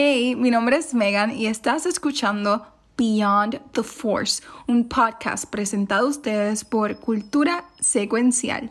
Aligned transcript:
Hey, 0.00 0.36
mi 0.36 0.52
nombre 0.52 0.76
es 0.76 0.94
Megan 0.94 1.36
y 1.36 1.48
estás 1.48 1.84
escuchando 1.84 2.64
Beyond 2.96 3.72
the 3.72 3.82
Force, 3.82 4.44
un 4.68 4.88
podcast 4.88 5.50
presentado 5.50 6.06
a 6.06 6.10
ustedes 6.10 6.64
por 6.64 7.00
Cultura 7.00 7.64
Secuencial. 7.80 8.70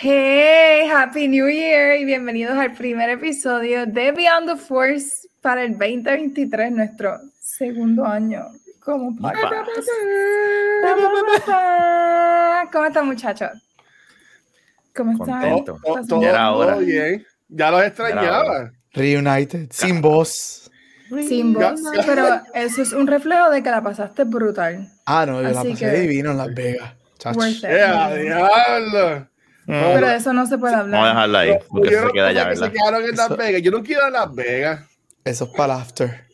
Hey, 0.00 0.88
Happy 0.90 1.28
New 1.28 1.50
Year 1.50 2.00
y 2.00 2.06
bienvenidos 2.06 2.56
al 2.56 2.72
primer 2.72 3.10
episodio 3.10 3.84
de 3.84 4.12
Beyond 4.12 4.46
the 4.46 4.56
Force 4.56 5.33
para 5.44 5.62
el 5.62 5.72
2023, 5.72 6.72
nuestro 6.72 7.20
segundo 7.38 8.06
año 8.06 8.46
como. 8.80 9.14
¿Cómo 12.72 12.84
están, 12.86 13.06
muchachos? 13.06 13.50
¿Cómo 14.96 15.12
están? 15.12 15.40
Contento. 15.42 15.76
¿Estás 15.84 16.06
Todo, 16.08 16.20
bien? 16.20 16.32
ya 16.32 16.38
era 16.38 16.52
hora. 16.52 16.72
Todo 16.74 16.80
bien. 16.84 17.26
Ya 17.48 17.70
los 17.70 17.82
extrañaba. 17.82 18.72
Reunited, 18.94 19.68
sin 19.70 20.00
voz. 20.00 20.70
Sin 21.28 21.52
voz, 21.52 21.80
pero 22.06 22.40
eso 22.54 22.80
es 22.80 22.92
un 22.94 23.06
reflejo 23.06 23.50
de 23.50 23.62
que 23.62 23.70
la 23.70 23.82
pasaste 23.82 24.24
brutal. 24.24 24.88
Ah, 25.04 25.26
no, 25.26 25.42
yo 25.42 25.48
la 25.48 25.54
pasé 25.62 25.74
que- 25.74 25.90
divino 25.90 26.30
en 26.30 26.38
Las 26.38 26.54
Vegas. 26.54 26.94
It. 27.48 27.64
¡Eh, 27.64 28.22
diablo! 28.22 29.28
Pero 29.66 30.08
de 30.08 30.16
eso 30.16 30.32
no 30.32 30.46
se 30.46 30.56
puede 30.58 30.74
Vamos 30.74 30.94
a 30.94 30.98
hablar. 30.98 31.14
dejarla 31.14 31.38
ahí, 31.40 31.58
porque 31.68 31.90
se 31.90 32.12
queda 32.12 32.28
que 32.28 32.34
¿verdad? 32.34 32.54
se 32.66 32.72
quedaron 32.72 33.02
en 33.04 33.16
Las 33.16 33.36
Vegas. 33.36 33.62
Yo 33.62 33.70
no 33.70 33.82
quiero 33.82 34.00
ir 34.00 34.06
a 34.06 34.10
Las 34.10 34.34
Vegas. 34.34 34.80
Eso 35.24 35.44
es 35.44 35.50
para 35.50 35.74
el 35.74 35.80
after. 35.80 36.24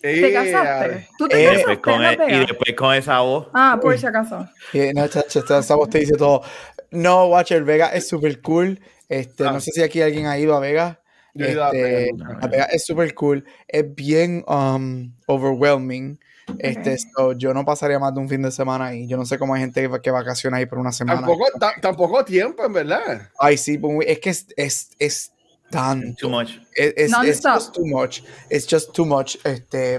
¿Te 0.00 0.28
Eh, 0.28 0.32
casaste? 0.32 1.08
¿Tú 1.16 1.24
Eh, 1.26 1.28
te 1.30 1.42
Y 1.42 1.46
casaste 1.46 1.66
después, 1.70 1.78
con 1.78 1.94
en 1.94 2.02
Las 2.02 2.28
e- 2.28 2.34
y 2.34 2.38
después 2.46 2.74
con 2.76 2.94
esa 2.94 3.20
voz. 3.20 3.48
Ah, 3.54 3.78
por 3.80 3.98
si 3.98 4.06
acaso. 4.06 4.46
Y, 4.72 4.92
no, 4.92 5.08
chacho, 5.08 5.38
esta 5.40 5.74
voz 5.76 5.88
te 5.88 5.98
dice 6.00 6.14
todo. 6.16 6.42
No, 6.90 7.26
Watcher, 7.28 7.64
Vegas 7.64 7.92
es 7.94 8.06
súper 8.06 8.40
cool. 8.42 8.80
Este, 9.08 9.46
Ah. 9.46 9.52
No 9.52 9.60
sé 9.60 9.70
si 9.72 9.82
aquí 9.82 10.02
alguien 10.02 10.26
ha 10.26 10.38
ido 10.38 10.54
a 10.54 10.60
Vegas. 10.60 10.98
Yo 11.32 11.46
he 11.46 11.52
ido 11.52 11.64
a 11.64 11.68
Este, 11.68 11.82
Vegas. 12.12 12.50
Vegas 12.50 12.68
es 12.72 12.84
súper 12.84 13.14
cool. 13.14 13.44
Es 13.66 13.94
bien 13.94 14.44
um, 14.46 15.12
overwhelming. 15.26 16.18
Este, 16.58 16.98
so, 16.98 17.32
yo 17.32 17.54
no 17.54 17.64
pasaría 17.64 17.98
más 17.98 18.12
de 18.14 18.20
un 18.20 18.28
fin 18.28 18.42
de 18.42 18.50
semana 18.50 18.86
ahí. 18.88 19.06
Yo 19.08 19.16
no 19.16 19.24
sé 19.24 19.38
cómo 19.38 19.54
hay 19.54 19.62
gente 19.62 19.88
que, 19.88 20.00
que 20.02 20.10
vacaciona 20.10 20.58
ahí 20.58 20.66
por 20.66 20.78
una 20.78 20.92
semana. 20.92 21.20
Tampoco, 21.20 21.46
ta- 21.58 21.74
tampoco 21.80 22.22
tiempo, 22.24 22.62
en 22.66 22.72
verdad. 22.74 23.30
Ay, 23.38 23.56
sí, 23.56 23.78
pues, 23.78 24.06
es 24.06 24.18
que 24.20 24.28
es, 24.30 24.46
es, 24.56 24.90
es 24.98 25.32
tan 25.70 26.14
Too 26.16 26.28
much. 26.30 26.50
Es, 26.74 26.94
es, 26.96 27.02
it's 27.04 27.10
Non-stop. 27.10 27.54
just 27.54 27.74
too 27.74 27.86
much. 27.86 28.22
It's 28.50 28.66
just 28.70 28.92
too 28.92 29.04
much. 29.04 29.36
Este, 29.44 29.96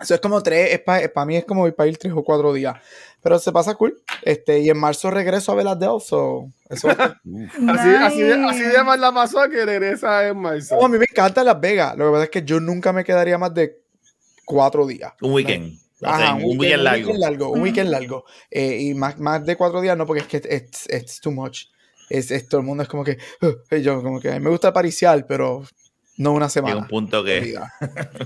eso 0.00 0.14
es 0.14 0.20
como 0.20 0.42
tres, 0.42 0.80
para 0.84 1.24
mí 1.26 1.36
es 1.36 1.44
como 1.44 1.66
ir 1.66 1.74
para 1.74 1.88
ir 1.88 1.96
tres 1.96 2.12
o 2.14 2.22
cuatro 2.22 2.52
días. 2.52 2.74
Pero 3.22 3.38
se 3.38 3.50
pasa 3.50 3.74
cool. 3.74 4.00
Este, 4.22 4.60
y 4.60 4.70
en 4.70 4.78
marzo 4.78 5.10
regreso 5.10 5.50
a 5.52 5.54
ver 5.56 5.64
las 5.64 5.78
de 5.78 5.86
so 5.86 6.48
eso 6.68 6.88
Así, 6.90 7.18
así, 7.68 8.20
de, 8.22 8.34
así 8.34 8.58
Nice. 8.60 8.68
de 8.68 8.84
mal 8.84 9.00
la 9.00 9.12
pasó 9.12 9.48
que 9.50 9.64
regresa 9.64 10.28
en 10.28 10.38
marzo. 10.38 10.76
No, 10.76 10.86
a 10.86 10.88
mí 10.88 10.98
me 10.98 11.06
encanta 11.10 11.42
Las 11.42 11.60
Vegas. 11.60 11.96
Lo 11.96 12.06
que 12.06 12.12
pasa 12.12 12.24
es 12.24 12.30
que 12.30 12.42
yo 12.42 12.60
nunca 12.60 12.92
me 12.92 13.02
quedaría 13.04 13.36
más 13.38 13.52
de 13.54 13.82
cuatro 14.44 14.86
días. 14.86 15.12
Un 15.22 15.32
weekend. 15.32 15.78
O 16.02 16.06
Ajá, 16.06 16.34
un 16.34 16.58
weekend 16.58 16.82
largo. 16.82 17.10
Un 17.10 17.16
weekend 17.16 17.20
largo. 17.20 17.50
Un 17.50 17.62
weekend 17.62 17.90
largo. 17.90 18.24
Eh, 18.50 18.78
y 18.82 18.94
más, 18.94 19.18
más 19.18 19.44
de 19.44 19.56
cuatro 19.56 19.80
días 19.80 19.96
no, 19.96 20.06
porque 20.06 20.22
es 20.22 20.28
que 20.28 20.36
it's, 20.54 20.86
it's 20.90 21.20
too 21.20 21.30
much. 21.32 21.62
Es, 22.08 22.30
es- 22.30 22.48
todo 22.48 22.60
el 22.60 22.66
mundo 22.66 22.82
es 22.82 22.88
como 22.88 23.04
que, 23.04 23.18
"Uh", 23.42 23.76
yo 23.76 24.02
como 24.02 24.20
que 24.20 24.30
a 24.30 24.34
mí 24.34 24.40
me 24.40 24.50
gusta 24.50 24.72
pariciar, 24.72 25.26
pero 25.26 25.64
no 26.18 26.32
una 26.32 26.48
semana. 26.48 26.76
un 26.78 26.88
punto 26.88 27.22
que. 27.24 27.40
Vida. 27.40 27.72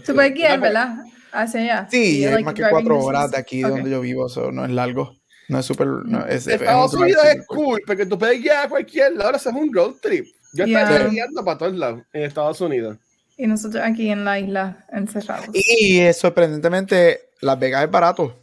Tú 0.05 0.15
puedes 0.15 0.35
guiar, 0.35 0.61
¿verdad? 0.61 0.97
Hacia 1.33 1.61
allá. 1.61 1.89
Sí, 1.91 2.19
Y, 2.21 2.25
es 2.25 2.31
like, 2.33 2.45
más 2.45 2.55
que 2.55 2.65
cuatro 2.69 2.99
horas 3.01 3.31
de 3.31 3.37
aquí 3.39 3.59
de 3.59 3.67
Ok. 3.67 3.71
donde 3.73 3.91
yo 3.91 4.01
vivo, 4.01 4.29
so, 4.29 4.51
no 4.53 4.65
es 4.65 4.71
largo. 4.71 5.17
No 5.49 5.59
es 5.59 5.67
súper. 5.67 5.87
No, 5.89 6.21
es, 6.27 6.47
es 6.47 6.61
Estados 6.61 6.95
un 6.95 7.03
Unidos 7.03 7.25
es 7.25 7.47
cool 7.47 7.81
porque 7.87 8.07
tú 8.07 8.17
puedes 8.19 8.41
guiar 8.41 8.67
a 8.67 8.69
cualquier 8.69 9.13
lado. 9.13 9.25
Ahora 9.27 9.37
hacemos 9.37 9.63
un 9.63 9.73
road 9.75 9.95
trip. 10.03 10.27
Yo 10.53 10.65
Yeah. 10.67 10.83
estaría 10.83 11.09
guiando 11.09 11.45
para 11.45 11.59
todos 11.59 11.75
lados 11.75 12.03
en 12.13 12.23
Estados 12.23 12.61
Unidos. 12.61 12.99
Y 13.37 13.47
nosotros 13.47 13.83
aquí 13.85 14.11
en 14.11 14.25
la 14.25 14.39
isla, 14.39 14.85
encerrados. 14.93 15.47
Y 15.55 16.01
eh, 16.01 16.13
sorprendentemente, 16.13 17.21
Las 17.41 17.59
Vegas 17.59 17.85
es 17.85 17.91
barato. 17.91 18.37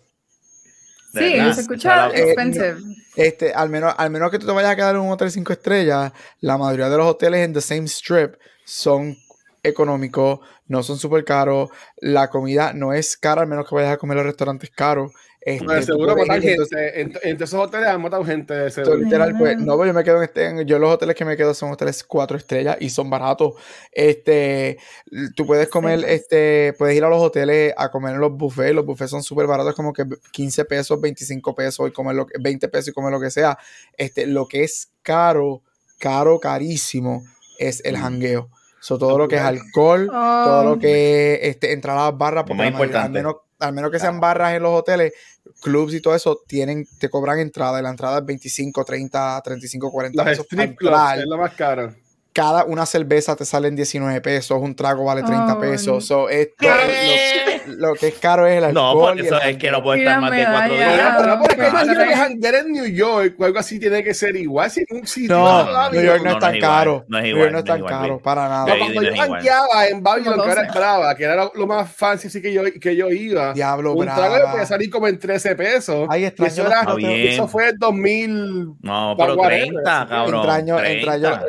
Sí, 1.19 1.33
verdad. 1.37 1.53
se 1.53 1.61
escucha 1.61 2.09
Eh, 2.09 2.23
expensive. 2.23 2.77
Este, 3.15 3.53
al 3.53 3.69
menos, 3.69 3.93
al 3.97 4.09
menos 4.11 4.29
que 4.31 4.39
tú 4.39 4.45
te 4.45 4.51
vayas 4.51 4.71
a 4.71 4.75
quedar 4.75 4.95
en 4.95 5.01
un 5.01 5.11
hotel 5.11 5.31
cinco 5.31 5.53
estrellas, 5.53 6.11
la 6.41 6.57
mayoría 6.57 6.89
de 6.89 6.97
los 6.97 7.07
hoteles 7.07 7.45
en 7.45 7.53
The 7.53 7.61
Same 7.61 7.85
Strip 7.85 8.35
son 8.63 9.17
económicos, 9.63 10.39
no 10.67 10.83
son 10.83 10.97
súper 10.97 11.23
caros. 11.25 11.69
La 11.97 12.29
comida 12.29 12.73
no 12.73 12.93
es 12.93 13.17
cara, 13.17 13.41
al 13.41 13.47
menos 13.47 13.67
que 13.67 13.75
vayas 13.75 13.93
a 13.93 13.97
comer 13.97 14.19
a 14.19 14.23
restaurantes 14.23 14.69
caros. 14.69 15.11
Este, 15.47 15.63
Bueno, 15.65 15.81
seguro 15.81 16.17
entonces, 16.19 16.43
gente. 16.67 17.01
En- 17.01 17.13
Entre 17.23 17.45
esos 17.45 17.53
hoteles 17.57 17.87
han 17.87 18.01
matado 18.01 18.25
gente 18.25 18.69
seguro. 18.69 18.97
literal, 18.97 19.33
pues, 19.39 19.57
no, 19.57 19.77
pues, 19.77 19.87
yo 19.87 19.93
me 19.93 20.03
quedo 20.03 20.17
en 20.17 20.23
este, 20.23 20.65
yo 20.65 20.77
los 20.77 20.93
hoteles 20.93 21.15
que 21.15 21.23
me 21.23 21.37
quedo 21.37 21.53
son 21.53 21.71
hoteles 21.71 22.03
cuatro 22.03 22.35
estrellas 22.35 22.75
y 22.81 22.89
son 22.89 23.09
baratos. 23.09 23.53
Este, 23.93 24.77
tú 25.37 25.45
puedes 25.45 25.69
comer, 25.69 25.99
Sí. 25.99 26.05
este, 26.09 26.73
puedes 26.77 26.97
ir 26.97 27.03
a 27.05 27.09
los 27.09 27.21
hoteles 27.21 27.73
a 27.77 27.89
comer 27.89 28.15
en 28.15 28.19
los 28.19 28.33
buffets, 28.33 28.75
los 28.75 28.85
buffets 28.85 29.09
son 29.09 29.23
súper 29.23 29.47
baratos, 29.47 29.73
como 29.73 29.93
que 29.93 30.03
15 30.33 30.65
pesos, 30.65 30.99
25 30.99 31.55
pesos 31.55 31.87
y 31.87 31.93
comer 31.93 32.15
lo 32.15 32.25
que, 32.27 32.33
20 32.41 32.67
pesos 32.67 32.89
y 32.89 32.91
comer 32.91 33.11
lo 33.13 33.21
que 33.21 33.31
sea. 33.31 33.57
Este, 33.95 34.27
lo 34.27 34.47
que 34.49 34.65
es 34.65 34.91
caro, 35.01 35.61
caro, 35.97 36.41
carísimo, 36.41 37.23
es 37.57 37.81
el 37.85 37.95
jangueo. 37.97 38.49
So, 38.81 38.97
todo 38.97 39.17
lo 39.17 39.27
que 39.29 39.35
es 39.37 39.41
alcohol, 39.41 40.07
todo 40.07 40.63
lo 40.63 40.77
que 40.79 41.35
es 41.35 41.39
este, 41.51 41.71
entrar 41.71 41.97
a 41.97 42.11
las 42.11 42.17
barras, 42.17 42.43
Lo 42.43 42.47
porque 42.49 42.57
más 42.63 42.65
la 42.73 42.77
mayoría- 42.79 43.01
al 43.01 43.05
importante. 43.07 43.19
menos, 43.19 43.35
al 43.59 43.73
menos 43.73 43.91
que 43.91 43.99
sean 43.99 44.19
barras 44.19 44.53
en 44.53 44.63
los 44.63 44.73
hoteles, 44.73 45.13
clubs 45.61 45.93
y 45.93 46.01
todo 46.01 46.15
eso, 46.15 46.41
tienen, 46.47 46.87
te 46.99 47.09
cobran 47.09 47.39
entrada, 47.39 47.79
y 47.79 47.83
la 47.83 47.89
entrada 47.89 48.19
es 48.19 48.25
25, 48.25 48.85
30, 48.85 49.41
35, 49.43 49.91
40 49.91 50.17
Los 50.17 50.25
pesos 50.25 50.45
strip 50.45 50.77
clubs 50.77 51.13
es 51.17 51.25
lo 51.25 51.37
más 51.37 51.53
caro. 51.53 51.93
Cada 52.37 52.65
una 52.65 52.85
cerveza 52.85 53.35
te 53.35 53.45
salen 53.45 53.75
19 53.75 54.21
pesos, 54.21 54.61
un 54.61 54.75
trago 54.75 55.05
vale 55.05 55.23
30 55.23 55.55
Oh, 55.55 55.59
pesos. 55.59 56.05
So, 56.05 56.29
esto- 56.29 56.67
lo, 57.65 57.87
lo 57.89 57.93
que 57.95 58.09
es 58.09 58.13
caro 58.19 58.45
es 58.45 58.63
el 58.63 58.73
No, 58.75 58.89
alcohol. 58.89 59.09
por 59.09 59.17
y 59.17 59.19
el 59.21 59.25
eso 59.25 59.41
es 59.41 59.57
que 59.57 59.71
no 59.71 59.81
puede 59.81 59.99
estar 60.01 60.21
más 60.21 60.29
de 60.29 60.45
cuatro 60.45 60.73
medalla. 60.75 60.93
días. 60.93 61.13
Bueno, 61.15 61.17
pero 61.17 61.39
porque 61.39 61.55
que 61.57 62.57
en 62.59 62.71
New 62.71 62.85
York 62.85 63.35
o 63.39 63.43
algo 63.45 63.57
así 63.57 63.79
tiene 63.79 64.03
que 64.03 64.13
ser 64.13 64.35
igual. 64.35 64.69
Si 64.69 64.81
en 64.87 64.97
un 64.99 65.07
sitio 65.07 65.35
No, 65.35 65.63
no, 65.65 65.89
New 65.89 66.01
York 66.03 66.17
no, 66.19 66.23
no, 66.25 66.29
es 66.29 66.35
no 66.35 66.39
tan 66.39 66.59
caro. 66.59 67.05
no 67.07 67.17
es 67.17 67.23
New 67.23 67.31
igual, 67.31 67.43
York 67.45 67.53
no 67.53 67.57
es 67.59 67.65
no 67.65 67.87
tan 67.87 67.99
caro, 68.01 68.19
para 68.19 68.43
No, 68.43 68.49
nada. 68.49 68.77
Cuando 68.77 69.01
no 69.01 69.07
yo 69.09 69.15
jangueaba 69.19 69.87
en 69.87 70.03
Babylon, 70.03 70.41
que 70.41 70.51
era 70.51 70.61
12. 70.63 70.77
Brava, 70.79 71.15
que 71.15 71.23
era 71.23 71.49
lo, 71.55 71.65
más 71.67 71.91
fancy 71.91 72.39
que 72.39 72.53
yo, 72.53 72.61
que 72.79 72.95
yo 72.95 73.09
iba. 73.09 73.53
Diablo, 73.53 73.93
un 73.93 74.05
trago 74.05 74.35
brava. 74.35 74.51
podía 74.51 74.65
salir 74.67 74.91
como 74.91 75.07
en 75.07 75.17
13 75.17 75.55
pesos. 75.55 76.07
Ay, 76.07 76.25
extraño 76.25 76.97
eso, 76.99 77.47
fue 77.47 77.69
en 77.69 77.79
2000. 77.79 78.65
No, 78.81 79.15
pero 79.17 79.33
whatever. 79.33 79.69
30, 79.69 80.07
cabrón. 80.07 80.35
Extraño, 80.35 80.77
30. 80.77 81.15
extraño, 81.15 81.39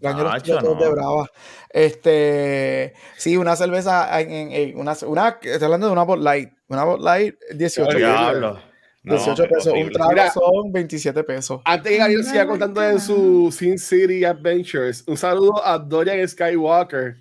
los 0.00 0.62
no. 0.62 0.74
de 0.74 0.88
Brava. 0.90 1.30
Este, 1.70 2.94
sí, 3.16 3.36
una 3.36 3.54
cerveza, 3.56 4.20
en, 4.20 4.30
en- 4.30 4.52
en 4.52 4.78
una, 4.78 4.94
una, 5.06 5.38
estoy 5.42 5.64
hablando 5.64 5.86
de 5.86 5.92
una 5.92 6.02
Bud 6.04 6.22
Light, 6.22 6.50
una 6.68 6.84
Bud 6.84 7.00
Light, 7.02 7.34
18 7.54 7.88
Oye, 7.88 7.98
pesos. 7.98 8.10
Diablo. 8.20 8.60
No, 9.02 9.14
18 9.14 9.44
pesos, 9.48 9.72
un 9.72 9.90
trago 9.92 10.10
Mira. 10.10 10.30
son 10.32 10.72
27 10.72 11.22
pesos. 11.22 11.60
Antes 11.64 11.92
que 11.92 11.98
Gabriel 11.98 12.24
siga 12.24 12.46
contando 12.46 12.80
de 12.80 12.98
su 12.98 13.54
Sin 13.56 13.78
City 13.78 14.24
Adventures, 14.24 15.04
un 15.06 15.16
saludo 15.16 15.64
a 15.64 15.78
Dorian 15.78 16.26
Skywalker, 16.26 17.14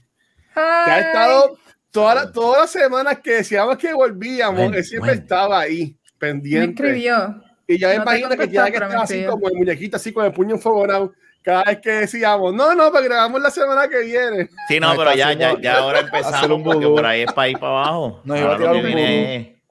que 0.53 0.59
ha 0.59 0.97
Hi. 0.99 1.01
estado 1.01 1.57
toda 1.91 2.15
la- 2.15 2.31
todas 2.31 2.61
las 2.61 2.71
semanas 2.71 3.19
que 3.23 3.33
decíamos 3.35 3.77
que 3.77 3.93
volvíamos, 3.93 4.59
Bueno, 4.59 4.77
él 4.77 4.83
siempre 4.83 5.11
bueno. 5.11 5.21
estaba 5.21 5.59
ahí, 5.59 5.95
Me 6.13 6.17
pendiente. 6.17 6.83
escribió. 6.87 7.41
Y 7.67 7.77
yo 7.77 7.87
me 7.87 7.97
No 7.97 8.01
imagino 8.03 8.29
que 8.29 8.47
tiene 8.47 8.71
que 8.71 8.79
me 8.79 8.85
estar 8.85 9.01
así 9.03 9.25
como 9.25 9.47
el 9.49 9.55
muñequito, 9.55 9.97
así 9.97 10.11
con 10.11 10.25
el 10.25 10.31
puño 10.33 10.55
enfogonado. 10.55 11.13
Cada 11.45 11.63
vez 11.63 11.79
que 11.79 11.91
decíamos, 11.91 12.53
no, 12.55 12.73
no, 12.73 12.91
pero 12.91 13.03
grabamos 13.05 13.39
la 13.39 13.51
semana 13.51 13.87
que 13.87 13.99
viene. 13.99 14.49
Sí, 14.67 14.79
no, 14.79 14.89
No, 14.93 14.97
pero 14.97 15.11
ya, 15.11 15.31
ya, 15.33 15.49
haciendo- 15.49 15.61
ya 15.61 15.77
ahora 15.77 15.99
hacer 16.11 16.15
empezamos 16.15 16.57
un 16.57 16.63
porque 16.63 16.87
por 16.87 17.05
ahí 17.05 17.21
es 17.21 17.31
para 17.33 17.49
ir 17.49 17.59
para 17.59 17.71
abajo. 17.71 18.21
Nos 18.23 18.39
iba 18.39 18.53
a 18.53 18.57
tirar 18.57 18.75
un 18.75 18.83
viene 18.83 19.61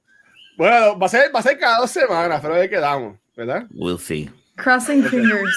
Bueno, 0.56 0.96
va 0.98 1.06
a 1.06 1.08
ser, 1.08 1.34
va 1.34 1.40
a 1.40 1.42
ser 1.42 1.58
cada 1.58 1.78
dos 1.78 1.90
semanas, 1.90 2.38
pero 2.40 2.54
ahí 2.54 2.68
quedamos, 2.68 3.18
¿verdad? 3.36 3.66
We'll 3.74 3.98
see. 3.98 4.30
Crossing 4.56 5.02
fingers. 5.04 5.56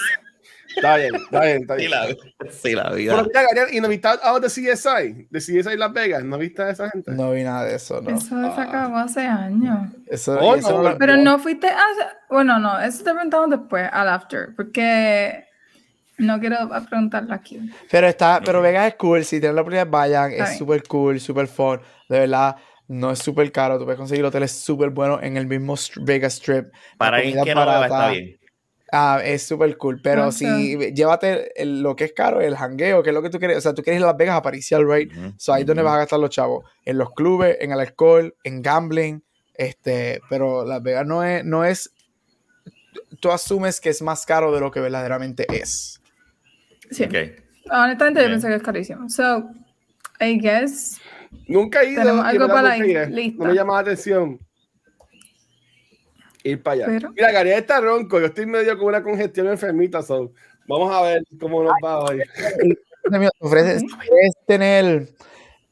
Está 0.76 0.98
bien, 0.98 1.16
está 1.16 1.42
bien, 1.42 1.62
está 1.62 1.74
Sí, 1.76 1.80
bien. 1.88 1.92
la, 1.92 2.08
sí, 2.52 2.72
la 2.74 2.84
Pero 2.84 2.96
vida. 2.96 3.24
mira, 3.24 3.42
Gabriel, 3.44 3.68
¿y 3.72 3.82
no 3.82 3.88
viste 3.88 4.08
a 4.08 4.40
de 4.40 4.48
CSI? 4.48 5.28
De 5.32 5.40
CSI 5.40 5.76
Las 5.78 5.92
Vegas, 5.94 6.24
¿no 6.24 6.38
viste 6.38 6.62
a 6.62 6.70
esa 6.70 6.90
gente? 6.90 7.12
No 7.14 7.32
vi 7.32 7.44
nada 7.44 7.64
de 7.66 7.76
eso, 7.76 8.00
no. 8.02 8.12
Eso 8.16 8.54
se 8.56 8.62
acabó 8.62 8.98
hace 8.98 9.22
años. 9.22 9.90
Eso, 10.08 10.38
Oh, 10.40 10.56
eso 10.56 10.82
no, 10.84 10.98
Pero 11.00 11.18
no 11.18 11.40
fuiste 11.40 11.68
a... 11.68 11.82
Bueno, 12.30 12.60
no, 12.60 12.80
eso 12.80 13.04
te 13.04 13.12
preguntamos 13.12 13.50
después, 13.50 13.90
al 13.92 14.10
after, 14.10 14.50
porque 14.56 15.47
no 16.18 16.40
quiero 16.40 16.58
preguntarlo 16.90 17.34
aquí. 17.34 17.60
Pero 17.92 18.08
está, 18.08 18.42
pero 18.44 18.62
Vegas 18.62 18.88
es 18.88 18.96
cool, 18.96 19.24
si 19.24 19.40
tienen 19.40 19.56
la 19.56 19.62
oportunidad 19.62 19.88
vayan, 19.90 20.32
Está 20.32 20.52
es 20.52 20.58
súper 20.58 20.84
cool, 20.84 21.20
súper 21.20 21.48
fun, 21.48 21.80
de 22.10 22.20
verdad, 22.20 22.56
no 22.88 23.12
es 23.12 23.20
súper 23.20 23.52
caro, 23.52 23.78
tú 23.78 23.84
puedes 23.86 23.98
conseguir 23.98 24.24
hoteles 24.26 24.52
súper 24.52 24.90
buenos 24.90 25.22
en 25.24 25.38
el 25.38 25.46
mismo 25.48 25.76
Vegas 25.98 26.36
Strip. 26.36 26.68
Para 26.98 27.20
ir 27.24 27.26
comida 27.32 27.44
que 27.44 27.50
es 27.50 27.56
no 27.56 27.66
barata. 27.66 27.86
está 27.88 28.12
bien. 28.12 28.38
Ah, 28.90 29.20
es 29.22 29.44
súper 29.44 29.78
cool, 29.78 30.00
pero 30.02 30.32
si 30.32 30.78
llévate 30.94 31.52
el- 31.62 31.82
lo 31.82 31.94
que 31.96 32.06
es 32.06 32.14
caro, 32.14 32.40
el 32.40 32.56
jangueo, 32.56 33.04
que 33.04 33.10
es 33.10 33.14
lo 33.14 33.22
que 33.22 33.30
tú 33.30 33.38
quieres, 33.38 33.58
o 33.58 33.62
sea, 33.62 33.74
tú 33.74 33.84
quieres 33.84 34.00
ir 34.00 34.04
a 34.06 34.08
Las 34.08 34.18
Vegas 34.18 34.38
a 34.38 34.42
pariciar, 34.42 34.86
right? 34.88 35.12
Ujú, 35.12 35.34
So, 35.38 35.52
ahí 35.54 35.62
es 35.64 35.68
donde 35.68 35.84
vas 35.84 35.96
a 35.96 35.98
gastar 35.98 36.20
los 36.20 36.30
chavos, 36.30 36.64
en 36.86 36.98
los 36.98 37.12
clubes, 37.12 37.58
en 37.60 37.74
el 37.74 37.80
alcohol, 37.82 38.34
en 38.46 38.62
gambling, 38.62 39.22
este, 39.56 40.22
pero 40.30 40.64
Las 40.64 40.82
Vegas 40.82 41.06
no 41.06 41.22
es, 41.22 41.44
no 41.44 41.66
es, 41.66 41.92
tú 43.20 43.30
asumes 43.32 43.82
que 43.82 43.90
es 43.90 44.02
más 44.02 44.26
caro 44.26 44.54
de 44.54 44.62
lo 44.62 44.72
que 44.72 44.80
verdaderamente 44.80 45.46
es. 45.54 46.00
Sí. 46.92 47.04
Ok. 47.06 47.16
Honestamente, 47.72 48.22
yo 48.24 48.30
pensé 48.30 48.48
que 48.48 48.56
es 48.56 48.64
carísimo. 48.64 49.10
So, 49.10 49.50
I 50.20 50.40
guess. 50.40 51.00
Nunca 51.48 51.82
he 51.82 51.92
ido. 51.92 52.02
Tenemos 52.04 52.26
algo 52.26 52.48
para 52.48 52.78
nunca 52.78 52.88
ir. 53.04 53.10
Lista. 53.10 53.44
No 53.44 53.50
me 53.50 53.56
llama 53.56 53.74
la 53.74 53.80
atención. 53.80 54.40
Ir 56.44 56.62
para 56.64 56.74
allá. 56.76 56.86
Pero- 56.88 57.12
Mira, 57.12 57.32
Gabriel 57.32 57.60
está 57.60 57.82
ronco. 57.82 58.20
Yo 58.20 58.28
estoy 58.28 58.46
medio 58.46 58.78
con 58.78 58.88
una 58.88 59.04
congestión 59.04 59.48
enfermita. 59.48 60.02
So. 60.02 60.32
Vamos 60.68 60.94
a 60.94 61.02
ver 61.02 61.24
cómo 61.40 61.64
nos 61.64 61.74
va 61.84 62.00
hoy. 62.00 62.22
Ok. 63.10 63.24
ofreces 63.40 63.84
tener, 64.46 65.08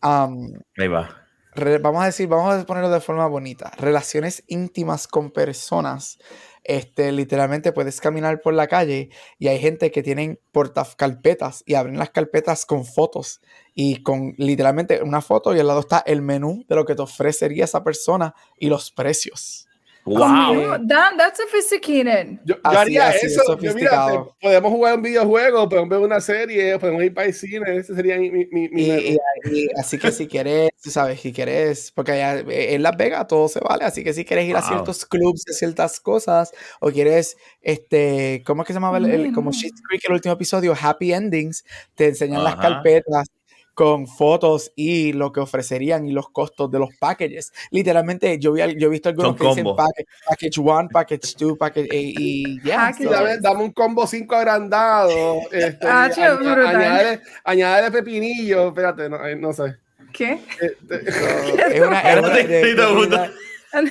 um, 0.01 0.53
Ahí 0.77 0.87
va. 0.87 1.21
re- 1.53 1.79
vamos 1.79 2.01
a 2.01 2.05
decir, 2.05 2.29
vamos 2.29 2.55
a 2.55 2.65
ponerlo 2.65 2.89
de 2.89 3.01
forma 3.01 3.27
bonita, 3.27 3.73
relaciones 3.77 4.41
íntimas 4.47 5.05
con 5.05 5.31
personas. 5.31 6.17
Este, 6.67 7.11
literalmente 7.11 7.71
puedes 7.71 8.01
caminar 8.01 8.41
por 8.41 8.55
la 8.55 8.67
calle 8.67 9.11
y 9.37 9.49
hay 9.49 9.59
gente 9.59 9.91
que 9.91 10.01
tienen 10.01 10.39
portacarpetas 10.51 11.61
y 11.67 11.75
abren 11.75 11.99
las 11.99 12.09
carpetas 12.09 12.65
con 12.65 12.85
fotos 12.85 13.39
y 13.75 14.01
con 14.01 14.33
literalmente 14.37 15.03
una 15.03 15.21
foto 15.21 15.55
y 15.55 15.59
al 15.59 15.67
lado 15.67 15.81
está 15.81 15.99
el 16.07 16.23
menú 16.23 16.65
de 16.67 16.75
lo 16.75 16.85
que 16.85 16.95
te 16.95 17.03
ofrecería 17.03 17.65
esa 17.65 17.83
persona 17.83 18.33
y 18.57 18.69
los 18.69 18.91
precios. 18.91 19.67
Oh, 20.07 20.19
¡Wow! 20.19 20.77
damn, 20.85 21.17
that's 21.17 21.39
sophisticated. 21.39 22.37
Yo, 22.45 22.55
yo 22.55 22.61
haría 22.63 23.07
así, 23.07 23.25
eso. 23.25 23.57
Yo, 23.59 23.73
mira, 23.73 24.23
podemos 24.39 24.71
jugar 24.71 24.95
un 24.97 25.01
videojuego, 25.01 25.67
podemos 25.67 25.89
ver 25.89 25.99
una 25.99 26.21
serie, 26.21 26.77
podemos 26.77 27.03
ir 27.03 27.11
para 27.11 27.25
el 27.25 27.33
cine. 27.33 27.77
Ese 27.77 27.95
sería 27.95 28.15
mi. 28.19 28.29
mi, 28.29 28.45
mi- 28.51 28.69
Y, 28.71 28.91
y- 28.91 29.17
y 29.51 29.67
así 29.79 29.97
que 29.97 30.11
si 30.11 30.27
quieres, 30.27 30.69
tú 30.83 30.91
sabes, 30.91 31.19
si 31.21 31.33
quieres, 31.33 31.91
porque 31.91 32.11
allá 32.11 32.43
en 32.47 32.83
Las 32.83 32.95
Vegas 32.97 33.25
todo 33.27 33.47
se 33.47 33.59
vale, 33.61 33.83
así 33.85 34.03
que 34.03 34.13
si 34.13 34.25
quieres 34.25 34.45
ir 34.47 34.55
a 34.55 34.59
Wow. 34.59 34.67
ciertos 34.69 35.05
clubs 35.07 35.43
de 35.43 35.53
ciertas 35.53 35.99
cosas, 35.99 36.51
o 36.79 36.91
quieres, 36.91 37.35
este, 37.63 38.43
¿cómo 38.45 38.61
es 38.61 38.67
que 38.67 38.73
se 38.73 38.79
llama? 38.79 38.95
el- 38.97 39.05
el- 39.09 39.33
como. 39.33 39.51
Schitt's 39.53 39.81
Creek, 39.89 40.03
el 40.05 40.13
último 40.13 40.35
episodio, 40.35 40.75
Happy 40.79 41.13
Endings, 41.13 41.65
te 41.95 42.09
enseñan 42.09 42.43
las 42.43 42.57
carpetas 42.57 43.27
con 43.75 44.07
fotos 44.07 44.71
y 44.75 45.13
lo 45.13 45.31
que 45.31 45.41
ofrecerían 45.41 46.07
y 46.07 46.11
los 46.11 46.29
costos 46.29 46.71
de 46.71 46.79
los 46.79 46.89
packages. 46.97 47.53
Literalmente, 47.69 48.39
yo, 48.39 48.53
vi, 48.53 48.61
al- 48.61 48.75
yo 48.79 48.87
he 48.87 48.89
visto 48.89 49.09
algunos 49.09 49.37
Son 49.37 49.37
que 49.37 49.47
dicen 49.61 49.75
package, 49.75 50.07
package 50.27 50.57
one, 50.59 50.89
package 50.91 51.35
two, 51.35 51.55
package, 51.57 51.87
y, 51.93 52.13
y 52.55 52.61
ya. 52.63 52.77
Package. 52.77 53.03
so- 53.09 53.41
Dame, 53.41 53.63
un 53.65 53.71
combo 53.73 54.07
5 54.07 54.35
agrandado. 54.35 55.41
Este, 55.51 55.85
Ah, 55.87 56.07
añ- 56.09 56.15
chido, 56.15 56.37
brutal. 56.37 56.65
añádele, 56.65 57.21
añádele 57.43 57.91
pepinillo. 57.91 58.69
Espérate, 58.69 59.09
no, 59.09 59.23
eh, 59.27 59.35
no 59.35 59.53
sé. 59.53 59.75
¿Qué? 60.13 60.39
Este, 60.61 61.01
es 61.75 61.81
una, 61.81 61.99
es 62.01 62.19
una- 62.19 62.29
de- 62.33 63.31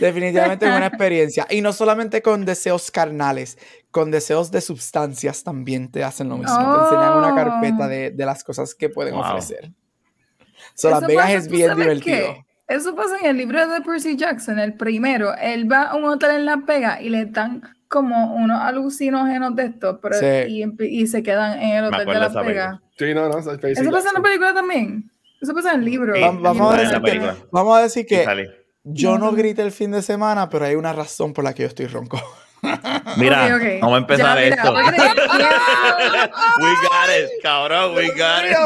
Definitivamente 0.01 0.67
es 0.67 0.75
una 0.75 0.87
experiencia. 0.87 1.47
Y 1.51 1.61
no 1.61 1.73
solamente 1.75 2.23
con 2.23 2.47
deseos 2.47 2.91
carnales, 2.91 3.59
con 3.95 4.11
deseos 4.11 4.51
de 4.51 4.61
sustancias 4.61 5.45
también 5.45 5.89
te 5.89 6.03
hacen 6.03 6.29
lo 6.29 6.37
mismo. 6.37 6.59
Te 6.59 6.83
enseñan 6.85 7.17
una 7.17 7.33
carpeta 7.33 7.85
Oh. 7.85 7.89
de, 7.89 8.11
de 8.11 8.27
las 8.27 8.43
cosas 8.43 8.75
que 8.75 8.89
pueden 8.89 9.15
Wow. 9.15 9.23
ofrecer. 9.23 9.71
So, 10.75 10.91
Las 10.91 11.07
Vegas 11.07 11.27
pasa, 11.27 11.37
es 11.37 11.45
¿tú 11.47 11.55
bien 11.55 11.77
divertido. 11.77 12.17
qué? 12.35 12.45
Eso 12.67 12.97
pasa 12.97 13.19
en 13.21 13.27
el 13.27 13.37
libro 13.37 13.65
de 13.69 13.81
Percy 13.83 14.17
Jackson, 14.17 14.59
el 14.59 14.75
primero. 14.75 15.33
Él 15.37 15.71
va 15.71 15.83
a 15.85 15.95
un 15.95 16.07
hotel 16.07 16.33
en 16.33 16.45
Las 16.45 16.65
Vegas 16.67 17.01
y 17.03 17.09
le 17.09 17.27
dan 17.27 17.63
como 17.87 18.35
unos 18.35 18.61
alucinógenos 18.61 19.55
de 19.55 19.67
estos, 19.67 20.01
pero 20.03 20.19
Sí. 20.19 20.27
y, 20.81 21.03
y 21.03 21.07
se 21.07 21.23
quedan 21.23 21.61
en 21.63 21.77
el 21.77 21.85
hotel 21.85 22.07
de 22.07 22.15
Las 22.15 22.35
Vegas. 22.35 22.81
sí, 22.99 23.15
no, 23.15 23.29
no. 23.29 23.35
Percy 23.61 23.81
Eso 23.81 23.91
pasa 23.93 24.09
en 24.09 24.15
la 24.15 24.23
película 24.23 24.53
también. 24.53 25.09
Eso 25.41 25.55
pasa 25.55 25.75
en 25.75 25.79
el 25.81 25.85
libro. 25.85 26.15
Sí, 26.17 26.21
Va- 26.21 26.33
vamos, 26.33 26.75
a 26.75 26.79
decir 26.81 27.01
que, 27.03 27.31
vamos 27.53 27.79
a 27.79 27.83
decir 27.83 28.07
que 28.07 28.27
yo 28.83 29.19
no 29.19 29.27
No. 29.31 29.37
grité 29.37 29.63
el 29.63 29.71
fin 29.71 29.93
de 29.93 30.03
semana, 30.03 30.49
pero 30.49 30.65
hay 30.65 30.75
una 30.75 30.93
razón 30.93 31.33
por 31.33 31.45
la 31.45 31.55
que 31.55 31.63
yo 31.63 31.69
estoy 31.69 31.87
ronco. 31.87 32.19
Mira, 33.17 33.47
Ok, 33.47 33.53
ok. 33.55 33.63
vamos 33.81 33.95
a 33.95 33.99
empezar 33.99 34.39
Ya, 34.39 34.45
mira, 34.45 34.57
esto. 34.57 34.75
We 36.61 36.71
got 36.83 37.09
it, 37.11 37.31
cabrón, 37.43 37.95
we 37.95 38.09
got 38.09 38.45
it. 38.45 38.57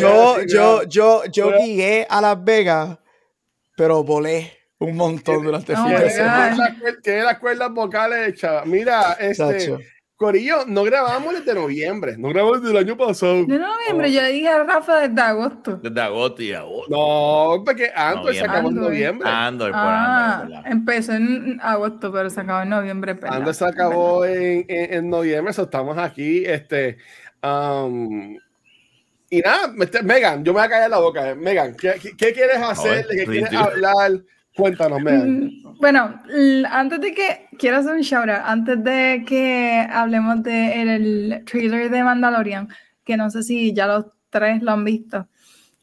Yo, 0.00 0.42
yo, 0.46 0.82
yo, 0.84 1.22
yo 1.30 1.44
Bueno. 1.46 1.58
guié 1.64 2.06
a 2.08 2.20
Las 2.20 2.42
Vegas, 2.44 2.98
pero 3.76 4.02
volé 4.04 4.52
un 4.78 4.96
montón 4.96 5.42
durante 5.44 5.72
el 5.72 5.78
Oh 5.78 5.84
fin 5.86 5.96
de 5.98 6.10
semana. 6.10 6.48
Tiene 6.54 6.58
las 6.58 6.70
cuer- 6.78 7.02
Tiene 7.02 7.22
las 7.22 7.38
cuerdas 7.38 7.70
vocales 7.72 8.28
hechas. 8.28 8.66
Mira, 8.66 9.16
este. 9.18 9.76
Corillo, 10.16 10.64
no 10.66 10.82
grabamos 10.84 11.34
desde 11.34 11.54
noviembre. 11.54 12.16
No 12.16 12.30
grabamos 12.30 12.62
desde 12.62 12.72
el 12.78 12.84
año 12.86 12.96
pasado. 12.96 13.44
De 13.44 13.58
noviembre, 13.58 14.10
yo 14.10 14.22
le 14.22 14.32
dije 14.32 14.48
a 14.48 14.64
Rafa 14.64 15.00
desde 15.08 15.20
agosto. 15.20 15.76
Desde 15.82 16.00
agosto 16.00 16.42
y 16.42 16.52
agosto. 16.54 16.86
No, 16.90 17.62
porque 17.64 17.90
Andor 17.94 18.34
se 18.34 18.40
Noviembre. 18.40 18.48
acabó 18.50 18.68
en 18.70 18.74
noviembre. 18.76 19.28
Andor 19.28 19.70
por 19.72 19.80
Ah, 19.82 20.62
empezó 20.64 21.12
en 21.12 21.60
agosto, 21.62 22.10
pero 22.10 22.30
se 22.30 22.40
acabó 22.40 22.62
en 22.62 22.68
noviembre. 22.70 23.12
¿verdad? 23.12 23.34
Andor 23.36 23.54
se 23.54 23.64
acabó 23.66 24.24
en, 24.24 24.64
en, 24.68 24.94
en 24.94 25.10
noviembre, 25.10 25.52
so 25.52 25.64
estamos 25.64 25.98
aquí. 25.98 26.44
Este, 26.46 26.96
um, 27.42 28.38
y 29.28 29.40
nada, 29.40 29.70
este, 29.80 30.02
Megan, 30.02 30.42
yo 30.44 30.54
me 30.54 30.60
voy 30.60 30.66
a 30.66 30.70
callar 30.70 30.88
la 30.90 30.98
boca. 30.98 31.30
eh. 31.30 31.34
Megan, 31.34 31.74
¿qué, 31.74 31.94
qué, 32.00 32.16
qué 32.16 32.32
quieres 32.32 32.56
hacer? 32.62 33.06
¿De 33.06 33.16
qué 33.18 33.24
quieres 33.26 33.52
hablar? 33.52 34.12
Cuéntanos, 34.56 35.00
Megan. 35.02 35.40
Mm, 35.44 35.76
Bueno, 35.80 36.20
antes 36.70 37.00
de 37.00 37.12
que 37.14 37.46
quiero 37.58 37.76
hacer 37.78 37.92
un 37.92 38.00
shout 38.00 38.28
out, 38.28 38.40
antes 38.44 38.82
de 38.82 39.24
que 39.26 39.86
hablemos 39.90 40.42
del 40.42 40.88
el 40.88 41.44
trailer 41.44 41.90
de 41.90 42.02
Mandalorian, 42.02 42.68
que 43.04 43.16
no 43.16 43.28
sé 43.30 43.42
si 43.42 43.72
ya 43.74 43.86
los 43.86 44.06
tres 44.30 44.62
lo 44.62 44.72
han 44.72 44.84
visto. 44.84 45.28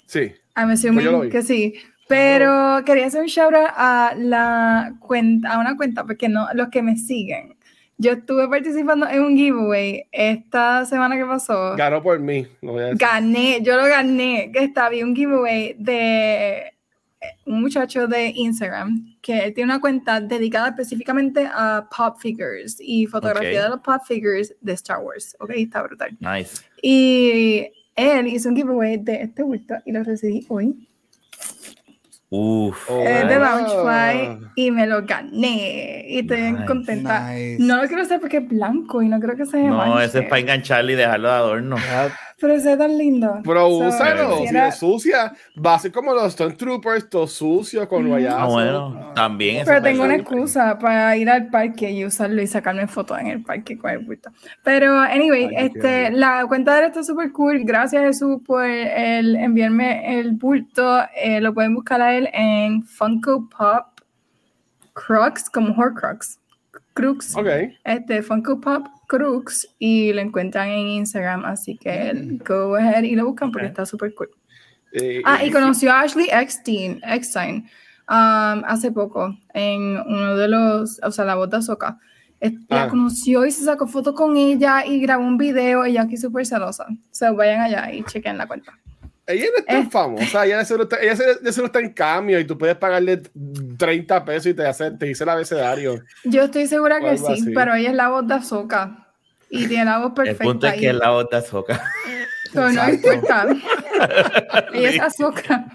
Sí. 0.08 0.32
I'm 0.56 0.68
Pues 0.70 0.84
lo 0.84 0.90
assuming 0.90 1.22
vi. 1.22 1.30
que 1.30 1.42
sí. 1.44 1.74
Pero 2.08 2.82
quería 2.86 3.06
hacer 3.08 3.22
un 3.22 3.28
shout 3.28 3.54
out 3.54 3.70
a 3.76 4.14
la 4.18 4.94
cuenta, 5.00 5.54
a 5.54 5.60
una 5.60 5.78
cuenta, 5.78 6.04
porque 6.04 6.28
no, 6.28 6.48
los 6.54 6.70
que 6.70 6.82
me 6.82 6.98
siguen. 6.98 7.56
Yo 7.98 8.12
estuve 8.14 8.48
participando 8.50 9.08
en 9.08 9.22
un 9.22 9.38
giveaway 9.38 10.06
esta 10.12 10.84
semana 10.86 11.16
que 11.16 11.26
pasó. 11.26 11.76
Ganó 11.76 12.02
por 12.04 12.20
mí. 12.20 12.46
No 12.62 12.74
voy 12.74 12.82
a 12.82 12.86
decir. 12.88 13.00
Gané, 13.00 13.62
yo 13.62 13.78
lo 13.78 13.86
gané, 13.86 14.52
que 14.52 14.64
estaba 14.64 14.90
un 15.04 15.16
giveaway 15.16 15.76
de 15.78 16.74
un 17.46 17.62
muchacho 17.62 18.08
de 18.08 18.30
Instagram 18.36 19.16
que 19.22 19.40
él 19.46 19.54
tiene 19.54 19.72
una 19.72 19.82
cuenta 19.82 20.20
dedicada 20.22 20.70
específicamente 20.70 21.48
a 21.52 21.88
pop 21.96 22.18
figures 22.20 22.78
y 22.80 23.06
fotografía 23.08 23.60
Ok. 23.60 23.64
de 23.64 23.70
los 23.70 23.80
pop 23.82 24.02
figures 24.08 24.56
de 24.62 24.74
Star 24.74 25.00
Wars. 25.00 25.36
Ok, 25.40 25.52
está 25.56 25.84
brutal. 25.84 26.18
Nice. 26.20 26.62
Y 26.82 27.68
él 27.96 28.28
hizo 28.28 28.50
un 28.50 28.56
giveaway 28.56 28.98
de 28.98 29.22
este 29.24 29.44
bulto 29.44 29.76
y 29.86 29.92
lo 29.92 30.04
recibí 30.04 30.46
hoy. 30.50 30.88
Uf. 32.36 32.90
Oh, 32.90 33.00
Es 33.04 33.28
de. 33.30 33.36
Loungefly 33.38 34.40
y 34.56 34.72
me 34.72 34.88
lo 34.88 35.06
gané. 35.06 36.04
Y 36.08 36.20
estoy 36.20 36.52
Nice, 36.54 36.66
contenta. 36.66 37.32
nice. 37.32 37.58
No 37.60 37.80
lo 37.80 37.88
quiero 37.88 38.02
hacer 38.02 38.20
porque 38.20 38.38
es 38.38 38.48
blanco 38.48 39.04
y 39.04 39.08
no 39.08 39.20
creo 39.20 39.36
que 39.38 39.46
se 39.46 39.62
No, 39.62 39.78
manche, 39.78 40.06
ese 40.06 40.20
es 40.22 40.30
para 40.30 40.40
engancharle 40.42 40.94
y 40.94 40.96
dejarlo 40.96 41.28
de 41.28 41.34
adorno. 41.36 41.76
Pero 42.44 42.60
se 42.60 42.70
ve 42.72 42.78
tan 42.78 42.98
lindo. 42.98 43.40
Pero 43.46 43.70
So, 43.70 43.78
úsalo. 43.88 44.38
Si 44.40 44.56
es 44.58 44.76
sucia, 44.76 45.34
va 45.66 45.76
a 45.76 45.80
ser 45.80 45.94
como 45.94 46.14
los 46.14 46.34
Stormtroopers, 46.34 47.10
todo 47.10 47.26
sucio, 47.26 47.88
con 47.88 48.04
Mm. 48.04 48.12
Ah, 48.12 48.16
rayazos. 48.16 48.52
bueno, 48.52 49.12
también. 49.16 49.64
Pero 49.66 49.82
tengo 49.82 50.02
una 50.04 50.10
bien. 50.16 50.22
excusa 50.22 50.78
para 50.78 51.16
ir 51.16 51.30
al 51.30 51.48
parque 51.48 51.90
y 51.90 52.04
usarlo 52.04 52.42
y 52.42 52.48
sacarme 52.48 52.86
fotos 52.88 53.18
en 53.20 53.28
el 53.28 53.42
parque 53.44 53.78
con 53.78 53.92
el 53.92 54.00
bulto. 54.00 54.30
Pero, 54.62 55.00
anyway, 55.00 55.46
Ay, 55.56 55.68
este, 55.68 56.12
la 56.12 56.46
cuenta 56.48 56.74
de 56.74 56.80
él 56.82 56.86
está 56.88 57.02
súper 57.02 57.32
cool. 57.32 57.62
Gracias, 57.64 58.04
Jesús, 58.04 58.42
por 58.46 58.66
el 58.66 59.38
enviarme 59.38 60.20
el 60.20 60.34
bulto. 60.34 61.00
Eh, 61.16 61.40
lo 61.40 61.54
pueden 61.54 61.74
buscar 61.76 62.02
a 62.02 62.14
él 62.14 62.28
en 62.34 62.84
Funko 62.84 63.48
Pop 63.50 63.86
Crux, 64.94 65.50
como 65.50 65.74
Horcrux. 65.74 66.40
Crux. 66.94 67.36
Ok. 67.36 67.48
Este, 67.86 68.22
Funko 68.22 68.60
Pop 68.60 68.86
Crux. 69.08 69.68
Y 69.80 70.14
lo 70.14 70.22
encuentran 70.22 70.70
en 70.70 70.88
Instagram. 70.88 71.46
Así 71.46 71.78
que 71.78 72.38
go 72.48 72.76
ahead 72.76 73.04
y 73.04 73.16
lo 73.16 73.26
buscan 73.26 73.52
porque 73.52 73.68
está 73.68 73.86
súper 73.86 74.14
cool. 74.16 74.30
Eh, 74.94 75.22
Ah, 75.26 75.44
y 75.44 75.50
conoció 75.52 75.92
a 75.92 76.02
Ashley 76.02 76.28
Eckstein, 76.32 77.02
Eckstein 77.04 77.66
um, 78.10 78.64
hace 78.66 78.92
poco 78.92 79.36
en 79.54 79.98
uno 80.06 80.36
de 80.38 80.48
los, 80.48 81.00
o 81.02 81.12
sea, 81.12 81.26
la 81.26 81.36
voz 81.36 81.50
de 81.50 81.58
Ahsoka. 81.58 81.98
Es- 82.40 82.54
La 82.70 82.84
Ah. 82.84 82.88
conoció 82.90 83.46
y 83.46 83.52
se 83.52 83.64
sacó 83.64 83.88
foto 83.88 84.14
con 84.14 84.36
ella 84.38 84.86
y 84.86 85.00
grabó 85.00 85.24
un 85.26 85.38
video. 85.38 85.86
Ella 85.86 86.02
aquí 86.04 86.18
súper 86.18 86.46
celosa. 86.46 86.86
O 86.90 86.96
sea, 87.10 87.32
vayan 87.32 87.62
allá 87.62 87.92
y 87.94 88.04
chequen 88.04 88.38
la 88.38 88.46
cuenta. 88.48 88.74
Ella 89.26 89.46
no 89.54 89.58
es 89.60 89.66
tan 89.66 89.84
Eh. 89.84 89.90
famosa, 89.90 90.46
ella 90.46 90.66
solo 90.66 90.84
está, 90.84 90.98
ella 91.02 91.16
solo 91.52 91.68
está 91.68 91.80
en 91.80 91.94
cambio 91.94 92.40
y 92.40 92.46
tú 92.46 92.58
puedes 92.58 92.76
pagarle 92.76 93.22
30 93.78 94.26
pesos 94.26 94.48
y 94.48 94.54
te, 94.54 94.66
hace, 94.68 94.92
te 94.92 95.06
dice 95.06 95.24
el 95.24 95.30
abecedario. 95.30 96.04
Yo 96.26 96.44
estoy 96.44 96.68
segura 96.68 97.00
que 97.00 97.18
sí, 97.18 97.24
así. 97.30 97.52
pero 97.56 97.74
ella 97.74 97.90
es 97.92 97.96
la 97.96 98.10
voz 98.10 98.28
de 98.28 98.34
Ahsoka. 98.34 99.08
Y 99.50 99.68
tiene 99.68 99.86
la 99.86 100.00
voz 100.00 100.08
El 100.10 100.14
perfecta. 100.16 100.44
punto 100.44 100.68
es 100.68 100.76
y- 100.76 100.80
que 100.80 100.90
es 100.90 100.96
la 100.96 101.12
otra 101.14 101.42
soca. 101.42 101.84
pero 102.54 102.70
no 102.72 102.90
importa. 102.90 103.48
ella 104.74 104.90
es 104.90 105.00
Ahsoka. 105.00 105.66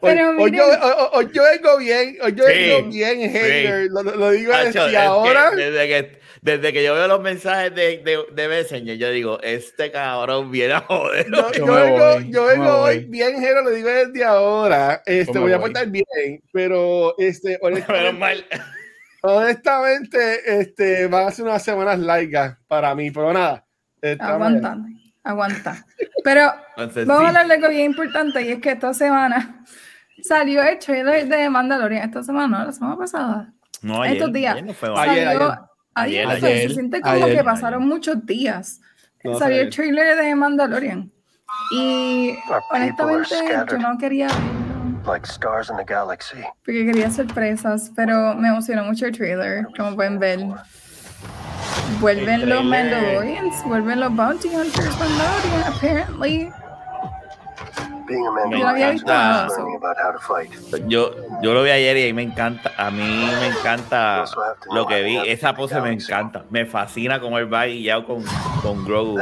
Pero 0.00 0.30
hoy, 0.38 0.52
yo, 0.56 0.64
hoy- 0.64 0.76
hoy- 0.82 1.08
hoy 1.12 1.30
yo 1.34 1.42
vengo 1.42 1.76
bien, 1.78 2.16
hoy 2.22 2.34
yo 2.34 2.44
Sí, 2.44 2.52
vengo 2.52 2.88
bien 2.90 3.20
hater, 3.30 3.86
lo, 3.90 4.02
lo 4.02 4.30
digo 4.30 4.52
Hacho, 4.54 4.84
desde 4.84 4.90
que 4.90 4.96
ahora. 4.98 5.50
desde, 5.50 5.88
que, 5.88 6.18
desde 6.46 6.72
que 6.72 6.84
yo 6.84 6.94
veo 6.94 7.08
los 7.08 7.20
mensajes 7.20 7.74
de, 7.74 7.98
de, 7.98 8.24
de 8.32 8.48
Messenger, 8.48 8.96
yo 8.96 9.10
digo, 9.10 9.40
este 9.42 9.90
cabrón 9.90 10.52
viene 10.52 10.74
a 10.74 10.80
joder. 10.80 11.26
Yo, 11.28 11.50
Yo 11.52 11.66
vengo, 11.74 11.98
voy, 11.98 12.30
yo 12.30 12.44
vengo 12.44 12.70
hoy 12.82 13.04
bien 13.08 13.40
hater, 13.40 13.64
lo 13.64 13.70
digo 13.70 13.88
desde 13.88 14.24
ahora. 14.24 15.02
Este, 15.06 15.36
voy 15.40 15.52
a 15.52 15.58
portar 15.58 15.88
bien, 15.88 16.04
pero 16.52 17.18
este, 17.18 17.58
honestamente, 17.62 18.12
mal. 18.12 18.46
honestamente 19.22 20.60
este, 20.60 21.08
van 21.08 21.26
a 21.26 21.30
ser 21.32 21.44
unas 21.46 21.64
semanas 21.64 21.98
largas 21.98 22.56
para 22.68 22.94
mí, 22.94 23.10
pero 23.10 23.32
nada. 23.32 23.64
Aguanta, 24.20 24.76
aguanta. 25.24 25.84
Pero 26.22 26.52
Entonces, 26.76 27.06
vamos 27.08 27.22
a 27.22 27.24
sí. 27.24 27.28
hablar 27.28 27.48
de 27.48 27.54
algo 27.54 27.68
bien 27.70 27.86
importante 27.86 28.42
y 28.42 28.52
es 28.52 28.60
que 28.60 28.70
esta 28.70 28.94
semana 28.94 29.64
salió 30.22 30.62
el 30.62 30.78
trailer 30.78 31.26
de 31.26 31.50
Mandalorian. 31.50 32.04
Esta 32.08 32.22
semana, 32.22 32.66
la 32.66 32.72
semana 32.72 32.96
pasada. 32.96 33.52
No, 33.82 34.04
estos 34.04 34.32
días. 34.32 34.54
ayer 34.54 34.64
no 34.64 34.74
fue 34.74 34.88
Ayer, 34.96 35.24
Salió- 35.24 35.42
ayer. 35.50 35.58
Ayer, 35.96 36.26
Ayer, 36.26 36.38
fue, 36.40 36.48
ayer, 36.48 36.68
se 36.68 36.74
siente 36.74 37.00
como 37.00 37.24
ayer. 37.24 37.36
que 37.38 37.44
pasaron 37.44 37.86
muchos 37.86 38.24
días. 38.24 38.80
No, 39.24 39.38
salió 39.38 39.62
el 39.62 39.70
trailer 39.70 40.16
de 40.16 40.34
Mandalorian. 40.34 41.10
Y 41.72 42.36
honestamente 42.70 43.34
yo 43.68 43.78
no 43.78 43.98
quería 43.98 44.28
verlo 44.28 45.02
like 45.06 45.26
stars 45.26 45.70
in 45.70 45.76
the 45.76 45.84
galaxy. 45.84 46.38
porque 46.64 46.84
quería 46.86 47.10
sorpresas, 47.10 47.92
pero 47.94 48.34
me 48.34 48.48
emocionó 48.48 48.84
mucho 48.84 49.06
el 49.06 49.16
trailer, 49.16 49.66
como 49.76 49.94
pueden 49.94 50.18
ver. 50.18 50.40
Vuelven 52.00 52.42
El 52.42 52.48
los. 52.50 52.64
Mandalorians, 52.64 53.64
vuelven 53.64 54.00
los 54.00 54.14
Bounty 54.14 54.48
Hunters 54.48 54.98
Mandalorian, 54.98 55.72
apparently. 55.72 56.50
Yo. 60.86 61.14
Yo, 61.42 61.54
lo 61.54 61.62
vi 61.62 61.70
ayer 61.70 61.96
y 61.96 62.02
ahí 62.02 62.12
me 62.12 62.22
encanta, 62.22 62.72
a 62.76 62.90
mí 62.90 63.28
me 63.40 63.46
encanta 63.48 64.24
lo 64.70 64.86
que 64.86 65.02
vi, 65.02 65.18
esa 65.26 65.54
pose 65.54 65.80
me 65.80 65.92
encanta, 65.92 66.44
me 66.50 66.66
fascina 66.66 67.20
cómo 67.20 67.38
él 67.38 67.52
va 67.52 67.66
guiado 67.66 68.06
con, 68.06 68.24
con 68.62 68.84
Grogu. 68.84 69.18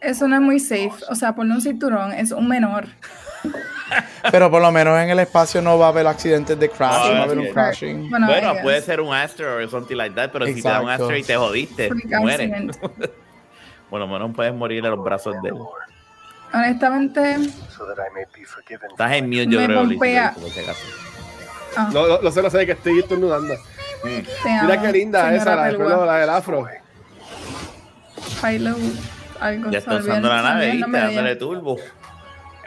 Eso 0.00 0.26
no 0.26 0.34
es 0.36 0.42
muy 0.42 0.58
safe. 0.58 0.92
O 1.08 1.14
sea, 1.14 1.34
ponle 1.34 1.54
un 1.54 1.60
cinturón, 1.60 2.12
es 2.12 2.32
un 2.32 2.48
menor. 2.48 2.86
Pero 4.30 4.50
por 4.50 4.62
lo 4.62 4.72
menos 4.72 4.98
en 5.00 5.10
el 5.10 5.18
espacio 5.18 5.60
no 5.62 5.78
va 5.78 5.86
a 5.86 5.88
haber 5.90 6.06
accidentes 6.06 6.58
de 6.58 6.68
crash, 6.68 7.08
no 7.08 7.12
va 7.12 7.18
a 7.18 7.22
haber 7.22 7.38
sí. 7.38 7.46
un 7.46 7.52
crashing. 7.52 8.10
Bueno, 8.10 8.54
puede 8.62 8.80
ser 8.82 9.00
un 9.00 9.14
asteroid 9.14 9.66
o 9.66 9.70
something 9.70 9.96
like 9.96 10.14
that, 10.14 10.30
pero 10.32 10.46
si 10.46 10.62
te 10.62 10.68
da 10.68 10.80
un 10.80 10.90
asteroid 10.90 11.24
te 11.24 11.36
jodiste, 11.36 11.90
mueres. 12.18 12.78
Bueno, 13.90 14.06
menos 14.06 14.30
puedes 14.34 14.54
morir 14.54 14.82
en 14.82 14.90
los 14.90 15.04
brazos 15.04 15.34
de 15.42 15.50
él. 15.50 15.54
Honestamente, 16.52 17.38
so 17.74 17.86
that 17.86 17.98
I 17.98 18.12
may 18.14 18.24
be 18.34 18.44
forgiven. 18.44 18.90
Estás 18.90 19.12
en 19.12 19.28
mute, 19.28 19.46
yo 19.48 19.60
Me 19.60 19.66
creo, 19.66 19.84
Liz, 19.84 19.98
pompea. 19.98 20.28
acaso. 20.28 20.74
ah, 21.76 21.90
Lo, 21.92 22.06
lo, 22.06 22.22
lo 22.22 22.30
sé, 22.32 22.42
lo 22.42 22.50
sé, 22.50 22.66
que 22.66 22.72
estoy 22.72 22.98
estornudando. 22.98 23.54
amo, 23.54 24.22
Mira 24.62 24.80
qué 24.82 24.92
linda 24.92 25.34
esa, 25.34 25.56
la, 25.56 25.70
pelo, 25.70 26.04
la 26.04 26.16
del 26.18 26.30
afro. 26.30 26.66
Algo 29.40 29.70
Ya 29.70 29.78
está 29.78 29.96
usando 29.96 30.28
la 30.28 30.42
nave, 30.42 30.72
ella. 30.72 30.86
Dándole 30.88 31.36
turbo. 31.36 31.76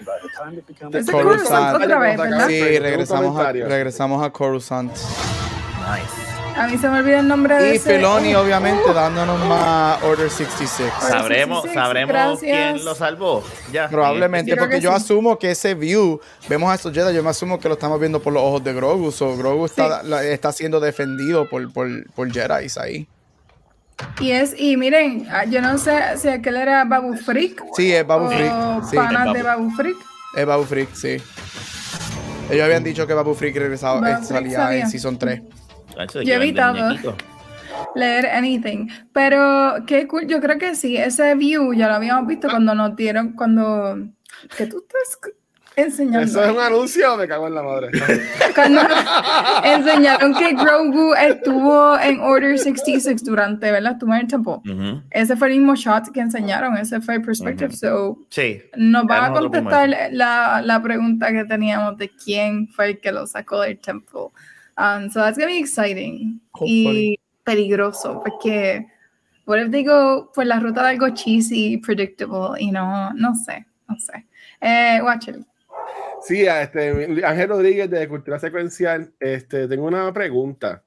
Coruscant. 0.03 1.11
Coruscant 1.11 1.83
otra 1.83 1.99
vez. 1.99 2.19
Sí, 2.47 2.79
regresamos 2.79 3.39
a, 3.39 3.51
regresamos 3.51 4.25
a 4.25 4.29
Coruscant. 4.31 4.91
Nice. 4.91 6.34
A 6.57 6.67
mí 6.67 6.77
se 6.77 6.89
me 6.89 6.99
olvidó 6.99 7.19
el 7.19 7.27
nombre 7.27 7.55
de 7.61 7.73
Y 7.73 7.75
ese. 7.75 7.95
Filoni, 7.95 8.33
obviamente, 8.33 8.93
dándonos 8.93 9.43
más 9.45 10.01
Order 10.03 10.29
66. 10.29 10.89
Ahora 11.01 11.09
¿Sabremos, 11.19 11.61
66, 11.63 11.73
sabremos 11.73 12.09
gracias. 12.13 12.39
quién 12.73 12.85
lo 12.85 12.95
salvó? 12.95 13.43
Ya. 13.73 13.89
Probablemente, 13.89 14.55
porque 14.55 14.75
que 14.75 14.81
yo 14.81 14.91
sí. 14.91 14.95
asumo 14.95 15.37
que 15.37 15.51
ese 15.51 15.73
view, 15.75 16.19
vemos 16.47 16.71
a 16.71 16.75
estos 16.75 16.93
Jedi, 16.93 17.13
yo 17.13 17.21
me 17.23 17.29
asumo 17.29 17.59
que 17.59 17.67
lo 17.67 17.73
estamos 17.73 17.99
viendo 17.99 18.21
por 18.21 18.31
los 18.31 18.41
ojos 18.41 18.63
de 18.63 18.73
Grogu. 18.73 19.11
So 19.11 19.35
Grogu 19.35 19.65
está, 19.65 20.01
la- 20.03 20.23
está 20.23 20.51
siendo 20.53 20.79
defendido 20.79 21.49
por, 21.49 21.71
por, 21.73 21.87
por 22.13 22.31
Jedi 22.31 22.67
ahí. 22.81 23.07
Y 24.19 24.31
es, 24.31 24.53
y 24.57 24.77
miren, 24.77 25.27
ah, 25.31 25.43
yo 25.45 25.61
no 25.61 25.77
sé 25.77 26.17
si 26.17 26.27
aquel 26.29 26.55
era 26.55 26.83
Babu 26.85 27.15
Freak. 27.17 27.63
Sí, 27.75 27.93
es 27.93 28.05
Babu 28.07 28.25
o 28.25 28.29
Frick. 28.29 28.89
Sí, 28.89 28.95
panas 28.95 29.33
de 29.33 29.43
Babu. 29.43 29.71
Freak. 29.71 29.97
es 30.37 30.45
Babu 30.45 30.63
Frick, 30.63 30.93
sí. 30.93 31.17
Ellos 32.49 32.63
habían 32.63 32.83
dicho 32.83 33.05
que 33.07 33.13
Babu 33.13 33.33
Frick 33.33 33.55
regresaba, 33.57 33.99
Babu 33.99 34.23
eh, 34.23 34.25
salía. 34.25 34.75
en 34.77 34.89
Season 34.89 35.17
3. 35.17 35.41
Yo 36.13 36.21
Yo 36.21 36.33
he 36.33 36.35
evitado. 36.37 36.95
leer 37.95 38.27
anything. 38.27 38.87
Pero 39.13 39.75
qué 39.87 40.07
cool, 40.07 40.27
yo 40.27 40.39
creo 40.41 40.57
que 40.57 40.75
sí, 40.75 40.97
ese 40.97 41.35
view 41.35 41.73
ya 41.73 41.87
lo 41.87 41.95
habíamos 41.95 42.27
visto 42.27 42.49
cuando 42.49 42.73
nos 42.75 42.95
dieron, 42.95 43.33
cuando 43.33 43.97
que 44.57 44.67
tú 44.67 44.77
estás 44.85 45.33
enseñando. 45.77 46.21
Eso 46.25 46.43
es 46.43 46.51
un 46.51 46.59
anuncio, 46.59 47.17
me 47.17 47.27
cago 47.27 47.47
en 47.47 47.55
la 47.55 47.63
madre. 47.63 47.89
Cuando 48.53 48.81
enseñaron 49.63 50.33
que 50.35 50.53
Grogu 50.53 51.13
estuvo 51.15 51.97
en 51.99 52.19
Order 52.21 52.57
66 52.57 53.23
durante, 53.23 53.71
¿verdad? 53.71 53.93
Estuvo 53.93 54.13
en 54.13 54.21
el 54.21 54.27
temple. 54.27 54.55
Ese 55.11 55.35
fue 55.35 55.49
el 55.49 55.57
mismo 55.57 55.75
shot 55.75 56.11
que 56.11 56.21
enseñaron, 56.21 56.77
ese 56.77 57.01
fue 57.01 57.15
el 57.15 57.21
perspective. 57.21 57.67
Ujú. 57.67 57.75
So, 57.77 58.17
Sí. 58.29 58.61
nos 58.77 59.05
va 59.05 59.25
a 59.25 59.31
contestar 59.33 59.89
la, 60.11 60.61
la 60.63 60.81
pregunta 60.81 61.31
que 61.31 61.43
teníamos 61.45 61.97
de 61.97 62.09
quién 62.09 62.67
fue 62.69 62.91
el 62.91 62.99
que 62.99 63.11
lo 63.11 63.27
sacó 63.27 63.61
del 63.61 63.77
temple. 63.79 64.27
Um, 64.77 65.09
so 65.09 65.21
that's 65.21 65.37
gonna 65.37 65.51
be 65.51 65.59
exciting 65.59 66.41
Hopefully. 66.51 67.13
y 67.13 67.19
peligroso 67.45 68.21
porque 68.23 68.85
what 69.45 69.59
if 69.59 69.71
they 69.71 69.83
go 69.83 70.31
por 70.33 70.45
la 70.45 70.59
ruta 70.59 70.83
de 70.83 70.89
algo 70.89 71.09
cheesy, 71.13 71.77
predictable 71.77 72.59
y 72.59 72.71
no, 72.71 73.13
no 73.13 73.33
sé, 73.35 73.65
no 73.87 73.95
sé. 73.99 74.25
Eh, 74.61 74.99
watch 75.03 75.29
it. 75.29 75.45
Sí, 76.21 76.47
a 76.47 76.63
este, 76.63 77.23
Ángel 77.23 77.49
Rodríguez 77.49 77.89
de 77.89 78.07
Cultura 78.07 78.39
Secuencial, 78.39 79.13
este, 79.19 79.67
tengo 79.67 79.85
una 79.85 80.11
pregunta. 80.11 80.83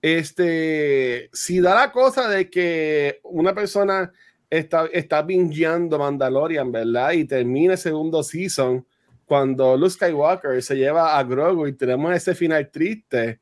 Este, 0.00 1.28
si 1.32 1.60
da 1.60 1.74
la 1.74 1.92
cosa 1.92 2.28
de 2.28 2.48
que 2.48 3.20
una 3.24 3.54
persona 3.54 4.10
está, 4.48 4.86
está 4.92 5.20
bingeando 5.22 5.98
Mandalorian, 5.98 6.72
¿verdad? 6.72 7.12
Y 7.12 7.26
termina 7.26 7.74
el 7.74 7.78
segundo 7.78 8.22
season 8.22 8.86
cuando 9.30 9.76
Luke 9.76 9.92
Skywalker 9.92 10.60
se 10.60 10.74
lleva 10.74 11.16
a 11.16 11.22
Grogu 11.22 11.68
y 11.68 11.72
tenemos 11.72 12.12
ese 12.12 12.34
final 12.34 12.68
triste, 12.68 13.38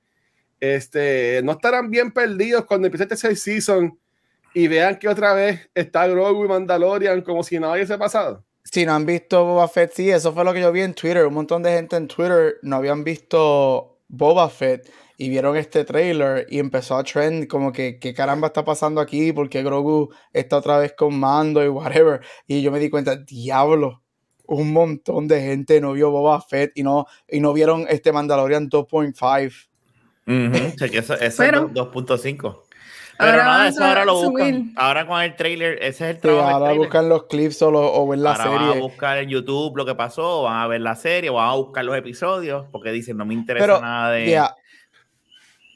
este, 0.60 1.40
¿no 1.42 1.52
estarán 1.52 1.88
bien 1.88 2.12
perdidos 2.12 2.66
cuando 2.66 2.88
empiece 2.88 3.04
el 3.04 3.08
tercer 3.08 3.34
season 3.34 3.98
y 4.52 4.68
vean 4.68 4.98
que 4.98 5.08
otra 5.08 5.32
vez 5.32 5.70
está 5.74 6.06
Grogu 6.06 6.44
y 6.44 6.48
Mandalorian 6.48 7.22
como 7.22 7.42
si 7.42 7.58
nada 7.58 7.72
hubiese 7.72 7.96
pasado? 7.96 8.44
Si 8.64 8.84
no 8.84 8.92
han 8.92 9.06
visto 9.06 9.42
Boba 9.46 9.66
Fett, 9.66 9.92
sí, 9.94 10.10
eso 10.10 10.34
fue 10.34 10.44
lo 10.44 10.52
que 10.52 10.60
yo 10.60 10.70
vi 10.72 10.82
en 10.82 10.92
Twitter. 10.92 11.26
Un 11.26 11.32
montón 11.32 11.62
de 11.62 11.72
gente 11.72 11.96
en 11.96 12.06
Twitter 12.06 12.58
no 12.60 12.76
habían 12.76 13.02
visto 13.02 13.98
Boba 14.08 14.50
Fett 14.50 14.92
y 15.16 15.30
vieron 15.30 15.56
este 15.56 15.86
trailer 15.86 16.46
y 16.50 16.58
empezó 16.58 16.98
a 16.98 17.02
trend 17.02 17.46
como 17.46 17.72
que 17.72 17.98
qué 17.98 18.12
caramba 18.12 18.48
está 18.48 18.62
pasando 18.62 19.00
aquí, 19.00 19.32
porque 19.32 19.62
Grogu 19.62 20.10
está 20.34 20.58
otra 20.58 20.76
vez 20.80 20.92
con 20.92 21.18
mando 21.18 21.64
y 21.64 21.68
whatever. 21.68 22.20
Y 22.46 22.60
yo 22.60 22.70
me 22.70 22.78
di 22.78 22.90
cuenta, 22.90 23.16
diablo, 23.16 24.02
un 24.48 24.72
montón 24.72 25.28
de 25.28 25.40
gente 25.42 25.80
no 25.80 25.92
vio 25.92 26.10
Boba 26.10 26.40
Fett 26.40 26.72
y 26.74 26.82
no, 26.82 27.06
y 27.28 27.38
no 27.40 27.52
vieron 27.52 27.86
este 27.88 28.12
Mandalorian 28.12 28.68
2.5. 28.68 29.68
Ujú, 30.26 30.66
o 30.74 30.78
sea, 30.78 30.88
que 30.88 30.98
eso, 30.98 31.14
eso 31.14 31.36
Pero- 31.42 31.66
es 31.68 31.74
do- 31.74 31.90
2.5. 31.92 32.62
Pero 33.18 33.30
Ahora 33.32 33.44
nada, 33.44 33.68
eso 33.68 33.82
a 33.82 33.88
ahora 33.88 34.04
lo 34.04 34.20
subir. 34.20 34.54
buscan. 34.54 34.72
Ahora 34.76 35.06
con 35.06 35.20
el 35.20 35.34
trailer, 35.34 35.74
ese 35.82 35.88
es 35.88 36.00
el 36.02 36.16
Sí, 36.16 36.22
trabajo. 36.22 36.46
del 36.46 36.54
ahora 36.54 36.72
buscan 36.74 37.08
los 37.08 37.24
clips 37.24 37.60
o, 37.62 37.70
lo- 37.72 37.92
o 37.92 38.06
ver 38.08 38.20
la 38.20 38.32
ahora 38.32 38.44
van 38.50 38.68
a 38.78 38.80
buscar 38.80 39.18
en 39.18 39.28
YouTube 39.28 39.76
lo 39.76 39.84
que 39.84 39.94
pasó, 39.96 40.42
van 40.44 40.62
a 40.62 40.66
ver 40.68 40.80
la 40.82 40.94
serie, 40.94 41.28
van 41.30 41.48
a 41.50 41.54
buscar 41.54 41.84
los 41.84 41.96
episodios, 41.96 42.66
porque 42.70 42.90
dicen, 42.92 43.16
no 43.16 43.24
me 43.26 43.34
interesa 43.34 43.66
Pero, 43.66 43.80
nada 43.80 44.12
de... 44.12 44.40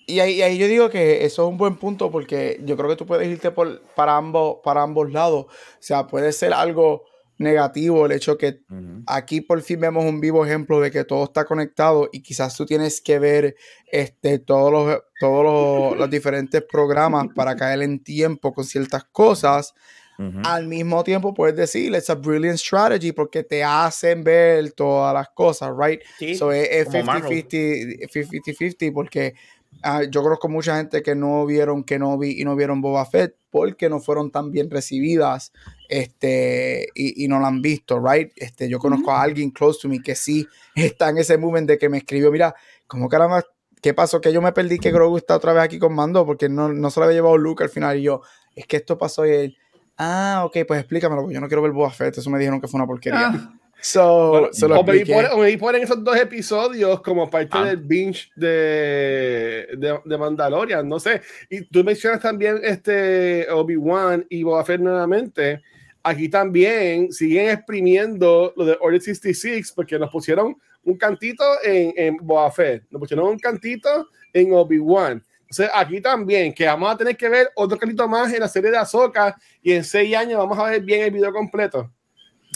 Y 0.07 0.19
ahí, 0.21 0.35
y 0.35 0.43
ahí 0.43 0.59
yo 0.59 0.67
digo 0.67 0.91
que 0.91 1.25
eso 1.25 1.43
es 1.45 1.49
un 1.49 1.57
buen 1.57 1.76
punto 1.76 2.11
porque 2.11 2.61
yo 2.64 2.76
creo 2.76 2.88
que 2.91 2.97
tú 2.97 3.07
puedes 3.07 3.26
irte 3.29 3.50
por, 3.52 3.83
para, 3.95 4.17
ambos, 4.17 4.57
para 4.62 4.83
ambos 4.83 5.11
lados. 5.12 5.47
O 5.47 5.50
sea, 5.79 6.07
puede 6.07 6.33
ser 6.33 6.52
algo 6.52 7.05
negativo 7.43 8.07
el 8.07 8.13
hecho 8.13 8.39
que 8.39 8.61
Ujú. 8.71 9.03
aquí 9.07 9.41
por 9.41 9.61
fin 9.63 9.81
vemos 9.81 10.05
un 10.05 10.21
vivo 10.21 10.45
ejemplo 10.47 10.81
de 10.81 10.91
que 10.91 11.05
todo 11.05 11.25
está 11.25 11.45
conectado 11.45 12.09
y 12.13 12.23
quizás 12.23 12.57
tú 12.57 12.65
tienes 12.65 13.01
que 13.01 13.19
ver 13.19 13.57
este, 13.91 14.39
todos, 14.39 14.73
los, 14.73 14.99
todos 15.21 15.45
los, 15.45 15.99
los 15.99 16.11
diferentes 16.11 16.63
programas 16.63 17.27
para 17.35 17.57
caer 17.57 17.83
en 17.83 18.03
tiempo 18.03 18.53
con 18.55 18.65
ciertas 18.65 19.05
cosas. 19.05 19.75
Ujú. 20.19 20.41
Al 20.45 20.67
mismo 20.69 21.03
tiempo 21.03 21.33
puedes 21.35 21.57
decir, 21.57 21.93
it's 21.95 22.11
a 22.11 22.15
brilliant 22.15 22.59
strategy 22.59 23.13
porque 23.13 23.43
te 23.43 23.65
hacen 23.65 24.23
ver 24.23 24.71
todas 24.73 25.13
las 25.15 25.29
cosas, 25.31 25.71
right? 25.77 26.01
Sí, 26.19 26.35
So, 26.35 26.53
es 26.53 26.69
es 26.71 26.85
como 26.87 27.03
Marvel. 27.05 27.49
50-50 27.49 28.09
50-50 28.11 28.93
porque 28.93 29.35
ah, 29.83 30.03
yo 30.09 30.23
conozco 30.23 30.49
mucha 30.49 30.77
gente 30.77 31.03
que 31.03 31.15
no 31.15 31.45
vieron 31.47 31.83
que 31.83 31.99
no 31.99 32.17
vi 32.19 32.41
y 32.41 32.45
no 32.45 32.55
vieron 32.55 32.81
Boba 32.81 33.05
Fett 33.07 33.37
porque 33.52 33.90
no 33.90 34.00
fueron 34.00 34.30
tan 34.30 34.50
bien 34.50 34.71
recibidas 34.71 35.52
este 35.90 36.88
y, 36.94 37.23
y 37.23 37.28
no 37.28 37.38
la 37.38 37.49
han 37.49 37.61
visto, 37.61 38.00
right? 38.00 38.32
Este, 38.35 38.66
yo 38.66 38.78
conozco 38.78 39.12
a 39.12 39.23
alguien 39.23 39.50
close 39.50 39.78
to 39.82 39.88
me 39.90 40.02
que 40.02 40.16
sí 40.16 40.49
está 40.75 41.11
en 41.11 41.18
ese 41.18 41.37
momento 41.37 41.73
de 41.73 41.78
que 41.78 41.90
me 41.90 41.99
escribió, 41.99 42.32
mira, 42.32 42.54
como 42.87 43.11
caramba, 43.11 43.44
¿qué 43.82 43.92
pasó? 43.92 44.23
Que 44.23 44.32
yo 44.32 44.40
me 44.40 44.52
perdí 44.52 44.78
que 44.78 44.90
Grogu 44.90 45.18
está 45.18 45.37
otra 45.37 45.52
vez 45.52 45.62
aquí 45.62 45.78
con 45.78 45.94
Mando 45.94 46.25
porque 46.25 46.49
no, 46.49 46.73
no 46.73 46.90
se 46.90 46.99
lo 46.99 47.04
había 47.04 47.18
llevado 47.18 47.37
Luke 47.37 47.62
al 47.62 47.68
final 47.68 47.99
y 47.99 48.02
yo, 48.04 48.23
es 48.56 48.66
que 48.66 48.78
esto 48.78 48.97
pasó 48.97 49.26
y 49.26 49.30
él, 49.30 49.59
ah, 49.99 50.44
ok, 50.47 50.56
pues 50.66 50.80
explícamelo, 50.80 51.21
porque 51.21 51.35
yo 51.35 51.40
no 51.42 51.49
quiero 51.49 51.61
ver 51.61 51.73
Boba 51.73 51.90
Fett, 51.90 52.16
eso 52.16 52.30
me 52.30 52.38
dijeron 52.38 52.59
que 52.59 52.68
fue 52.68 52.78
una 52.78 52.87
porquería. 52.87 53.32
Ah, 53.35 53.54
So, 53.85 54.49
se 54.53 54.69
lo 54.69 54.79
o, 54.79 54.85
ponen 54.85 55.83
esos 55.83 56.05
dos 56.05 56.17
episodios 56.17 57.01
como 57.03 57.29
parte 57.29 57.59
Ah. 57.59 57.65
del 57.65 57.79
binge 57.79 58.31
de, 58.37 59.67
de, 59.77 59.99
de 60.05 60.19
Mandalorian, 60.19 60.89
no 60.89 61.01
sé. 61.01 61.21
Y 61.51 61.62
tú 61.62 61.83
mencionas 61.83 62.21
también 62.21 62.61
este 62.62 63.51
Obi-Wan 63.51 64.25
y 64.29 64.45
Boba 64.45 64.65
Fett 64.65 64.81
nuevamente. 64.81 65.62
Aquí 66.05 66.29
también 66.29 67.11
siguen 67.11 67.51
exprimiendo 67.51 68.53
lo 68.57 68.65
de 68.65 68.79
Order 68.81 69.01
66 69.01 69.73
porque 69.75 69.99
nos 69.99 70.11
pusieron 70.11 70.57
un 70.85 70.97
cantito 70.97 71.43
en, 71.65 71.93
en 71.97 72.17
Boba 72.19 72.53
Fett, 72.53 72.85
nos 72.89 73.01
pusieron 73.01 73.27
un 73.27 73.39
cantito 73.39 74.07
en 74.33 74.53
Obi-Wan. 74.53 75.21
Entonces 75.41 75.71
aquí 75.75 76.01
también, 76.01 76.55
que 76.55 76.67
vamos 76.67 76.93
a 76.93 76.97
tener 76.97 77.17
que 77.17 77.29
ver 77.29 77.51
otro 77.57 77.77
cantito 77.77 78.07
más 78.07 78.33
en 78.33 78.41
la 78.41 78.49
serie 78.49 78.71
de 78.71 78.79
Ahsoka 78.79 79.37
y 79.61 79.73
en 79.73 79.83
seis 79.83 80.15
años 80.15 80.39
vamos 80.39 80.57
a 80.57 80.71
ver 80.71 80.83
bien 80.83 81.03
el 81.03 81.11
video 81.11 81.33
completo. 81.33 81.91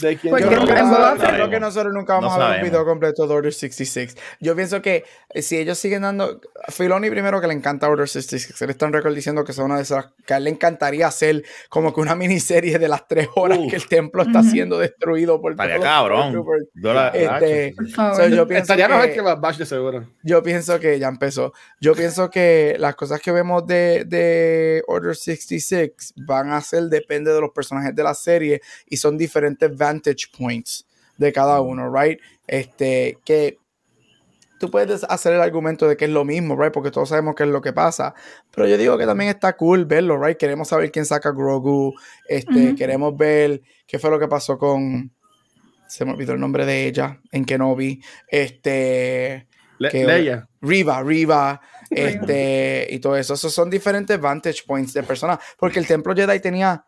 De 0.01 0.17
quién 0.17 0.31
Porque 0.31 0.43
Yo 0.43 0.49
creo, 0.49 0.65
que 0.65 0.73
nosotros, 0.73 1.21
yo 1.21 1.27
creo 1.33 1.49
que 1.49 1.59
nosotros 1.59 1.93
nunca 1.93 2.13
vamos 2.15 2.37
No 2.37 2.43
a 2.43 2.49
ver 2.49 2.59
un 2.63 2.69
video 2.69 2.85
completo 2.85 3.27
de 3.27 3.33
Order 3.33 3.53
66. 3.53 4.15
Yo 4.39 4.55
pienso 4.55 4.81
que 4.81 5.03
eh, 5.33 5.41
si 5.41 5.57
ellos 5.57 5.77
siguen 5.77 6.03
dando. 6.03 6.39
Filoni, 6.69 7.09
primero 7.09 7.41
que 7.41 7.47
le 7.47 7.53
encanta 7.53 7.89
Order 7.89 8.07
66. 8.07 8.61
Él 8.61 8.69
está 8.69 8.85
en 8.85 8.93
récord 8.93 9.15
diciendo 9.15 9.43
que 9.43 9.53
son 9.53 9.65
una 9.65 9.77
de 9.77 9.83
esas. 9.83 10.07
que 10.25 10.33
a 10.33 10.37
él 10.37 10.43
le 10.43 10.49
encantaría 10.51 11.07
hacer 11.07 11.43
como 11.69 11.93
que 11.93 12.01
una 12.01 12.15
miniserie 12.15 12.77
de 12.79 12.87
las 12.87 13.07
tres 13.07 13.27
horas 13.35 13.57
Uf. 13.59 13.69
que 13.69 13.75
el 13.75 13.87
templo 13.87 14.21
está 14.23 14.43
siendo 14.43 14.77
destruido 14.77 15.41
por 15.41 15.51
Estaría 15.53 15.79
cabrón. 15.79 16.33
Yo 16.75 16.93
la- 16.93 17.09
Este, 17.09 17.73
Por 17.75 17.89
favor. 17.89 18.15
So, 18.17 18.27
yo 18.27 18.47
pienso 18.47 18.61
Estaría 18.73 18.87
mejor 18.87 19.11
que- 19.13 19.21
Batch 19.21 19.57
de 19.57 19.65
seguro. 19.65 20.07
Yo 20.23 20.43
pienso 20.43 20.79
que 20.79 20.99
ya 20.99 21.07
empezó. 21.07 21.53
Yo 21.81 21.95
pienso 21.95 22.29
que 22.29 22.75
las 22.79 22.95
cosas 22.95 23.19
que 23.21 23.31
vemos 23.31 23.65
de, 23.65 24.03
de 24.05 24.83
Order 24.87 25.15
66 25.15 26.13
van 26.17 26.51
a 26.51 26.61
ser, 26.61 26.83
depende 26.83 27.33
de 27.33 27.41
los 27.41 27.51
personajes 27.51 27.95
de 27.95 28.03
la 28.03 28.13
serie 28.13 28.61
y 28.87 28.97
son 28.97 29.17
diferentes 29.17 29.75
vantage 29.87 30.27
points 30.37 30.85
de 31.17 31.31
cada 31.31 31.61
uno, 31.61 31.91
right? 31.93 32.19
Este, 32.45 33.17
que 33.25 33.57
tú 34.59 34.69
puedes 34.71 35.03
hacer 35.03 35.33
el 35.33 35.41
argumento 35.41 35.87
de 35.87 35.95
que 35.97 36.05
es 36.05 36.11
lo 36.11 36.25
mismo, 36.25 36.55
right? 36.61 36.73
Porque 36.73 36.91
todos 36.91 37.09
sabemos 37.09 37.35
qué 37.35 37.43
es 37.43 37.49
lo 37.49 37.61
que 37.61 37.73
pasa. 37.73 38.13
Pero 38.53 38.67
yo 38.67 38.77
digo 38.77 38.97
que 38.97 39.05
también 39.05 39.29
está 39.29 39.55
cool 39.55 39.85
verlo, 39.85 40.21
right? 40.23 40.37
Queremos 40.37 40.67
saber 40.69 40.91
quién 40.91 41.05
saca 41.05 41.29
a 41.29 41.31
Grogu. 41.31 41.93
Este, 42.27 42.67
Ujú. 42.69 42.75
queremos 42.75 43.15
ver 43.17 43.61
qué 43.85 43.99
fue 43.99 44.09
lo 44.09 44.19
que 44.19 44.27
pasó 44.27 44.57
con. 44.57 45.11
Se 45.87 46.03
me 46.05 46.11
olvidó 46.11 46.33
el 46.33 46.39
nombre 46.39 46.65
de 46.65 46.85
ella 46.87 47.19
en 47.31 47.45
Kenobi. 47.45 48.01
Este. 48.27 49.47
Le- 49.79 49.89
Que- 49.89 50.05
Leia. 50.05 50.47
Riva, 50.61 51.03
Riva, 51.03 51.03
Riva. 51.03 51.61
este, 51.91 52.87
y 52.89 52.99
todo 52.99 53.15
eso. 53.15 53.35
Esos 53.35 53.53
son 53.53 53.69
diferentes 53.69 54.19
vantage 54.19 54.63
points 54.65 54.93
de 54.93 55.03
personas, 55.03 55.37
porque 55.57 55.79
el 55.79 55.85
templo 55.87 56.15
Jedi 56.15 56.39
tenía 56.39 56.83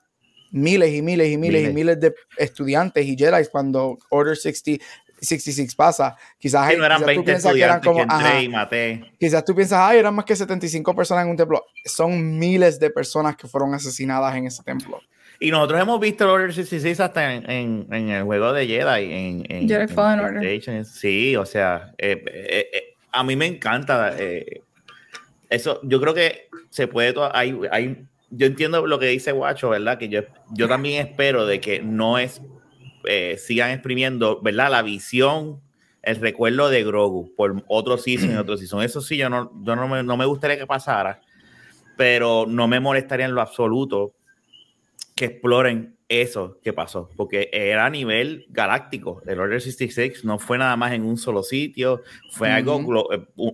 miles 0.51 0.93
y 0.93 1.01
miles 1.01 1.29
y 1.29 1.37
miles, 1.37 1.61
y 1.61 1.63
Miles. 1.67 1.73
miles 1.73 1.99
de 1.99 2.15
estudiantes 2.37 3.05
y 3.05 3.15
Jedi 3.17 3.45
cuando 3.51 3.97
Order 4.09 4.35
60, 4.37 4.83
66 5.21 5.75
pasa. 5.75 6.15
Quizás, 6.37 6.69
Sí, 6.71 6.77
no 6.77 6.85
eran 6.85 6.97
quizás 6.99 7.05
tú 7.15 7.23
20 7.23 7.23
piensas 7.31 7.53
que 7.53 7.61
eran 7.63 7.75
estudiantes 7.77 7.81
que 7.81 7.87
como, 7.87 8.01
entré 8.01 8.27
ajá, 8.29 8.41
y 8.41 8.49
maté. 8.49 9.11
quizás 9.19 9.45
tú 9.45 9.55
piensas, 9.55 9.79
ay, 9.81 9.99
eran 9.99 10.15
más 10.15 10.25
que 10.25 10.35
75 10.35 10.95
personas 10.95 11.25
en 11.25 11.31
un 11.31 11.37
templo. 11.37 11.65
Son 11.85 12.37
miles 12.39 12.79
de 12.79 12.89
personas 12.89 13.35
que 13.35 13.47
fueron 13.47 13.73
asesinadas 13.73 14.35
en 14.35 14.47
ese 14.47 14.63
templo. 14.63 15.01
Y 15.41 15.51
nosotros 15.51 15.79
hemos 15.81 15.99
visto 16.01 16.25
el 16.25 16.29
Order 16.31 16.53
66 16.53 16.99
hasta 16.99 17.33
en, 17.33 17.49
en, 17.49 17.87
en 17.93 18.09
el 18.09 18.23
juego 18.23 18.51
de 18.51 18.67
Jedi. 18.67 19.13
En, 19.13 19.45
en, 19.49 19.67
Jedi 19.69 19.83
en 19.83 19.89
Fallen 19.89 20.25
Order. 20.25 20.85
Sí, 20.85 21.35
o 21.37 21.45
sea, 21.45 21.93
eh, 21.97 22.21
eh, 22.27 22.69
eh, 22.73 22.83
a 23.11 23.23
mí 23.23 23.35
me 23.37 23.45
encanta 23.45 24.13
eh, 24.17 24.61
eso. 25.49 25.79
Yo 25.83 26.01
creo 26.01 26.13
que 26.13 26.49
se 26.69 26.87
puede. 26.87 27.13
Hay, 27.33 27.57
hay, 27.71 28.05
yo 28.31 28.47
entiendo 28.47 28.85
lo 28.85 28.99
que 28.99 29.07
dice 29.07 29.31
Guacho, 29.31 29.69
¿verdad? 29.69 29.97
Que 29.97 30.09
yo, 30.09 30.21
yo 30.51 30.67
también 30.67 31.05
espero 31.07 31.45
de 31.45 31.59
que 31.59 31.81
no 31.81 32.17
es. 32.17 32.41
eh, 33.05 33.37
sigan 33.37 33.71
exprimiendo, 33.71 34.41
¿verdad? 34.41 34.69
La 34.71 34.81
visión, 34.81 35.61
el 36.03 36.17
recuerdo 36.17 36.69
de 36.69 36.83
Grogu 36.83 37.33
por 37.35 37.63
otro 37.67 37.97
season 37.97 38.31
y 38.31 38.35
otro 38.35 38.57
season. 38.57 38.83
Eso 38.83 38.99
sí, 39.01 39.17
yo 39.17 39.29
no, 39.29 39.51
yo 39.63 39.75
no, 39.75 39.87
me, 39.87 40.03
no 40.03 40.17
me 40.17 40.25
gustaría 40.25 40.57
que 40.57 40.67
pasara, 40.67 41.21
pero 41.97 42.45
no 42.47 42.67
me 42.67 42.79
molestaría 42.79 43.25
en 43.25 43.33
lo 43.35 43.41
absoluto 43.41 44.13
que 45.15 45.25
exploren 45.25 45.95
eso 46.07 46.59
que 46.63 46.73
pasó, 46.73 47.09
porque 47.15 47.49
era 47.51 47.85
a 47.85 47.89
nivel 47.89 48.45
galáctico. 48.49 49.21
El 49.27 49.39
Order 49.39 49.61
66 49.61 50.23
no 50.25 50.39
fue 50.39 50.57
nada 50.57 50.75
más 50.75 50.91
en 50.93 51.03
un 51.03 51.17
solo 51.17 51.43
sitio, 51.43 52.01
fue 52.29 52.49
algo 52.51 52.77
Ujú. 52.77 52.91
glo- 52.91 53.07
eh, 53.13 53.53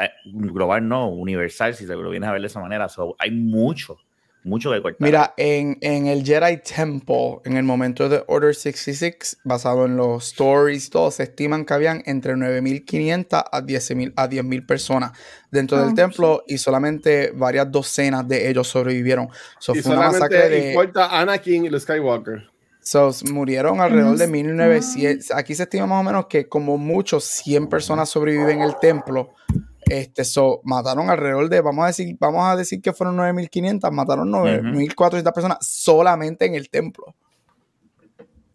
eh, 0.00 0.10
global, 0.24 0.86
no, 0.88 1.08
universal, 1.10 1.74
si 1.74 1.86
se 1.86 1.94
lo 1.94 2.08
vienes 2.10 2.28
a 2.28 2.32
ver 2.32 2.40
de 2.40 2.46
esa 2.46 2.60
manera. 2.60 2.88
So, 2.88 3.16
hay 3.18 3.30
mucho, 3.32 3.98
mucho 4.42 4.70
que 4.70 4.80
cortar. 4.80 5.06
Mira, 5.06 5.34
en, 5.36 5.76
en 5.80 6.06
el 6.06 6.24
Jedi 6.24 6.58
Temple, 6.58 7.40
en 7.44 7.56
el 7.56 7.62
momento 7.62 8.08
de 8.08 8.24
Order 8.26 8.54
66, 8.54 9.38
basado 9.44 9.84
en 9.84 9.96
los 9.96 10.28
stories, 10.28 10.88
todos 10.90 11.16
se 11.16 11.24
estiman 11.24 11.64
que 11.64 11.74
habían 11.74 12.02
entre 12.06 12.34
9.500 12.34 13.44
a 13.52 13.60
10.000 13.62 14.12
a 14.16 14.28
10.000 14.28 14.66
personas 14.66 15.12
dentro 15.50 15.76
Ah, 15.78 15.84
del 15.84 15.94
templo 15.94 16.42
y 16.46 16.58
solamente 16.58 17.32
varias 17.34 17.70
docenas 17.70 18.26
de 18.26 18.48
ellos 18.48 18.68
sobrevivieron. 18.68 19.28
So, 19.58 19.74
Y 19.74 19.82
fue 19.82 19.92
una 19.92 20.06
masacre 20.06 20.36
solamente 20.36 20.60
de... 20.60 20.68
importa 20.70 21.20
Anakin 21.20 21.64
y 21.66 21.68
los 21.68 21.82
Skywalker. 21.82 22.48
So, 22.82 23.10
murieron 23.30 23.80
alrededor 23.80 24.16
de 24.16 24.24
Ujú. 24.24 24.32
1900. 24.32 25.30
Aquí 25.32 25.54
se 25.54 25.64
estima 25.64 25.86
más 25.86 26.00
o 26.00 26.02
menos 26.02 26.26
que 26.26 26.48
como 26.48 26.78
muchos 26.78 27.24
100 27.24 27.68
personas 27.68 28.08
sobreviven 28.08 28.62
en 28.62 28.62
el 28.62 28.76
templo. 28.80 29.34
Este, 29.90 30.24
so, 30.24 30.60
mataron 30.64 31.10
alrededor 31.10 31.48
de, 31.48 31.60
vamos 31.60 31.82
a 31.84 31.88
decir, 31.88 32.16
vamos 32.20 32.44
a 32.46 32.56
decir 32.56 32.80
que 32.80 32.92
fueron 32.92 33.16
9500, 33.16 33.90
mataron 33.92 34.30
9400 34.30 35.32
personas 35.32 35.58
solamente 35.60 36.46
en 36.46 36.54
el 36.54 36.70
templo. 36.70 37.14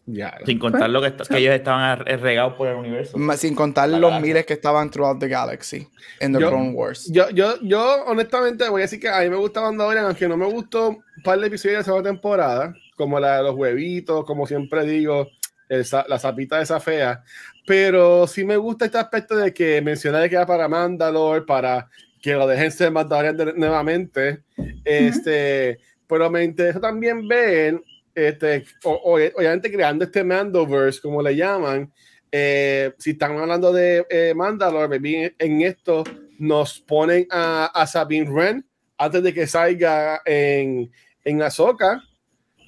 Ya. 0.08 0.38
Sin 0.46 0.60
contar 0.60 0.82
Pues, 0.82 0.92
lo 0.92 1.02
que, 1.02 1.08
está- 1.08 1.24
que 1.26 1.38
ellos 1.40 1.56
estaban 1.56 1.82
ar- 1.82 2.06
regados 2.22 2.54
por 2.54 2.68
el 2.68 2.76
universo. 2.76 3.18
Sin 3.38 3.56
contar 3.56 3.90
La 3.90 3.98
los 3.98 4.12
galaxia. 4.12 4.28
miles 4.28 4.46
que 4.46 4.54
estaban 4.54 4.92
throughout 4.92 5.20
the 5.20 5.28
galaxy 5.28 5.88
en 6.20 6.32
the 6.34 6.40
Yo- 6.40 6.50
Clone 6.50 6.72
Wars. 6.74 7.10
Yo, 7.12 7.30
yo, 7.32 7.56
yo, 7.64 8.04
honestamente, 8.06 8.70
voy 8.70 8.82
a 8.82 8.84
decir 8.84 9.00
que 9.00 9.10
a 9.10 9.22
mí 9.22 9.30
me 9.32 9.36
gusta 9.38 9.62
Mandalorian, 9.62 10.06
aunque 10.06 10.28
no 10.28 10.38
me 10.38 10.46
gustó 10.46 10.90
un 10.90 11.04
par 11.24 11.40
de 11.40 11.48
episodios 11.48 11.74
de 11.74 11.80
la 11.80 11.84
segunda 11.86 12.10
temporada, 12.12 12.74
como 12.96 13.20
la 13.20 13.38
de 13.38 13.44
los 13.44 13.56
huevitos, 13.56 14.26
como 14.26 14.46
siempre 14.46 14.84
digo, 14.86 15.28
el 15.70 15.84
la 16.08 16.20
zapita 16.20 16.58
de 16.58 16.64
esa 16.64 16.80
fea. 16.80 17.24
Pero 17.66 18.28
sí 18.28 18.44
me 18.46 18.58
gusta 18.58 18.86
este 18.86 18.98
aspecto 18.98 19.36
de 19.36 19.54
que 19.54 19.82
mencioné 19.82 20.30
que 20.30 20.36
era 20.36 20.46
para 20.46 20.68
Mandalore, 20.68 21.42
para 21.46 21.90
que 22.22 22.34
lo 22.34 22.46
dejen 22.48 22.72
ser 22.72 22.92
Mandalorian 22.92 23.38
de- 23.38 23.54
nuevamente. 23.54 24.44
Este, 24.84 25.80
pero 26.08 26.30
me 26.30 26.44
interesa 26.44 26.80
también 26.80 27.28
ver, 27.28 27.82
este, 28.14 28.66
o- 28.84 29.02
obviamente 29.36 29.72
creando 29.72 30.06
este 30.06 30.24
Mandoverse, 30.24 31.02
como 31.02 31.22
le 31.22 31.36
llaman. 31.36 31.92
eh, 32.38 32.94
si 32.98 33.12
están 33.12 33.38
hablando 33.38 33.72
de 33.72 34.06
eh, 34.10 34.34
Mandalore, 34.36 34.98
en, 34.98 35.34
en 35.40 35.62
esto 35.62 36.04
nos 36.38 36.80
ponen 36.82 37.26
a, 37.32 37.68
a 37.68 37.88
Sabine 37.88 38.30
Wren 38.30 38.66
antes 38.98 39.24
de 39.24 39.34
que 39.34 39.48
salga 39.48 40.22
en, 40.26 40.92
en 41.24 41.42
Ahsoka 41.42 42.04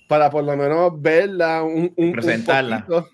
para 0.07 0.29
por 0.29 0.43
lo 0.45 0.55
menos 0.55 0.93
verla 1.01 1.63
un, 1.63 1.91
un, 1.97 2.05
un 2.07 2.11
Presentarla. 2.13 2.85
poquito 2.85 3.09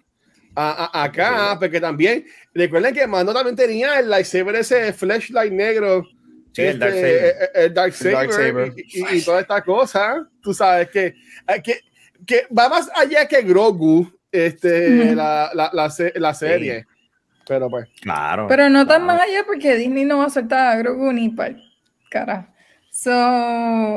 a- 0.55 0.89
a- 0.93 1.03
acá, 1.03 1.57
porque 1.59 1.79
también 1.79 2.25
recuerden 2.53 2.93
que 2.93 3.07
Mando 3.07 3.33
también 3.33 3.55
tenía 3.55 3.99
el 3.99 4.09
lightsaber 4.09 4.55
ese 4.55 4.93
flashlight 4.93 5.51
negro 5.51 6.03
Sí, 6.53 6.61
el 6.61 6.67
este, 6.83 7.73
Darksaber. 7.73 8.05
eh, 8.63 8.71
eh, 8.71 8.73
el 8.75 8.83
y, 8.85 8.99
y- 8.99 9.17
y 9.17 9.21
toda 9.23 9.41
esta 9.41 9.61
cosa, 9.63 10.27
tú 10.41 10.53
sabes 10.53 10.89
que, 10.89 11.07
eh, 11.47 11.61
que, 11.63 11.79
que 12.27 12.45
va 12.55 12.69
más 12.69 12.89
allá 12.95 13.27
que 13.27 13.41
Grogu, 13.41 14.11
este, 14.31 15.15
la, 15.15 15.49
la, 15.53 15.71
la, 15.73 15.91
la 16.15 16.33
serie. 16.33 16.85
Pero 17.47 17.69
pues, 17.69 17.89
Claro. 18.01 18.47
Pero 18.47 18.69
no 18.69 18.85
tan 18.87 19.03
claro. 19.03 19.19
más 19.19 19.21
allá 19.27 19.43
porque 19.45 19.75
Disney 19.75 20.05
no 20.05 20.19
va 20.19 20.25
a 20.25 20.29
soltar 20.29 20.67
a 20.67 20.75
Grogu 20.77 21.11
ni 21.11 21.29
para 21.29 21.55
cara. 22.09 22.52
So, 22.95 23.09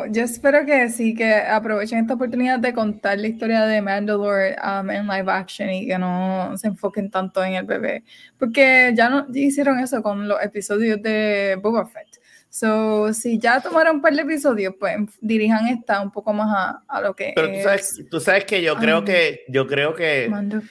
yo 0.06 0.22
espero 0.22 0.64
que 0.64 0.88
sí, 0.88 1.14
que 1.14 1.34
aprovechen 1.34 1.98
esta 1.98 2.14
oportunidad 2.14 2.58
de 2.58 2.72
contar 2.72 3.18
la 3.18 3.26
historia 3.26 3.66
de 3.66 3.82
Mandalore 3.82 4.56
um, 4.64 4.88
en 4.88 5.06
live 5.06 5.30
action 5.30 5.68
y 5.68 5.86
que 5.86 5.98
no 5.98 6.56
se 6.56 6.68
enfoquen 6.68 7.10
tanto 7.10 7.44
en 7.44 7.56
el 7.56 7.66
bebé. 7.66 8.04
Porque 8.38 8.94
ya 8.96 9.10
no 9.10 9.26
ya 9.30 9.40
hicieron 9.42 9.80
eso 9.80 10.02
con 10.02 10.26
los 10.26 10.42
episodios 10.42 11.02
de 11.02 11.58
Boba 11.62 11.84
Fett. 11.84 12.08
So, 12.48 13.12
si 13.12 13.38
ya 13.38 13.60
tomaron 13.60 13.96
un 13.96 14.02
par 14.02 14.14
de 14.14 14.22
episodios, 14.22 14.74
pues 14.80 14.96
dirijan 15.20 15.68
esta 15.68 16.00
un 16.00 16.10
poco 16.10 16.32
más 16.32 16.48
a, 16.50 16.82
a 16.88 17.02
lo 17.02 17.14
que 17.14 17.32
Pero 17.36 17.48
tú 17.48 17.52
es 17.52 17.64
sabes, 17.64 18.04
tú 18.10 18.18
sabes 18.18 18.46
que 18.46 18.62
yo 18.62 18.76
creo 18.76 19.00
Ay. 19.00 19.04
que, 19.04 19.44
yo 19.48 19.66
creo 19.66 19.94
que, 19.94 20.26
Mando. 20.30 20.62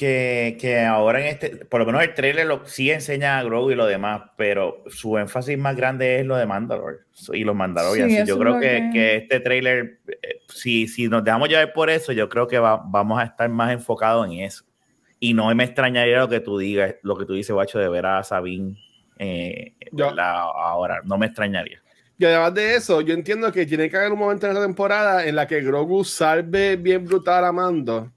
Que, 0.00 0.56
que 0.58 0.80
ahora 0.80 1.20
en 1.20 1.26
este, 1.26 1.50
por 1.66 1.80
lo 1.80 1.86
menos 1.86 2.02
el 2.02 2.14
trailer 2.14 2.46
lo, 2.46 2.64
sí 2.64 2.90
enseña 2.90 3.38
a 3.38 3.42
Grogu 3.42 3.70
y 3.70 3.74
lo 3.74 3.84
demás, 3.84 4.22
pero 4.38 4.82
su 4.86 5.18
énfasis 5.18 5.58
más 5.58 5.76
grande 5.76 6.20
es 6.20 6.24
lo 6.26 6.36
de 6.36 6.46
Mandalore 6.46 7.00
y 7.34 7.44
los 7.44 7.54
Mandalorians. 7.54 8.10
Sí, 8.10 8.24
yo 8.26 8.38
creo 8.38 8.58
que, 8.58 8.66
que- 8.66 8.90
que 8.92 9.16
este 9.16 9.40
trailer, 9.40 9.98
eh, 10.08 10.40
si, 10.48 10.88
si 10.88 11.06
nos 11.08 11.22
dejamos 11.22 11.50
llevar 11.50 11.74
por 11.74 11.90
eso, 11.90 12.12
yo 12.12 12.30
creo 12.30 12.46
que 12.46 12.58
va- 12.58 12.82
vamos 12.82 13.20
a 13.20 13.24
estar 13.24 13.48
más 13.50 13.72
enfocados 13.72 14.26
en 14.26 14.40
eso. 14.40 14.64
Y 15.18 15.34
no 15.34 15.54
me 15.54 15.64
extrañaría 15.64 16.18
lo 16.20 16.28
que 16.30 16.40
tú 16.40 16.56
digas, 16.56 16.94
lo 17.02 17.14
que 17.18 17.26
tú 17.26 17.34
dices, 17.34 17.54
Bacho, 17.54 17.78
de 17.78 17.90
ver 17.90 18.06
a 18.06 18.22
Sabine 18.22 18.76
eh, 19.18 19.74
la- 19.92 20.40
ahora. 20.44 21.02
No 21.04 21.18
me 21.18 21.26
extrañaría. 21.26 21.82
y 22.16 22.24
además 22.24 22.54
de 22.54 22.74
eso, 22.74 23.02
yo 23.02 23.12
entiendo 23.12 23.52
que 23.52 23.66
tiene 23.66 23.90
que 23.90 23.96
haber 23.98 24.12
un 24.12 24.18
momento 24.18 24.46
en 24.46 24.52
esta 24.52 24.64
temporada 24.64 25.26
en 25.26 25.36
la 25.36 25.46
que 25.46 25.60
Grogu 25.60 26.04
salve 26.04 26.76
bien 26.76 27.04
brutal 27.04 27.44
a 27.44 27.52
Mando. 27.52 28.10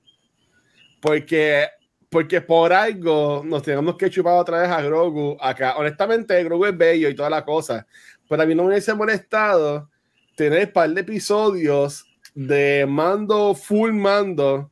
Porque 1.03 1.67
porque 2.13 2.41
por 2.41 2.71
algo 2.71 3.41
nos 3.43 3.63
tenemos 3.63 3.97
que 3.97 4.09
chupar 4.09 4.35
otra 4.35 4.61
vez 4.61 4.69
a 4.69 4.83
Grogu 4.83 5.35
acá. 5.41 5.75
Honestamente, 5.77 6.43
Grogu 6.43 6.67
es 6.67 6.77
bello 6.77 7.09
y 7.09 7.15
toda 7.15 7.29
la 7.29 7.43
cosa, 7.43 7.87
pero 8.29 8.43
a 8.43 8.45
mí 8.45 8.53
no 8.53 8.63
me 8.63 8.69
hubiese 8.69 8.93
molestado 8.93 9.89
tener 10.35 10.67
un 10.67 10.73
par 10.73 10.91
de 10.91 11.01
episodios 11.01 12.05
de 12.35 12.85
mando, 12.87 13.55
full 13.55 13.91
mando, 13.93 14.69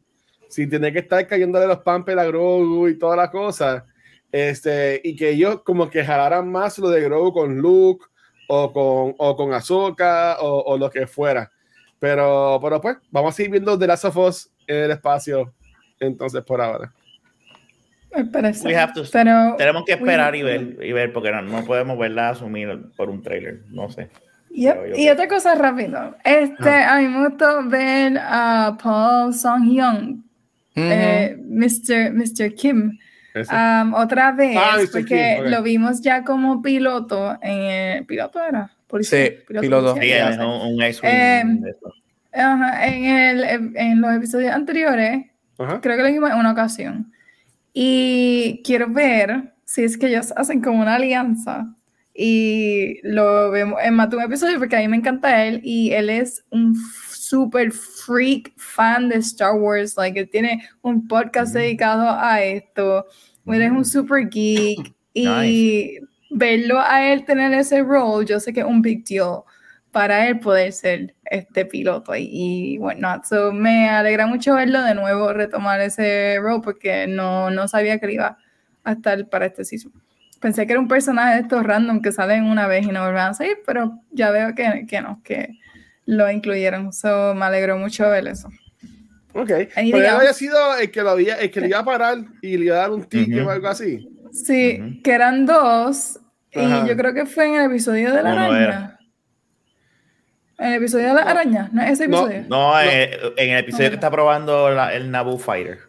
sin 0.49 0.69
tener 0.69 0.93
que 0.93 0.99
estar 0.99 1.25
cayéndole 1.25 1.65
los 1.65 1.79
pampers 1.79 2.21
a 2.21 2.25
Grogu 2.25 2.87
y 2.87 2.99
toda 2.99 3.15
la 3.15 3.31
cosa. 3.31 3.85
Este, 4.31 5.01
y 5.03 5.15
que 5.15 5.31
ellos 5.31 5.63
como 5.63 5.89
que 5.89 6.05
jalaran 6.05 6.49
más 6.49 6.77
lo 6.77 6.89
de 6.89 7.01
Grogu 7.01 7.33
con 7.33 7.57
Luke 7.57 8.05
o 8.47 8.71
con, 8.71 9.15
o 9.17 9.35
con 9.35 9.51
Ahsoka 9.51 10.37
o, 10.39 10.61
o 10.73 10.77
lo 10.77 10.91
que 10.91 11.07
fuera. 11.07 11.51
Pero, 11.97 12.59
pero 12.61 12.79
pues, 12.79 12.97
vamos 13.09 13.33
a 13.33 13.35
seguir 13.35 13.51
viendo 13.51 13.79
The 13.79 13.87
Last 13.87 14.05
of 14.05 14.17
Us 14.17 14.51
en 14.67 14.77
el 14.83 14.91
espacio 14.91 15.51
entonces 16.01 16.43
por 16.43 16.61
ahora. 16.61 16.91
Me 18.15 18.25
parece. 18.25 18.67
We 18.67 18.75
have 18.75 18.91
to- 18.93 19.03
Pero, 19.11 19.55
Tenemos 19.57 19.83
que 19.85 19.93
esperar 19.93 20.33
we- 20.33 20.39
y 20.39 20.43
ver, 20.43 20.77
y 20.81 20.91
ver 20.91 21.13
porque 21.13 21.31
no, 21.31 21.41
no 21.41 21.63
podemos 21.63 21.97
verla 21.97 22.29
asumir 22.29 22.67
por 22.97 23.09
un 23.09 23.21
trailer. 23.21 23.61
No 23.69 23.89
sé. 23.89 24.09
Yep. 24.49 24.97
Y 24.97 25.07
otra 25.09 25.29
cosa 25.29 25.55
rápido. 25.55 26.17
Este, 26.25 26.69
a 26.69 26.97
mí 26.97 27.07
me 27.07 27.29
gustó 27.29 27.63
ver 27.69 28.17
a 28.21 28.77
Paul 28.83 29.33
Song 29.33 29.63
Hyun, 29.63 30.25
eh, 30.75 31.37
Mr. 31.39 32.11
Mr. 32.11 32.53
Kim, 32.53 32.97
um, 33.33 33.93
otra 33.93 34.33
vez, 34.33 34.57
Ah, 34.59 34.75
porque 34.91 35.05
Kim, 35.37 35.45
ok. 35.45 35.49
lo 35.51 35.63
vimos 35.63 36.01
ya 36.01 36.25
como 36.25 36.61
piloto 36.61 37.37
en 37.41 38.05
¿piloto 38.05 38.43
era? 38.45 38.69
Policía, 38.87 39.19
Sí, 39.27 39.35
piloto. 39.47 39.93
Sí, 39.93 39.99
policía, 39.99 40.17
ya 40.31 40.33
sé. 40.35 40.39
un, 40.45 40.73
un 40.75 40.81
X-Wing 40.81 41.11
Eh. 41.13 41.73
Ajá, 42.33 42.87
en, 42.87 43.05
el, 43.05 43.43
en 43.77 44.01
los 44.01 44.13
episodios 44.15 44.51
anteriores, 44.53 45.27
Ajá. 45.63 45.81
creo 45.81 45.97
que 45.97 46.03
lo 46.03 46.09
vimos 46.09 46.29
en 46.31 46.37
una 46.37 46.51
ocasión. 46.51 47.11
Y 47.73 48.61
quiero 48.63 48.89
ver 48.89 49.53
si 49.65 49.83
es 49.83 49.97
que 49.97 50.07
ellos 50.07 50.33
hacen 50.35 50.61
como 50.61 50.81
una 50.81 50.95
alianza. 50.95 51.73
Y 52.13 52.99
lo 53.07 53.51
vemos 53.51 53.79
en 53.81 53.93
más 53.95 54.09
de 54.09 54.17
un 54.17 54.23
episodio 54.23 54.59
porque 54.59 54.75
a 54.75 54.79
mí 54.79 54.87
me 54.89 54.97
encanta 54.97 55.45
él 55.45 55.61
y 55.63 55.91
él 55.91 56.09
es 56.09 56.43
un 56.49 56.75
super 57.09 57.71
freak 57.71 58.51
fan 58.57 59.07
de 59.07 59.15
Star 59.17 59.55
Wars. 59.55 59.95
Like, 59.95 60.19
él 60.19 60.29
tiene 60.29 60.67
un 60.81 61.07
podcast 61.07 61.55
Mm. 61.55 61.57
dedicado 61.59 62.09
a 62.09 62.41
esto. 62.41 63.05
Él 63.45 63.61
es 63.61 63.71
un 63.71 63.85
super 63.85 64.27
geek. 64.29 64.93
Y 65.13 65.99
verlo 66.29 66.79
a 66.79 67.05
él 67.11 67.25
tener 67.25 67.53
ese 67.53 67.81
role, 67.81 68.25
yo 68.25 68.39
sé 68.39 68.53
que 68.53 68.61
es 68.61 68.65
un 68.65 68.81
big 68.81 69.03
deal 69.03 69.41
para 69.91 70.27
él 70.27 70.39
poder 70.39 70.71
ser 70.71 71.15
este 71.25 71.65
piloto 71.65 72.15
y, 72.15 72.29
y 72.31 72.77
whatnot. 72.79 73.25
So, 73.25 73.51
me 73.51 73.89
alegra 73.89 74.25
mucho 74.25 74.55
verlo 74.55 74.81
de 74.81 74.95
nuevo 74.95 75.33
retomar 75.33 75.81
ese 75.81 76.37
role 76.41 76.61
porque 76.63 77.07
no, 77.07 77.49
no 77.49 77.67
sabía 77.67 77.99
que 77.99 78.11
iba 78.11 78.37
a 78.83 78.91
estar 78.93 79.27
para 79.29 79.47
este 79.47 79.65
season. 79.65 79.91
Pensé 80.39 80.65
que 80.65 80.73
era 80.73 80.79
un 80.79 80.87
personaje 80.87 81.35
de 81.35 81.41
estos 81.41 81.63
random 81.63 82.01
que 82.01 82.11
salen 82.11 82.45
una 82.45 82.67
vez 82.67 82.85
y 82.85 82.91
no 82.91 83.01
vuelven 83.01 83.21
a 83.21 83.33
salir, 83.33 83.57
pero 83.65 83.99
ya 84.11 84.31
veo 84.31 84.55
que, 84.55 84.85
que 84.87 85.01
no, 85.01 85.21
que 85.23 85.59
lo 86.05 86.31
incluyeron. 86.31 86.93
So, 86.93 87.35
me 87.35 87.45
alegró 87.45 87.77
mucho 87.77 88.09
ver 88.09 88.27
eso. 88.27 88.49
Ok. 89.33 89.51
Ahí 89.75 89.91
Pero 89.91 90.03
él 90.03 90.09
había 90.09 90.33
sido 90.33 90.77
el 90.77 90.89
que, 90.89 91.03
lo 91.03 91.11
había, 91.11 91.35
el 91.35 91.51
que 91.51 91.61
le 91.61 91.67
iba 91.67 91.79
a 91.79 91.85
parar 91.85 92.17
y 92.41 92.57
le 92.57 92.65
iba 92.65 92.75
a 92.77 92.79
dar 92.79 92.91
un 92.91 93.03
ticket 93.03 93.39
Ujú. 93.39 93.47
o 93.47 93.51
algo 93.51 93.67
así. 93.67 94.07
Sí, 94.31 94.79
Ujú. 94.81 95.01
que 95.03 95.11
eran 95.11 95.45
dos 95.45 96.19
y 96.51 96.59
Ajá. 96.59 96.87
yo 96.87 96.97
creo 96.97 97.13
que 97.13 97.25
fue 97.25 97.45
en 97.47 97.55
el 97.55 97.65
episodio 97.71 98.13
de 98.13 98.23
la 98.23 98.31
araña. 98.31 98.97
El 100.61 100.73
episodio 100.75 101.07
de 101.09 101.13
la 101.15 101.21
araña, 101.21 101.69
¿no 101.71 101.81
es 101.81 101.91
ese 101.91 102.07
No, 102.07 102.27
episodio? 102.27 102.45
No, 102.49 102.79
eh, 102.81 103.19
en 103.37 103.49
el 103.51 103.59
episodio 103.59 103.85
No. 103.85 103.89
que 103.91 103.95
está 103.95 104.11
probando 104.11 104.69
la- 104.71 104.93
el 104.93 105.09
Naboo 105.11 105.37
Fighter. 105.37 105.79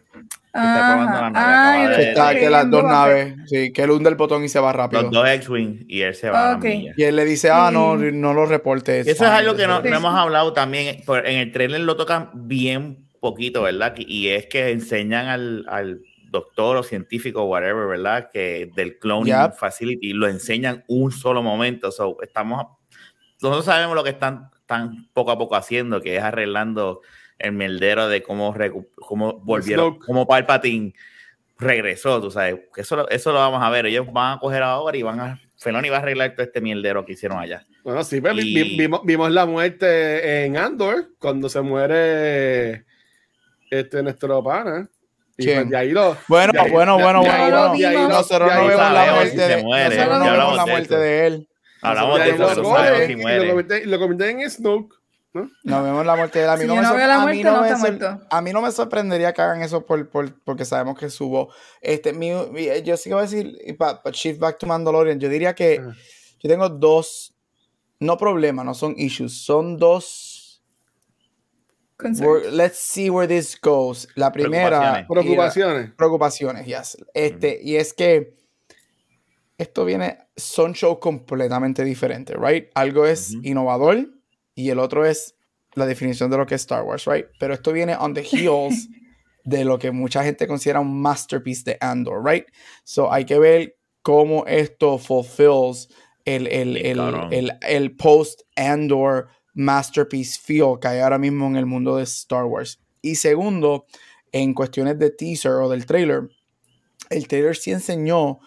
está 0.55 0.93
probando 0.93 1.21
la 1.21 1.29
nave, 1.31 1.35
Ah, 1.35 1.75
Que 1.81 1.87
lo 1.87 2.09
está, 2.09 2.35
que 2.35 2.49
las 2.49 2.69
dos 2.69 2.83
naves, 2.83 3.35
sí, 3.47 3.73
que 3.73 3.81
él 3.83 3.89
hunde 3.91 4.09
el 4.09 4.15
botón 4.15 4.43
y 4.43 4.49
se 4.49 4.59
va 4.59 4.71
rápido. 4.71 5.01
Los 5.03 5.11
dos 5.11 5.27
X-Wing 5.27 5.85
y 5.87 6.01
él 6.01 6.13
se 6.13 6.29
va 6.29 6.51
a 6.51 6.55
Ok. 6.57 6.63
la 6.63 6.69
milla. 6.69 6.93
Y 6.95 7.03
él 7.03 7.15
le 7.15 7.25
dice, 7.25 7.49
ah, 7.51 7.71
no, 7.73 7.95
no 7.97 8.33
lo 8.35 8.45
reportes. 8.45 9.07
Eso 9.07 9.23
es 9.25 9.31
algo 9.31 9.55
que 9.55 9.65
no, 9.65 9.81
no 9.81 9.95
hemos 9.95 10.13
hablado 10.13 10.53
también. 10.53 11.01
por- 11.05 11.25
En 11.27 11.37
el 11.39 11.51
trailer 11.51 11.81
lo 11.81 11.95
tocan 11.95 12.29
bien 12.33 13.07
poquito, 13.19 13.63
¿verdad? 13.63 13.95
Y 13.97 14.27
es 14.29 14.45
que 14.45 14.69
enseñan 14.69 15.27
al, 15.27 15.65
al 15.69 16.01
doctor 16.29 16.77
o 16.77 16.83
científico, 16.83 17.43
whatever, 17.45 17.87
¿verdad? 17.87 18.29
Que 18.31 18.69
del 18.75 18.99
cloning 18.99 19.33
Yep. 19.33 19.53
facility 19.55 20.13
lo 20.13 20.27
enseñan 20.27 20.83
un 20.87 21.11
solo 21.11 21.41
momento. 21.41 21.91
So, 21.91 22.17
estamos, 22.21 22.65
nosotros 23.41 23.65
sabemos 23.65 23.95
lo 23.95 24.03
que 24.03 24.09
están, 24.11 24.49
están 24.73 25.07
poco 25.13 25.31
a 25.31 25.37
poco 25.37 25.55
haciendo, 25.55 26.01
que 26.01 26.17
es 26.17 26.23
arreglando 26.23 27.01
el 27.39 27.51
meldero 27.53 28.07
de 28.07 28.21
cómo, 28.23 28.55
cómo 28.95 29.33
volvieron, 29.39 29.93
Snoke. 29.95 30.05
cómo 30.05 30.27
Palpatine 30.27 30.93
regresó, 31.57 32.21
tú 32.21 32.31
sabes. 32.31 32.59
que 32.73 32.81
Eso, 32.81 32.95
lo- 32.95 33.09
eso 33.09 33.31
lo 33.31 33.39
vamos 33.39 33.61
a 33.63 33.69
ver. 33.69 33.85
Ellos 33.85 34.05
van 34.11 34.37
a 34.37 34.39
coger 34.39 34.63
ahora 34.63 34.97
y 34.97 35.01
van 35.03 35.19
a. 35.19 35.39
Feloni 35.57 35.87
va 35.89 35.97
a 35.97 35.99
arreglar 35.99 36.33
todo 36.35 36.45
este 36.45 36.59
mierdero 36.59 37.05
que 37.05 37.13
hicieron 37.13 37.39
allá. 37.39 37.65
Bueno, 37.83 38.03
sí, 38.03 38.19
pues, 38.19 38.35
vi- 38.35 38.41
Y- 38.51 38.63
vi- 38.63 38.77
vimos, 38.77 39.01
vimos 39.03 39.31
la 39.31 39.45
muerte 39.45 40.43
en 40.45 40.57
Andor 40.57 41.09
cuando 41.19 41.47
se 41.49 41.61
muere 41.61 42.83
este 43.69 44.03
nuestro 44.03 44.43
pana. 44.43 44.89
Y 45.37 45.45
pues 45.47 45.69
de 45.69 45.77
ahí 45.77 45.91
lo. 45.91 46.15
Bueno, 46.27 46.53
de 46.53 46.59
ahí- 46.59 46.71
bueno, 46.71 46.97
de- 46.97 47.03
bueno, 47.03 47.23
de 47.23 47.29
bueno, 47.29 47.43
ahí 47.43 47.51
lo- 47.51 47.57
bueno. 47.57 47.77
de 47.77 47.87
ahí 47.87 47.93
lo- 47.95 48.01
no 48.09 48.67
vemos 48.67 48.91
la 48.93 49.11
muerte 49.13 49.47
de, 49.47 49.63
muere, 49.63 49.95
ya 49.95 50.05
no 50.05 50.19
vemos 50.31 50.55
la 50.57 50.65
muerte 50.65 50.95
de 50.97 51.27
él. 51.27 51.47
Hablamos 51.83 52.19
de 52.19 52.29
eso, 52.29 52.37
pero 52.37 52.63
sabemos 52.75 53.05
si 53.05 53.11
y 53.11 53.15
lo 53.15 53.21
muere. 53.21 53.47
convierte- 53.49 53.81
y 53.83 53.85
lo 53.87 53.99
convierten 53.99 54.39
en 54.41 54.49
Snoke. 54.49 54.95
¿no? 55.33 55.49
No 55.63 55.83
vemos 55.83 56.05
la 56.05 56.15
muerte 56.15 56.37
de 56.39 56.45
él. 56.45 56.51
A 56.51 56.55
mí 56.55 56.61
Si 56.61 56.67
no 56.67 56.75
me, 56.75 56.81
no 56.83 56.93
veo 56.95 57.07
la 57.07 57.15
a 57.15 57.25
mí 57.25 57.41
muerte, 57.43 57.43
no 57.43 57.61
me 57.63 57.75
muerto. 57.75 58.21
a 58.29 58.41
mí 58.41 58.53
no 58.53 58.61
me 58.61 58.71
sorprendería 58.71 59.33
que 59.33 59.41
hagan 59.41 59.63
eso 59.63 59.83
por, 59.85 60.07
por- 60.09 60.39
porque 60.43 60.63
sabemos 60.63 60.97
que 60.97 61.09
subo. 61.09 61.49
Este, 61.81 62.13
mi- 62.13 62.31
mi- 62.51 62.81
yo 62.83 62.95
sí 62.97 63.09
que 63.09 63.15
voy 63.15 63.23
a 63.23 63.27
decir, 63.27 63.57
para 63.77 63.99
shift 64.11 64.39
back 64.39 64.59
to 64.59 64.67
Mandalorian, 64.67 65.19
yo 65.19 65.29
diría 65.29 65.55
que 65.55 65.79
Ajá. 65.81 65.95
yo 66.39 66.49
tengo 66.49 66.69
dos, 66.69 67.33
no 67.99 68.15
problemas, 68.17 68.63
no 68.63 68.75
son 68.75 68.93
issues, 68.97 69.43
son 69.43 69.77
dos. 69.77 70.61
Let's 72.51 72.77
see 72.79 73.09
where 73.09 73.27
this 73.27 73.57
goes. 73.61 74.07
La 74.15 74.31
primera. 74.31 75.05
Preocupaciones. 75.07 75.07
la- 75.07 75.07
Preocupaciones. 75.07 75.91
preocupaciones, 75.95 76.65
yes. 76.67 76.97
Este, 77.13 77.59
y 77.63 77.77
es 77.77 77.93
que 77.93 78.35
esto 79.57 79.85
viene, 79.85 80.17
son 80.35 80.73
shows 80.73 80.99
completamente 80.99 81.83
diferentes, 81.83 82.35
right? 82.39 82.69
Algo 82.73 83.05
es 83.05 83.33
innovador 83.43 84.09
y 84.55 84.69
el 84.69 84.79
otro 84.79 85.05
es 85.05 85.35
la 85.75 85.85
definición 85.85 86.29
de 86.29 86.37
lo 86.37 86.45
que 86.45 86.55
es 86.55 86.61
Star 86.61 86.83
Wars, 86.83 87.05
right? 87.05 87.25
Pero 87.39 87.53
esto 87.53 87.71
viene 87.71 87.95
on 87.95 88.13
the 88.13 88.23
heels 88.23 88.89
de 89.43 89.65
lo 89.65 89.77
que 89.77 89.91
mucha 89.91 90.23
gente 90.23 90.47
considera 90.47 90.79
un 90.79 91.01
masterpiece 91.01 91.63
de 91.65 91.77
Andor, 91.81 92.23
right? 92.23 92.45
So 92.83 93.11
hay 93.11 93.25
que 93.25 93.39
ver 93.39 93.77
cómo 94.01 94.45
esto 94.47 94.97
fulfills 94.97 95.89
el, 96.25 96.47
el, 96.47 96.77
el, 96.77 97.51
el 97.61 97.95
post-Andor 97.95 99.27
masterpiece 99.53 100.39
feel 100.39 100.79
que 100.81 100.87
hay 100.87 100.99
ahora 100.99 101.17
mismo 101.17 101.47
en 101.47 101.57
el 101.57 101.65
mundo 101.65 101.97
de 101.97 102.03
Star 102.03 102.45
Wars. 102.45 102.79
Y 103.01 103.15
segundo, 103.15 103.85
en 104.31 104.53
cuestiones 104.53 104.97
de 104.97 105.11
teaser 105.11 105.53
o 105.53 105.69
del 105.69 105.85
trailer, 105.85 106.29
el 107.09 107.27
trailer 107.27 107.55
sí 107.55 107.71
enseñó. 107.71 108.39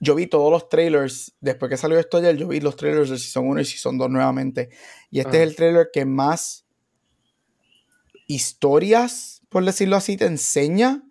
Yo 0.00 0.14
vi 0.14 0.26
todos 0.26 0.50
los 0.50 0.68
trailers, 0.68 1.34
después 1.40 1.70
que 1.70 1.76
salió 1.76 1.98
esto 1.98 2.18
ayer, 2.18 2.36
yo 2.36 2.48
vi 2.48 2.60
los 2.60 2.76
trailers 2.76 3.08
de 3.10 3.18
Season 3.18 3.46
1 3.48 3.60
y 3.60 3.64
Season 3.64 3.96
2 3.96 4.10
nuevamente. 4.10 4.68
Y 5.10 5.20
este 5.20 5.38
Ah. 5.38 5.42
es 5.42 5.48
el 5.48 5.56
trailer 5.56 5.88
que 5.92 6.04
más 6.04 6.66
historias, 8.26 9.42
por 9.48 9.64
decirlo 9.64 9.96
así, 9.96 10.16
te 10.16 10.26
enseña. 10.26 11.02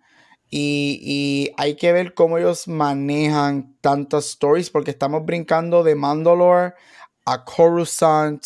Y, 0.48 1.00
y 1.02 1.52
hay 1.56 1.74
que 1.74 1.92
ver 1.92 2.14
cómo 2.14 2.38
ellos 2.38 2.68
manejan 2.68 3.76
tantas 3.80 4.26
stories, 4.26 4.70
porque 4.70 4.92
estamos 4.92 5.24
brincando 5.24 5.82
de 5.82 5.96
Mandalore 5.96 6.74
a 7.24 7.44
Coruscant, 7.44 8.44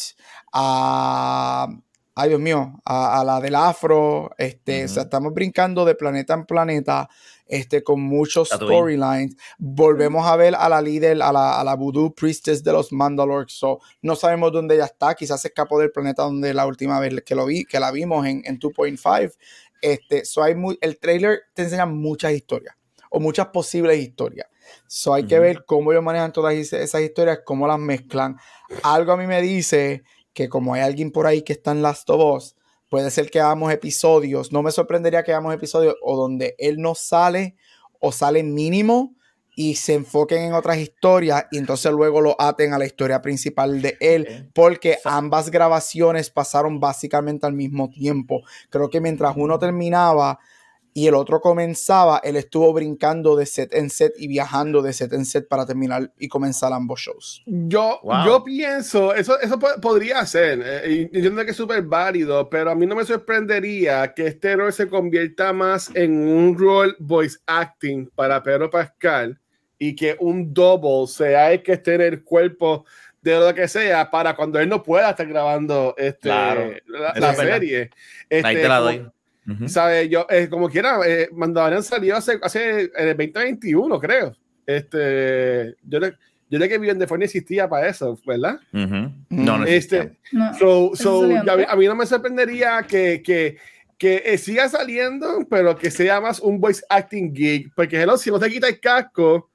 a. 0.53 1.69
Ay, 2.15 2.29
Dios 2.31 2.41
mío, 2.41 2.81
a, 2.85 3.21
a 3.21 3.25
la 3.25 3.41
del 3.41 3.55
Afro. 3.55 4.31
Este, 4.39 4.85
O 4.85 4.89
sea, 4.89 5.05
estamos 5.05 5.33
brincando 5.35 5.85
de 5.85 5.95
planeta 5.95 6.35
en 6.35 6.45
planeta, 6.47 7.09
este, 7.51 7.83
con 7.83 8.01
muchos 8.01 8.49
storylines. 8.49 9.37
Volvemos 9.59 10.25
a 10.27 10.37
ver 10.37 10.55
a 10.55 10.69
la 10.69 10.81
líder, 10.81 11.21
a 11.21 11.33
la, 11.33 11.61
a 11.61 11.65
la 11.65 11.75
Voodoo 11.75 12.15
Priestess 12.15 12.63
de 12.63 12.73
los 12.73 12.93
Mandalore. 12.93 13.47
So, 13.49 13.81
no 14.03 14.15
sabemos 14.15 14.53
dónde 14.53 14.77
ella 14.77 14.85
está. 14.85 15.15
Quizás 15.15 15.43
se 15.43 15.49
escapó 15.49 15.81
del 15.81 15.91
planeta 15.91 16.23
donde 16.23 16.55
la 16.55 16.65
última 16.65 17.01
vez 17.01 17.23
que 17.27 17.35
lo 17.35 17.47
vi, 17.47 17.65
que 17.65 17.81
la 17.81 17.91
vimos 17.91 18.25
en, 18.25 18.43
en 18.45 18.59
2.5. 18.59 19.35
Este, 19.83 20.25
so 20.25 20.43
hay 20.43 20.55
muy, 20.55 20.79
el 20.81 20.99
trailer 20.99 21.41
te 21.53 21.63
enseña 21.63 21.87
muchas 21.87 22.33
historias 22.33 22.77
o 23.11 23.19
muchas 23.19 23.49
posibles 23.49 23.99
historias. 23.99 24.47
So 24.87 25.13
hay 25.13 25.25
que 25.25 25.41
ver 25.41 25.65
cómo 25.65 25.91
ellos 25.91 26.05
manejan 26.05 26.33
todas 26.33 26.55
esas 26.55 27.01
historias, 27.01 27.41
cómo 27.45 27.67
las 27.67 27.81
mezclan. 27.81 28.37
Algo 28.85 29.13
a 29.13 29.17
mí 29.17 29.27
me 29.27 29.43
dice 29.43 30.05
que 30.33 30.49
como 30.49 30.75
hay 30.75 30.83
alguien 30.83 31.11
por 31.11 31.27
ahí 31.27 31.43
que 31.43 31.55
está 31.55 31.73
en 31.73 31.83
Last 31.83 32.09
of 32.11 32.37
Us, 32.37 32.57
puede 32.91 33.11
ser 33.11 33.31
que 33.31 33.41
hagamos 33.41 33.73
episodios. 33.73 34.53
No 34.53 34.63
me 34.63 34.73
sorprendería 34.73 35.23
que 35.23 35.33
hagamos 35.33 35.55
episodios 35.55 35.95
o 36.03 36.17
donde 36.17 36.55
él 36.59 36.77
no 36.79 36.95
sale 36.95 37.57
o 38.01 38.13
sale 38.13 38.43
mínimo 38.43 39.15
y 39.57 39.77
se 39.77 39.95
enfoquen 39.95 40.43
en 40.43 40.53
otras 40.55 40.79
historias 40.79 41.47
y 41.51 41.59
entonces 41.59 41.93
luego 41.93 42.21
lo 42.21 42.37
aten 42.41 42.73
a 42.73 42.79
la 42.79 42.87
historia 42.87 43.23
principal 43.23 43.81
de 43.81 43.97
él 44.01 44.51
porque 44.55 44.99
ambas 45.05 45.51
grabaciones 45.51 46.31
pasaron 46.31 46.81
básicamente 46.81 47.47
al 47.47 47.53
mismo 47.53 47.91
tiempo. 47.91 48.43
Creo 48.69 48.91
que 48.91 49.01
mientras 49.01 49.35
uno 49.37 49.59
terminaba, 49.59 50.39
y 50.93 51.07
el 51.07 51.15
otro 51.15 51.41
comenzaba, 51.41 52.21
él 52.25 52.35
estuvo 52.37 52.73
brincando 52.73 53.37
de 53.37 53.47
set 53.47 53.73
en 53.75 53.91
set 53.91 54.13
y 54.19 54.27
viajando 54.27 54.83
de 54.83 54.93
set 54.93 55.13
en 55.13 55.25
set 55.25 55.47
para 55.47 55.65
terminar 55.65 56.13
y 56.19 56.29
comenzar 56.29 56.73
ambos 56.73 57.01
shows. 57.01 57.43
Yo, 57.47 58.01
Wow. 58.03 58.25
yo 58.27 58.45
pienso, 58.45 59.15
eso, 59.15 59.39
eso 59.41 59.59
po- 59.59 59.81
podría 59.81 60.27
ser, 60.27 60.61
eh, 60.65 60.91
y 60.91 61.17
entiendo 61.17 61.45
que 61.45 61.53
es 61.53 61.57
súper 61.57 61.83
válido, 61.83 62.51
pero 62.51 62.71
a 62.73 62.75
mí 62.75 62.87
no 62.87 62.97
me 62.97 63.05
sorprendería 63.05 64.13
que 64.15 64.27
este 64.27 64.57
rol 64.57 64.73
se 64.73 64.89
convierta 64.89 65.53
más 65.53 65.91
en 65.95 66.13
un 66.27 66.59
rol 66.59 66.97
voice 66.99 67.39
acting 67.47 68.11
para 68.15 68.43
Pedro 68.43 68.69
Pascal 68.69 69.39
y 69.79 69.95
que 69.95 70.17
un 70.21 70.53
double 70.53 71.07
sea 71.07 71.53
el 71.53 71.63
que 71.63 71.73
esté 71.73 71.95
en 71.95 72.01
el 72.03 72.25
cuerpo 72.25 72.85
de 73.23 73.39
lo 73.39 73.55
que 73.55 73.69
sea 73.69 74.11
para 74.11 74.35
cuando 74.35 74.59
él 74.59 74.69
no 74.69 74.83
pueda 74.83 75.11
estar 75.11 75.27
grabando 75.27 75.95
este, 75.97 76.21
Claro, 76.21 76.73
la, 76.87 77.35
serie. 77.35 77.83
Ahí 77.83 77.89
Este, 78.29 78.55
te 78.63 78.69
la 78.69 78.79
como- 78.81 79.13
Yo, 80.09 80.27
eh, 80.31 80.49
como 80.49 80.69
quiera, 80.69 80.99
eh, 81.07 81.29
Mandalorian 81.33 81.83
salió 81.83 82.17
hace, 82.17 82.39
hace 82.43 82.91
en 82.97 83.09
el 83.09 83.17
2021, 83.17 83.99
creo. 84.01 84.37
Este, 84.67 85.75
yo 85.83 85.99
le, 85.99 86.15
yo 86.49 86.59
le 86.59 86.69
que 86.69 86.79
vi 86.79 86.91
en 86.91 86.99
The 86.99 87.07
existía 87.25 87.69
para 87.69 87.89
eso, 87.89 88.19
¿verdad? 88.27 88.61
Ujú. 88.73 89.13
No, 89.31 89.59
no 89.59 89.65
Este. 89.65 90.19
No. 90.33 90.55
So, 90.55 90.91
so, 90.95 91.25
a, 91.25 91.27
mí, 91.27 91.35
antes. 91.35 91.67
a 91.69 91.77
mí 91.77 91.87
no 91.87 91.95
me 91.95 92.07
sorprendería 92.07 92.85
que, 92.89 93.23
que, 93.23 93.57
que 93.97 94.23
eh, 94.25 94.39
siga 94.39 94.69
saliendo, 94.69 95.47
pero 95.49 95.77
que 95.77 95.91
sea 95.91 96.21
más 96.21 96.41
un 96.41 96.61
voice 96.61 96.83
acting 96.89 97.35
gig, 97.35 97.73
porque 97.75 98.01
hello, 98.01 98.17
si 98.17 98.31
no 98.31 98.39
te 98.39 98.51
quita 98.51 98.69
el 98.69 98.81
casco, 98.81 99.51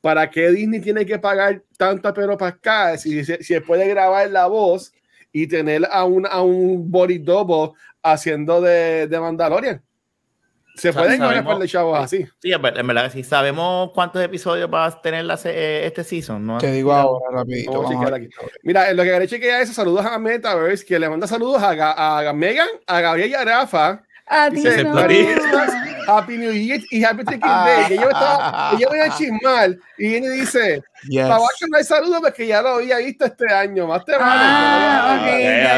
¿para 0.00 0.28
qué 0.30 0.50
Disney 0.50 0.80
tiene 0.80 1.04
que 1.04 1.18
pagar 1.18 1.62
tanto 1.76 2.08
a 2.08 2.14
Pedro 2.14 2.36
Pascal 2.36 2.98
si, 2.98 3.24
si, 3.24 3.34
si 3.40 3.60
puede 3.60 3.88
grabar 3.88 4.30
la 4.30 4.46
voz 4.46 4.92
y 5.32 5.46
tener 5.46 5.86
a 5.90 6.04
un, 6.04 6.26
a 6.26 6.42
un 6.42 6.90
body 6.90 7.18
double 7.18 7.72
haciendo 8.02 8.60
de, 8.60 9.06
de 9.08 9.20
Mandalorian? 9.20 9.82
Se 10.76 10.90
O 10.90 10.92
sea, 10.92 11.02
pueden 11.02 11.18
ganar 11.18 11.58
de 11.58 11.66
chavos 11.66 11.98
así. 11.98 12.24
Sí, 12.40 12.52
en 12.52 12.62
ver- 12.62 12.78
en 12.78 12.86
verdad 12.86 13.04
que 13.06 13.10
sí. 13.10 13.24
¿Sabemos 13.24 13.90
cuántos 13.92 14.22
episodios 14.22 14.70
va 14.72 14.86
a 14.86 15.02
tener 15.02 15.24
la 15.24 15.36
se- 15.36 15.50
eh, 15.50 15.86
este 15.86 16.04
season? 16.04 16.46
¿no? 16.46 16.58
Te 16.58 16.70
digo 16.70 16.92
ahora 16.92 17.24
rapidito. 17.32 17.72
Vamos 17.72 17.90
a 17.90 17.94
vamos 17.94 18.12
a 18.12 18.16
chequear 18.20 18.46
aquí. 18.46 18.52
Mira, 18.62 18.92
lo 18.92 19.02
que 19.02 19.12
haré 19.12 19.26
chequear 19.26 19.60
eso, 19.62 19.72
saludos 19.72 20.06
a 20.06 20.16
Metaverse, 20.20 20.84
que 20.86 20.98
le 21.00 21.08
manda 21.08 21.26
saludos 21.26 21.60
a, 21.64 21.74
Ga- 21.74 22.28
a 22.28 22.32
Megan, 22.32 22.68
a 22.86 23.00
Gabriel 23.00 23.30
y 23.30 23.34
a 23.34 23.44
Rafa. 23.44 24.04
A 24.30 24.50
ti 24.50 24.56
Dice, 24.56 24.84
no. 24.84 24.94
Merry 24.94 25.26
Christmas, 25.26 25.72
Happy 26.08 26.36
New 26.38 26.52
Year 26.52 26.80
y 26.90 27.04
Happy 27.04 27.24
Thanksgiving 27.24 27.64
Day. 27.64 27.88
Que 27.88 27.96
yo 27.96 28.02
estaba, 28.10 28.72
ella 28.76 28.88
voy 28.88 28.98
a 28.98 29.10
chismar 29.16 29.70
y 29.98 30.08
viene 30.08 30.26
y 30.26 30.40
dice, 30.40 30.82
Yes. 31.08 31.26
no 31.28 31.76
hay 31.76 31.84
saludos 31.84 32.20
porque 32.22 32.46
ya 32.46 32.60
lo 32.62 32.68
había 32.70 32.98
visto 32.98 33.24
este 33.26 33.52
año, 33.52 33.86
más 33.86 34.04
te 34.04 34.12
vale. 34.12 34.24
Ah, 34.26 35.16
ok. 35.16 35.22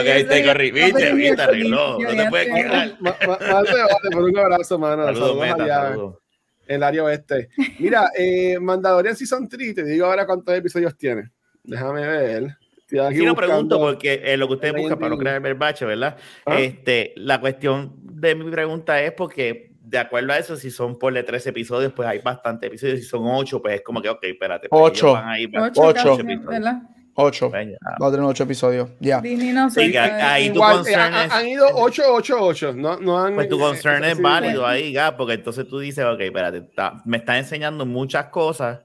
Ok, 0.00 0.04
te 0.04 1.12
viste, 1.14 1.42
arregló, 1.42 1.98
no 1.98 2.08
te 2.08 2.28
puedes 2.30 2.46
sé. 2.48 2.54
quedar. 2.54 2.96
Más, 3.00 3.14
más- 3.26 3.40
más 3.40 3.64
te 3.64 3.72
vale, 3.74 4.10
por 4.12 4.22
un 4.24 4.38
abrazo, 4.38 4.78
mano. 4.78 5.04
Saludos, 5.06 5.28
Saludos 5.28 5.46
Meta, 5.46 5.64
allá 5.64 5.82
saludos. 5.90 6.18
en 6.66 6.76
el 6.76 6.82
área 6.82 7.04
oeste. 7.04 7.48
Mira, 7.78 8.10
eh, 8.16 8.58
Mandalorian 8.60 9.16
Season 9.16 9.48
3, 9.48 9.74
te 9.74 9.84
digo 9.84 10.06
ahora 10.06 10.26
cuántos 10.26 10.54
episodios 10.56 10.96
tiene. 10.96 11.30
Déjame 11.62 12.06
ver. 12.06 12.56
Sí, 12.90 13.24
lo 13.24 13.34
pregunto 13.34 13.78
porque 13.78 14.20
eh, 14.24 14.36
lo 14.36 14.48
que 14.48 14.54
ustedes 14.54 14.74
Ahí 14.74 14.80
buscan 14.82 14.98
para 14.98 15.10
no 15.10 15.18
crear 15.18 15.36
el 15.36 15.42
verbache, 15.42 15.84
¿verdad? 15.84 16.16
¿Ah? 16.46 16.58
Este, 16.58 17.12
la 17.16 17.40
cuestión 17.40 17.94
de 18.02 18.34
mi 18.34 18.50
pregunta 18.50 19.00
es 19.02 19.12
porque, 19.12 19.72
de 19.82 19.98
acuerdo 19.98 20.32
a 20.32 20.38
eso, 20.38 20.56
si 20.56 20.70
son 20.70 20.98
por 20.98 21.12
de 21.14 21.22
tres 21.22 21.46
episodios, 21.46 21.92
pues 21.92 22.08
hay 22.08 22.18
bastantes 22.18 22.68
episodios. 22.68 22.98
Si 23.00 23.04
son 23.06 23.22
ocho, 23.26 23.62
pues 23.62 23.76
es 23.76 23.82
como 23.82 24.02
que, 24.02 24.08
ok, 24.08 24.22
espérate. 24.24 24.68
pues 24.68 24.82
Ocho. 24.82 25.12
van 25.12 25.28
a 25.28 25.38
ir- 25.38 25.50
Ocho, 25.56 25.80
Ocho. 25.82 26.16
casi, 26.16 26.36
¿verdad? 26.36 26.82
Ocho. 27.14 27.50
Pues 27.50 27.68
ya. 27.68 27.76
Va 28.00 28.06
a 28.06 28.10
tener 28.12 28.24
ocho 28.24 28.44
episodios. 28.44 28.88
Ya. 29.00 29.20
Que 29.20 29.98
ahí 29.98 30.50
tu 30.50 30.60
concern 30.60 31.14
es- 31.14 31.32
han 31.32 31.48
ido 31.48 31.66
8, 31.74 32.02
8, 32.08 32.36
8. 32.40 32.72
No, 32.72 32.98
no 32.98 33.20
han, 33.22 33.34
Pues 33.34 33.48
tu 33.48 33.56
eh, 33.56 33.60
concern 33.60 34.04
es 34.04 34.16
sí, 34.16 34.22
válido 34.22 34.66
ahí, 34.66 34.92
Gab, 34.92 35.16
porque 35.16 35.34
entonces 35.34 35.66
tú 35.68 35.80
dices, 35.80 36.04
ok, 36.04 36.20
espérate, 36.20 36.58
está- 36.58 37.02
me 37.04 37.16
está 37.18 37.36
enseñando 37.36 37.84
muchas 37.84 38.26
cosas. 38.26 38.80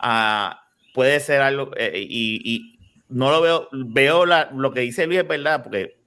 ah, 0.00 0.62
puede 0.94 1.20
ser 1.20 1.40
algo, 1.40 1.70
eh, 1.76 1.92
y, 1.96 2.40
y 2.44 2.79
no 3.10 3.30
lo 3.30 3.40
veo, 3.40 3.68
veo 3.72 4.24
la- 4.26 4.50
lo 4.54 4.72
que 4.72 4.80
dice 4.80 5.06
Luis 5.06 5.20
es 5.20 5.28
verdad, 5.28 5.62
porque, 5.62 5.98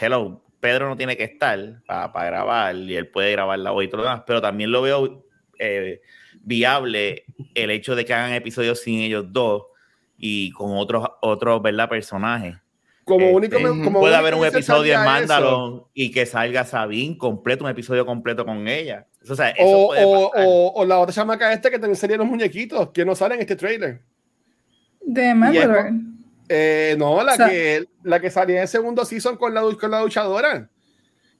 hello, 0.00 0.42
Pedro 0.60 0.88
no 0.88 0.96
tiene 0.96 1.16
que 1.16 1.24
estar 1.24 1.82
para 1.86 2.24
grabar 2.26 2.76
y 2.76 2.94
él 2.96 3.08
puede 3.08 3.32
grabar 3.32 3.58
la 3.58 3.70
voz 3.70 3.84
y 3.84 3.88
todo 3.88 3.98
lo 4.02 4.08
demás, 4.08 4.22
pero 4.26 4.42
también 4.42 4.70
lo 4.70 4.82
veo 4.82 5.24
eh, 5.58 6.00
viable 6.42 7.24
el 7.54 7.70
hecho 7.70 7.94
de 7.94 8.04
que 8.04 8.14
hagan 8.14 8.32
episodios 8.32 8.80
sin 8.80 9.00
ellos 9.00 9.26
dos 9.30 9.64
y 10.18 10.50
con 10.52 10.76
otros, 10.76 11.06
otros, 11.22 11.62
¿verdad? 11.62 11.88
Personajes. 11.88 12.56
Como 13.04 13.24
Este, 13.40 13.56
único, 13.56 13.56
como 13.84 14.00
puede 14.00 14.14
único 14.14 14.16
haber 14.18 14.34
un 14.34 14.44
episodio 14.46 14.94
en. 14.94 15.04
Mandalon 15.04 15.84
y 15.94 16.10
que 16.10 16.26
salga 16.26 16.64
Sabine 16.64 17.16
completo, 17.18 17.64
un 17.64 17.70
episodio 17.70 18.04
completo 18.06 18.44
con 18.44 18.68
ella. 18.68 19.06
O 19.28 19.34
sea, 19.34 19.50
eso 19.50 19.64
O, 19.66 19.86
puede 19.88 20.04
o, 20.04 20.30
pasar. 20.30 20.46
o, 20.48 20.72
o 20.76 20.84
la 20.84 20.98
otra 20.98 21.14
chamaca 21.14 21.52
esta 21.52 21.70
que 21.70 21.78
también 21.78 21.96
salían 21.96 22.20
los 22.20 22.28
muñequitos 22.28 22.90
que 22.90 23.04
no 23.04 23.14
salen 23.14 23.36
en 23.36 23.42
este 23.42 23.56
trailer. 23.56 24.00
De 25.00 25.34
Mandalore. 25.34 25.90
Eh, 26.52 26.96
no, 26.98 27.22
la, 27.22 27.32
O 27.34 27.36
sea- 27.36 27.48
que, 27.48 27.84
la 28.02 28.18
que 28.20 28.28
salía 28.28 28.56
en 28.56 28.62
el 28.62 28.68
segundo 28.68 29.04
season 29.04 29.36
con 29.36 29.54
la, 29.54 29.62
con 29.80 29.90
la 29.90 30.02
luchadora. 30.02 30.68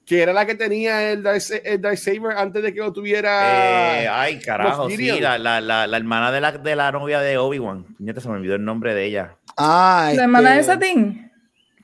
Que 0.05 0.21
era 0.23 0.31
la 0.33 0.45
que 0.45 0.55
tenía 0.55 1.11
el, 1.11 1.21
Dark- 1.21 1.61
el 1.63 1.79
Darksaber 1.81 2.35
antes 2.37 2.63
de 2.63 2.73
que 2.73 2.79
lo 2.79 2.91
tuviera. 2.93 4.01
Eh, 4.03 4.07
ay, 4.07 4.39
carajo, 4.39 4.89
sí, 4.89 5.19
la, 5.19 5.37
la, 5.37 5.59
la, 5.61 5.85
la 5.85 5.97
hermana 5.97 6.31
de 6.31 6.39
la, 6.41 6.53
de 6.53 6.75
la 6.75 6.91
novia 6.91 7.19
de 7.19 7.37
Obi-Wan. 7.37 7.85
Se 8.17 8.27
me 8.29 8.35
olvidó 8.35 8.55
el 8.55 8.63
nombre 8.63 8.93
de 8.95 9.05
ella. 9.05 9.35
Ah, 9.57 10.11
La 10.15 10.23
hermana 10.23 10.55
de 10.55 10.63
Satín. 10.63 11.31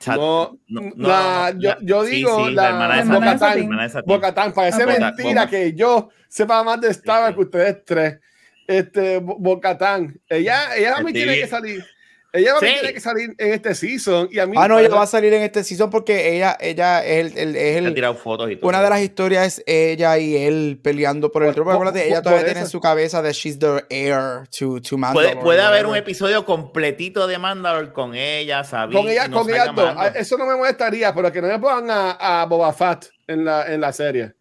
No, 0.06 0.58
no, 0.68 0.80
la- 0.96 1.50
no, 1.54 1.60
yo, 1.60 1.68
la- 1.70 1.78
yo 1.82 2.04
sí, 2.04 2.10
digo 2.16 2.46
sí, 2.46 2.54
la, 2.54 2.62
la 2.62 2.68
hermana 3.00 3.34
de. 3.54 4.02
Bo-Katan, 4.06 4.52
parece 4.52 4.82
Ah, 4.82 4.86
pues. 4.86 5.00
mentira 5.00 5.44
Bo- 5.44 5.50
que 5.50 5.72
yo 5.74 6.08
sepa 6.28 6.62
más 6.64 6.80
de 6.80 6.88
Star 6.88 7.20
Wars 7.22 7.30
Sí, 7.30 7.34
que 7.36 7.40
ustedes 7.42 7.84
tres. 7.84 8.18
Este, 8.66 9.18
Bo- 9.18 9.36
Bo-Katan. 9.38 10.18
Ella, 10.28 10.76
ella 10.76 10.96
El 10.98 11.12
tiene 11.12 11.34
que 11.36 11.46
salir. 11.46 11.84
Ella 12.30 12.58
a 12.58 12.60
mí 12.60 12.68
Sí. 12.68 12.74
tiene 12.80 12.92
que 12.94 13.00
salir 13.00 13.34
en 13.38 13.52
este 13.54 13.74
season. 13.74 14.28
Y 14.30 14.38
a 14.38 14.46
mí, 14.46 14.54
Ah, 14.58 14.68
no, 14.68 14.78
ella 14.78 14.90
va 14.90 15.02
a 15.02 15.06
salir 15.06 15.32
en 15.32 15.42
este 15.42 15.64
season 15.64 15.88
porque 15.88 16.36
ella, 16.36 16.56
ella 16.60 17.02
es 17.04 17.32
el, 17.32 17.38
el- 17.38 17.56
es 17.56 17.76
el- 17.78 17.94
tirado 17.94 18.14
fotos 18.16 18.50
y 18.50 18.56
todo. 18.56 18.68
una 18.68 18.82
de 18.82 18.90
las 18.90 19.00
historias 19.00 19.58
es 19.58 19.64
ella 19.66 20.18
y 20.18 20.36
él 20.36 20.78
peleando 20.82 21.32
por 21.32 21.42
el 21.44 21.54
trono. 21.54 21.70
Acuérdate, 21.72 22.06
ella 22.06 22.20
todavía 22.20 22.44
tiene 22.44 22.60
en 22.60 22.68
su 22.68 22.80
cabeza 22.80 23.22
de 23.22 23.32
she's 23.32 23.58
the 23.58 23.84
heir 23.88 24.46
to, 24.50 24.80
to 24.80 24.90
Puede, 24.90 24.98
Mandalore. 25.00 25.36
puede 25.36 25.62
haber 25.62 25.86
un 25.86 25.96
episodio 25.96 26.44
completito 26.44 27.26
de 27.26 27.38
Mandalore 27.38 27.92
con 27.92 28.14
ella, 28.14 28.62
Sabine. 28.62 29.00
con 29.00 29.10
ella, 29.10 29.30
con. 29.30 29.50
Mando. 29.50 29.86
Ah, 29.96 30.08
Eso 30.14 30.36
no 30.36 30.44
me 30.44 30.54
molestaría, 30.54 31.14
pero 31.14 31.32
que 31.32 31.40
no 31.40 31.48
me 31.48 31.58
pongan 31.58 31.90
a, 31.90 32.42
a 32.42 32.46
Boba 32.46 32.72
Fett 32.74 33.08
en 33.26 33.44
la, 33.46 33.66
en 33.72 33.80
la 33.80 33.92
serie. 33.92 34.34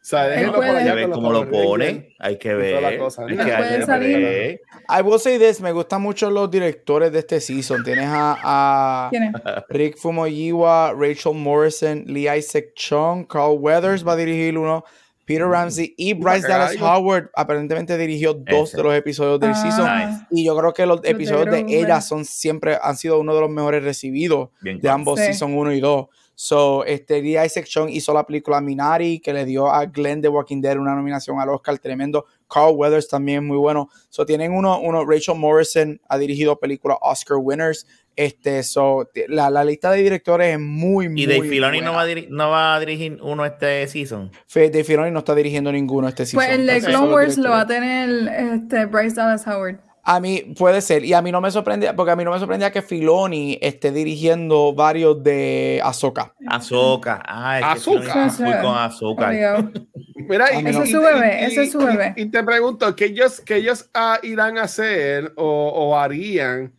O 0.00 0.04
sea, 0.10 0.26
déjenlo 0.28 0.54
por 0.54 0.64
allá 0.64 0.94
ver 0.94 1.10
cómo 1.10 1.30
lo 1.32 1.50
pone. 1.50 2.14
Hay 2.18 2.38
que 2.38 2.48
y 2.48 2.52
toda 2.70 2.80
la 2.80 2.90
ver. 2.90 2.98
cosa. 2.98 3.22
Hay 3.26 3.36
que 3.36 3.44
ver. 3.44 4.60
I 4.88 5.02
will 5.02 5.18
say 5.20 5.38
this, 5.38 5.60
me 5.60 5.72
gustan 5.72 6.00
mucho 6.00 6.30
los 6.30 6.50
directores 6.50 7.12
de 7.12 7.18
este 7.18 7.40
season. 7.40 7.84
Tienes 7.84 8.06
a, 8.08 8.38
a. 8.42 9.64
Rick 9.68 9.98
Fumoyiwa, 9.98 10.94
Rachel 10.96 11.34
Morrison, 11.34 12.04
Lee 12.06 12.28
Isaac 12.38 12.72
Chung, 12.74 13.26
Carl 13.26 13.58
Weathers 13.58 14.06
va 14.06 14.12
a 14.12 14.16
dirigir 14.16 14.56
uno, 14.56 14.82
Peter 15.26 15.46
Ramsey 15.46 15.92
y 15.98 16.14
Bryce. 16.14 16.48
Dallas 16.48 16.76
Howard 16.80 17.30
aparentemente 17.34 17.98
dirigió 17.98 18.32
dos 18.32 18.68
Ese. 18.70 18.76
de 18.78 18.82
los 18.84 18.94
episodios 18.94 19.40
del 19.40 19.50
Ah. 19.50 19.54
season. 19.62 19.98
Nice. 20.10 20.26
Y 20.30 20.46
yo 20.46 20.56
creo 20.56 20.72
que 20.72 20.86
los 20.86 21.00
episodios 21.04 21.50
de 21.50 21.66
ella 21.68 22.00
son 22.00 22.24
siempre, 22.24 22.78
han 22.80 22.96
sido 22.96 23.18
uno 23.20 23.34
de 23.34 23.40
los 23.42 23.50
mejores 23.50 23.84
recibidos 23.84 24.48
Bien 24.62 24.80
de 24.80 24.88
ambos 24.88 25.18
Sí. 25.18 25.26
season 25.26 25.52
1 25.54 25.72
y 25.74 25.80
2. 25.80 26.06
So, 26.40 26.84
este, 26.84 27.20
Lee 27.20 27.36
Isaac 27.44 27.64
Chung 27.66 27.88
hizo 27.90 28.14
la 28.14 28.24
película 28.24 28.60
Minari, 28.60 29.18
que 29.18 29.32
le 29.32 29.44
dio 29.44 29.68
a 29.68 29.86
Glenn 29.86 30.20
de 30.20 30.28
Walking 30.28 30.60
Dead 30.60 30.78
una 30.78 30.94
nominación 30.94 31.40
al 31.40 31.48
Oscar 31.48 31.76
tremendo. 31.80 32.26
Carl 32.48 32.76
Weathers 32.76 33.08
también 33.08 33.44
muy 33.44 33.56
bueno. 33.56 33.88
So, 34.08 34.24
tienen 34.24 34.52
uno, 34.52 34.78
uno, 34.80 35.04
Rachel 35.04 35.34
Morrison 35.34 36.00
ha 36.08 36.16
dirigido 36.16 36.56
películas 36.56 36.96
Oscar 37.00 37.38
winners. 37.40 37.88
Este, 38.14 38.62
so, 38.62 39.08
la, 39.26 39.50
la 39.50 39.64
lista 39.64 39.90
de 39.90 40.00
directores 40.00 40.52
es 40.54 40.60
muy, 40.60 41.08
muy 41.08 41.22
Y 41.22 41.26
Dave 41.26 41.48
Filoni 41.48 41.78
buena. 41.78 41.90
no 41.90 41.96
va, 41.96 42.02
a 42.02 42.06
no 42.28 42.50
va 42.50 42.74
a 42.76 42.80
dirigir 42.80 43.18
uno 43.20 43.44
este 43.44 43.88
season. 43.88 44.30
Fe- 44.46 44.70
Dave 44.70 44.84
Filoni 44.84 45.10
no 45.10 45.18
está 45.18 45.34
dirigiendo 45.34 45.72
ninguno 45.72 46.06
este 46.06 46.24
season. 46.24 46.46
Pues 46.46 46.56
el 46.56 46.66
de 46.68 46.80
Clone 46.82 47.12
Wars 47.14 47.36
lo 47.36 47.50
va 47.50 47.62
a 47.62 47.66
tener 47.66 48.28
este, 48.54 48.86
Bryce 48.86 49.16
Dallas 49.16 49.44
Howard. 49.44 49.80
A 50.10 50.20
mí 50.20 50.54
puede 50.56 50.80
ser, 50.80 51.04
y 51.04 51.12
a 51.12 51.20
mí 51.20 51.30
no 51.30 51.42
me 51.42 51.50
sorprendía, 51.50 51.94
porque 51.94 52.12
a 52.12 52.16
mí 52.16 52.24
no 52.24 52.32
me 52.32 52.38
sorprendía 52.38 52.70
que 52.72 52.80
Filoni 52.80 53.58
esté 53.60 53.92
dirigiendo 53.92 54.72
varios 54.72 55.22
de 55.22 55.82
Ahsoka. 55.84 56.32
Azúcar. 56.46 57.22
Ah, 57.26 57.58
es 57.76 57.84
que 57.84 57.94
está 57.96 58.30
full 58.30 58.50
con. 58.62 59.26
Obligado. 59.26 59.70
Mira, 60.16 60.46
y- 60.54 60.66
Ese 60.66 60.82
es 60.84 60.90
su 60.92 61.00
bebé, 61.02 61.44
ese 61.44 61.62
es 61.64 61.72
su 61.72 61.82
y- 61.82 61.84
bebé. 61.84 62.14
Y, 62.16 62.24
te 62.30 62.42
pregunto, 62.42 62.96
¿qué 62.96 63.04
ellos, 63.04 63.42
qué 63.42 63.56
ellos 63.56 63.90
ah, 63.92 64.18
irán 64.22 64.56
a 64.56 64.62
hacer 64.62 65.30
o, 65.36 65.44
o 65.74 65.98
harían 65.98 66.72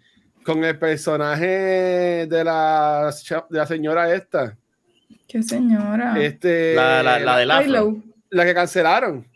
con 0.43 0.63
el 0.63 0.79
personaje 0.79 2.25
de 2.27 2.43
la, 2.43 3.13
de 3.49 3.57
la 3.59 3.65
señora 3.67 4.11
esta? 4.11 4.57
Qué 5.27 5.43
señora. 5.43 6.19
Este, 6.19 6.73
La, 6.73 7.03
la, 7.03 7.19
la 7.19 7.57
afro. 7.57 7.63
Kylo. 7.63 7.97
la 8.31 8.45
que 8.45 8.53
cancelaron. 8.55 9.27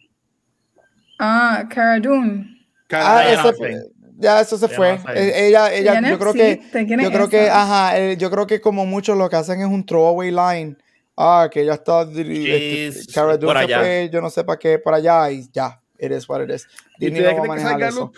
Ah, 1.20 1.66
Cara 1.70 2.00
Dune. 2.00 2.53
Ah, 2.96 3.24
ya 3.24 3.50
ese 3.50 3.94
ya 4.18 4.42
eso 4.42 4.58
se 4.58 4.68
Ya 4.68 4.76
fue. 4.76 5.00
Eh, 5.16 5.48
Ella, 5.48 5.74
ella, 5.74 6.10
yo 6.10 6.20
creo 6.20 6.34
que, 6.34 6.52
existe. 6.52 6.86
¿Quién 6.86 7.00
es 7.00 7.06
yo 7.06 7.12
creo 7.12 7.30
que, 7.30 7.50
ajá, 7.50 7.98
eh, 8.00 8.18
yo 8.18 8.30
creo 8.32 8.48
que 8.48 8.62
como 8.62 8.86
muchos 8.86 9.18
lo 9.18 9.30
que 9.30 9.36
hacen 9.36 9.60
es 9.62 9.68
un 9.68 9.86
throwaway 9.86 10.32
line 10.32 10.78
ah, 11.18 11.50
que 11.52 11.66
ya 11.66 11.74
está, 11.74 12.04
este, 12.04 13.14
Cara 13.14 13.38
Dune 13.38 13.54
por 13.54 13.58
se 13.58 13.64
allá. 13.64 13.80
fue, 13.80 14.10
yo 14.12 14.22
no 14.22 14.30
sé 14.30 14.44
para 14.44 14.60
qué, 14.60 14.80
por 14.80 14.94
allá, 14.94 15.30
y 15.32 15.50
ya, 15.52 15.82
it 16.00 16.12
is 16.12 16.28
what 16.28 16.42
it 16.42 16.50
is. 16.52 16.68
¿Y 17.00 17.10
Disney 17.10 17.24
no 17.24 17.38
va 17.38 17.44
a 17.44 17.48
manejar 17.48 17.82
eso. 17.82 18.12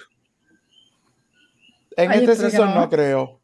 En 1.98 2.12
Ay, 2.12 2.20
este 2.20 2.36
season 2.36 2.70
no. 2.74 2.82
no. 2.82 2.90
creo. 2.90 3.40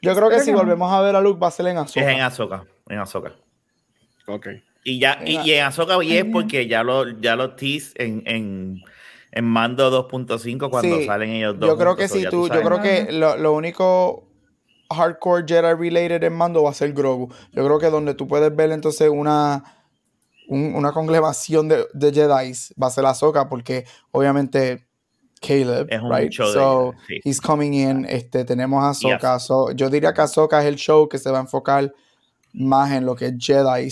Yo 0.00 0.14
creo 0.16 0.28
que 0.28 0.40
si 0.40 0.52
volvemos 0.52 0.92
a 0.92 1.00
ver 1.00 1.14
a 1.14 1.20
Luke 1.20 1.38
va 1.40 1.48
a 1.48 1.50
ser 1.52 1.66
en 1.68 1.78
Es 1.78 1.96
en. 1.96 2.20
Azoka. 2.20 2.64
En 2.88 2.98
Azoka. 2.98 3.32
Ok. 4.26 4.48
Y 4.84 4.98
ya, 4.98 5.20
y, 5.24 5.38
y 5.38 5.52
en 5.52 5.64
Azoka 5.64 6.02
y 6.02 6.16
es 6.16 6.24
porque 6.24 6.66
ya 6.66 6.82
lo, 6.82 7.08
ya 7.20 7.36
lo 7.36 7.54
tease 7.54 7.92
en, 7.94 8.22
en, 8.26 8.82
en 9.32 9.44
Mando 9.44 9.90
2.5 9.90 10.70
cuando 10.70 10.98
Sí, 10.98 11.06
salen 11.06 11.30
ellos 11.30 11.58
dos. 11.58 11.68
Yo 11.70 11.76
creo 11.78 11.96
que 11.96 12.08
sí, 12.08 12.24
tú, 12.30 12.48
yo 12.48 12.62
creo 12.62 12.80
que 12.80 13.12
lo, 13.12 13.36
lo 13.36 13.52
único 13.54 14.28
hardcore 14.90 15.44
Jedi 15.46 15.72
related 15.74 16.22
en 16.24 16.34
Mando 16.34 16.62
va 16.62 16.70
a 16.70 16.74
ser 16.74 16.92
Grogu. 16.92 17.28
Yo 17.52 17.64
creo 17.64 17.78
que 17.78 17.88
donde 17.90 18.14
tú 18.14 18.28
puedes 18.28 18.54
ver 18.54 18.70
entonces 18.72 19.08
una 19.08 19.64
un- 20.48 20.74
una 20.74 20.92
congregación 20.92 21.68
de, 21.68 21.86
de 21.94 22.12
Jedi 22.12 22.52
va 22.80 22.88
a 22.88 22.90
ser 22.90 23.06
Ahsoka 23.06 23.48
porque 23.48 23.86
obviamente 24.10 24.86
Caleb, 25.40 25.86
Es 25.90 26.02
un 26.02 26.12
right? 26.12 26.30
show 26.30 26.46
de- 26.48 26.52
so 26.52 26.94
sí. 27.08 27.20
he's 27.24 27.40
coming 27.40 27.72
in, 27.72 28.04
este 28.08 28.44
tenemos 28.44 28.82
a 28.84 28.88
Y 29.08 29.10
Ahsoka. 29.12 29.38
So, 29.38 29.70
yo 29.72 29.88
diría 29.88 30.12
que 30.12 30.20
Ahsoka 30.20 30.60
es 30.60 30.66
el 30.66 30.76
show 30.76 31.08
que 31.08 31.18
se 31.18 31.30
va 31.30 31.38
a 31.38 31.40
enfocar 31.42 31.92
más 32.52 32.92
en 32.92 33.06
lo 33.06 33.14
que 33.16 33.26
es 33.28 33.34
Jedi 33.38 33.88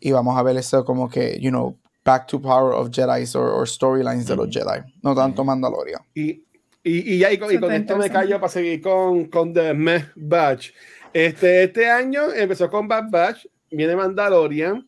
y 0.00 0.12
vamos 0.12 0.36
a 0.36 0.42
ver 0.42 0.56
eso 0.58 0.84
como 0.84 1.08
que, 1.08 1.38
you 1.40 1.50
know, 1.50 1.78
back 2.04 2.28
to 2.28 2.38
power 2.38 2.72
of 2.72 2.90
Jedi 2.90 3.34
or, 3.34 3.50
or 3.50 3.66
storylines 3.66 4.26
de 4.26 4.36
los 4.36 4.48
Jedi, 4.48 4.84
no 5.02 5.14
tanto 5.14 5.44
Mandalorian. 5.44 6.00
Y, 6.14 6.44
y, 6.82 7.14
y 7.14 7.18
ya, 7.18 7.32
y 7.32 7.38
con, 7.38 7.52
y 7.52 7.58
con 7.58 7.72
esto 7.72 7.96
me 7.96 8.10
callo 8.10 8.38
para 8.38 8.52
seguir 8.52 8.80
con, 8.80 9.24
con 9.26 9.52
The 9.52 9.72
Meh 9.74 10.06
Batch. 10.14 10.70
Este, 11.12 11.64
este 11.64 11.88
año 11.88 12.32
empezó 12.32 12.68
con 12.68 12.86
Bad 12.88 13.10
Batch, 13.10 13.46
viene 13.70 13.96
Mandalorian. 13.96 14.86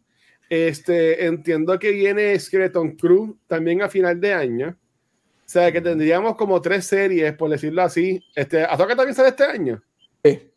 Este, 0.48 1.26
entiendo 1.26 1.78
que 1.78 1.90
viene 1.90 2.38
Skeleton 2.38 2.96
Crew 2.96 3.36
también 3.46 3.82
a 3.82 3.88
final 3.88 4.20
de 4.20 4.32
año. 4.32 4.76
O 5.38 5.48
sea, 5.48 5.70
que 5.70 5.80
tendríamos 5.80 6.36
como 6.36 6.60
tres 6.60 6.86
series, 6.86 7.32
por 7.34 7.50
decirlo 7.50 7.82
así. 7.82 8.20
Este, 8.34 8.64
¿Azoka 8.64 8.96
también 8.96 9.14
sale 9.14 9.28
este 9.30 9.44
año? 9.44 9.82
Sí. 10.24 10.50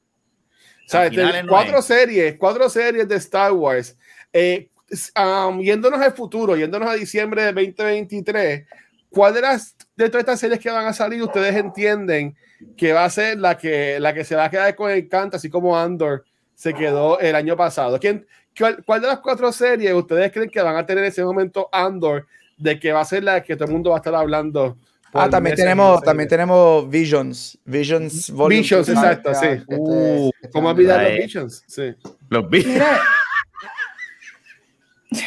O 0.86 0.90
sea, 0.90 1.06
este, 1.06 1.44
no 1.44 1.50
cuatro 1.50 1.78
es. 1.80 1.86
series, 1.86 2.36
cuatro 2.38 2.68
series 2.70 3.08
de 3.08 3.16
Star 3.16 3.52
Wars. 3.52 3.96
Eh, 4.34 4.70
um, 5.18 5.60
yéndonos 5.62 6.00
al 6.02 6.14
futuro, 6.14 6.56
yéndonos 6.56 6.90
a 6.90 6.94
diciembre 6.94 7.44
de 7.44 7.54
2023, 7.54 8.66
¿cuál 9.10 9.34
de 9.34 9.42
las 9.42 9.76
de 9.96 10.10
todas 10.10 10.22
estas 10.22 10.40
series 10.40 10.60
que 10.60 10.70
van 10.70 10.86
a 10.88 10.94
salir 10.94 11.22
ustedes 11.22 11.56
entienden 11.56 12.36
que 12.78 12.94
va 12.94 13.06
a 13.06 13.10
ser 13.10 13.38
la 13.40 13.58
que, 13.58 14.00
la 14.00 14.14
que 14.14 14.24
se 14.24 14.36
va 14.36 14.46
a 14.46 14.50
quedar 14.50 14.76
con 14.76 14.92
el 14.92 15.08
canto, 15.08 15.38
así 15.38 15.50
como 15.50 15.78
Andor 15.78 16.26
se 16.56 16.74
quedó 16.74 17.20
el 17.20 17.36
año 17.36 17.56
pasado? 17.56 18.00
¿Quién, 18.00 18.26
cuál, 18.58 18.84
cuál 18.86 19.02
de 19.02 19.08
las 19.08 19.20
cuatro 19.20 19.52
series 19.52 19.94
ustedes 19.94 20.32
creen 20.32 20.50
que 20.50 20.62
van 20.62 20.76
a 20.76 20.86
tener 20.86 21.04
ese 21.06 21.24
momento 21.24 21.70
Andor 21.72 22.28
de 22.58 22.80
que 22.80 22.92
va 22.92 23.02
a 23.02 23.06
ser 23.06 23.24
la 23.24 23.42
que 23.42 23.56
todo 23.56 23.66
el 23.66 23.72
mundo 23.72 23.92
va 23.92 23.98
a 23.98 24.00
estar 24.00 24.16
hablando? 24.16 24.78
Ah, 25.12 25.28
también 25.28 25.56
tenemos, 25.56 26.02
también 26.04 26.30
tenemos 26.30 26.88
Visions. 26.88 27.58
Visions 27.66 28.30
Volume 28.30 28.58
Visions, 28.62 28.90
exacto, 28.90 29.34
sí. 29.34 29.48
este- 29.48 29.76
Uh, 29.76 30.30
este 30.36 30.50
¿Cómo 30.52 30.70
año. 30.70 30.76
olvidar 30.78 31.04
los. 31.04 31.18
Visions? 31.18 31.64
Sí. 31.66 31.96
Los 32.30 32.48
vi. 32.50 32.64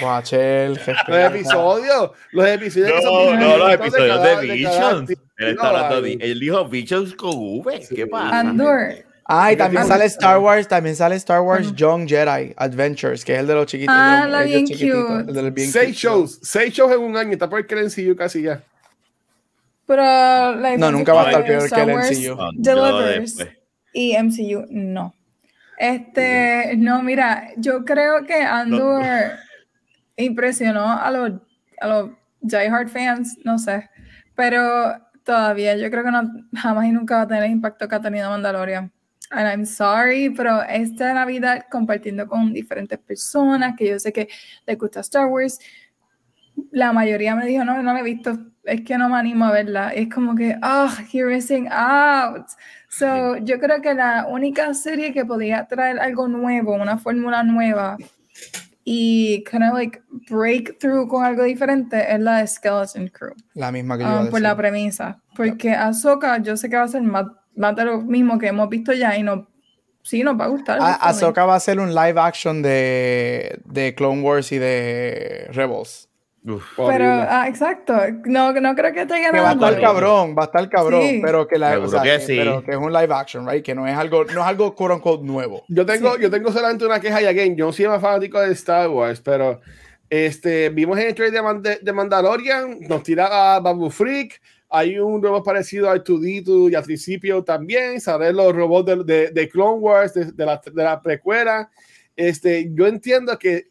Guachel, 0.00 0.74
Los 1.08 1.18
episodios, 1.18 2.10
los 2.30 2.46
episodios 2.48 2.92
que 2.92 3.02
son 3.02 3.38
No, 3.40 3.40
no, 3.40 3.56
los 3.58 3.68
distintos 3.70 3.86
episodios 4.00 4.16
cada- 4.18 4.40
de 4.40 4.52
Visions. 4.52 5.10
Él 5.38 5.48
está 5.50 5.68
hablando 5.68 6.02
de. 6.02 6.08
Ay, 6.10 6.18
Él 6.20 6.40
dijo 6.40 6.64
Visions 6.68 7.14
con 7.14 7.30
V. 7.34 7.86
¿Qué 7.94 8.06
pasa? 8.06 8.40
Andor. 8.40 8.94
Ah, 9.24 9.52
y 9.52 9.56
también 9.56 9.84
sale 9.86 10.04
Star 10.06 10.38
Wars, 10.38 10.68
también 10.68 10.94
sale 10.96 11.14
Star 11.16 11.40
Wars 11.40 11.74
Young 11.74 12.06
Jedi 12.08 12.52
Adventures, 12.56 13.24
que 13.24 13.34
es 13.34 13.38
el 13.40 13.46
de 13.46 13.54
los 13.54 13.66
chiquitos. 13.66 13.94
Ah, 13.96 14.26
la 14.28 14.42
bien 14.42 14.66
cute. 14.66 15.66
Seis 15.68 15.96
shows, 15.96 16.38
seis 16.42 16.72
shows 16.74 16.92
en 16.92 17.00
un 17.00 17.16
año, 17.16 17.32
está 17.32 17.48
por 17.48 17.60
el 17.60 17.84
MCU 17.86 18.14
casi 18.16 18.42
ya. 18.42 18.62
Pero 19.86 20.02
la 20.02 20.76
No, 20.76 20.90
nunca 20.90 21.12
va 21.12 21.22
a 21.22 21.26
estar 21.30 21.44
peor 21.44 21.70
que 21.70 21.80
el 21.80 21.88
MCU. 21.90 22.36
Delivers 22.56 23.36
después. 23.36 23.56
y 23.92 24.16
MCU 24.16 24.66
no. 24.70 25.14
Este, 25.78 26.74
no, 26.76 27.02
mira, 27.02 27.48
yo 27.56 27.84
creo 27.84 28.24
que 28.26 28.34
Andor 28.34 29.02
impresionó 30.16 30.92
a 30.92 31.10
los, 31.10 31.32
a 31.80 31.88
los 31.88 32.10
diehard 32.40 32.88
fans, 32.88 33.38
no 33.44 33.58
sé, 33.58 33.88
pero 34.34 34.96
todavía 35.24 35.76
yo 35.76 35.90
creo 35.90 36.04
que 36.04 36.10
no, 36.10 36.22
jamás 36.54 36.86
y 36.86 36.92
nunca 36.92 37.16
va 37.16 37.22
a 37.22 37.28
tener 37.28 37.44
el 37.44 37.52
impacto 37.52 37.88
que 37.88 37.94
ha 37.94 38.00
tenido 38.00 38.30
Mandalorian. 38.30 38.92
And 39.30 39.48
I'm 39.48 39.64
sorry, 39.64 40.28
pero 40.30 40.62
esta 40.62 41.14
Navidad 41.14 41.64
compartiendo 41.70 42.26
con 42.28 42.52
diferentes 42.52 42.98
personas 42.98 43.74
que 43.78 43.88
yo 43.88 43.98
sé 43.98 44.12
que 44.12 44.28
les 44.66 44.76
gusta 44.76 45.00
Star 45.00 45.26
Wars, 45.26 45.58
la 46.70 46.92
mayoría 46.92 47.34
me 47.34 47.46
dijo, 47.46 47.64
no, 47.64 47.82
no 47.82 47.94
la 47.94 48.00
he 48.00 48.02
visto, 48.02 48.36
es 48.64 48.82
que 48.82 48.98
no 48.98 49.08
me 49.08 49.16
animo 49.16 49.46
a 49.46 49.52
verla. 49.52 49.90
Es 49.90 50.12
como 50.12 50.34
que, 50.34 50.56
ah, 50.60 50.94
you're 51.12 51.34
missing 51.34 51.66
out. 51.70 52.46
So, 52.88 53.38
yo 53.38 53.58
creo 53.58 53.80
que 53.80 53.94
la 53.94 54.26
única 54.28 54.74
serie 54.74 55.14
que 55.14 55.24
podía 55.24 55.66
traer 55.66 55.98
algo 55.98 56.28
nuevo, 56.28 56.74
una 56.74 56.98
fórmula 56.98 57.42
nueva 57.42 57.96
y 58.84 59.44
kind 59.44 59.62
of 59.62 59.74
like 59.74 60.02
breakthrough 60.28 61.06
con 61.08 61.24
algo 61.24 61.44
diferente 61.44 62.12
es 62.12 62.20
la 62.20 62.38
de 62.38 62.46
Skeleton 62.46 63.08
Crew. 63.08 63.34
La 63.54 63.70
misma 63.70 63.96
que 63.96 64.04
yo 64.04 64.10
um, 64.10 64.14
iba 64.14 64.24
a 64.24 64.30
por 64.30 64.40
la 64.40 64.56
premisa. 64.56 65.20
Porque 65.36 65.72
Ahsoka 65.72 66.38
yo 66.38 66.56
sé 66.56 66.68
que 66.68 66.76
va 66.76 66.84
a 66.84 66.88
ser 66.88 67.02
más, 67.02 67.26
más 67.54 67.76
de 67.76 67.84
lo 67.84 68.00
mismo 68.00 68.38
que 68.38 68.48
hemos 68.48 68.68
visto 68.68 68.92
ya 68.92 69.16
y 69.16 69.22
no, 69.22 69.48
sí 70.02 70.22
nos 70.22 70.38
va 70.38 70.46
a 70.46 70.48
gustar. 70.48 70.78
Ah. 70.80 70.98
Ahsoka 71.00 71.44
va 71.44 71.54
a 71.54 71.60
ser 71.60 71.78
un 71.78 71.94
live 71.94 72.20
action 72.20 72.62
de, 72.62 73.60
de 73.64 73.94
Clone 73.94 74.22
Wars 74.22 74.50
y 74.52 74.58
de 74.58 75.48
Rebels. 75.52 76.08
Uf. 76.44 76.64
Pero, 76.76 77.04
ah, 77.08 77.46
exacto. 77.48 77.94
No, 78.24 78.52
no 78.52 78.74
creo 78.74 78.92
que 78.92 79.06
tenga 79.06 79.30
Que 79.30 79.38
va 79.40 79.50
a 79.50 79.52
estar 79.52 79.80
cabrón, 79.80 80.34
va 80.36 80.42
a 80.42 80.46
estar 80.46 80.68
cabrón, 80.68 81.02
Sí. 81.02 81.20
pero 81.24 81.46
que 81.46 81.56
la 81.58 81.78
o 81.78 81.88
sea, 81.88 82.02
que 82.02 82.08
que- 82.10 82.20
sí. 82.20 82.36
pero 82.36 82.64
que 82.64 82.72
es 82.72 82.76
un 82.76 82.92
live 82.92 83.14
action, 83.14 83.48
right? 83.48 83.64
Que 83.64 83.74
no 83.76 83.86
es 83.86 83.96
algo, 83.96 84.24
no 84.24 84.40
es 84.40 84.46
algo 84.46 84.74
quote 84.74 84.94
unquote 84.94 85.24
nuevo. 85.24 85.62
Yo 85.68 85.86
tengo, 85.86 86.16
yo 86.18 86.30
tengo 86.30 86.50
solamente 86.50 86.84
una 86.84 86.98
queja 86.98 87.22
y 87.22 87.26
again, 87.26 87.56
yo 87.56 87.66
no 87.66 87.72
soy 87.72 87.86
más 87.86 88.00
fanático 88.02 88.40
de 88.40 88.50
Star 88.52 88.88
Wars, 88.88 89.20
pero 89.20 89.60
este, 90.10 90.68
vimos 90.70 90.98
en 90.98 91.06
el 91.06 91.14
trailer 91.14 91.34
de, 91.34 91.42
Man- 91.42 91.62
de- 91.62 91.78
de 91.80 91.92
Mandalorian, 91.92 92.80
nos 92.88 93.02
tira 93.04 93.54
a 93.54 93.60
Babu 93.60 93.88
Freak, 93.88 94.40
hay 94.68 94.98
un 94.98 95.22
robot 95.22 95.44
parecido 95.44 95.88
a 95.90 95.94
R2D2 95.96 96.72
y 96.72 96.74
a 96.74 96.82
Tricipio 96.82 97.44
también, 97.44 98.00
salen 98.00 98.34
los 98.36 98.52
robots 98.52 98.86
de, 98.86 99.04
de, 99.04 99.30
de 99.30 99.48
Clone 99.48 99.78
Wars, 99.78 100.12
de, 100.14 100.32
de 100.32 100.44
la, 100.46 100.60
de 100.64 100.82
la 100.82 101.00
precuela. 101.00 101.70
Este, 102.16 102.68
yo 102.74 102.86
entiendo 102.88 103.38
que 103.38 103.68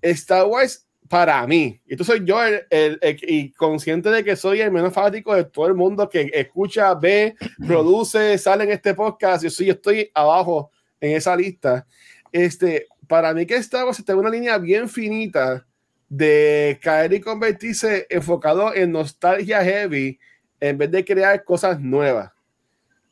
Star 0.00 0.46
Wars, 0.46 0.83
para 1.08 1.46
mí, 1.46 1.80
y 1.86 2.02
soy 2.02 2.22
yo 2.24 2.42
el, 2.42 2.62
el- 2.70 2.98
el- 3.02 3.18
y 3.22 3.52
consciente 3.52 4.08
de 4.10 4.24
que 4.24 4.36
soy 4.36 4.60
el 4.60 4.72
menos 4.72 4.92
fanático 4.92 5.34
de 5.34 5.44
todo 5.44 5.66
el 5.66 5.74
mundo 5.74 6.08
que 6.08 6.30
escucha, 6.32 6.94
ve, 6.94 7.34
produce, 7.66 8.38
sale 8.38 8.64
en 8.64 8.70
este 8.72 8.94
podcast, 8.94 9.44
yo 9.44 9.50
soy, 9.50 9.66
yo 9.66 9.72
estoy 9.74 10.10
abajo 10.14 10.70
en 11.00 11.16
esa 11.16 11.36
lista. 11.36 11.86
Este, 12.32 12.86
para 13.06 13.32
mí 13.34 13.44
que 13.46 13.56
Star 13.56 13.84
Wars 13.84 13.98
está 13.98 14.12
en 14.12 14.18
una 14.18 14.30
línea 14.30 14.56
bien 14.58 14.88
finita 14.88 15.66
de 16.08 16.78
caer 16.82 17.12
y 17.12 17.20
convertirse 17.20 18.06
enfocado 18.08 18.74
en 18.74 18.90
nostalgia 18.92 19.62
heavy 19.62 20.18
en 20.60 20.78
vez 20.78 20.90
de 20.90 21.04
crear 21.04 21.44
cosas 21.44 21.78
nuevas. 21.80 22.30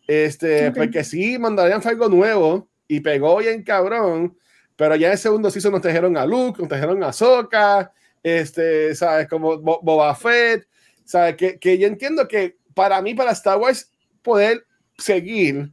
Este, 0.07 0.71
porque 0.73 1.05
sí, 1.05 1.39
Mandalorian 1.39 1.83
fue 1.83 1.93
algo 1.93 2.09
nuevo 2.09 2.69
y 2.89 3.01
pegó 3.01 3.39
bien 3.39 3.63
cabrón, 3.63 4.37
pero 4.83 4.97
ya 4.97 5.07
en 5.07 5.13
el 5.13 5.19
segundo 5.19 5.49
season 5.49 5.71
nos 5.71 5.81
trajeron 5.81 6.17
a 6.17 6.27
Luke, 6.27 6.59
nos 6.59 6.69
trajeron 6.69 7.01
a 7.05 7.13
Soka, 7.13 7.93
este, 8.21 8.97
sabes, 8.97 9.29
como 9.29 9.57
Bo- 9.59 9.79
Boba 9.81 10.13
Fett, 10.17 10.67
sabes, 11.05 11.37
que, 11.37 11.57
que 11.57 11.79
yo 11.79 11.87
entiendo 11.87 12.27
que 12.27 12.57
para 12.75 13.01
mí, 13.01 13.15
para 13.15 13.31
Star 13.31 13.59
Wars, 13.59 13.93
poder 14.23 14.67
seguir 14.99 15.71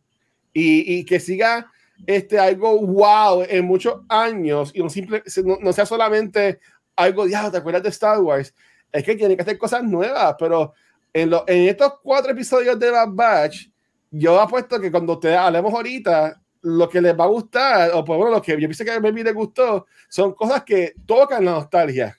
y, 0.53 0.99
y 0.99 1.05
que 1.05 1.19
siga 1.19 1.71
este, 2.05 2.37
algo 2.37 2.79
wow 2.85 3.43
en 3.49 3.65
muchos 3.65 3.95
años 4.09 4.71
y 4.75 4.83
no, 4.83 4.91
simple, 4.91 5.23
no, 5.43 5.57
no 5.59 5.73
sea 5.73 5.87
solamente 5.87 6.59
algo, 6.95 7.25
ya, 7.25 7.49
¿te 7.49 7.57
acuerdas 7.57 7.81
de 7.81 7.89
Star 7.89 8.19
Wars? 8.19 8.53
Es 8.91 9.03
que 9.03 9.15
tiene 9.15 9.35
que 9.35 9.41
hacer 9.41 9.57
cosas 9.57 9.81
nuevas, 9.83 10.35
pero 10.37 10.73
en, 11.11 11.31
lo, 11.31 11.45
en 11.47 11.67
estos 11.67 11.93
cuatro 12.03 12.31
episodios 12.31 12.79
de 12.79 12.91
Bad 12.91 13.09
Batch, 13.09 13.69
yo 14.11 14.39
apuesto 14.39 14.79
que 14.79 14.91
cuando 14.91 15.13
ustedes 15.13 15.37
hablemos 15.39 15.73
ahorita, 15.73 16.39
lo 16.61 16.89
que 16.89 17.01
les 17.01 17.17
va 17.17 17.23
a 17.23 17.27
gustar, 17.27 17.91
o 17.93 18.03
por 18.03 18.17
lo 18.17 18.25
menos 18.25 18.37
lo 18.39 18.41
que 18.41 18.51
yo 18.53 18.57
pienso 18.57 18.83
que 18.83 18.91
a 18.91 18.99
Baby 18.99 19.23
les 19.23 19.33
gustó, 19.33 19.85
son 20.09 20.33
cosas 20.33 20.63
que 20.63 20.93
tocan 21.05 21.45
la 21.45 21.51
nostalgia. 21.51 22.15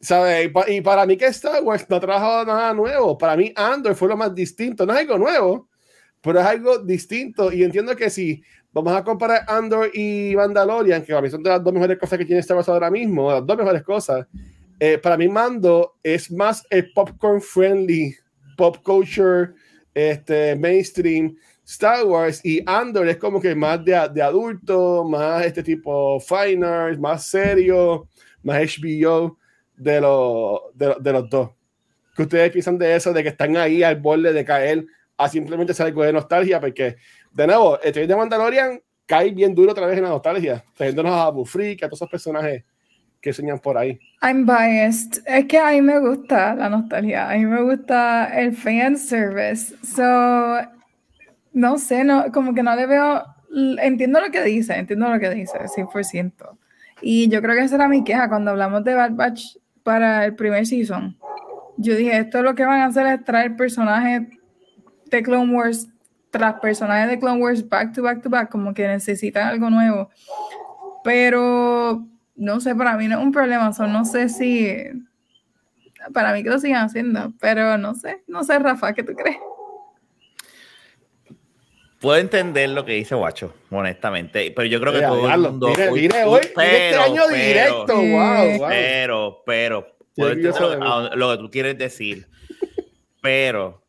¿Sabes? 0.00 0.46
Y, 0.46 0.48
pa- 0.48 0.70
y 0.70 0.80
para 0.80 1.04
mí 1.04 1.16
que 1.16 1.26
Star 1.26 1.62
Wars 1.62 1.84
no 1.88 1.96
ha 1.96 2.00
trabajado 2.00 2.46
nada 2.46 2.72
nuevo. 2.72 3.18
Para 3.18 3.36
mí 3.36 3.52
Andor 3.54 3.94
fue 3.94 4.08
lo 4.08 4.16
más 4.16 4.34
distinto. 4.34 4.86
No 4.86 4.94
es 4.94 5.00
algo 5.00 5.18
nuevo, 5.18 5.68
pero 6.22 6.40
es 6.40 6.46
algo 6.46 6.78
distinto. 6.78 7.52
Y 7.52 7.62
entiendo 7.62 7.94
que 7.94 8.08
si 8.08 8.42
vamos 8.72 8.94
a 8.94 9.04
comparar 9.04 9.44
Andor 9.46 9.90
y 9.92 10.32
Mandalorian, 10.34 11.02
que 11.02 11.12
para 11.12 11.20
mí 11.20 11.28
son 11.28 11.42
de 11.42 11.50
las 11.50 11.62
dos 11.62 11.72
mejores 11.74 11.98
cosas 11.98 12.18
que 12.18 12.24
tiene 12.24 12.40
Star 12.40 12.56
Wars 12.56 12.68
ahora 12.70 12.90
mismo, 12.90 13.30
las 13.30 13.44
dos 13.46 13.56
mejores 13.58 13.82
cosas, 13.82 14.26
eh, 14.78 14.96
para 14.96 15.18
mí 15.18 15.28
Mando 15.28 15.96
es 16.02 16.32
más 16.32 16.66
el 16.70 16.90
popcorn 16.94 17.42
friendly, 17.42 18.16
pop 18.56 18.78
culture, 18.82 19.50
este, 19.92 20.56
mainstream. 20.56 21.36
Star 21.70 22.04
Wars 22.04 22.44
y 22.44 22.60
Andor 22.66 23.06
es 23.06 23.16
como 23.16 23.40
que 23.40 23.54
más 23.54 23.84
de, 23.84 23.92
de 24.12 24.20
adulto, 24.20 25.04
más 25.04 25.46
este 25.46 25.62
tipo 25.62 26.18
fine 26.18 26.66
arts, 26.66 26.98
más 26.98 27.24
serio, 27.24 28.08
más 28.42 28.76
HBO 28.76 29.38
de, 29.76 30.00
los 30.00 30.60
de, 30.74 30.96
de 31.00 31.12
los 31.12 31.30
dos. 31.30 31.50
¿Qué 32.16 32.22
ustedes 32.22 32.50
piensan 32.50 32.76
de 32.76 32.96
eso, 32.96 33.12
de 33.12 33.22
que 33.22 33.28
están 33.28 33.56
ahí 33.56 33.84
al 33.84 34.00
borde 34.00 34.32
de 34.32 34.44
caer 34.44 34.84
a 35.16 35.28
simplemente 35.28 35.72
ser 35.72 35.86
algo 35.86 36.02
de 36.02 36.12
nostalgia? 36.12 36.58
Porque, 36.58 36.96
de 37.30 37.46
nuevo, 37.46 37.80
el 37.80 37.92
trailer 37.92 38.08
de 38.08 38.16
Mandalorian 38.16 38.80
cae 39.06 39.30
bien 39.30 39.54
duro 39.54 39.70
otra 39.70 39.86
vez 39.86 39.96
en 39.96 40.02
la 40.02 40.10
nostalgia, 40.10 40.64
trayéndonos 40.76 41.12
a 41.12 41.26
Abu 41.26 41.44
Freak, 41.44 41.84
a 41.84 41.86
todos 41.86 41.98
esos 41.98 42.10
personajes 42.10 42.64
que 43.20 43.32
sueñan 43.32 43.60
por 43.60 43.78
ahí. 43.78 43.96
I'm 44.22 44.44
biased. 44.44 45.22
Es 45.24 45.44
que 45.46 45.58
a 45.58 45.70
mí 45.70 45.82
me 45.82 46.00
gusta 46.00 46.52
la 46.56 46.68
nostalgia. 46.68 47.30
A 47.30 47.36
mí 47.36 47.46
me 47.46 47.62
gusta 47.62 48.28
el 48.36 48.56
fan 48.56 48.96
service. 48.96 49.72
So, 49.84 50.79
no 51.52 51.78
sé, 51.78 52.04
no, 52.04 52.30
como 52.32 52.54
que 52.54 52.62
no 52.62 52.74
le 52.76 52.86
veo. 52.86 53.24
Entiendo 53.80 54.20
lo 54.20 54.30
que 54.30 54.42
dice, 54.42 54.74
entiendo 54.74 55.08
lo 55.08 55.18
que 55.18 55.30
dice, 55.30 55.58
100%. 55.58 56.58
Y 57.02 57.28
yo 57.28 57.42
creo 57.42 57.56
que 57.56 57.62
esa 57.62 57.76
era 57.76 57.88
mi 57.88 58.04
queja 58.04 58.28
cuando 58.28 58.50
hablamos 58.50 58.84
de 58.84 58.94
Bad 58.94 59.12
Batch 59.12 59.56
para 59.82 60.24
el 60.24 60.34
primer 60.34 60.66
season. 60.66 61.16
Yo 61.76 61.96
dije, 61.96 62.18
esto 62.18 62.42
lo 62.42 62.54
que 62.54 62.64
van 62.64 62.80
a 62.80 62.86
hacer 62.86 63.06
es 63.06 63.24
traer 63.24 63.56
personajes 63.56 64.28
de 65.06 65.22
Clone 65.22 65.54
Wars 65.54 65.88
tras 66.30 66.60
personajes 66.60 67.08
de 67.08 67.18
Clone 67.18 67.42
Wars 67.42 67.68
back 67.68 67.92
to 67.92 68.02
back 68.02 68.22
to 68.22 68.30
back, 68.30 68.50
como 68.50 68.72
que 68.72 68.86
necesitan 68.86 69.48
algo 69.48 69.70
nuevo. 69.70 70.10
Pero 71.02 72.06
no 72.36 72.60
sé, 72.60 72.74
para 72.74 72.96
mí 72.96 73.08
no 73.08 73.18
es 73.18 73.24
un 73.24 73.32
problema, 73.32 73.72
so 73.72 73.86
no 73.86 74.04
sé 74.04 74.28
si 74.28 74.76
para 76.12 76.32
mí 76.32 76.42
que 76.42 76.50
lo 76.50 76.58
sigan 76.58 76.84
haciendo, 76.84 77.32
pero 77.40 77.76
no 77.76 77.94
sé, 77.94 78.22
no 78.26 78.44
sé, 78.44 78.58
Rafa, 78.58 78.92
¿qué 78.94 79.02
tú 79.02 79.12
crees? 79.14 79.36
Puedo 82.00 82.18
entender 82.18 82.70
lo 82.70 82.86
que 82.86 82.92
dice 82.92 83.14
Guacho, 83.14 83.54
honestamente, 83.70 84.50
pero 84.56 84.66
yo 84.66 84.80
creo 84.80 84.92
que 84.92 84.98
Mira, 85.00 85.08
todo 85.10 85.28
el 85.28 85.40
mundo. 85.40 85.66
mire, 85.68 85.90
uy, 85.90 86.00
mire 86.00 86.24
hoy, 86.24 86.40
mire 86.56 86.88
este 86.88 86.96
año 86.96 87.28
directo, 87.28 87.94
wow, 87.94 88.58
wow. 88.58 88.68
Pero, 88.68 89.42
pero, 89.44 89.96
puedo 90.16 90.32
entender 90.32 90.62
lo, 90.62 90.82
a- 90.82 91.14
lo 91.14 91.30
que 91.30 91.36
tú 91.36 91.50
quieres 91.50 91.76
decir, 91.76 92.26
pero, 93.20 93.84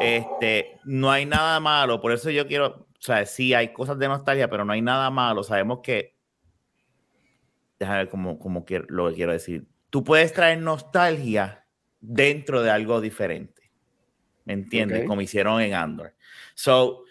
este, 0.00 0.78
no 0.84 1.10
hay 1.12 1.26
nada 1.26 1.60
malo, 1.60 2.00
por 2.00 2.12
eso 2.12 2.30
yo 2.30 2.46
quiero, 2.46 2.66
o 2.66 2.86
sea, 2.98 3.26
sí 3.26 3.52
hay 3.52 3.74
cosas 3.74 3.98
de 3.98 4.08
nostalgia, 4.08 4.48
pero 4.48 4.64
no 4.64 4.72
hay 4.72 4.80
nada 4.80 5.10
malo, 5.10 5.42
sabemos 5.42 5.80
que, 5.82 6.16
déjame 7.78 7.98
ver 7.98 8.08
cómo, 8.08 8.38
cómo 8.38 8.64
quiero, 8.64 8.86
lo 8.88 9.10
que 9.10 9.16
quiero 9.16 9.32
decir, 9.32 9.66
tú 9.90 10.02
puedes 10.02 10.32
traer 10.32 10.60
nostalgia 10.60 11.66
dentro 12.00 12.62
de 12.62 12.70
algo 12.70 13.02
diferente, 13.02 13.70
¿me 14.46 14.54
entiendes? 14.54 15.02
Ok. 15.02 15.08
Como 15.08 15.20
hicieron 15.20 15.60
en 15.60 15.74
Andor. 15.74 16.14
So, 16.54 17.03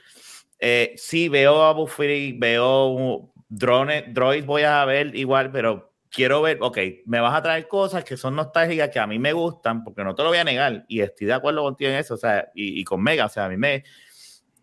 eh, 0.66 0.93
sí, 0.95 1.28
veo 1.28 1.61
a 1.61 1.74
Buffy, 1.74 2.32
veo 2.32 3.34
drones, 3.49 4.14
droids, 4.14 4.45
voy 4.45 4.61
a 4.61 4.86
ver 4.86 5.14
igual, 5.14 5.51
pero 5.51 5.93
quiero 6.09 6.41
ver, 6.41 6.57
ok, 6.61 6.78
me 7.05 7.20
vas 7.20 7.36
a 7.36 7.43
traer 7.43 7.68
cosas 7.68 8.05
que 8.05 8.16
son 8.16 8.38
nostálgicas, 8.38 8.89
que 8.89 8.97
a 8.97 9.05
mí 9.05 9.20
me 9.20 9.34
gustan, 9.34 9.84
porque 9.84 10.05
no 10.05 10.16
te 10.16 10.24
lo 10.24 10.30
voy 10.30 10.38
a 10.38 10.45
negar, 10.45 10.86
y 10.88 11.01
estoy 11.01 11.28
de 11.28 11.34
acuerdo 11.34 11.64
contigo 11.64 11.91
en 11.91 11.97
eso, 11.97 12.14
o 12.14 12.18
sea, 12.18 12.49
y, 12.55 12.80
y 12.80 12.84
con 12.86 13.03
Mega, 13.03 13.26
o 13.26 13.30
sea, 13.30 13.43
a 13.43 13.49
mí 13.49 13.57
me, 13.57 13.84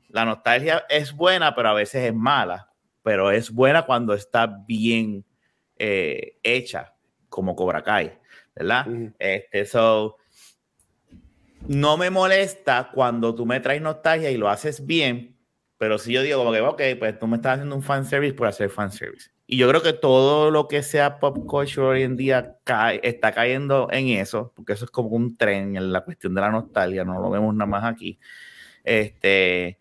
la 0.09 0.25
nostalgia 0.25 0.87
es 0.89 1.13
buena, 1.13 1.55
pero 1.55 1.69
a 1.69 1.75
veces 1.75 2.03
es 2.03 2.15
mala, 2.15 2.73
pero 3.03 3.31
es 3.31 3.51
buena 3.51 3.83
cuando 3.83 4.15
está 4.15 4.47
bien 4.47 5.27
eh, 5.77 6.39
hecha, 6.43 6.95
como 7.29 7.55
Cobra 7.55 7.83
Kai, 7.83 8.19
¿verdad? 8.55 8.89
Ujú. 8.89 9.13
Este, 9.19 9.67
so, 9.67 10.17
no 11.69 11.99
me 11.99 12.09
molesta 12.09 12.91
cuando 12.91 13.35
tú 13.35 13.45
me 13.45 13.61
traes 13.61 13.83
nostalgia 13.83 14.31
y 14.31 14.39
lo 14.39 14.49
haces 14.49 14.87
bien, 14.87 15.37
pero 15.81 15.97
si 15.97 16.13
yo 16.13 16.21
digo 16.21 16.37
como 16.37 16.53
que, 16.53 16.61
ok, 16.61 16.83
pues 16.99 17.19
tú 17.19 17.27
me 17.27 17.37
estás 17.37 17.55
haciendo 17.55 17.75
un 17.75 17.83
fanservice 17.83 18.35
por 18.35 18.47
hacer 18.47 18.69
fanservice. 18.69 19.31
Y 19.47 19.57
yo 19.57 19.67
creo 19.67 19.83
que 19.83 19.95
todo 19.95 20.51
lo 20.51 20.69
que 20.69 20.83
sea 20.83 21.19
pop 21.19 21.39
culture 21.47 21.87
hoy 21.87 22.03
en 22.03 22.19
día 22.19 22.59
cae, 22.65 23.01
está 23.03 23.33
cayendo 23.33 23.89
en 23.91 24.09
eso, 24.09 24.53
porque 24.55 24.75
eso 24.75 24.85
es 24.85 24.91
como 24.91 25.09
un 25.09 25.39
tren 25.39 25.77
en 25.77 25.91
la 25.91 26.05
cuestión 26.05 26.35
de 26.35 26.43
la 26.43 26.51
nostalgia, 26.51 27.03
no 27.03 27.19
lo 27.19 27.31
vemos 27.31 27.55
nada 27.55 27.65
más 27.67 27.85
aquí. 27.85 28.21
Este, 28.85 29.79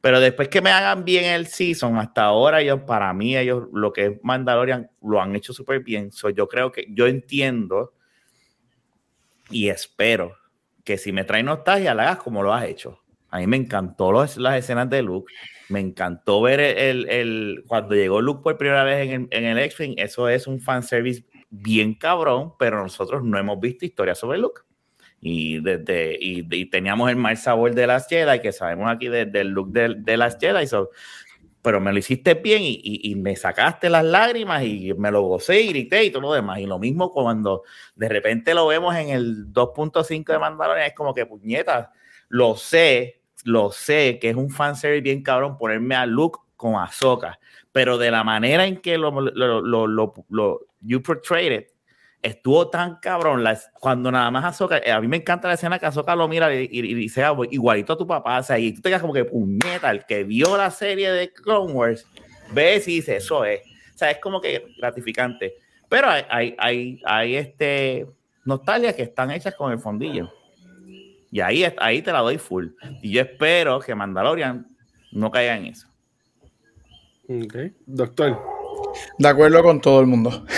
pero 0.00 0.20
después 0.20 0.46
que 0.46 0.60
me 0.62 0.70
hagan 0.70 1.04
bien 1.04 1.24
el 1.24 1.48
season, 1.48 1.98
hasta 1.98 2.26
ahora 2.26 2.60
ellos, 2.60 2.82
para 2.86 3.12
mí, 3.12 3.36
ellos, 3.36 3.64
lo 3.72 3.92
que 3.92 4.06
es 4.06 4.12
Mandalorian, 4.22 4.88
lo 5.02 5.20
han 5.20 5.34
hecho 5.34 5.52
súper 5.52 5.80
bien. 5.80 6.12
So, 6.12 6.30
yo 6.30 6.46
creo 6.46 6.70
que, 6.70 6.86
yo 6.90 7.08
entiendo 7.08 7.92
y 9.50 9.68
espero 9.68 10.36
que 10.84 10.96
si 10.96 11.10
me 11.10 11.24
trae 11.24 11.42
nostalgia, 11.42 11.92
la 11.92 12.04
hagas 12.04 12.18
como 12.18 12.40
lo 12.40 12.54
has 12.54 12.66
hecho. 12.66 12.99
A 13.30 13.38
mí 13.38 13.46
me 13.46 13.56
encantó 13.56 14.12
las 14.12 14.36
escenas 14.36 14.90
de 14.90 15.02
Luke. 15.02 15.32
Me 15.68 15.80
encantó 15.80 16.40
ver 16.42 16.60
el, 16.60 17.08
el- 17.08 17.64
cuando 17.66 17.94
llegó 17.94 18.20
Luke 18.20 18.42
por 18.42 18.56
primera 18.58 18.82
vez 18.84 19.08
en 19.08 19.10
el, 19.12 19.28
en 19.30 19.44
el 19.44 19.58
X-Wing. 19.58 19.94
Eso 19.98 20.28
es 20.28 20.46
un 20.46 20.60
fanservice 20.60 21.24
bien 21.48 21.94
cabrón, 21.94 22.54
pero 22.58 22.82
nosotros 22.82 23.22
no 23.24 23.38
hemos 23.38 23.60
visto 23.60 23.84
historia 23.84 24.14
sobre 24.14 24.38
Luke. 24.38 24.62
Y, 25.20 25.60
desde, 25.60 26.16
y, 26.18 26.64
teníamos 26.70 27.10
el 27.10 27.16
mal 27.16 27.36
sabor 27.36 27.74
de 27.74 27.86
las 27.86 28.08
Jedi, 28.08 28.40
que 28.40 28.52
sabemos 28.52 28.90
aquí 28.90 29.08
de- 29.08 29.26
del 29.26 29.48
look 29.48 29.70
de, 29.70 29.94
de 29.98 30.16
las 30.16 30.38
Jedi. 30.38 30.66
so- 30.66 30.90
pero 31.62 31.78
me 31.78 31.92
lo 31.92 31.98
hiciste 31.98 32.34
bien 32.34 32.62
y, 32.62 32.80
y- 32.82 33.14
me 33.16 33.36
sacaste 33.36 33.90
las 33.90 34.02
lágrimas 34.04 34.64
y 34.64 34.94
me 34.94 35.10
lo 35.10 35.22
gocé 35.22 35.60
y 35.60 35.68
grité 35.68 36.04
y 36.04 36.10
todo 36.10 36.22
lo 36.22 36.32
demás. 36.32 36.58
Y 36.60 36.64
lo 36.66 36.78
mismo 36.78 37.10
cuando 37.12 37.64
de 37.94 38.08
repente 38.08 38.54
lo 38.54 38.66
vemos 38.66 38.96
en 38.96 39.10
el 39.10 39.52
2.5 39.52 40.32
de 40.32 40.38
Mandalorian, 40.38 40.86
es 40.86 40.94
como 40.94 41.12
que 41.12 41.26
puñeta, 41.26 41.92
lo 42.30 42.56
sé, 42.56 43.19
lo 43.44 43.70
sé 43.70 44.18
que 44.20 44.30
es 44.30 44.36
un 44.36 44.50
fanservice 44.50 45.02
bien 45.02 45.22
cabrón 45.22 45.56
ponerme 45.58 45.94
a 45.94 46.06
Luke 46.06 46.38
con 46.56 46.74
Ahsoka, 46.74 47.38
pero 47.72 47.98
de 47.98 48.10
la 48.10 48.24
manera 48.24 48.66
en 48.66 48.80
que 48.80 48.98
lo, 48.98 49.10
lo, 49.20 49.60
lo, 49.62 49.86
lo, 50.28 50.60
you 50.80 51.02
portrayed 51.02 51.52
it, 51.52 51.68
estuvo 52.22 52.68
tan 52.68 52.96
cabrón 52.96 53.44
cuando 53.78 54.10
nada 54.10 54.30
más 54.30 54.44
Ahsoka, 54.44 54.78
eh, 54.78 54.92
a 54.92 55.00
mí 55.00 55.08
me 55.08 55.16
encanta 55.16 55.48
la 55.48 55.54
escena 55.54 55.78
que 55.78 55.86
Ahsoka 55.86 56.14
lo 56.14 56.28
mira 56.28 56.54
y, 56.54 56.68
y, 56.70 56.80
y 56.80 56.94
dice 56.94 57.24
"Ah, 57.24 57.34
igualito 57.50 57.94
a 57.94 57.96
tu 57.96 58.06
papá, 58.06 58.40
o 58.40 58.56
y 58.56 58.72
tú 58.72 58.82
te 58.82 58.90
quedas 58.90 59.00
como 59.00 59.14
que 59.14 59.24
puñeta, 59.24 59.90
el 59.90 60.04
que 60.04 60.24
vio 60.24 60.56
la 60.56 60.70
serie 60.70 61.10
de 61.12 61.32
Clone 61.32 61.72
Wars, 61.72 62.06
ves 62.52 62.86
y 62.88 62.96
dice, 62.96 63.16
eso 63.16 63.44
es, 63.44 63.60
o 63.94 63.98
sea, 63.98 64.10
es 64.10 64.18
como 64.18 64.40
que 64.40 64.66
gratificante, 64.78 65.54
pero 65.88 66.08
hay, 66.08 66.24
hay, 66.28 66.56
hay, 66.58 67.02
hay 67.04 67.36
este 67.36 68.06
nostalgia 68.44 68.94
que 68.94 69.02
están 69.02 69.30
hechas 69.30 69.54
con 69.54 69.72
el 69.72 69.78
fondillo. 69.78 70.30
Y 71.30 71.40
ahí, 71.40 71.64
ahí 71.78 72.02
te 72.02 72.12
la 72.12 72.20
doy 72.20 72.38
full. 72.38 72.68
Y 73.02 73.12
yo 73.12 73.22
espero 73.22 73.80
que 73.80 73.94
Mandalorian 73.94 74.66
no 75.12 75.30
caiga 75.30 75.56
en 75.56 75.66
eso. 75.66 75.86
Ok. 77.28 77.54
Doctor. 77.86 78.38
De 79.18 79.28
acuerdo 79.28 79.62
con 79.62 79.80
todo 79.80 80.00
el 80.00 80.06
mundo. 80.06 80.44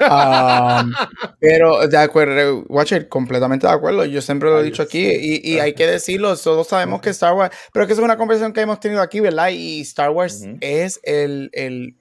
Um, 0.00 0.92
pero 1.38 1.86
de 1.86 1.98
acuerdo, 1.98 2.64
Watcher, 2.68 3.08
completamente 3.08 3.66
de 3.66 3.72
acuerdo. 3.72 4.04
Yo 4.06 4.20
siempre 4.22 4.48
lo 4.48 4.60
he 4.60 4.64
dicho 4.64 4.82
aquí 4.82 5.06
y, 5.06 5.40
y 5.44 5.58
hay 5.58 5.74
que 5.74 5.86
decirlo. 5.86 6.36
Todos 6.36 6.68
sabemos 6.68 7.00
que 7.00 7.10
Star 7.10 7.34
Wars, 7.34 7.54
pero 7.72 7.86
que 7.86 7.92
es 7.92 7.98
una 7.98 8.16
conversación 8.16 8.52
que 8.52 8.62
hemos 8.62 8.80
tenido 8.80 9.02
aquí, 9.02 9.20
¿verdad? 9.20 9.50
Y 9.50 9.82
Star 9.82 10.10
Wars 10.10 10.46
es 10.60 11.00
el, 11.04 11.50
el 11.52 11.96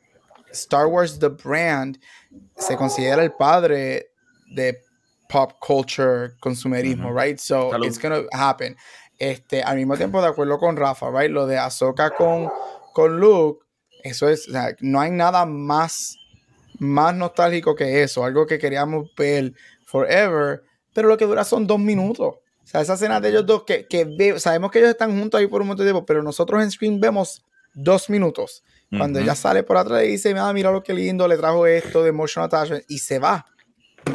Star 0.52 0.88
Wars, 0.88 1.20
the 1.20 1.28
brand, 1.30 2.00
se 2.58 2.76
considera 2.78 3.24
el 3.24 3.32
padre 3.34 4.12
de 4.48 4.82
pop 5.30 5.54
culture, 5.60 6.32
consumerismo, 6.42 7.14
right? 7.14 7.38
So 7.40 7.70
Salud. 7.72 7.86
it's 7.88 8.00
gonna 8.00 8.24
happen. 8.32 8.76
Este, 9.18 9.62
al 9.62 9.78
mismo 9.78 9.96
tiempo, 9.96 10.22
de 10.22 10.28
acuerdo 10.28 10.58
con 10.58 10.76
Rafa, 10.76 11.12
right? 11.12 11.30
Lo 11.30 11.46
de 11.46 11.58
Ahsoka 11.58 12.10
con, 12.16 12.50
con 12.94 13.20
Luke, 13.20 13.64
eso 14.04 14.28
es, 14.28 14.48
o 14.48 14.52
sea, 14.52 14.76
no 14.80 15.00
hay 15.02 15.12
nada 15.12 15.46
más, 15.46 16.16
más 16.80 17.14
nostálgico 17.16 17.76
que 17.76 18.02
eso, 18.02 18.24
algo 18.24 18.48
que 18.48 18.58
queríamos 18.58 19.08
ver 19.18 19.54
forever, 19.86 20.64
pero 20.94 21.08
lo 21.10 21.18
que 21.18 21.26
dura 21.26 21.44
son 21.44 21.68
dos 21.68 21.80
minutos. 21.80 22.36
O 22.36 22.66
sea, 22.72 22.82
esa 22.82 22.94
escena 22.94 23.20
de 23.20 23.30
ellos 23.30 23.46
dos 23.46 23.64
que, 23.64 23.88
que 23.88 24.06
ve- 24.06 24.40
sabemos 24.40 24.72
que 24.72 24.80
ellos 24.80 24.92
están 24.92 25.18
juntos 25.20 25.40
ahí 25.40 25.48
por 25.48 25.62
un 25.62 25.68
montón 25.68 25.86
de 25.86 25.92
tiempo, 25.92 26.06
pero 26.06 26.24
nosotros 26.24 26.62
en 26.64 26.72
screen 26.72 27.00
vemos 27.00 27.44
dos 27.74 28.10
minutos. 28.10 28.64
Cuando 28.90 29.20
Ujú. 29.20 29.26
ella 29.26 29.36
sale 29.36 29.64
por 29.64 29.78
atrás 29.78 30.04
y 30.04 30.08
dice, 30.08 30.34
ah, 30.38 30.52
mira 30.54 30.72
lo 30.72 30.82
que 30.82 30.94
lindo, 30.94 31.28
le 31.28 31.38
trajo 31.38 31.68
esto 31.68 32.02
de 32.04 32.10
emotional 32.10 32.48
attachment 32.48 32.86
y 32.88 33.00
se 33.00 33.20
va. 33.20 33.46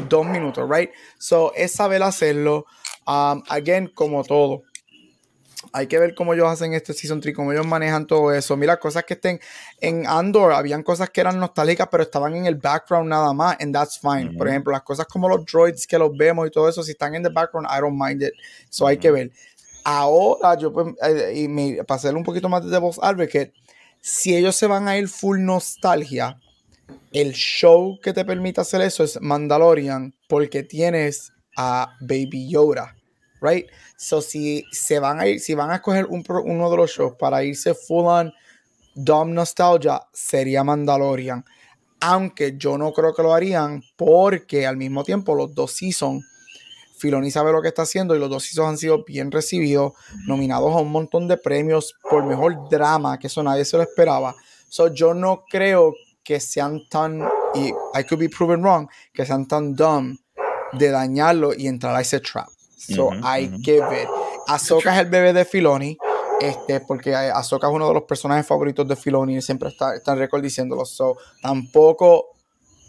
Dos 0.09 0.27
minutos, 0.27 0.69
right? 0.69 0.91
So, 1.19 1.53
es 1.55 1.73
saber 1.73 2.03
hacerlo. 2.03 2.67
Um, 3.07 3.43
again, 3.49 3.91
como 3.95 4.25
todo. 4.25 4.63
Hay 5.73 5.87
que 5.87 5.99
ver 5.99 6.15
cómo 6.15 6.35
ellos 6.35 6.47
hacen 6.49 6.75
este 6.75 6.93
Season 6.93 7.21
3, 7.21 7.35
cómo 7.35 7.53
ellos 7.53 7.67
manejan 7.67 8.07
todo 8.07 8.33
eso. 8.33 8.57
Mira, 8.57 8.79
cosas 8.79 9.05
que 9.05 9.15
estén 9.15 9.41
en 9.81 10.07
Andor, 10.07 10.53
habían 10.53 10.83
cosas 10.83 11.11
que 11.11 11.21
eran 11.21 11.41
nostálgicas, 11.41 11.89
pero 11.91 12.03
estaban 12.03 12.37
en 12.37 12.47
el 12.47 12.57
background 12.57 13.09
nada 13.09 13.33
más, 13.33 13.57
and 13.61 13.75
that's 13.75 13.99
fine. 13.99 14.37
Por 14.37 14.47
ejemplo, 14.49 14.73
las 14.73 14.83
cosas 14.83 15.07
como 15.07 15.29
los 15.29 15.45
droids 15.47 15.87
que 15.87 15.99
los 15.99 16.17
vemos 16.17 16.47
y 16.47 16.51
todo 16.51 16.69
eso, 16.69 16.83
si 16.83 16.93
están 16.93 17.15
en 17.15 17.23
the 17.23 17.31
background, 17.31 17.67
I 17.71 17.81
don't 17.81 17.99
mind 17.99 18.23
it. 18.23 18.35
So, 18.69 18.87
hay 18.87 18.99
que 18.99 19.11
ver. 19.11 19.33
Ahora, 19.85 20.57
yo, 20.57 20.73
pues, 20.73 20.95
eh, 21.03 21.33
y 21.35 21.49
me, 21.49 21.83
para 21.85 22.11
un 22.11 22.25
poquito 22.25 22.49
más 22.49 22.65
de 22.69 22.79
voz 22.79 22.99
advocate, 23.03 23.53
si 24.01 24.37
ellos 24.37 24.55
se 24.55 24.67
van 24.67 24.87
a 24.87 24.97
ir 24.97 25.09
full 25.09 25.41
nostalgia, 25.41 26.39
el 27.13 27.33
show 27.33 27.99
que 28.03 28.13
te 28.13 28.25
permite 28.25 28.61
hacer 28.61 28.81
eso 28.81 29.05
es 29.05 29.21
Mandalorian, 29.21 30.15
porque 30.29 30.65
tienes 30.65 31.33
a 31.57 31.97
Baby 32.01 32.49
Yoda, 32.51 32.97
right? 33.41 33.67
So, 33.97 34.21
si 34.21 34.65
se 34.73 34.99
van 34.99 35.21
a 35.21 35.29
ir, 35.29 35.41
si 35.41 35.55
van 35.55 35.71
a 35.71 35.77
escoger 35.77 36.07
uno 36.07 36.71
de 36.71 36.77
los 36.77 36.91
shows 36.91 37.15
para 37.17 37.45
irse 37.45 37.75
full 37.75 38.07
on 38.07 38.33
Dom 38.97 39.33
Nostalgia, 39.33 40.03
sería 40.13 40.65
Mandalorian. 40.65 41.45
Aunque 42.01 42.57
yo 42.59 42.77
no 42.77 42.93
creo 42.93 43.15
que 43.15 43.23
lo 43.23 43.33
harían 43.33 43.83
porque 43.97 44.67
al 44.67 44.77
mismo 44.77 45.05
tiempo 45.05 45.35
los 45.35 45.55
dos 45.55 45.73
seasons, 45.73 46.27
Filoni 46.99 47.31
sabe 47.31 47.53
lo 47.53 47.63
que 47.63 47.69
está 47.69 47.83
haciendo 47.83 48.17
y 48.17 48.19
los 48.19 48.29
dos 48.29 48.43
seasons 48.43 48.69
han 48.71 48.79
sido 48.79 49.05
bien 49.05 49.31
recibidos, 49.31 49.93
nominados 50.27 50.75
a 50.75 50.81
un 50.81 50.91
montón 50.91 51.29
de 51.29 51.37
premios 51.37 51.95
por 52.11 52.25
mejor 52.27 52.69
drama, 52.69 53.19
que 53.19 53.29
eso 53.29 53.43
nadie 53.43 53.65
se 53.65 53.77
lo 53.77 53.85
esperaba. 53.85 54.35
So, 54.69 54.93
yo 54.93 55.15
no 55.15 55.45
creo 55.49 55.95
que 56.25 56.41
sean 56.41 56.81
tan, 56.89 57.21
y 57.55 57.69
I 57.69 58.05
could 58.09 58.19
be 58.19 58.29
proven 58.29 58.63
wrong, 58.63 58.89
que 59.13 59.25
sean 59.25 59.47
tan 59.47 59.77
dumb 59.77 60.17
de 60.79 60.91
dañarlo 60.91 61.53
y 61.55 61.69
entrar 61.69 61.95
a 61.95 62.01
ese 62.01 62.21
trap. 62.21 62.49
So 62.77 63.09
Ujú, 63.11 63.21
I 63.23 63.47
ujú. 63.47 63.63
give 63.63 64.03
it. 64.03 64.09
Ahsoka 64.47 64.95
es 64.95 65.01
el 65.01 65.11
bebé 65.11 65.33
de 65.33 65.45
Filoni, 65.45 65.97
este, 66.41 66.81
porque 66.81 67.15
Ahsoka 67.15 67.69
es 67.69 67.73
uno 67.73 67.89
de 67.89 67.95
los 67.95 68.03
personajes 68.05 68.47
favoritos 68.47 68.87
de 68.89 68.97
Filoni 68.97 69.37
y 69.37 69.43
siempre 69.43 69.69
está, 69.69 69.95
está 69.95 70.13
en 70.13 70.19
récord 70.19 70.43
diciéndolo. 70.43 70.85
So, 70.85 71.17
tampoco 71.41 72.27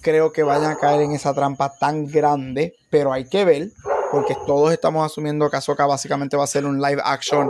creo 0.02 0.32
que 0.32 0.44
vayan 0.44 0.72
a 0.72 0.78
caer 0.78 1.02
en 1.02 1.12
esa 1.14 1.34
trampa 1.34 1.78
tan 1.80 2.06
grande, 2.08 2.76
pero 2.90 3.14
hay 3.14 3.26
que 3.26 3.46
ver, 3.46 3.72
porque 4.12 4.36
todos 4.46 4.72
estamos 4.72 5.06
asumiendo 5.06 5.50
que 5.50 5.58
Ahsoka 5.58 5.86
básicamente 5.86 6.38
va 6.38 6.44
a 6.44 6.48
ser 6.48 6.66
un 6.66 6.82
live 6.82 7.02
action 7.04 7.50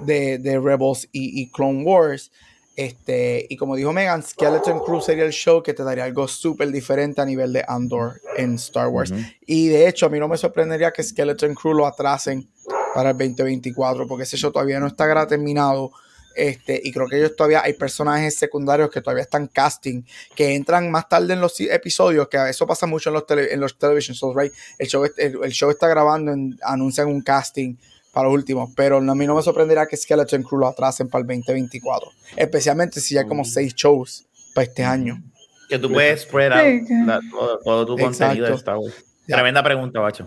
de, 0.00 0.38
de 0.38 0.60
Rebels 0.60 1.08
y, 1.12 1.40
y 1.40 1.50
Clone 1.50 1.84
Wars. 1.84 2.30
Este, 2.76 3.46
y 3.48 3.56
como 3.56 3.74
dijo 3.74 3.92
Megan, 3.92 4.22
Skeleton 4.22 4.80
Crew 4.80 5.00
sería 5.00 5.24
el 5.24 5.32
show 5.32 5.62
que 5.62 5.72
te 5.72 5.82
daría 5.82 6.04
algo 6.04 6.28
súper 6.28 6.70
diferente 6.70 7.22
a 7.22 7.24
nivel 7.24 7.52
de 7.54 7.64
Andor 7.66 8.20
en 8.36 8.56
Star 8.56 8.88
Wars. 8.88 9.10
Y 9.46 9.68
de 9.68 9.88
hecho, 9.88 10.06
a 10.06 10.08
mí 10.10 10.18
no 10.18 10.28
me 10.28 10.36
sorprendería 10.36 10.92
que 10.92 11.02
Skeleton 11.02 11.54
Crew 11.54 11.72
lo 11.72 11.86
atrasen 11.86 12.46
para 12.94 13.10
el 13.10 13.16
2024, 13.16 14.06
porque 14.06 14.24
ese 14.24 14.36
show 14.36 14.52
todavía 14.52 14.78
no 14.78 14.86
está 14.88 15.26
terminado. 15.26 15.90
Este, 16.34 16.78
y 16.84 16.92
creo 16.92 17.06
que 17.08 17.16
ellos 17.16 17.34
todavía 17.34 17.62
hay 17.64 17.72
personajes 17.72 18.36
secundarios 18.36 18.90
que 18.90 19.00
todavía 19.00 19.22
están 19.22 19.46
casting, 19.46 20.02
que 20.34 20.54
entran 20.54 20.90
más 20.90 21.08
tarde 21.08 21.32
en 21.32 21.40
los 21.40 21.58
episodios, 21.60 22.28
que 22.28 22.36
eso 22.50 22.66
pasa 22.66 22.84
mucho 22.86 23.08
en 23.08 23.14
los, 23.14 23.26
tele- 23.26 23.54
en 23.54 23.58
los 23.60 23.78
television 23.78 24.14
shows, 24.14 24.36
right? 24.36 24.52
El 24.78 24.86
show, 24.86 25.02
el 25.16 25.50
show 25.52 25.70
está 25.70 25.88
grabando, 25.88 26.32
en- 26.32 26.58
anuncian 26.62 27.08
un 27.08 27.22
casting 27.22 27.76
para 28.16 28.28
los 28.28 28.34
últimos, 28.34 28.70
pero 28.74 28.96
a 28.96 29.14
mí 29.14 29.26
no 29.26 29.34
me 29.34 29.42
sorprendería 29.42 29.84
que 29.84 29.94
Skeleton 29.94 30.42
Crew 30.42 30.58
lo 30.60 30.68
atrasen 30.68 31.06
para 31.06 31.20
el 31.20 31.26
2024, 31.26 32.10
especialmente 32.34 32.98
si 32.98 33.18
hay 33.18 33.26
como 33.26 33.44
seis 33.44 33.74
shows 33.74 34.24
para 34.54 34.64
este 34.64 34.82
año. 34.82 35.22
Que 35.68 35.78
tú 35.78 35.92
puedes 35.92 36.22
spread 36.22 36.50
out 36.50 36.88
la- 37.06 37.20
todo, 37.30 37.58
todo 37.58 37.84
tu 37.86 37.92
Exacto. 37.98 38.18
contenido 38.24 38.46
de 38.48 38.54
Star 38.54 38.78
Wars. 38.78 39.04
Ya. 39.26 39.36
Tremenda 39.36 39.62
pregunta, 39.62 40.00
bacho. 40.00 40.26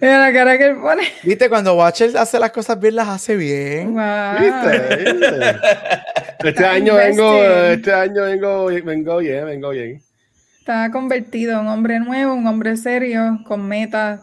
Mira 0.00 0.20
la 0.20 0.32
cara 0.32 0.56
que 0.56 0.66
él 0.68 0.76
pone. 0.76 1.02
Viste, 1.24 1.48
cuando 1.48 1.74
Watcher 1.74 2.16
hace 2.16 2.38
las 2.38 2.52
cosas 2.52 2.78
bien, 2.78 2.94
las 2.94 3.08
hace 3.08 3.34
bien. 3.34 3.92
Wow. 3.94 4.38
¿Viste? 4.38 4.96
¿Viste? 5.04 5.56
Este 6.44 6.64
año 6.64 6.94
vengo, 6.94 7.42
este 7.42 7.92
año 7.92 8.22
vengo, 8.22 8.66
vengo 8.66 9.16
bien, 9.16 9.46
vengo 9.46 9.70
bien. 9.70 10.00
Está 10.60 10.92
convertido 10.92 11.54
en 11.54 11.58
un 11.60 11.68
hombre 11.68 11.98
nuevo, 11.98 12.34
un 12.34 12.46
hombre 12.46 12.76
serio, 12.76 13.40
con 13.48 13.66
metas 13.66 14.20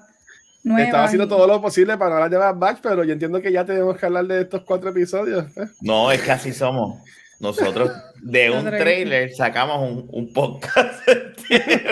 nuevas. 0.63 0.85
Estaba 0.85 1.03
haciendo 1.05 1.25
y- 1.25 1.29
todo 1.29 1.47
lo 1.47 1.61
posible 1.61 1.97
para 1.97 2.09
no 2.09 2.15
hablar 2.15 2.29
de 2.31 2.37
Bad 2.37 2.55
Batch, 2.55 2.79
pero 2.81 3.03
yo 3.03 3.13
entiendo 3.13 3.41
que 3.41 3.51
ya 3.51 3.65
tenemos 3.65 3.97
que 3.97 4.05
hablar 4.05 4.25
de 4.25 4.41
estos 4.41 4.61
cuatro 4.63 4.89
episodios. 4.89 5.45
¿eh? 5.57 5.67
No, 5.81 6.11
es 6.11 6.21
que 6.21 6.31
así 6.31 6.53
somos. 6.53 7.01
Nosotros 7.39 7.91
de 8.21 8.49
un 8.57 8.63
trailer 8.65 9.33
sacamos 9.33 9.79
un, 9.81 10.07
un 10.11 10.33
podcast. 10.33 11.07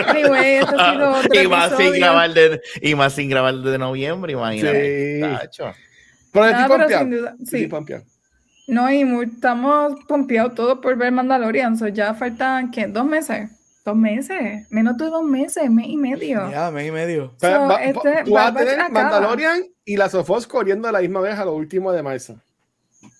Anyway, 0.08 0.54
esto 0.56 0.74
ha 0.78 0.92
sido 0.92 1.10
otro 1.12 1.42
y, 1.42 1.46
más 1.46 1.76
sin 1.76 1.92
grabar 1.92 2.32
de, 2.32 2.60
y 2.80 2.94
más 2.94 3.12
sin 3.12 3.28
grabar 3.28 3.54
de 3.54 3.78
noviembre, 3.78 4.32
imagínate. 4.32 5.20
Sí. 5.50 5.62
Pero 6.32 6.46
estoy 6.46 6.64
pero 6.64 6.78
pompeado. 6.78 7.02
sin 7.02 7.10
duda, 7.10 7.36
sí. 7.44 7.66
pompeado. 7.66 8.04
No, 8.68 8.90
y 8.90 9.04
muy- 9.04 9.26
estamos 9.26 9.94
pompeados 10.08 10.54
todos 10.54 10.78
por 10.78 10.96
ver 10.96 11.12
Mandalorian. 11.12 11.76
So 11.76 11.88
ya 11.88 12.14
faltan, 12.14 12.70
¿qué? 12.70 12.86
¿Dos 12.86 13.04
meses? 13.04 13.50
¿Dos 13.84 13.96
meses? 13.96 14.66
Menos 14.70 14.96
de 14.96 15.06
dos 15.06 15.24
meses, 15.24 15.68
mes 15.70 15.86
y 15.88 15.96
medio. 15.96 16.48
Ya, 16.50 16.70
mes 16.70 16.86
y 16.88 16.90
medio. 16.92 17.34
So, 17.40 17.48
va- 17.48 17.82
este 17.82 18.22
tú 18.24 18.32
vas 18.32 18.46
a 18.46 18.50
Bad 18.50 18.54
Batch 18.54 18.64
tener 18.64 18.80
acaba. 18.80 19.02
Mandalorian 19.10 19.62
y 19.84 19.96
la 19.96 20.08
Sofos 20.08 20.46
corriendo 20.46 20.88
a 20.88 20.92
la 20.92 21.00
misma 21.00 21.20
vez 21.20 21.36
a 21.38 21.44
lo 21.44 21.54
último 21.54 21.90
de 21.92 22.02
marzo. 22.02 22.36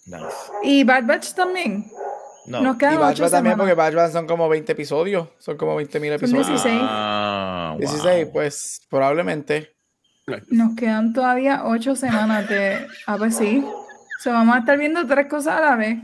Nice. 0.06 0.26
Y 0.62 0.84
Bad 0.84 1.04
Batch 1.04 1.32
también. 1.34 1.86
No. 2.46 2.60
Nos 2.60 2.76
Y 2.76 2.78
quedan 2.78 2.98
Bad 3.00 3.10
ocho 3.12 3.22
Batch 3.24 3.32
también, 3.32 3.54
semanas. 3.54 3.56
porque 3.58 3.74
Bad 3.74 3.94
Batch 4.04 4.12
son 4.12 4.26
como 4.26 4.48
20 4.48 4.72
episodios. 4.72 5.28
Son 5.38 5.56
como 5.56 5.74
20 5.76 5.98
mil 6.00 6.10
Son 6.10 6.18
episodios. 6.30 6.46
16. 6.48 6.80
Ah, 6.82 7.68
wow. 7.72 7.78
16, 7.80 8.28
pues 8.32 8.80
probablemente. 8.88 9.74
Nos 10.48 10.76
quedan 10.76 11.12
todavía 11.12 11.62
ocho 11.64 11.96
semanas 11.96 12.48
de... 12.48 12.86
A 13.06 13.16
ver 13.16 13.32
si. 13.32 13.64
So, 14.20 14.30
vamos 14.30 14.54
a 14.54 14.58
estar 14.60 14.78
viendo 14.78 15.04
tres 15.06 15.26
cosas 15.26 15.56
a 15.58 15.60
la 15.60 15.76
vez. 15.76 15.98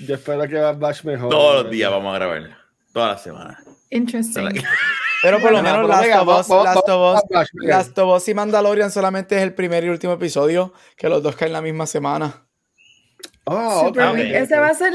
Yo 0.00 0.16
espero 0.16 0.42
que 0.48 0.58
Bad 0.58 0.78
Batch 0.78 1.04
mejore. 1.04 1.30
Todos 1.30 1.62
los 1.62 1.70
días 1.72 1.88
vamos 1.90 2.12
a 2.12 2.18
grabar. 2.18 2.56
Todas 2.92 3.12
las 3.12 3.22
semanas. 3.22 3.58
Interesting. 3.92 4.48
Pero 5.22 5.38
por 5.40 5.52
lo 5.52 5.62
menos 5.62 5.88
Last 5.88 6.04
of 6.14 6.28
Us, 6.40 6.48
vamos- 6.48 6.64
Last 6.64 6.80
vamos- 6.88 6.88
of 6.88 7.16
Us- 7.16 7.22
Bad 7.30 7.38
Batch, 7.38 7.48
venga. 7.54 7.76
Last 7.76 7.98
of 7.98 8.16
Us 8.16 8.28
y 8.28 8.34
Mandalorian 8.34 8.90
solamente 8.90 9.36
es 9.36 9.42
el 9.42 9.54
primer 9.54 9.84
y 9.84 9.88
último 9.88 10.14
episodio, 10.14 10.72
que 10.96 11.08
los 11.08 11.22
dos 11.22 11.36
caen 11.36 11.52
la 11.52 11.62
misma 11.62 11.86
semana. 11.86 12.46
Oh, 13.44 13.86
Super 13.86 14.10
Week. 14.12 14.32
Ese 14.34 14.58
va 14.58 14.68
a 14.68 14.74
ser 14.74 14.92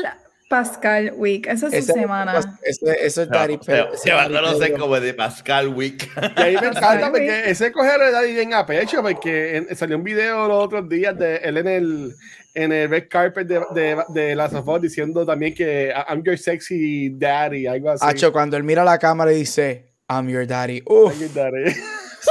Pascal 0.49 1.13
Week. 1.15 1.45
Esa 1.47 1.67
es 1.67 1.71
su 1.73 1.77
Ese- 1.79 1.93
semana. 1.93 2.39
ese- 2.63 3.05
eso 3.05 3.21
es 3.21 3.29
Daddy 3.29 3.59
Se, 3.61 3.71
Pe- 3.71 3.87
se 3.97 4.11
va 4.11 4.23
a 4.23 4.29
Daddy 4.29 4.35
conocer 4.45 4.67
Pedro. 4.71 4.81
como 4.81 4.99
de 4.99 5.13
Pascal 5.13 5.67
Week. 5.69 6.09
Y 6.37 6.41
ahí 6.41 6.55
me 6.59 6.67
encanta 6.67 7.09
porque 7.09 7.49
ese 7.49 7.71
coger 7.71 7.99
de 7.99 8.11
Daddy 8.11 8.33
bien 8.33 8.53
a 8.53 8.65
pecho, 8.65 9.01
porque 9.01 9.57
en- 9.57 9.75
salió 9.75 9.97
un 9.97 10.03
video 10.03 10.47
los 10.47 10.63
otros 10.65 10.87
días 10.89 11.17
de 11.17 11.37
él 11.37 11.57
en 11.57 11.67
el, 11.67 12.15
en 12.57 12.71
el 12.71 12.89
red 12.89 13.07
carpet 13.07 13.47
de, 13.47 13.61
de, 13.73 14.03
de 14.09 14.35
Last 14.35 14.55
of 14.55 14.67
Us 14.67 14.81
diciendo 14.81 15.23
también 15.25 15.53
que 15.53 15.93
I'm 16.09 16.23
your 16.23 16.37
sexy 16.37 17.09
daddy, 17.09 17.67
algo 17.67 17.91
así. 17.91 18.03
Hacho, 18.05 18.31
cuando 18.31 18.57
él 18.57 18.63
mira 18.63 18.83
la 18.83 18.97
cámara 18.97 19.31
y 19.31 19.37
dice, 19.37 19.93
I'm 20.09 20.27
your 20.27 20.47
daddy. 20.47 20.81
Uf, 20.87 21.13
I'm 21.13 21.19
your 21.21 21.33
daddy. 21.33 21.71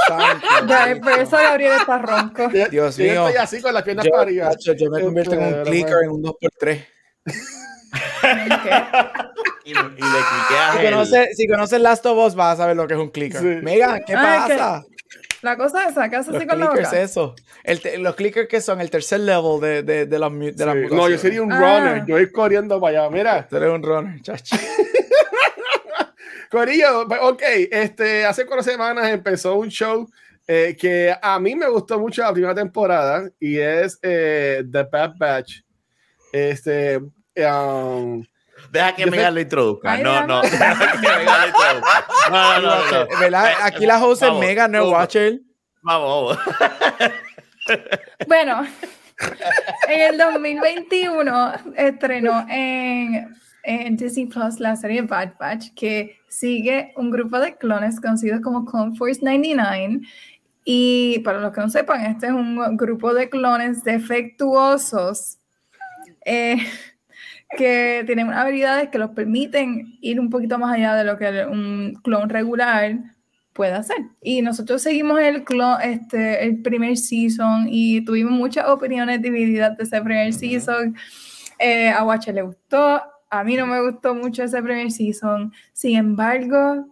santo 0.05 1.01
por 1.01 1.19
eso 1.19 1.37
Gabriel 1.37 1.73
está 1.79 1.97
ronco. 1.99 2.49
Dios 2.69 2.97
Yo 2.97 3.03
mío. 3.05 3.27
estoy 3.27 3.41
así 3.41 3.61
con 3.61 3.73
las 3.73 3.83
piernas 3.83 4.05
Yo, 4.05 4.11
para 4.11 4.23
arriba. 4.23 4.49
Hacho, 4.49 4.73
yo 4.73 4.89
me 4.91 5.01
convierto 5.01 5.33
en 5.33 5.43
un 5.43 5.63
clicker 5.63 5.97
en 6.03 6.09
un 6.11 6.23
2x3. 6.23 6.85
y, 9.63 9.71
y 9.71 9.73
le 9.73 9.79
Si 9.79 10.83
conoces, 10.85 11.27
si 11.37 11.47
conoces 11.47 11.79
Last 11.81 12.05
of 12.05 12.17
Us, 12.27 12.35
vas 12.35 12.55
a 12.55 12.63
saber 12.63 12.75
lo 12.75 12.85
que 12.85 12.95
es 12.95 12.99
un 12.99 13.09
clicker. 13.11 13.39
Sí. 13.39 13.47
Megan, 13.63 13.99
¿qué 14.05 14.13
que- 14.13 14.13
pasa? 14.13 14.83
La 15.41 15.55
cosa 15.55 15.83
es 15.85 15.91
esa, 15.91 16.09
que 16.09 16.15
hace 16.15 16.31
Los 16.31 16.37
así 16.39 16.47
con 16.47 16.59
la 16.59 16.67
clickers, 16.69 16.89
boca. 16.89 17.01
eso. 17.01 17.35
El 17.63 17.79
te- 17.81 17.97
los 17.99 18.15
clickers 18.15 18.47
que 18.47 18.59
son 18.61 18.81
el 18.81 18.89
tercer 18.89 19.19
level 19.19 19.59
de, 19.61 19.83
de, 19.83 20.05
de 20.05 20.19
las, 20.19 20.31
mu- 20.31 20.51
de 20.51 20.65
las 20.65 20.75
Sí. 20.75 20.81
No, 20.81 20.87
yo 20.89 20.95
mutaciones. 20.95 21.21
sería 21.21 21.41
un 21.43 21.51
Ah. 21.51 21.59
runner. 21.79 22.05
Yo 22.07 22.15
voy 22.15 22.31
corriendo 22.31 22.81
para 22.81 23.01
allá. 23.03 23.09
Mira, 23.11 23.47
Tú 23.47 23.57
eres 23.57 23.69
un 23.69 23.83
runner, 23.83 24.21
chacho. 24.21 24.55
Corillo, 26.49 27.05
pues, 27.07 27.19
ok, 27.21 27.41
este, 27.71 28.25
hace 28.25 28.45
cuatro 28.45 28.63
semanas 28.63 29.09
empezó 29.09 29.55
un 29.55 29.67
show 29.69 30.07
eh, 30.47 30.77
que 30.79 31.13
a 31.21 31.39
mí 31.39 31.55
me 31.55 31.67
gustó 31.67 31.99
mucho 31.99 32.21
la 32.21 32.31
primera 32.31 32.55
temporada 32.55 33.29
y 33.37 33.57
es 33.59 33.99
eh, 34.01 34.63
The 34.71 34.83
Bad 34.83 35.15
Batch. 35.17 35.61
Este, 36.31 36.97
um, 36.99 38.23
Deja 38.71 38.95
que 38.95 39.05
Megan 39.05 39.35
lo 39.35 39.41
introduzca. 39.41 39.91
Ay, 39.93 40.03
No, 40.03 40.25
no. 40.25 40.41
Deja 40.43 40.91
que 40.91 40.97
Megan 40.97 41.41
lo 41.41 41.47
introduzca. 41.47 42.05
No, 42.29 42.61
no, 42.61 42.91
no. 42.91 43.07
¿Verdad? 43.19 43.51
Aquí 43.63 43.85
la 43.85 44.03
host 44.03 44.23
es 44.23 44.33
Megan, 44.33 44.71
no. 44.71 44.89
Watcher. 44.89 45.39
Vamos, 45.81 46.37
vamos. 46.37 47.77
Bueno, 48.27 48.65
en 49.89 50.01
el 50.01 50.17
2021 50.17 51.53
estrenó 51.75 52.45
en, 52.49 53.35
en 53.63 53.97
Disney 53.97 54.25
Plus 54.27 54.59
la 54.59 54.75
serie 54.75 55.01
Bad 55.01 55.33
Batch, 55.39 55.73
que 55.75 56.19
sigue 56.27 56.93
un 56.95 57.09
grupo 57.11 57.39
de 57.39 57.55
clones 57.57 57.99
conocidos 57.99 58.41
como 58.41 58.65
Clone 58.65 58.95
Force 58.95 59.21
99. 59.23 60.01
Y 60.63 61.19
para 61.19 61.39
los 61.39 61.53
que 61.53 61.61
no 61.61 61.69
sepan, 61.69 62.05
este 62.05 62.27
es 62.27 62.33
un 62.33 62.75
grupo 62.75 63.13
de 63.13 63.29
clones 63.29 63.83
defectuosos 63.83 65.37
eh, 66.25 66.57
que 67.55 68.03
tienen 68.05 68.31
habilidades 68.31 68.89
que 68.89 68.97
los 68.99 69.11
permiten 69.11 69.97
ir 70.01 70.19
un 70.19 70.29
poquito 70.29 70.59
más 70.59 70.73
allá 70.75 70.95
de 70.95 71.03
lo 71.05 71.17
que 71.17 71.45
un 71.45 71.93
clon 72.03 72.29
regular 72.29 72.97
puede 73.53 73.71
hacer. 73.73 73.97
Y 74.21 74.41
nosotros 74.41 74.81
seguimos 74.81 75.19
el, 75.19 75.43
clo- 75.45 75.79
este, 75.81 76.43
el 76.43 76.61
primer 76.61 76.97
season 76.97 77.67
y 77.69 78.03
tuvimos 78.03 78.33
muchas 78.33 78.67
opiniones 78.67 79.21
divididas 79.21 79.77
de 79.77 79.83
ese 79.83 80.01
primer 80.01 80.33
season. 80.33 80.95
Eh, 81.57 81.89
a 81.89 82.03
Watcher 82.03 82.35
le 82.35 82.41
gustó, 82.43 83.01
a 83.29 83.43
mí 83.43 83.55
no 83.55 83.65
me 83.65 83.81
gustó 83.81 84.13
mucho 84.13 84.43
ese 84.43 84.61
primer 84.61 84.91
season. 84.91 85.51
Sin 85.73 85.95
embargo, 85.97 86.85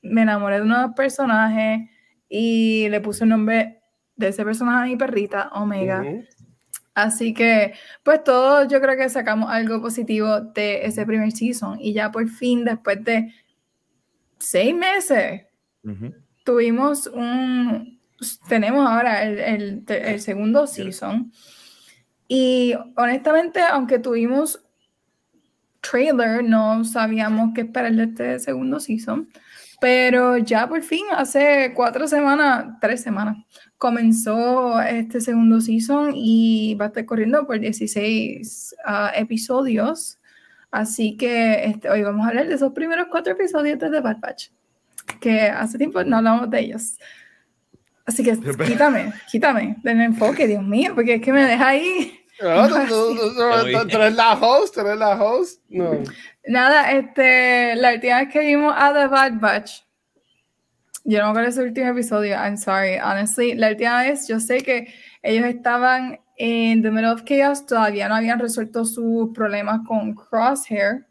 me 0.00 0.22
enamoré 0.22 0.56
de 0.56 0.62
unos 0.62 0.94
personajes 0.94 1.90
y 2.28 2.88
le 2.88 3.00
puse 3.00 3.24
el 3.24 3.30
nombre 3.30 3.80
de 4.16 4.28
ese 4.28 4.44
personaje 4.44 4.84
a 4.84 4.86
mi 4.86 4.96
perrita, 4.96 5.48
Omega. 5.52 6.00
ujú. 6.02 6.24
Así 7.02 7.32
que, 7.32 7.74
pues 8.02 8.24
todos 8.24 8.66
yo 8.66 8.80
creo 8.80 8.96
que 8.96 9.08
sacamos 9.08 9.48
algo 9.50 9.80
positivo 9.80 10.40
de 10.40 10.84
ese 10.84 11.06
primer 11.06 11.30
season. 11.30 11.78
Y 11.80 11.92
ya 11.92 12.10
por 12.10 12.28
fin, 12.28 12.64
después 12.64 13.04
de 13.04 13.32
seis 14.38 14.74
meses, 14.74 15.42
Ujú. 15.84 16.12
tuvimos 16.44 17.06
un, 17.06 18.00
tenemos 18.48 18.84
ahora 18.88 19.22
el, 19.22 19.38
el, 19.38 19.84
el 19.86 20.20
segundo 20.20 20.66
season. 20.66 21.30
Y 22.26 22.74
honestamente, 22.96 23.60
aunque 23.62 24.00
tuvimos 24.00 24.60
trailer, 25.80 26.42
no 26.42 26.82
sabíamos 26.82 27.50
qué 27.54 27.60
esperar 27.60 27.92
de 27.92 28.04
este 28.04 28.38
segundo 28.40 28.80
season. 28.80 29.28
Pero 29.80 30.36
ya 30.36 30.68
por 30.68 30.82
fin, 30.82 31.04
hace 31.12 31.72
cuatro 31.76 32.08
semanas, 32.08 32.76
tres 32.80 33.02
semanas, 33.02 33.36
comenzó 33.78 34.80
este 34.82 35.20
segundo 35.20 35.60
season 35.60 36.12
y 36.14 36.74
va 36.74 36.86
a 36.86 36.88
estar 36.88 37.06
corriendo 37.06 37.46
por 37.46 37.58
16 37.58 38.74
ah, 38.84 39.12
episodios. 39.14 40.18
Así 40.70 41.16
que 41.16 41.64
este, 41.64 41.88
hoy 41.88 42.02
vamos 42.02 42.26
a 42.26 42.30
hablar 42.30 42.48
de 42.48 42.54
esos 42.54 42.72
primeros 42.72 43.06
cuatro 43.10 43.32
episodios 43.32 43.78
de 43.78 43.88
The 43.88 44.00
Bad 44.00 44.18
Batch, 44.18 44.48
que 45.20 45.42
hace 45.42 45.78
tiempo 45.78 46.02
no 46.04 46.18
hablamos 46.18 46.50
de 46.50 46.60
ellos. 46.60 46.98
Así 48.04 48.22
que 48.22 48.38
quítame, 48.66 49.12
quítame 49.30 49.76
del 49.82 50.00
enfoque, 50.00 50.46
Dios 50.46 50.62
mío, 50.62 50.92
porque 50.94 51.14
es 51.14 51.22
que 51.22 51.32
me 51.32 51.44
deja 51.44 51.68
ahí. 51.68 52.14
No, 52.40 52.68
tú- 52.86 53.96
eres 53.96 54.14
la 54.14 54.34
host, 54.34 54.72
tú 54.72 54.80
eres 54.82 54.96
la 54.96 55.20
host. 55.20 55.60
No. 55.68 56.04
Nada, 56.46 56.92
este, 56.92 57.74
la 57.74 57.94
última 57.94 58.20
vez 58.20 58.28
que 58.28 58.38
vimos 58.38 58.72
a 58.76 58.92
The 58.92 59.08
Bad 59.08 59.40
Batch, 59.40 59.80
yo 61.08 61.20
no 61.20 61.24
me 61.24 61.30
acuerdo 61.30 61.48
ese 61.48 61.62
último 61.62 61.88
episodio, 61.88 62.36
I'm 62.36 62.58
sorry, 62.58 62.98
honestly, 62.98 63.54
la 63.54 63.70
última 63.70 64.02
vez 64.02 64.28
yo 64.28 64.38
sé 64.40 64.60
que 64.60 64.92
ellos 65.22 65.46
estaban 65.46 66.20
en 66.36 66.82
The 66.82 66.90
Middle 66.90 67.12
of 67.12 67.24
Chaos, 67.24 67.64
todavía 67.64 68.10
no 68.10 68.14
habían 68.14 68.38
resuelto 68.38 68.84
sus 68.84 69.30
problemas 69.32 69.80
con 69.86 70.14
Crosshair 70.14 71.06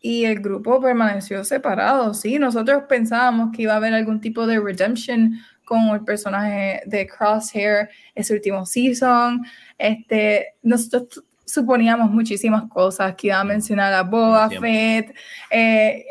y 0.00 0.24
el 0.24 0.40
grupo 0.40 0.80
permaneció 0.80 1.44
separado, 1.44 2.14
sí, 2.14 2.38
nosotros 2.38 2.84
pensábamos 2.88 3.50
que 3.54 3.62
iba 3.62 3.74
a 3.74 3.76
haber 3.76 3.92
algún 3.92 4.18
tipo 4.18 4.46
de 4.46 4.58
redemption 4.58 5.32
con 5.66 5.88
el 5.88 6.02
personaje 6.02 6.80
de 6.86 7.06
Crosshair 7.06 7.90
ese 8.14 8.32
último 8.32 8.64
season, 8.64 9.44
este, 9.76 10.54
nosotros 10.62 11.22
suponíamos 11.44 12.10
muchísimas 12.10 12.64
cosas, 12.70 13.14
que 13.14 13.26
iba 13.26 13.40
a 13.40 13.44
mencionar 13.44 13.92
a 13.92 14.02
Boba. 14.02 14.48
Fett, 14.48 15.14
eh, 15.50 16.04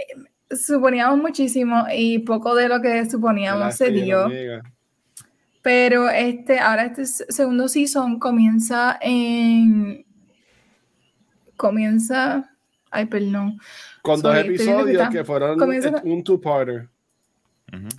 suponíamos 0.49 1.17
muchísimo 1.17 1.85
y 1.93 2.19
poco 2.19 2.55
de 2.55 2.69
lo 2.69 2.81
que 2.81 3.09
suponíamos 3.09 3.75
se 3.75 3.91
dio. 3.91 4.29
Pero 5.61 6.09
este, 6.09 6.59
ahora 6.59 6.85
este 6.85 7.05
segundo 7.05 7.67
season 7.67 8.19
comienza 8.19 8.97
en. 9.01 10.05
Comienza. 11.57 12.51
Ay, 12.91 13.05
perdón. 13.07 13.59
Con 14.03 14.21
dos 14.21 14.35
Sorry, 14.35 14.55
episodios 14.55 15.09
que 15.09 15.23
fueron 15.23 15.57
Comienza 15.57 15.89
eh, 15.89 16.01
un 16.03 16.23
two-parter. 16.23 16.87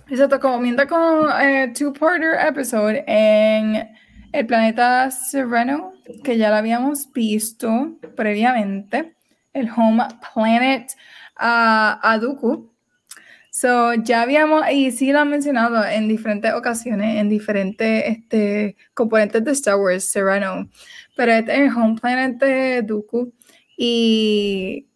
Exacto, 0.07 0.39
comienza 0.39 0.87
con 0.87 1.29
eh, 1.41 1.73
two-parter 1.77 2.39
episode 2.47 3.03
en 3.05 3.89
el 4.31 4.45
planeta 4.45 5.11
Sereno, 5.11 5.91
que 6.23 6.37
ya 6.37 6.49
lo 6.49 6.55
habíamos 6.55 7.11
visto 7.11 7.97
previamente. 8.15 9.15
El 9.53 9.69
home 9.75 10.07
planet 10.33 10.91
a 11.39 11.99
Aduku. 12.03 12.71
So, 13.51 13.95
ya 13.95 14.21
habíamos, 14.21 14.69
y 14.71 14.91
sí 14.91 15.11
lo 15.11 15.19
han 15.19 15.29
mencionado 15.29 15.83
en 15.83 16.07
diferentes 16.07 16.53
ocasiones, 16.53 17.17
en 17.17 17.29
diferentes 17.29 18.03
este, 18.05 18.75
componentes 18.93 19.43
de 19.43 19.51
Star 19.51 19.77
Wars, 19.77 20.05
Sereno. 20.11 20.69
Pero 21.15 21.31
este 21.31 21.53
es 21.53 21.59
el 21.71 21.77
home 21.77 21.99
planet 21.99 22.37
de 22.37 22.81
Dooku. 22.83 23.33
Y 23.77 24.87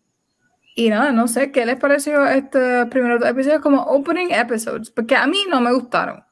y 0.76 0.90
nada, 0.90 1.12
no 1.12 1.28
sé, 1.28 1.52
¿qué 1.52 1.66
les 1.66 1.78
pareció 1.78 2.26
este 2.28 2.86
primeros 2.88 3.20
dos 3.20 3.30
episodios 3.30 3.62
como 3.62 3.82
opening 3.84 4.32
episodes? 4.32 4.90
Porque 4.90 5.16
a 5.16 5.28
mí 5.28 5.38
no 5.50 5.60
me 5.62 5.74
gustaron. 5.74 6.24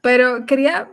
Pero 0.00 0.46
quería 0.46 0.90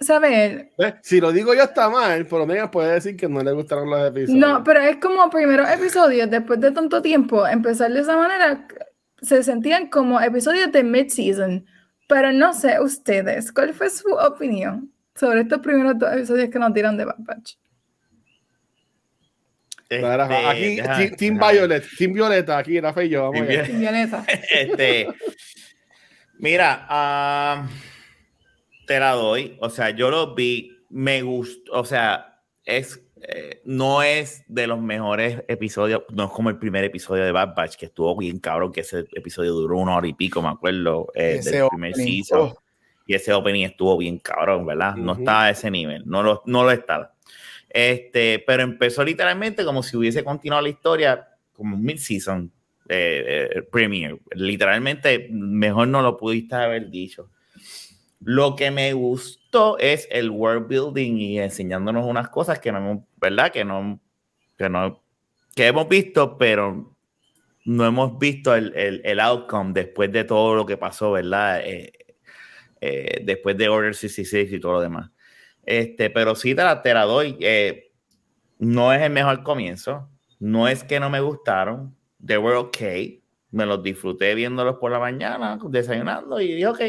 saber. 0.00 0.70
¿Ves? 0.78 0.94
Si 1.02 1.20
lo 1.20 1.32
digo 1.32 1.54
yo 1.54 1.62
está 1.64 1.88
mal, 1.90 2.26
por 2.26 2.40
lo 2.40 2.46
menos 2.46 2.70
puede 2.70 2.92
decir 2.94 3.16
que 3.16 3.28
no 3.28 3.42
le 3.42 3.52
gustaron 3.52 3.88
los 3.90 4.08
episodios. 4.08 4.38
No, 4.40 4.62
pero 4.64 4.80
es 4.80 4.96
como 4.96 5.28
primeros 5.30 5.68
episodios, 5.70 6.30
después 6.30 6.60
de 6.60 6.70
tanto 6.72 7.00
tiempo, 7.02 7.46
empezar 7.46 7.92
de 7.92 8.00
esa 8.00 8.16
manera, 8.16 8.66
se 9.22 9.42
sentían 9.42 9.88
como 9.88 10.20
episodios 10.20 10.70
de 10.72 10.82
mid-season. 10.84 11.66
Pero 12.08 12.32
no 12.32 12.52
sé, 12.54 12.80
ustedes, 12.80 13.50
¿cuál 13.52 13.74
fue 13.74 13.90
su 13.90 14.08
opinión 14.12 14.92
sobre 15.14 15.40
estos 15.40 15.58
primeros 15.60 15.98
dos 15.98 16.12
episodios 16.12 16.50
que 16.50 16.58
nos 16.58 16.72
dieron 16.72 16.96
de 16.96 17.04
Bad 17.04 17.16
Batch? 17.18 17.54
Este, 19.88 20.06
aquí, 20.06 20.76
deja- 20.76 21.16
Team, 21.16 21.34
deja- 21.38 21.52
Violet, 21.52 21.84
Team 21.96 22.12
Violeta, 22.12 22.58
aquí 22.58 22.80
Rafa 22.80 23.04
y 23.04 23.08
yo. 23.08 23.30
Vamos 23.30 23.46
Team 23.48 23.80
Violeta. 23.80 24.24
este, 24.52 25.08
mira, 26.38 26.86
ah, 26.88 27.68
te 28.86 29.00
la 29.00 29.12
doy. 29.12 29.56
O 29.60 29.70
sea, 29.70 29.90
yo 29.90 30.10
lo 30.10 30.34
vi, 30.34 30.78
me 30.88 31.22
gustó. 31.22 31.72
O 31.72 31.84
sea, 31.84 32.40
es, 32.64 33.02
eh, 33.22 33.60
no 33.64 34.02
es 34.02 34.44
de 34.48 34.66
los 34.66 34.80
mejores 34.80 35.42
episodios, 35.48 36.02
no 36.12 36.24
es 36.24 36.30
como 36.30 36.50
el 36.50 36.58
primer 36.58 36.84
episodio 36.84 37.24
de 37.24 37.32
Bad 37.32 37.54
Batch, 37.54 37.76
que 37.76 37.86
estuvo 37.86 38.16
bien 38.16 38.38
cabrón, 38.38 38.72
que 38.72 38.80
ese 38.80 39.06
episodio 39.12 39.52
duró 39.52 39.78
una 39.78 39.96
hora 39.96 40.06
y 40.06 40.14
pico, 40.14 40.40
me 40.42 40.48
acuerdo, 40.48 41.08
eh, 41.14 41.40
del 41.42 41.68
primer 41.68 41.94
season. 41.94 42.40
oh. 42.40 42.62
Y 43.08 43.14
ese 43.14 43.32
opening 43.32 43.64
estuvo 43.64 43.96
bien 43.96 44.18
cabrón, 44.18 44.66
¿verdad? 44.66 44.96
No 44.96 45.12
estaba 45.12 45.44
a 45.44 45.50
ese 45.50 45.70
nivel, 45.70 46.02
no 46.06 46.24
lo, 46.24 46.42
no 46.44 46.64
lo 46.64 46.72
estaba. 46.72 47.14
Este, 47.68 48.42
pero 48.44 48.62
empezó 48.64 49.04
literalmente 49.04 49.64
como 49.64 49.82
si 49.82 49.96
hubiese 49.96 50.24
continuado 50.24 50.62
la 50.62 50.70
historia 50.70 51.28
como 51.52 51.76
un 51.76 51.82
mid-season 51.82 52.50
eh, 52.88 53.48
eh, 53.54 53.62
premiere. 53.62 54.18
Literalmente, 54.32 55.28
mejor 55.30 55.88
no 55.88 56.02
lo 56.02 56.16
pudiste 56.16 56.54
haber 56.54 56.88
dicho. 56.90 57.30
Lo 58.20 58.56
que 58.56 58.70
me 58.70 58.92
gustó 58.92 59.78
es 59.78 60.08
el 60.10 60.30
world 60.30 60.68
building 60.68 61.16
y 61.18 61.38
enseñándonos 61.38 62.06
unas 62.06 62.28
cosas 62.28 62.58
que 62.58 62.72
no 62.72 62.78
hemos, 62.78 62.98
¿verdad? 63.16 63.52
Que 63.52 63.64
no, 63.64 64.00
que 64.56 64.68
no, 64.68 65.02
que 65.54 65.66
hemos 65.66 65.88
visto, 65.88 66.38
pero 66.38 66.96
no 67.64 67.84
hemos 67.86 68.18
visto 68.18 68.54
el, 68.54 68.74
el, 68.76 69.02
el 69.04 69.20
outcome 69.20 69.72
después 69.72 70.10
de 70.12 70.24
todo 70.24 70.54
lo 70.54 70.64
que 70.64 70.76
pasó, 70.76 71.12
¿verdad? 71.12 71.60
Eh, 71.64 71.92
eh, 72.80 73.22
después 73.24 73.56
de 73.56 73.68
Order 73.68 73.94
66 73.94 74.52
y 74.52 74.60
todo 74.60 74.72
lo 74.72 74.80
demás. 74.80 75.10
Este, 75.64 76.10
pero 76.10 76.34
sí 76.34 76.54
te 76.54 76.62
la, 76.62 76.80
te 76.80 76.92
doy. 76.92 77.36
eh, 77.40 77.90
no 78.58 78.92
es 78.92 79.02
el 79.02 79.10
mejor 79.10 79.42
comienzo. 79.42 80.08
No 80.38 80.68
es 80.68 80.84
que 80.84 81.00
no 81.00 81.10
me 81.10 81.20
gustaron. 81.20 81.96
They 82.24 82.36
were 82.36 82.56
okay. 82.56 83.22
Me 83.50 83.66
los 83.66 83.82
disfruté 83.82 84.34
viéndolos 84.34 84.76
por 84.76 84.90
la 84.90 84.98
mañana, 84.98 85.58
desayunando 85.68 86.40
y 86.40 86.54
dije, 86.54 86.66
ok. 86.66 86.80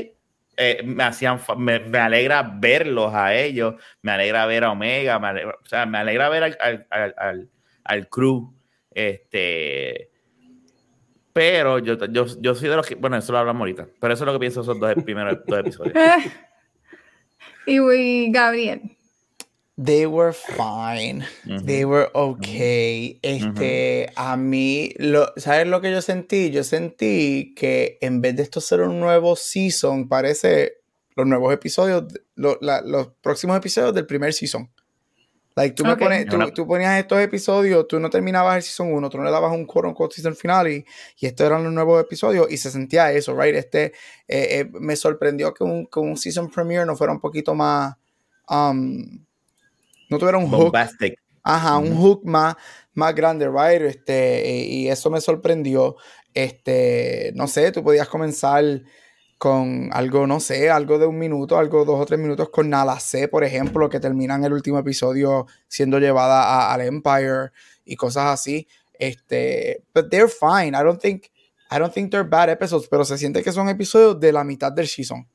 Eh, 0.59 0.81
me 0.83 1.03
hacían, 1.03 1.39
me, 1.57 1.79
me 1.79 1.99
alegra 1.99 2.41
verlos 2.41 3.13
a 3.13 3.35
ellos, 3.35 3.75
me 4.01 4.11
alegra 4.11 4.47
ver 4.47 4.63
a 4.63 4.71
Omega, 4.71 5.19
me 5.19 5.27
alegra, 5.27 5.55
o 5.63 5.65
sea, 5.67 5.85
me 5.85 5.99
alegra 5.99 6.29
ver 6.29 6.43
al, 6.43 6.57
al, 6.89 7.15
al, 7.15 7.49
al, 7.83 8.09
crew. 8.09 8.51
Este, 8.89 10.09
pero 11.31 11.77
yo, 11.77 11.95
yo, 12.07 12.25
yo 12.41 12.55
soy 12.55 12.69
de 12.69 12.75
los 12.75 12.87
que, 12.87 12.95
bueno, 12.95 13.17
eso 13.17 13.31
lo 13.31 13.37
hablamos 13.37 13.59
ahorita, 13.59 13.87
pero 14.01 14.15
eso 14.15 14.23
es 14.23 14.25
lo 14.25 14.33
que 14.33 14.39
pienso 14.39 14.61
esos 14.61 14.79
dos 14.79 14.95
primeros 15.03 15.37
dos 15.45 15.59
episodios. 15.59 15.95
y 17.67 18.31
Gabriel. 18.31 18.96
They 19.79 20.07
were 20.07 20.33
fine. 20.33 21.23
They 21.65 21.85
were 21.85 22.09
okay. 22.13 23.19
Este, 23.21 24.11
a 24.15 24.35
mí, 24.35 24.91
lo, 24.97 25.31
¿sabes 25.37 25.67
lo 25.67 25.81
que 25.81 25.91
yo 25.91 26.01
sentí? 26.01 26.49
Yo 26.49 26.63
sentí 26.63 27.53
que 27.55 27.99
en 28.01 28.19
vez 28.21 28.35
de 28.35 28.43
esto 28.43 28.59
ser 28.59 28.81
un 28.81 28.99
nuevo 28.99 29.35
season, 29.35 30.07
parece 30.09 30.77
los 31.15 31.27
nuevos 31.27 31.53
episodios, 31.53 32.05
lo- 32.35 32.57
la- 32.61 32.81
los 32.81 33.09
próximos 33.21 33.55
episodios 33.57 33.93
del 33.93 34.07
primer 34.07 34.33
season. 34.33 34.69
Like, 35.55 35.75
tú, 35.75 35.83
me 35.83 35.89
pones, 36.05 36.25
tú, 36.27 36.37
tú 36.53 36.67
ponías 36.67 36.99
estos 36.99 37.19
episodios, 37.19 37.87
tú 37.87 37.99
no 37.99 38.09
terminabas 38.11 38.57
el 38.57 38.61
season 38.63 38.93
1, 38.93 39.09
tú 39.09 39.17
no 39.17 39.23
le 39.23 39.31
dabas 39.31 39.51
un 39.51 39.65
quote 39.65 39.87
unquote 39.87 40.15
season 40.15 40.35
final 40.35 40.67
y, 40.71 40.85
y 41.19 41.25
estos 41.25 41.45
eran 41.47 41.63
los 41.63 41.73
nuevos 41.73 41.99
episodios 42.01 42.45
y 42.51 42.57
se 42.57 42.69
sentía 42.69 43.11
eso, 43.11 43.35
right? 43.39 43.55
Este, 43.55 43.85
eh, 44.27 44.59
eh, 44.59 44.69
me 44.79 44.95
sorprendió 44.95 45.53
que 45.55 45.63
un, 45.63 45.87
que 45.87 45.99
un 45.99 46.15
season 46.17 46.49
premiere 46.49 46.85
no 46.85 46.95
fuera 46.95 47.11
un 47.13 47.19
poquito 47.19 47.55
más, 47.55 47.95
um, 48.49 49.25
no 50.09 50.17
tuviera 50.17 50.37
un 50.37 50.49
hook. 50.49 50.73
Ajá, 51.43 51.77
un 51.77 51.95
hook 51.95 52.25
más, 52.25 52.55
más 52.93 53.15
grande, 53.15 53.47
right? 53.47 53.81
Este, 53.81 54.65
y, 54.65 54.89
eso 54.89 55.09
me 55.09 55.21
sorprendió. 55.21 55.95
Este, 56.33 57.31
no 57.35 57.47
sé, 57.47 57.71
tú 57.71 57.83
podías 57.83 58.07
comenzar 58.09 58.81
con 59.37 59.89
algo, 59.93 60.27
no 60.27 60.39
sé, 60.39 60.69
algo 60.69 60.97
de 60.97 61.05
un 61.05 61.17
minuto, 61.17 61.57
algo 61.57 61.85
dos 61.85 62.01
o 62.01 62.05
tres 62.05 62.19
minutos 62.19 62.49
con 62.49 62.69
Nala 62.69 62.99
C, 62.99 63.27
por 63.27 63.43
ejemplo, 63.43 63.87
que 63.87 63.99
terminan 63.99 64.43
el 64.43 64.51
último 64.53 64.79
episodio 64.79 65.45
siendo 65.67 65.99
llevada 65.99 66.43
a- 66.43 66.73
al 66.73 66.81
Empire 66.81 67.51
y 67.85 67.95
cosas 67.95 68.25
así. 68.25 68.67
Este, 68.99 69.83
but 69.93 70.09
they're 70.09 70.27
fine. 70.27 70.69
I 70.69 70.83
don't 70.83 70.99
think, 70.99 71.25
I 71.71 71.77
don't 71.77 71.93
think 71.93 72.11
they're 72.11 72.27
bad 72.27 72.49
episodes, 72.49 72.87
pero 72.89 73.05
se 73.05 73.17
siente 73.17 73.43
que 73.43 73.51
son 73.51 73.69
episodios 73.69 74.19
de 74.19 74.31
la 74.31 74.43
mitad 74.43 74.71
del 74.71 74.87
season. 74.87 75.27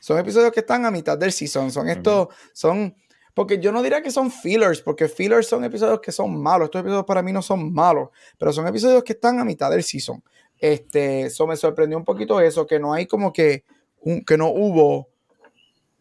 Son 0.00 0.18
episodios 0.18 0.52
que 0.52 0.60
están 0.60 0.84
a 0.84 0.90
mitad 0.90 1.16
del 1.16 1.32
season. 1.32 1.70
Son 1.70 1.88
estos, 1.88 2.28
son, 2.52 2.94
porque 3.34 3.58
yo 3.58 3.72
no 3.72 3.82
diría 3.82 4.00
que 4.02 4.10
son 4.10 4.30
fillers, 4.30 4.80
porque 4.80 5.08
fillers 5.08 5.46
son 5.48 5.64
episodios 5.64 6.00
que 6.00 6.12
son 6.12 6.40
malos. 6.40 6.66
Estos 6.66 6.80
episodios 6.80 7.04
para 7.04 7.22
mí 7.22 7.32
no 7.32 7.42
son 7.42 7.72
malos, 7.72 8.08
pero 8.38 8.52
son 8.52 8.66
episodios 8.66 9.02
que 9.04 9.12
están 9.14 9.38
a 9.40 9.44
mitad 9.44 9.70
del 9.70 9.82
season. 9.82 10.22
Este, 10.58 11.22
eso 11.22 11.46
me 11.46 11.56
sorprendió 11.56 11.98
un 11.98 12.04
poquito 12.04 12.40
eso, 12.40 12.66
que 12.66 12.78
no 12.78 12.92
hay 12.94 13.06
como 13.06 13.32
que, 13.32 13.64
un- 14.00 14.24
que 14.24 14.38
no 14.38 14.48
hubo 14.48 15.08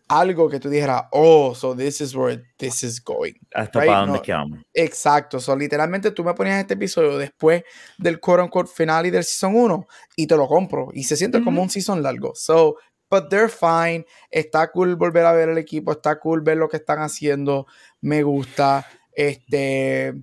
algo 0.08 0.48
que 0.50 0.60
tú 0.60 0.70
dijeras, 0.70 1.04
oh, 1.12 1.56
so 1.56 1.76
this 1.76 2.00
is 2.02 2.14
where 2.16 2.44
this 2.58 2.84
is 2.84 3.04
going. 3.04 3.34
Hasta 3.54 3.80
Right, 3.80 3.88
para 3.90 4.00
dónde 4.02 4.18
no. 4.20 4.22
quedamos. 4.22 4.60
Exacto, 4.74 5.40
so, 5.40 5.56
literalmente 5.56 6.12
tú 6.12 6.24
me 6.24 6.34
ponías 6.36 6.60
este 6.60 6.76
episodio 6.76 7.18
después 7.18 7.64
del 7.98 8.20
quote 8.20 8.44
unquote 8.44 8.70
final 8.72 9.06
y 9.08 9.10
del 9.12 9.24
season 9.24 9.56
1 9.56 9.88
y 10.18 10.28
te 10.28 10.36
lo 10.36 10.46
compro 10.48 10.90
y 10.94 11.04
se 11.06 11.16
siente 11.18 11.44
como 11.44 11.62
un 11.64 11.70
season 11.70 12.04
largo. 12.04 12.34
So, 12.36 12.76
but 13.22 13.30
they're 13.30 13.50
fine. 13.50 14.06
Está 14.32 14.72
cool 14.72 14.96
volver 14.96 15.26
a 15.26 15.32
ver 15.34 15.50
el 15.50 15.58
equipo, 15.58 15.92
está 15.92 16.20
cool 16.20 16.42
ver 16.42 16.58
lo 16.58 16.68
que 16.68 16.78
están 16.78 17.00
haciendo, 17.00 17.68
me 18.02 18.24
gusta. 18.24 18.86
Este, 19.16 20.14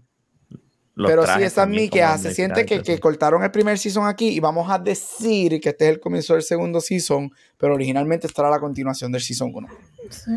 Los 0.95 1.09
pero 1.11 1.25
sí, 1.27 1.43
esa 1.43 1.63
es 1.63 1.69
mi 1.69 1.89
queja. 1.89 2.19
Se 2.19 2.35
siente 2.35 2.67
que, 2.67 2.83
que 2.83 2.99
cortaron 2.99 3.43
el 3.45 3.51
primer 3.51 3.79
season 3.79 4.07
aquí 4.07 4.29
y 4.31 4.41
vamos 4.41 4.71
a 4.71 4.79
decir 4.79 5.61
que 5.61 5.69
este 5.71 5.85
es 5.87 5.91
el 5.93 6.01
comienzo 6.01 6.35
del 6.35 6.43
segundo 6.43 6.81
season, 6.81 7.31
pero 7.57 7.75
originalmente 7.75 8.27
esta 8.27 8.43
era 8.43 8.51
la 8.51 8.59
continuación 8.61 9.13
del 9.13 9.21
season 9.23 9.53
1. 9.55 9.69
Sí. 10.11 10.31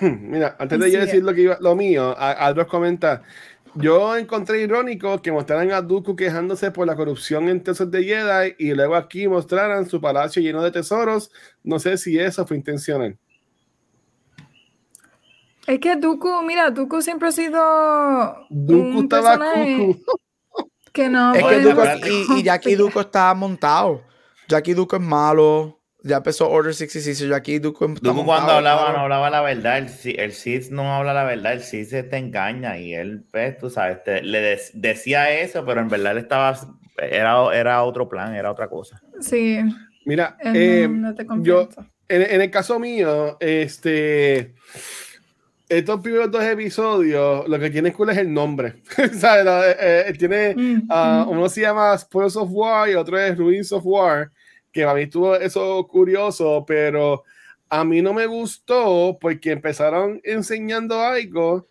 Mira, 0.00 0.54
antes 0.58 0.78
de 0.78 0.90
yo 0.92 1.00
decir 1.00 1.22
lo, 1.24 1.34
que 1.34 1.40
iba- 1.42 1.58
lo 1.60 1.74
mío, 1.74 2.14
Aldros 2.16 2.66
comenta. 2.68 3.22
Yo 3.74 4.16
encontré 4.16 4.60
irónico 4.60 5.22
que 5.22 5.32
mostraran 5.32 5.72
a 5.72 5.80
Dooku 5.80 6.14
quejándose 6.14 6.70
por 6.70 6.86
la 6.86 6.94
corrupción 6.94 7.48
en 7.48 7.62
Tesos 7.62 7.90
de 7.90 8.04
Jedi 8.04 8.54
y 8.58 8.74
luego 8.74 8.94
aquí 8.94 9.26
mostraran 9.26 9.88
su 9.88 10.00
palacio 10.00 10.42
lleno 10.42 10.62
de 10.62 10.70
tesoros. 10.70 11.30
No 11.62 11.78
sé 11.78 11.96
si 11.96 12.18
eso 12.18 12.46
fue 12.46 12.58
intencional. 12.58 13.16
Es 15.66 15.78
que 15.78 15.96
Dooku, 15.96 16.42
mira, 16.42 16.70
Dooku 16.70 17.00
siempre 17.00 17.28
ha 17.28 17.32
sido 17.32 17.60
Dooku 18.50 18.98
un 18.98 19.04
estaba 19.04 19.38
personaje 19.38 19.76
cucu. 19.78 20.18
que 20.92 21.08
no 21.08 21.32
Es 21.34 21.44
que 21.44 21.60
Duco, 21.60 21.82
y, 22.36 22.40
y 22.40 22.42
Jackie 22.42 22.74
Duco 22.74 23.00
está 23.00 23.32
montado. 23.34 24.02
Jackie 24.48 24.74
Duco 24.74 24.96
es 24.96 25.02
malo. 25.02 25.81
Ya 26.04 26.16
empezó 26.16 26.50
Order 26.50 26.74
66. 26.74 27.28
Jackie 27.28 27.58
Duco 27.60 27.86
está 27.86 28.00
Dooku 28.02 28.16
montado, 28.24 28.26
cuando 28.46 28.52
hablaba 28.54 28.92
no 28.92 28.98
hablaba 29.00 29.30
la 29.30 29.40
verdad, 29.40 29.78
el, 29.78 29.88
Si- 29.88 30.16
el 30.18 30.32
Sith 30.32 30.70
no 30.70 30.92
habla 30.94 31.14
la 31.14 31.24
verdad, 31.24 31.52
el 31.52 31.62
Sith 31.62 31.88
se 31.90 32.02
te 32.02 32.16
engaña 32.16 32.76
y 32.78 32.92
él, 32.94 33.24
pues, 33.30 33.56
tú 33.58 33.70
sabes, 33.70 34.02
te- 34.02 34.22
le 34.22 34.40
de- 34.40 34.60
decía 34.74 35.30
eso, 35.38 35.64
pero 35.64 35.80
en 35.80 35.88
verdad 35.88 36.12
él 36.12 36.18
estaba, 36.18 36.58
era, 36.98 37.36
era 37.54 37.82
otro 37.84 38.08
plan, 38.08 38.34
era 38.34 38.50
otra 38.50 38.68
cosa. 38.68 39.00
Sí, 39.20 39.60
Mira, 40.04 40.36
eh, 40.42 40.88
no, 40.90 41.14
yo, 41.44 41.68
en, 42.08 42.22
en 42.22 42.40
el 42.40 42.50
caso 42.50 42.80
mío, 42.80 43.36
este, 43.38 44.54
estos 45.68 46.00
primeros 46.00 46.30
dos 46.30 46.42
episodios, 46.42 47.48
lo 47.48 47.58
que 47.60 47.70
tiene 47.70 47.92
cool 47.92 48.10
es 48.10 48.18
el 48.18 48.32
nombre. 48.34 48.82
¿Sabes? 49.18 49.46
Eh, 49.78 50.04
eh, 50.08 50.12
tiene, 50.18 50.54
Mm, 50.56 50.86
ah, 50.90 51.24
mm. 51.26 51.30
uno 51.30 51.48
se 51.48 51.60
llama 51.60 51.96
Spoils 51.96 52.34
of 52.36 52.48
War 52.50 52.90
y 52.90 52.94
otro 52.94 53.16
es 53.18 53.38
Ruins 53.38 53.70
of 53.72 53.82
War, 53.86 54.28
que 54.72 54.82
para 54.82 54.94
mí 54.94 55.02
estuvo 55.02 55.36
eso 55.36 55.86
curioso, 55.86 56.64
pero 56.66 57.24
a 57.68 57.84
mí 57.84 58.02
no 58.02 58.12
me 58.12 58.26
gustó 58.26 59.18
porque 59.20 59.52
empezaron 59.52 60.20
enseñando 60.24 61.00
algo 61.00 61.68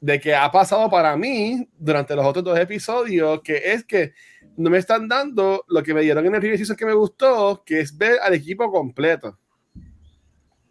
de 0.00 0.18
que 0.18 0.34
ha 0.34 0.50
pasado 0.50 0.88
para 0.88 1.16
mí 1.16 1.68
durante 1.78 2.16
los 2.16 2.24
otros 2.24 2.44
dos 2.44 2.58
episodios, 2.58 3.40
que 3.42 3.72
es 3.72 3.84
que 3.84 4.12
no 4.56 4.70
me 4.70 4.78
están 4.78 5.08
dando 5.08 5.64
lo 5.68 5.82
que 5.82 5.94
me 5.94 6.02
dieron 6.02 6.26
en 6.26 6.34
el 6.34 6.40
primer 6.40 6.58
season 6.58 6.76
que 6.76 6.86
me 6.86 6.94
gustó, 6.94 7.62
que 7.64 7.80
es 7.80 7.96
ver 7.96 8.18
al 8.22 8.34
equipo 8.34 8.70
completo. 8.70 9.38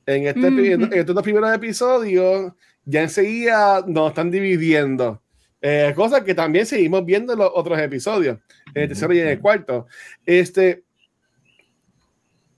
En, 0.06 0.26
este, 0.26 0.48
en 0.48 0.94
estos 0.94 1.14
dos 1.14 1.24
primeros 1.24 1.54
episodios, 1.54 2.54
ya 2.84 3.04
enseguida 3.04 3.84
nos 3.88 4.10
están 4.10 4.32
dividiendo. 4.32 5.22
Eh, 5.62 5.94
cosas 5.96 6.24
que 6.24 6.34
también 6.34 6.66
seguimos 6.66 7.06
viendo 7.06 7.34
en 7.34 7.40
los 7.40 7.52
otros 7.54 7.78
episodios, 7.80 8.40
en 8.74 8.84
el 8.84 8.88
tercero 8.88 9.14
y 9.14 9.20
en 9.20 9.28
el 9.28 9.40
cuarto. 9.40 9.88
Este, 10.26 10.84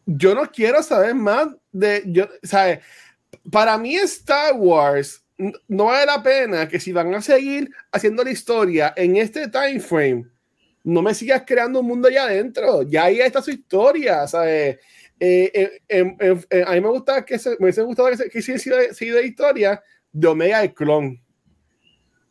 yo 0.05 0.35
no 0.35 0.49
quiero 0.51 0.81
saber 0.83 1.15
más 1.15 1.47
de, 1.71 2.03
yo, 2.05 2.27
¿sabes? 2.43 2.79
Para 3.51 3.77
mí 3.77 3.95
Star 3.95 4.53
Wars 4.55 5.23
no 5.67 5.85
vale 5.85 6.05
la 6.05 6.21
pena 6.21 6.67
que 6.67 6.79
si 6.79 6.91
van 6.91 7.13
a 7.13 7.21
seguir 7.21 7.69
haciendo 7.91 8.23
la 8.23 8.31
historia 8.31 8.93
en 8.95 9.17
este 9.17 9.47
time 9.47 9.79
frame, 9.79 10.25
no 10.83 11.01
me 11.01 11.13
sigas 11.13 11.43
creando 11.45 11.79
un 11.79 11.87
mundo 11.87 12.07
allá 12.07 12.23
adentro. 12.23 12.83
Ya 12.83 13.05
ahí 13.05 13.19
está 13.19 13.41
su 13.41 13.51
historia, 13.51 14.27
¿sabes? 14.27 14.77
Eh, 15.19 15.51
eh, 15.53 15.81
em- 15.87 16.15
em- 16.19 16.43
eh, 16.49 16.63
a 16.65 16.71
mí 16.73 16.81
me 16.81 16.89
gusta 16.89 17.23
que 17.23 17.37
se, 17.37 17.51
me 17.51 17.57
hubiese 17.61 17.83
gustado 17.83 18.09
que, 18.09 18.17
se, 18.17 18.29
que 18.29 19.25
historia 19.25 19.81
de 20.11 20.27
Omega 20.27 20.63
el 20.63 20.73
clon 20.73 21.21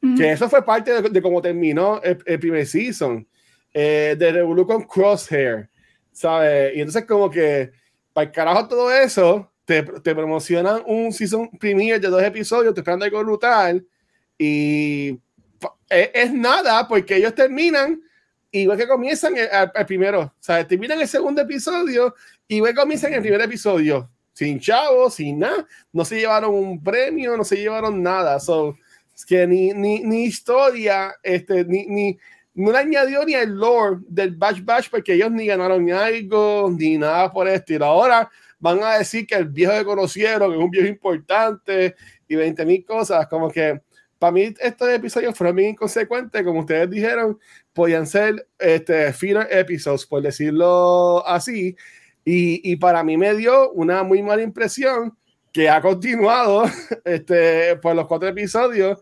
Mm. 0.00 0.16
que 0.16 0.32
eso 0.32 0.48
fue 0.48 0.64
parte 0.64 1.02
de, 1.02 1.08
de 1.10 1.22
cómo 1.22 1.42
terminó 1.42 2.00
el, 2.02 2.18
el 2.24 2.38
primer 2.38 2.66
season 2.66 3.26
eh, 3.72 4.16
de 4.18 4.32
Revolu 4.32 4.66
con 4.66 4.84
Crosshair, 4.84 5.68
¿sabes? 6.20 6.76
Y 6.76 6.80
entonces 6.80 7.06
como 7.06 7.30
que 7.30 7.70
para 8.12 8.26
el 8.26 8.32
carajo 8.32 8.68
todo 8.68 8.92
eso 8.92 9.50
te, 9.64 9.82
te 9.82 10.14
promocionan 10.14 10.82
un 10.86 11.12
season 11.12 11.48
premier 11.58 11.98
de 11.98 12.08
dos 12.08 12.22
episodios, 12.22 12.74
te 12.74 12.80
esperando 12.80 13.06
algo 13.06 13.20
brutal 13.20 13.86
y 14.36 15.18
es, 15.88 16.10
es 16.12 16.32
nada 16.32 16.86
porque 16.86 17.16
ellos 17.16 17.34
terminan 17.34 18.00
igual 18.50 18.76
que 18.76 18.86
comienzan 18.86 19.36
el, 19.36 19.44
el- 19.50 19.70
el 19.74 19.86
primero, 19.86 20.34
sea, 20.40 20.66
terminan 20.66 21.00
el 21.00 21.08
segundo 21.08 21.40
episodio 21.40 22.14
igual 22.48 22.72
que 22.74 22.80
comienzan 22.80 23.14
el 23.14 23.20
primer 23.22 23.40
episodio, 23.40 24.10
sin 24.34 24.58
chavos, 24.60 25.14
sin 25.14 25.38
nada, 25.38 25.66
no 25.92 26.04
se 26.04 26.16
llevaron 26.18 26.52
un 26.52 26.82
premio, 26.82 27.36
no 27.36 27.44
se 27.44 27.56
llevaron 27.56 28.02
nada, 28.02 28.40
so 28.40 28.76
es 29.14 29.24
que 29.24 29.46
ni, 29.46 29.72
ni, 29.72 30.00
ni 30.00 30.24
historia, 30.24 31.14
este, 31.22 31.64
ni, 31.64 31.86
ni, 31.86 32.18
no 32.60 32.72
le 32.72 32.78
añadió 32.78 33.24
ni 33.24 33.34
el 33.34 33.50
lore 33.50 33.98
del 34.08 34.36
Bash 34.36 34.62
Bash 34.62 34.88
porque 34.90 35.14
ellos 35.14 35.30
ni 35.30 35.46
ganaron 35.46 35.90
algo, 35.90 36.70
ni 36.76 36.98
nada 36.98 37.32
por 37.32 37.48
el 37.48 37.54
estilo. 37.54 37.86
Ahora 37.86 38.30
van 38.58 38.82
a 38.82 38.98
decir 38.98 39.26
que 39.26 39.34
el 39.34 39.46
viejo 39.46 39.72
que 39.72 39.84
conocieron 39.84 40.52
es 40.52 40.58
un 40.58 40.70
viejo 40.70 40.86
importante 40.86 41.94
y 42.28 42.36
20 42.36 42.64
mil 42.66 42.84
cosas, 42.84 43.26
como 43.28 43.50
que 43.50 43.80
para 44.18 44.32
mí 44.32 44.54
estos 44.60 44.88
episodios 44.90 45.36
fueron 45.36 45.56
bien 45.56 45.70
inconsecuentes, 45.70 46.44
como 46.44 46.60
ustedes 46.60 46.90
dijeron, 46.90 47.38
podían 47.72 48.06
ser 48.06 48.46
este, 48.58 49.12
filler 49.14 49.48
episodes, 49.50 50.04
por 50.04 50.20
decirlo 50.20 51.26
así, 51.26 51.74
y, 52.22 52.70
y 52.70 52.76
para 52.76 53.02
mí 53.02 53.16
me 53.16 53.34
dio 53.34 53.72
una 53.72 54.02
muy 54.02 54.22
mala 54.22 54.42
impresión 54.42 55.16
que 55.52 55.68
ha 55.70 55.80
continuado 55.80 56.64
este, 57.04 57.76
por 57.76 57.96
los 57.96 58.06
cuatro 58.06 58.28
episodios 58.28 58.98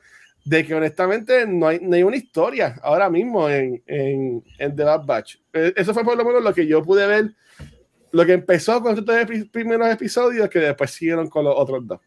de 0.48 0.64
que 0.66 0.74
honestamente 0.74 1.46
no 1.46 1.68
hay, 1.68 1.78
no 1.82 1.94
hay 1.94 2.02
una 2.02 2.16
historia 2.16 2.76
ahora 2.82 3.10
mismo 3.10 3.48
en, 3.50 3.82
en, 3.86 4.42
en 4.58 4.76
The 4.76 4.84
Bad 4.84 5.04
Batch. 5.04 5.36
Eh, 5.52 5.74
Eso 5.76 5.92
fue 5.92 6.04
por 6.04 6.16
lo 6.16 6.24
menos 6.24 6.42
lo 6.42 6.54
que 6.54 6.66
yo 6.66 6.82
pude 6.82 7.06
ver, 7.06 7.34
lo 8.12 8.24
que 8.24 8.32
empezó 8.32 8.80
con 8.80 8.96
estos 8.98 9.14
epi- 9.14 9.50
primeros 9.50 9.88
episodios 9.90 10.48
que 10.48 10.58
después 10.60 10.90
siguieron 10.90 11.28
con 11.28 11.44
los 11.44 11.54
otros 11.56 11.86
dos. 11.86 12.00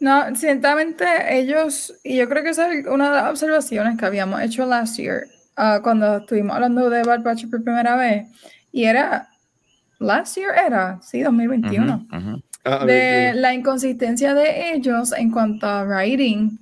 No, 0.00 0.34
ciertamente 0.34 1.04
ellos, 1.38 1.94
y 2.02 2.16
yo 2.16 2.28
creo 2.28 2.42
que 2.42 2.50
esa 2.50 2.72
es 2.72 2.84
una 2.86 3.10
de 3.10 3.16
las 3.22 3.30
observaciones 3.30 3.96
que 3.96 4.04
habíamos 4.04 4.42
hecho 4.42 4.66
last 4.66 4.98
year, 4.98 5.24
ah, 5.56 5.80
cuando 5.82 6.16
estuvimos 6.18 6.56
hablando 6.56 6.90
de 6.90 7.04
Bad 7.04 7.22
Batch 7.22 7.48
por 7.48 7.62
primera 7.62 7.96
vez, 7.96 8.26
y 8.72 8.84
era, 8.84 9.28
last 10.00 10.36
year 10.36 10.52
era, 10.66 11.00
sí, 11.00 11.22
2021, 11.22 12.06
Ujú, 12.12 12.16
ujú. 12.30 12.42
Ah, 12.64 12.78
a 12.82 12.86
de 12.86 13.34
la 13.34 13.54
inconsistencia 13.54 14.34
de 14.34 14.72
ellos 14.74 15.12
en 15.12 15.30
cuanto 15.30 15.66
a 15.66 15.84
writing, 15.84 16.58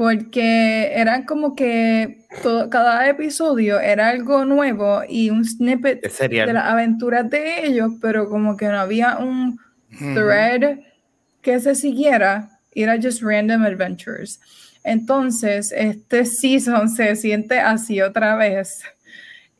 porque 0.00 0.92
eran 0.94 1.24
como 1.24 1.54
que 1.54 2.24
todo, 2.42 2.70
cada 2.70 3.06
episodio 3.06 3.78
era 3.78 4.08
algo 4.08 4.46
nuevo 4.46 5.02
y 5.06 5.28
un 5.28 5.44
snippet 5.44 6.08
serial. 6.08 6.46
de 6.46 6.54
las 6.54 6.64
aventuras 6.64 7.28
de 7.28 7.66
ellos, 7.66 7.92
pero 8.00 8.30
como 8.30 8.56
que 8.56 8.66
no 8.68 8.78
había 8.78 9.18
un 9.18 9.58
thread 9.98 10.78
que 11.42 11.60
se 11.60 11.74
siguiera, 11.74 12.48
era 12.74 12.96
just 12.96 13.20
random 13.20 13.62
adventures. 13.64 14.40
Entonces, 14.84 15.70
este 15.76 16.24
season 16.24 16.88
se 16.88 17.14
siente 17.14 17.58
así 17.58 18.00
otra 18.00 18.36
vez. 18.36 18.80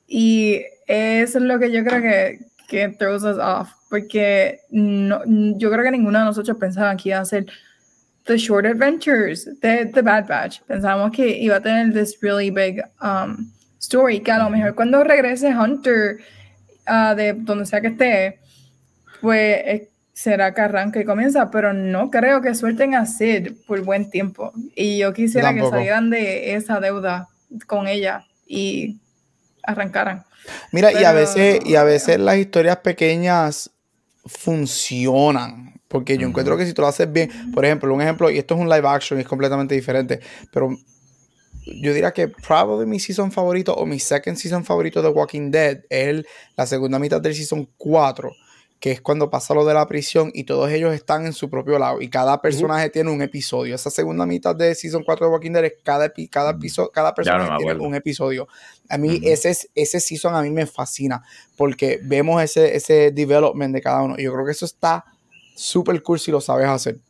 Y 0.09 0.63
eso 0.87 1.37
es 1.37 1.45
lo 1.45 1.59
que 1.59 1.71
yo 1.71 1.85
creo 1.85 2.01
que, 2.01 2.39
que 2.67 2.89
throws 2.89 3.25
us 3.25 3.37
off, 3.37 3.73
porque 3.91 4.61
no, 4.71 5.21
yo 5.59 5.71
creo 5.71 5.85
que 5.85 5.91
ninguno 5.91 6.19
de 6.19 6.25
nosotros 6.25 6.57
pensaba 6.57 6.97
que 6.97 7.11
iba 7.11 7.19
a 7.19 7.27
ser 7.27 7.45
The 8.31 8.39
Short 8.39 8.65
Adventures 8.65 9.45
de 9.61 9.87
The 9.87 10.03
Bad 10.03 10.29
Batch. 10.29 10.61
Pensábamos 10.69 11.11
que 11.11 11.37
iba 11.37 11.57
a 11.57 11.61
tener 11.61 11.93
this 11.93 12.17
really 12.23 12.49
big 12.49 12.81
um, 13.03 13.51
story, 13.81 14.21
que 14.21 14.31
a 14.31 14.39
lo 14.39 14.49
mejor 14.49 14.77
cuando 14.77 15.03
regrese 15.03 15.49
Hunter 15.49 16.19
ah, 16.87 17.13
de 17.17 17.33
donde 17.33 17.67
sea 17.67 17.81
que 17.81 17.89
esté, 17.89 18.39
pues 19.21 19.57
eh, 19.65 19.89
será 20.13 20.55
que 20.55 20.61
arranca 20.61 21.01
y 21.01 21.05
comienza, 21.05 21.51
pero 21.51 21.73
no 21.73 22.09
creo 22.09 22.41
que 22.41 22.55
suelten 22.55 22.95
a 22.95 23.05
Sid 23.05 23.51
por 23.67 23.81
buen 23.83 24.09
tiempo. 24.11 24.53
Y 24.77 24.99
yo 24.99 25.13
quisiera 25.13 25.49
que 25.49 25.57
Tampoco. 25.57 25.79
salieran 25.79 26.11
de 26.11 26.55
esa 26.55 26.79
deuda 26.79 27.27
con 27.67 27.89
ella 27.89 28.27
y 28.47 29.01
arrancaran. 29.65 30.25
Mira, 30.71 30.93
y 30.93 31.03
a 31.03 31.11
Pero- 31.11 31.15
veces, 31.15 31.61
y 31.67 31.75
a 31.75 31.83
veces 31.83 32.21
las 32.21 32.37
historias 32.37 32.77
pequeñas 32.77 33.73
funcionan. 34.25 35.70
Porque 35.91 36.17
yo 36.17 36.29
encuentro 36.29 36.57
que 36.57 36.65
si 36.67 36.73
tú 36.73 36.83
lo 36.83 36.89
haces 36.89 37.13
bien, 37.13 37.29
por 37.53 37.65
ejemplo, 37.65 37.93
un 37.93 38.01
ejemplo, 38.01 38.31
y 38.31 38.39
esto 38.39 38.55
es 38.55 38.61
un 38.61 38.69
live 38.69 38.87
action 38.87 39.19
es 39.19 39.27
completamente 39.27 39.75
diferente, 39.75 40.21
pero 40.53 40.71
yo 41.67 41.93
diría 41.93 42.13
que 42.13 42.29
probably 42.29 42.87
mi 42.87 43.01
season 43.01 43.33
favorito 43.33 43.75
o 43.75 43.85
mi 43.87 43.99
second 43.99 44.37
season 44.37 44.65
favorito 44.65 45.03
de 45.03 45.09
Walking 45.09 45.51
Dead 45.51 45.81
es 45.91 46.25
la 46.57 46.67
segunda 46.67 46.99
mitad 47.01 47.21
del 47.21 47.35
season 47.35 47.69
4, 47.77 48.33
que 48.79 48.93
es 48.93 49.01
cuando 49.01 49.29
pasa 49.31 49.53
lo 49.53 49.65
de 49.67 49.75
la 49.75 49.87
prisión 49.89 50.31
y 50.33 50.45
todos 50.45 50.71
ellos 50.71 50.95
están 50.95 51.27
en 51.27 51.33
su 51.33 51.51
propio 51.51 51.77
lado 51.79 52.01
y 52.01 52.09
cada 52.09 52.41
personaje 52.41 52.89
tiene 52.89 53.11
un 53.11 53.21
episodio. 53.21 53.75
Esa 53.75 53.91
segunda 53.91 54.25
mitad 54.27 54.55
de 54.55 54.75
Season 54.77 55.03
4 55.05 55.27
de 55.27 55.33
Walking 55.33 55.51
Dead 55.51 55.65
es 55.65 55.73
cada, 55.83 56.07
epi- 56.07 56.31
cada, 56.31 56.53
episodio, 56.53 56.91
cada 56.91 57.15
personaje 57.15 57.51
tiene 57.59 57.81
un 57.89 57.95
episodio. 57.97 58.47
A 58.89 58.97
mí 58.97 59.17
Ujú. 59.17 59.21
ese, 59.29 59.51
es- 59.51 59.69
ese 59.75 59.99
Season 60.01 60.35
a 60.37 60.43
mí 60.43 60.51
me 60.51 60.67
fascina 60.67 61.23
porque 61.57 61.99
vemos 62.03 62.41
ese, 62.43 62.75
ese 62.77 63.11
development 63.11 63.75
de 63.75 63.81
cada 63.83 64.03
uno. 64.03 64.17
Yo 64.17 64.33
creo 64.33 64.47
que 64.47 64.53
eso 64.53 64.65
está 64.65 65.05
súper 65.61 66.03
cool 66.03 66.19
si 66.19 66.31
lo 66.31 66.41
sabes 66.41 66.69
hacer. 66.69 67.01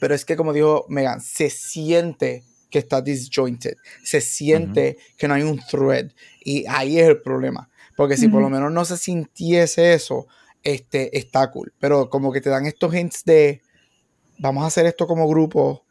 Pero 0.00 0.14
es 0.14 0.24
que 0.24 0.36
como 0.36 0.52
dijo 0.52 0.86
Megan, 0.88 1.20
se 1.20 1.50
siente 1.50 2.44
que 2.70 2.78
está 2.78 3.02
disjointed, 3.02 3.76
se 4.02 4.20
siente 4.20 4.96
que 5.18 5.28
no 5.28 5.34
hay 5.34 5.42
un 5.42 5.58
thread 5.58 6.10
y 6.42 6.64
ahí 6.66 6.98
es 6.98 7.08
el 7.08 7.20
problema. 7.20 7.68
Porque 7.96 8.16
si 8.16 8.28
por 8.28 8.40
lo 8.40 8.48
menos 8.48 8.72
no 8.72 8.84
se 8.86 8.96
sintiese 8.96 9.92
eso, 9.92 10.26
este, 10.62 11.16
está 11.16 11.50
cool. 11.50 11.74
Pero 11.78 12.08
como 12.08 12.32
que 12.32 12.40
te 12.40 12.48
dan 12.48 12.66
estos 12.66 12.94
hints 12.94 13.24
de, 13.24 13.60
vamos 14.38 14.64
a 14.64 14.68
hacer 14.68 14.86
esto 14.86 15.06
como 15.06 15.28
grupo, 15.28 15.84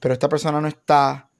pero 0.00 0.12
esta 0.12 0.28
persona 0.28 0.60
no 0.60 0.66
está, 0.66 1.30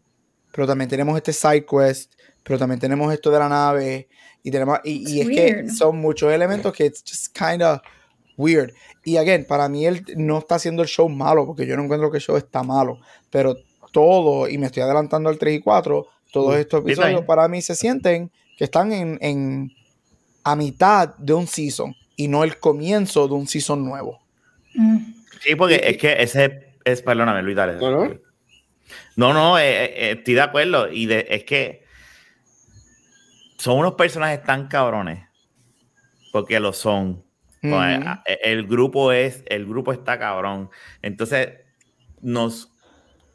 pero 0.53 0.67
también 0.67 0.89
tenemos 0.89 1.17
este 1.17 1.33
side 1.33 1.67
quest, 1.67 2.13
pero 2.45 2.57
también 2.57 2.79
tenemos 2.79 3.13
esto 3.13 3.31
de 3.33 3.39
la 3.41 3.49
nave, 3.49 4.09
y 4.45 4.51
tenemos, 4.53 4.79
y, 4.85 5.11
y 5.13 5.21
es 5.21 5.29
que 5.29 5.69
son 5.71 5.99
muchos 5.99 6.33
elementos 6.33 6.73
que 6.73 6.87
it's 6.87 7.03
just 7.05 7.37
kind 7.37 7.63
of 7.63 7.81
weird. 8.37 8.73
Y 9.05 9.17
again, 9.17 9.45
para 9.47 9.69
mí 9.69 9.87
él 9.87 10.05
no 10.17 10.39
está 10.39 10.57
haciendo 10.57 10.83
el 10.83 10.89
show 10.89 11.09
malo, 11.09 11.47
porque 11.47 11.67
yo 11.67 11.77
no 11.77 11.85
encuentro 11.85 12.11
que 12.11 12.19
el 12.19 12.23
show 12.23 12.37
está 12.37 12.63
malo, 12.63 13.01
pero 13.31 13.57
todo, 13.93 14.49
y 14.49 14.59
me 14.59 14.67
estoy 14.67 14.83
adelantando 14.83 15.29
al 15.29 15.39
3 15.39 15.57
y 15.57 15.61
4, 15.61 16.07
todos 16.33 16.55
Mm, 16.55 16.59
estos 16.59 16.81
episodios 16.83 17.25
para 17.25 17.49
mí 17.49 17.63
se 17.63 17.75
sienten 17.75 18.31
que 18.59 18.65
están 18.65 18.93
en, 18.93 19.19
en 19.23 19.73
a 20.45 20.55
mitad 20.57 21.15
de 21.17 21.33
un 21.35 21.47
season 21.47 21.95
y 22.17 22.29
no 22.29 22.45
el 22.45 22.59
comienzo 22.59 23.27
de 23.29 23.35
un 23.35 23.47
season 23.47 23.85
nuevo. 23.85 24.21
Mm. 24.75 24.99
Sí, 25.41 25.55
porque 25.55 25.81
es 25.85 25.97
que 25.99 26.17
ese 26.23 26.75
es, 26.85 27.03
perdóname, 27.03 27.43
Luis, 27.43 27.57
dale. 27.57 27.75
¿No, 27.77 27.91
no? 27.91 28.15
No, 29.17 29.33
no, 29.33 29.59
eh, 29.59 29.85
eh, 29.85 30.11
estoy 30.19 30.35
de 30.35 30.41
acuerdo. 30.43 30.91
Y 30.93 31.07
de- 31.07 31.27
es 31.31 31.45
que 31.45 31.85
son 33.59 33.79
unos 33.79 33.95
personajes 33.95 34.43
tan 34.45 34.69
cabrones. 34.69 35.27
Porque 36.33 36.61
lo 36.61 36.73
son. 36.73 37.25
Pues, 37.71 38.07
a- 38.07 38.23
el 38.43 38.67
grupo 38.67 39.13
es, 39.13 39.43
el 39.47 39.67
grupo 39.67 39.93
está 39.93 40.19
cabrón. 40.19 40.71
Entonces, 41.03 41.51
nos 42.21 42.73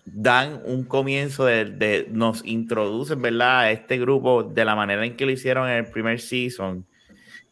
dan 0.06 0.62
un 0.66 0.84
comienzo 0.84 1.46
de, 1.46 1.66
de- 1.66 2.08
nos 2.12 2.44
introducen, 2.46 3.22
¿verdad? 3.22 3.60
A 3.60 3.72
este 3.72 3.98
grupo 4.00 4.44
de 4.44 4.66
la 4.66 4.76
manera 4.76 5.06
en 5.06 5.16
que 5.16 5.26
lo 5.26 5.32
hicieron 5.32 5.70
en 5.70 5.78
el 5.78 5.86
primer 5.88 6.20
season. 6.20 6.86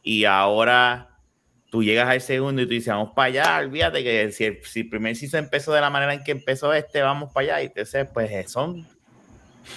Y 0.02 0.26
ahora 0.26 1.06
tú 1.70 1.84
llegas 1.84 2.10
al 2.10 2.22
segundo 2.22 2.62
y 2.62 2.66
tú 2.66 2.72
dices, 2.72 2.88
vamos 2.94 3.12
para 3.16 3.28
allá, 3.28 3.60
olvídate 3.60 4.04
que 4.04 4.32
si 4.32 4.46
el, 4.46 4.64
si 4.64 4.80
el 4.80 4.90
primer 4.90 5.16
season 5.16 5.44
empezó 5.44 5.72
de 5.72 5.82
la 5.82 5.90
manera 5.92 6.14
en 6.14 6.24
que 6.24 6.32
empezó 6.32 6.74
este, 6.74 7.02
vamos 7.02 7.32
para 7.32 7.58
allá. 7.58 7.64
Y 7.64 7.66
entonces, 7.68 8.08
pues 8.12 8.32
eh, 8.32 8.46
son 8.48 8.88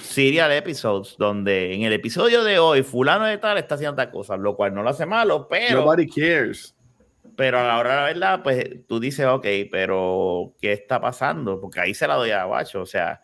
serial 0.03 0.51
episodes 0.53 1.17
donde 1.19 1.75
en 1.75 1.83
el 1.83 1.93
episodio 1.93 2.45
de 2.45 2.59
hoy 2.59 2.83
fulano 2.83 3.27
de 3.27 3.37
tal 3.37 3.59
está 3.59 3.75
haciendo 3.75 3.95
tal 3.97 4.11
cosa, 4.11 4.39
lo 4.39 4.57
cual 4.57 4.73
no 4.73 4.83
lo 4.83 4.89
hace 4.89 5.05
malo, 5.05 5.47
pero... 5.51 5.81
Nobody 5.81 6.09
cares. 6.09 6.72
Pero 7.37 7.59
a 7.61 7.65
la 7.65 7.79
hora 7.79 7.91
de 7.91 7.97
la 7.97 8.07
verdad, 8.07 8.43
pues 8.43 8.87
tú 8.87 9.01
dices, 9.01 9.27
ok, 9.27 9.47
pero 9.71 10.55
¿qué 10.61 10.73
está 10.73 11.01
pasando? 11.01 11.61
Porque 11.61 11.81
ahí 11.81 11.95
se 11.95 12.07
la 12.07 12.15
doy 12.17 12.31
a 12.31 12.45
Guacho. 12.45 12.83
O 12.83 12.87
sea, 12.87 13.21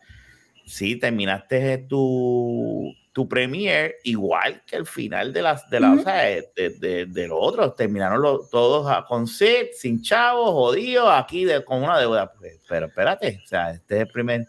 sí, 0.65 0.95
terminaste 0.97 1.77
tu, 1.87 2.91
tu 3.11 3.27
premier 3.29 3.95
igual 4.03 4.63
que 4.65 4.77
el 4.77 4.85
final 4.87 5.31
de 5.31 5.41
las 5.43 5.69
de 5.69 5.79
la, 5.79 5.93
o 5.93 5.99
sea, 6.03 6.13
de, 6.23 6.69
de, 6.79 7.05
de 7.05 7.27
los 7.27 7.37
otros. 7.39 7.75
Terminaron 7.75 8.21
los, 8.21 8.49
todos 8.49 8.89
a- 8.91 9.05
con 9.05 9.27
Sid, 9.27 9.67
sin 9.73 10.01
chavos, 10.01 10.49
jodidos, 10.51 11.09
aquí 11.11 11.45
de, 11.45 11.63
con 11.63 11.83
una 11.83 11.99
deuda. 11.99 12.31
Pues, 12.33 12.59
pero 12.67 12.87
espérate, 12.87 13.41
o 13.43 13.47
sea, 13.47 13.71
este 13.71 13.95
es 13.97 14.01
el 14.01 14.07
primer. 14.07 14.47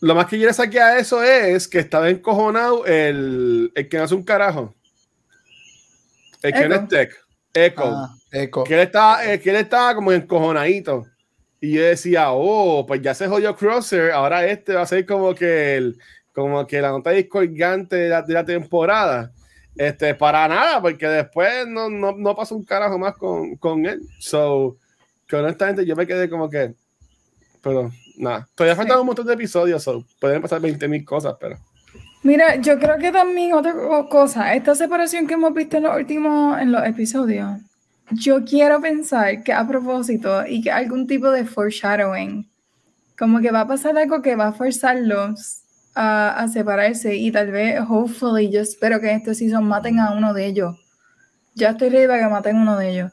Lo 0.00 0.16
más 0.16 0.26
que 0.26 0.36
yo 0.36 0.48
le 0.48 0.52
saqué 0.52 0.80
a 0.80 0.98
eso 0.98 1.22
es 1.22 1.68
que 1.68 1.78
estaba 1.78 2.10
encojonado 2.10 2.84
el, 2.86 3.70
el 3.76 3.88
que 3.88 3.98
no 3.98 4.02
hace 4.02 4.16
un 4.16 4.24
carajo. 4.24 4.74
El 6.42 6.52
que 6.52 6.68
no 6.68 6.74
es 6.74 6.88
tech. 6.88 7.24
Echo. 7.54 7.84
Ah, 7.84 8.14
eco. 8.30 8.64
Que 8.64 8.74
él 8.74 8.80
estaba, 8.80 9.24
eh, 9.24 9.40
que 9.40 9.50
él 9.50 9.56
estaba 9.56 9.94
como 9.94 10.12
encojonadito. 10.12 11.06
Y 11.60 11.72
yo 11.72 11.82
decía, 11.82 12.32
oh, 12.32 12.84
pues 12.86 13.00
ya 13.02 13.14
se 13.14 13.28
jodió 13.28 13.54
Crosser, 13.54 14.10
ahora 14.10 14.46
este 14.46 14.74
va 14.74 14.82
a 14.82 14.86
ser 14.86 15.06
como 15.06 15.34
que 15.34 15.76
el, 15.76 15.98
como 16.32 16.66
que 16.66 16.80
la 16.80 16.90
nota 16.90 17.10
discordante 17.10 17.96
de 17.96 18.08
la, 18.08 18.22
de 18.22 18.34
la 18.34 18.44
temporada. 18.44 19.32
Este, 19.76 20.14
para 20.14 20.48
nada, 20.48 20.82
porque 20.82 21.06
después 21.06 21.66
no, 21.66 21.88
no, 21.88 22.12
no 22.12 22.36
pasó 22.36 22.56
un 22.56 22.64
carajo 22.64 22.98
más 22.98 23.14
con, 23.16 23.56
con 23.56 23.86
él. 23.86 24.00
So, 24.18 24.76
que 25.26 25.36
honestamente 25.36 25.86
yo 25.86 25.96
me 25.96 26.06
quedé 26.06 26.28
como 26.28 26.50
que, 26.50 26.74
pero 27.62 27.90
nada, 28.18 28.48
todavía 28.54 28.76
faltan 28.76 29.00
un 29.00 29.06
montón 29.06 29.26
de 29.26 29.34
episodios, 29.34 29.82
so, 29.82 30.04
pueden 30.20 30.42
pasar 30.42 30.60
20 30.60 30.88
mil 30.88 31.04
cosas, 31.04 31.36
pero 31.40 31.56
Mira, 32.22 32.56
yo 32.56 32.78
creo 32.78 32.98
que 32.98 33.10
también 33.10 33.52
otra 33.52 33.72
co- 33.72 34.08
cosa, 34.08 34.54
esta 34.54 34.74
separación 34.74 35.26
que 35.26 35.34
hemos 35.34 35.52
visto 35.54 35.76
en 35.78 35.82
los 35.84 35.96
últimos, 35.96 36.60
en 36.60 36.70
los 36.70 36.84
episodios, 36.86 37.58
yo 38.12 38.44
quiero 38.44 38.80
pensar 38.80 39.42
que 39.42 39.52
a 39.52 39.66
propósito 39.66 40.46
y 40.46 40.62
que 40.62 40.70
algún 40.70 41.06
tipo 41.06 41.30
de 41.30 41.44
foreshadowing, 41.44 42.48
como 43.18 43.40
que 43.40 43.50
va 43.50 43.62
a 43.62 43.66
pasar 43.66 43.96
algo 43.98 44.22
que 44.22 44.36
va 44.36 44.48
a 44.48 44.52
forzarlos 44.52 45.62
a, 45.94 46.30
a 46.40 46.48
separarse 46.48 47.16
y 47.16 47.30
tal 47.32 47.50
vez, 47.50 47.80
hopefully, 47.88 48.50
yo 48.50 48.60
espero 48.60 49.00
que 49.00 49.10
en 49.10 49.16
este 49.18 49.34
season 49.34 49.64
maten 49.64 49.98
a 49.98 50.12
uno 50.12 50.32
de 50.32 50.46
ellos. 50.46 50.76
Ya 51.54 51.70
estoy 51.70 51.88
ready 51.90 52.06
para 52.06 52.20
que 52.22 52.28
maten 52.30 52.56
a 52.56 52.62
uno 52.62 52.78
de 52.78 52.88
ellos, 52.90 53.12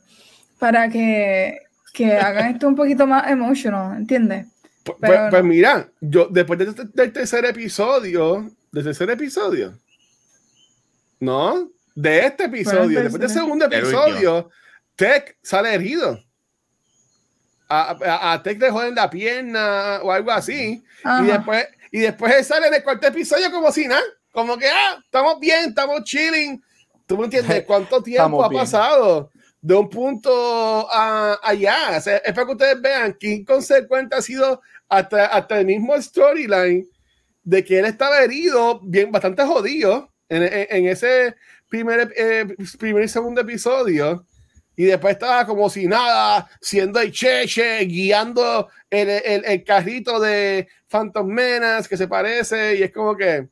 para 0.59 0.87
que, 0.89 1.57
que 1.93 2.15
hagan 2.17 2.53
esto 2.53 2.67
un 2.67 2.75
poquito 2.75 3.07
más 3.07 3.29
emotional, 3.29 3.97
¿entiendes? 3.97 4.47
Pues, 4.83 4.97
Pero 5.01 5.13
pues- 5.13 5.29
pues 5.31 5.43
no. 5.43 5.49
mira, 5.49 5.87
yo 5.99 6.27
después 6.29 6.59
de- 6.59 6.87
del 6.93 7.11
tercer 7.11 7.45
episodio, 7.45 8.49
del 8.71 8.83
tercer 8.83 9.09
episodio, 9.09 9.77
¿no? 11.19 11.69
De 11.95 12.25
este 12.25 12.45
episodio, 12.45 13.01
después 13.01 13.21
del 13.21 13.29
segundo 13.29 13.65
episodio, 13.65 14.49
Tech 14.95 15.37
sale 15.41 15.73
herido. 15.73 16.19
A, 17.67 17.91
a, 18.03 18.33
a 18.33 18.43
Tech 18.43 18.59
le 18.59 18.71
joden 18.71 18.95
la 18.95 19.09
pierna 19.09 19.99
o 20.01 20.11
algo 20.11 20.31
así. 20.31 20.83
Y 21.21 21.25
después, 21.25 21.67
y 21.91 21.99
después 21.99 22.33
él 22.35 22.43
sale 22.43 22.67
en 22.67 22.73
el 22.75 22.83
cuarto 22.83 23.07
episodio 23.07 23.51
como 23.51 23.71
si 23.71 23.87
nada. 23.87 24.01
Como 24.31 24.57
que, 24.57 24.67
ah, 24.67 24.99
estamos 25.03 25.39
bien, 25.39 25.69
estamos 25.69 26.03
chilling. 26.03 26.61
¿Tú 27.05 27.17
me 27.17 27.25
entiendes? 27.25 27.63
¿Cuánto 27.67 28.01
tiempo 28.01 28.43
ha 28.43 28.49
pasado 28.49 29.31
de 29.61 29.75
un 29.75 29.89
punto 29.89 30.87
a 30.91 31.39
allá? 31.43 31.97
O 31.97 32.01
sea, 32.01 32.17
es 32.17 32.33
para 32.33 32.45
que 32.45 32.51
ustedes 32.53 32.81
vean 32.81 33.17
qué 33.19 33.27
inconsecuente 33.27 34.15
ha 34.15 34.21
sido 34.21 34.61
hasta, 34.87 35.25
hasta 35.25 35.59
el 35.59 35.65
mismo 35.65 35.99
storyline 36.01 36.87
de 37.49 37.63
que 37.63 37.79
él 37.79 37.85
estaba 37.85 38.21
herido, 38.21 38.79
bien, 38.83 39.11
bastante 39.11 39.43
jodido 39.43 40.13
en, 40.29 40.43
en- 40.69 40.85
ese 40.87 41.35
primer, 41.67 42.13
eh, 42.15 42.45
primer 42.77 43.03
y 43.03 43.07
segundo 43.07 43.41
episodio. 43.41 44.23
Y 44.75 44.85
después 44.85 45.13
estaba 45.13 45.45
como 45.47 45.67
si 45.69 45.87
nada, 45.87 46.47
siendo 46.61 46.99
el 46.99 47.11
cheche, 47.11 47.79
guiando 47.85 48.69
el, 48.89 49.09
el, 49.09 49.45
el 49.45 49.63
carrito 49.63 50.19
de 50.19 50.67
Phantom 50.87 51.27
Menace 51.27 51.89
que 51.89 51.97
se 51.97 52.07
parece. 52.07 52.75
Y 52.77 52.83
es 52.83 52.91
como 52.93 53.17
que, 53.17 53.47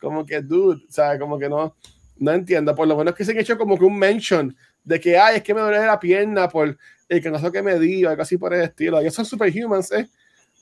como 0.00 0.24
que, 0.24 0.40
dude, 0.40 0.82
o 0.88 0.90
sea, 0.90 1.18
como 1.18 1.38
que 1.38 1.50
no, 1.50 1.76
no 2.16 2.32
entiendo. 2.32 2.74
Por 2.74 2.88
lo 2.88 2.96
menos 2.96 3.14
que 3.14 3.24
se 3.26 3.32
han 3.32 3.38
hecho 3.38 3.58
como 3.58 3.78
que 3.78 3.84
un 3.84 3.98
mention 3.98 4.56
de 4.84 4.98
que, 4.98 5.18
ay, 5.18 5.36
es 5.36 5.42
que 5.42 5.52
me 5.54 5.60
duele 5.60 5.84
la 5.84 6.00
pierna 6.00 6.48
por 6.48 6.76
el 7.10 7.22
canazo 7.22 7.52
que 7.52 7.62
me 7.62 7.78
di, 7.78 8.04
o 8.06 8.08
algo 8.10 8.22
así 8.22 8.38
por 8.38 8.54
el 8.54 8.62
estilo. 8.62 8.98
Ellos 8.98 9.14
son 9.14 9.26
superhumans, 9.26 9.92
¿eh? 9.92 10.08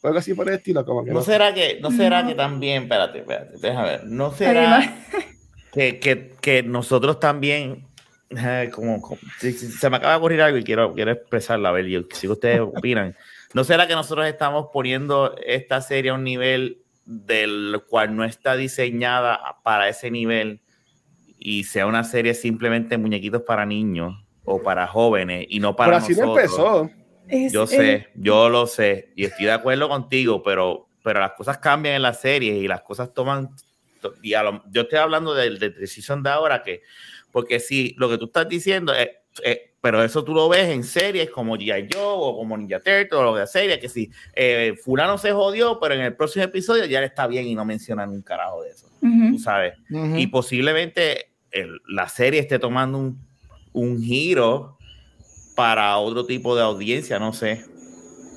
O 0.02 0.06
algo 0.06 0.18
así 0.18 0.34
por 0.34 0.48
el 0.48 0.54
estilo, 0.54 0.84
como 0.84 1.04
que 1.04 1.10
¿No 1.10 1.18
no. 1.20 1.22
será 1.24 1.52
que, 1.54 1.78
no 1.80 1.90
será 1.90 2.22
No. 2.22 2.28
que 2.28 2.34
también, 2.34 2.82
espérate, 2.84 3.18
espérate, 3.20 3.58
déjame 3.58 3.88
ver, 3.88 4.04
no 4.04 4.32
será 4.32 4.94
que, 5.72 5.98
que, 5.98 6.32
que 6.40 6.62
nosotros 6.62 7.18
también, 7.20 7.86
eh, 8.30 8.70
como, 8.72 9.00
como- 9.00 9.18
si- 9.40 9.52
si- 9.52 9.68
se 9.68 9.90
me 9.90 9.96
acaba 9.96 10.12
de 10.12 10.18
ocurrir 10.18 10.42
algo 10.42 10.58
y 10.58 10.64
quiero, 10.64 10.94
quiero 10.94 11.10
expresarlo, 11.12 11.68
a 11.68 11.72
ver, 11.72 11.86
yo, 11.86 12.02
si 12.12 12.28
ustedes 12.28 12.60
opinan, 12.84 13.14
¿no 13.54 13.64
será 13.64 13.86
que 13.86 13.94
nosotros 13.94 14.26
estamos 14.26 14.68
poniendo 14.72 15.34
esta 15.44 15.80
serie 15.80 16.10
a 16.10 16.14
un 16.14 16.24
nivel 16.24 16.78
del 17.04 17.80
cual 17.88 18.16
no 18.16 18.24
está 18.24 18.56
diseñada 18.56 19.56
para 19.62 19.88
ese 19.88 20.10
nivel 20.10 20.60
y 21.38 21.64
sea 21.64 21.86
una 21.86 22.02
serie 22.04 22.34
simplemente 22.34 22.98
muñequitos 22.98 23.42
para 23.42 23.64
niños 23.66 24.14
o 24.44 24.62
para 24.62 24.86
jóvenes 24.86 25.46
y 25.48 25.60
no 25.60 25.76
para 25.76 25.92
Pero 25.92 25.96
así 25.98 26.14
no 26.14 26.26
nosotros? 26.34 26.44
empezó. 26.44 27.05
Es- 27.28 27.52
Yo 27.52 27.64
es- 27.64 27.70
sé, 27.70 28.08
yo 28.14 28.48
lo 28.48 28.66
sé 28.66 29.12
y 29.16 29.24
estoy 29.24 29.46
de 29.46 29.52
acuerdo 29.52 29.88
contigo, 29.88 30.42
pero, 30.42 30.88
pero 31.02 31.20
las 31.20 31.32
cosas 31.32 31.58
cambian 31.58 31.96
en 31.96 32.02
las 32.02 32.20
series 32.20 32.62
y 32.62 32.68
las 32.68 32.82
cosas 32.82 33.12
toman. 33.14 33.50
to- 34.00 34.14
Y 34.22 34.34
a 34.34 34.42
lo- 34.42 34.62
yo 34.70 34.82
estoy 34.82 34.98
hablando 34.98 35.34
del 35.34 35.58
de, 35.58 35.70
decisión 35.70 36.22
de 36.22 36.28
ahora, 36.30 36.62
que 36.62 36.82
porque 37.32 37.58
si 37.60 37.94
lo 37.98 38.08
que 38.10 38.18
tú 38.18 38.26
estás 38.26 38.46
diciendo, 38.48 38.92
es, 38.94 39.08
eh, 39.42 39.72
pero 39.80 40.02
eso 40.04 40.22
tú 40.24 40.34
lo 40.34 40.48
ves 40.48 40.68
en 40.68 40.84
series 40.84 41.30
como 41.30 41.56
G.I. 41.56 41.88
Joe 41.92 42.02
o 42.02 42.36
como 42.36 42.56
Ninja 42.56 42.78
Turtle 42.78 43.08
o 43.18 43.22
lo 43.22 43.34
de 43.34 43.40
la 43.40 43.46
serie, 43.46 43.78
que 43.80 43.88
si 43.88 44.10
eh, 44.34 44.74
Fulano 44.84 45.16
se 45.16 45.32
jodió, 45.32 45.78
pero 45.80 45.94
en 45.94 46.00
el 46.02 46.14
próximo 46.16 46.44
episodio 46.44 46.84
ya 46.86 47.00
le 47.00 47.06
está 47.06 47.26
bien 47.26 47.46
y 47.46 47.54
no 47.54 47.64
mencionan 47.64 48.10
un 48.10 48.20
carajo 48.22 48.62
de 48.62 48.70
eso, 48.70 48.86
Ujú. 49.02 49.32
tú 49.32 49.38
sabes. 49.38 49.74
Ujú. 49.90 50.16
Y 50.16 50.26
posiblemente 50.26 51.30
el- 51.50 51.80
la 51.88 52.08
serie 52.08 52.40
esté 52.40 52.58
tomando 52.58 52.98
un, 52.98 53.18
un 53.72 54.02
giro 54.02 54.75
para 55.56 55.96
otro 55.96 56.24
tipo 56.26 56.54
de 56.54 56.62
audiencia, 56.62 57.18
no 57.18 57.32
sé. 57.32 57.64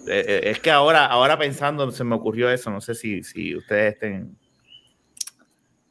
Eh, 0.07 0.26
eh, 0.28 0.41
es 0.45 0.59
que 0.59 0.72
ahora, 0.72 1.05
ahora 1.05 1.38
pensando, 1.38 1.91
se 1.91 2.03
me 2.03 2.15
ocurrió 2.15 2.49
eso, 2.49 2.72
no 2.72 2.82
sé 2.82 2.95
si, 2.95 3.22
si 3.22 3.55
ustedes 3.55 3.93
estén... 3.93 4.36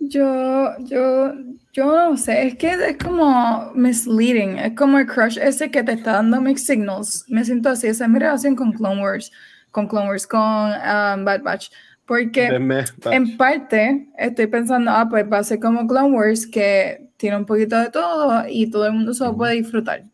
Yo, 0.01 0.71
yo, 0.79 1.35
yo 1.73 1.87
no 1.87 2.17
sé, 2.17 2.47
es 2.47 2.57
que 2.57 2.71
es 2.73 2.97
como 2.97 3.73
misleading, 3.75 4.59
es 4.59 4.75
como 4.75 4.99
el 4.99 5.07
crush 5.07 5.39
ese 5.39 5.71
que 5.71 5.83
te 5.83 5.93
está 5.93 6.13
dando 6.13 6.41
mixed 6.41 6.67
signals. 6.67 7.25
Me 7.29 7.45
siento 7.45 7.69
así, 7.69 7.89
esa 7.89 8.05
es 8.05 8.11
mi 8.11 8.19
relación 8.19 8.57
con 8.57 8.73
Clone 8.73 9.03
Wars, 9.03 9.31
con 9.71 9.87
Clone 9.87 10.09
Wars, 10.09 10.27
con 10.27 10.41
um, 10.41 11.25
Bad 11.25 11.43
Batch. 11.43 11.71
Porque 12.07 12.47
en 12.47 13.37
parte 13.37 14.09
estoy 14.17 14.47
pensando, 14.47 14.91
ah, 14.93 15.07
pues 15.11 15.27
va 15.31 15.39
a 15.39 15.45
ser 15.45 15.61
como 15.61 15.87
Clone 15.87 16.17
Wars, 16.17 16.47
que 16.47 17.11
tiene 17.19 17.37
un 17.37 17.45
poquito 17.45 17.79
de 17.79 17.91
todo 17.91 18.45
y 18.49 18.71
todo 18.71 18.87
el 18.87 18.95
mundo 18.95 19.13
se 19.13 19.25
lo 19.25 19.37
puede 19.37 19.55
disfrutar. 19.57 20.05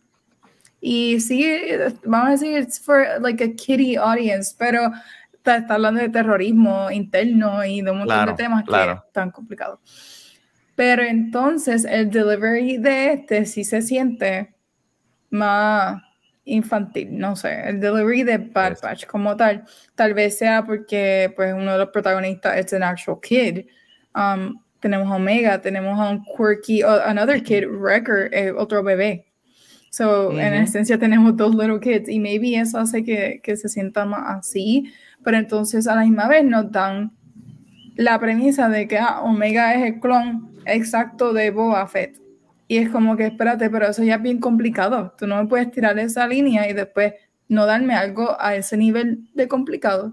Y 0.86 1.18
sí, 1.20 1.50
vamos 2.04 2.28
a 2.28 2.30
decir, 2.32 2.58
it's 2.58 2.78
for 2.78 3.06
like 3.22 3.42
a 3.42 3.54
kiddie 3.54 3.96
audience, 3.96 4.54
pero 4.58 4.90
está, 5.32 5.56
está 5.56 5.74
hablando 5.76 6.02
de 6.02 6.10
terrorismo 6.10 6.90
interno 6.90 7.64
y 7.64 7.80
de 7.80 7.90
un 7.90 7.98
montón 8.00 8.16
Claro, 8.16 8.32
de 8.32 8.36
temas 8.36 8.64
claro. 8.64 9.00
que 9.00 9.06
están 9.06 9.30
complicados. 9.30 9.78
Pero 10.76 11.02
entonces 11.02 11.86
el 11.86 12.10
delivery 12.10 12.76
de 12.76 13.12
este 13.14 13.46
sí 13.46 13.64
se 13.64 13.80
siente 13.80 14.54
más 15.30 16.02
infantil, 16.44 17.16
no 17.18 17.34
sé, 17.34 17.66
el 17.66 17.80
delivery 17.80 18.22
de 18.22 18.36
Bad. 18.36 18.76
Batch 18.82 19.06
como 19.06 19.34
tal, 19.36 19.64
tal 19.94 20.12
vez 20.12 20.36
sea 20.36 20.66
porque 20.66 21.32
pues 21.34 21.54
uno 21.54 21.72
de 21.72 21.78
los 21.78 21.88
protagonistas 21.88 22.58
es 22.58 22.74
an 22.74 22.82
actual 22.82 23.20
kid. 23.22 23.64
Um, 24.14 24.60
tenemos 24.80 25.10
a 25.10 25.16
Omega, 25.16 25.62
tenemos 25.62 25.98
a 25.98 26.10
un 26.10 26.22
quirky, 26.24 26.82
o- 26.82 27.02
another 27.06 27.42
kid, 27.42 27.64
Wrecker, 27.66 28.28
eh, 28.34 28.52
otro 28.52 28.82
bebé. 28.82 29.24
So, 29.94 30.32
en 30.32 30.54
Ujú. 30.54 30.62
esencia 30.64 30.98
tenemos 30.98 31.36
dos 31.36 31.54
little 31.54 31.78
kids 31.78 32.08
y 32.08 32.18
maybe 32.18 32.56
eso 32.56 32.80
hace 32.80 33.04
que, 33.04 33.38
que 33.40 33.56
se 33.56 33.68
sienta 33.68 34.04
más 34.04 34.38
así, 34.38 34.92
pero 35.22 35.36
entonces 35.36 35.86
a 35.86 35.94
la 35.94 36.00
misma 36.00 36.26
vez 36.26 36.44
nos 36.44 36.72
dan 36.72 37.12
la 37.94 38.18
premisa 38.18 38.68
de 38.68 38.88
que 38.88 38.98
ah, 38.98 39.20
Omega 39.20 39.72
es 39.72 39.94
el 39.94 40.00
clon 40.00 40.50
exacto 40.66 41.32
de 41.32 41.52
Boba 41.52 41.86
Fett. 41.86 42.20
Y 42.66 42.78
es 42.78 42.88
como 42.88 43.16
que, 43.16 43.26
espérate, 43.26 43.70
pero 43.70 43.86
eso 43.86 44.02
ya 44.02 44.16
es 44.16 44.22
bien 44.22 44.40
complicado. 44.40 45.14
Tú 45.16 45.28
no 45.28 45.40
me 45.40 45.48
puedes 45.48 45.70
tirar 45.70 45.96
esa 46.00 46.26
línea 46.26 46.68
y 46.68 46.72
después 46.72 47.12
no 47.48 47.64
darme 47.64 47.94
algo 47.94 48.36
a 48.40 48.56
ese 48.56 48.76
nivel 48.76 49.28
de 49.34 49.46
complicado. 49.46 50.12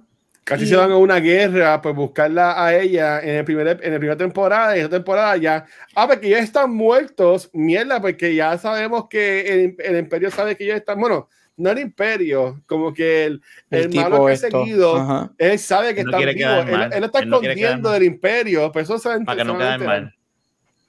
Casi 0.51 0.65
Y- 0.65 0.67
se 0.67 0.75
van 0.75 0.91
a 0.91 0.97
una 0.97 1.15
guerra 1.21 1.81
por 1.81 1.95
buscarla 1.95 2.61
a 2.61 2.75
ella 2.75 3.21
en 3.21 3.35
el 3.35 3.45
primer, 3.45 3.79
en 3.81 3.93
la 3.93 3.99
primera 3.99 4.17
temporada 4.17 4.75
y 4.75 4.79
en 4.79 4.85
esta 4.85 4.97
temporada 4.97 5.37
ya. 5.37 5.65
Ah, 5.95 6.09
porque 6.09 6.27
ya 6.27 6.39
están 6.39 6.73
muertos. 6.75 7.49
Mierda, 7.53 8.01
porque 8.01 8.35
ya 8.35 8.57
sabemos 8.57 9.07
que 9.09 9.39
el, 9.47 9.75
el 9.79 9.97
imperio 9.99 10.29
sabe 10.29 10.57
que 10.57 10.65
ellos 10.65 10.75
están. 10.75 10.99
Bueno, 10.99 11.29
no 11.55 11.69
el 11.69 11.79
imperio, 11.79 12.61
como 12.65 12.93
que 12.93 13.25
el, 13.27 13.41
el, 13.69 13.95
malo 13.95 14.25
que 14.25 14.31
ha 14.31 14.33
esto. 14.33 14.49
seguido, 14.65 14.97
Ajá. 14.97 15.31
él 15.37 15.57
sabe 15.57 15.95
que 15.95 16.03
no 16.03 16.17
vivos. 16.17 16.35
quedar 16.35 16.69
Él, 16.69 16.93
él 16.97 17.03
está 17.05 17.19
Él 17.19 17.33
escondiendo 17.33 17.91
del 17.91 18.03
imperio. 18.03 18.71
Pero 18.73 18.83
eso 18.83 18.99
se 18.99 19.21
para 19.21 19.37
que 19.37 19.45
no 19.45 19.57
queden 19.57 19.85
mal. 19.85 20.15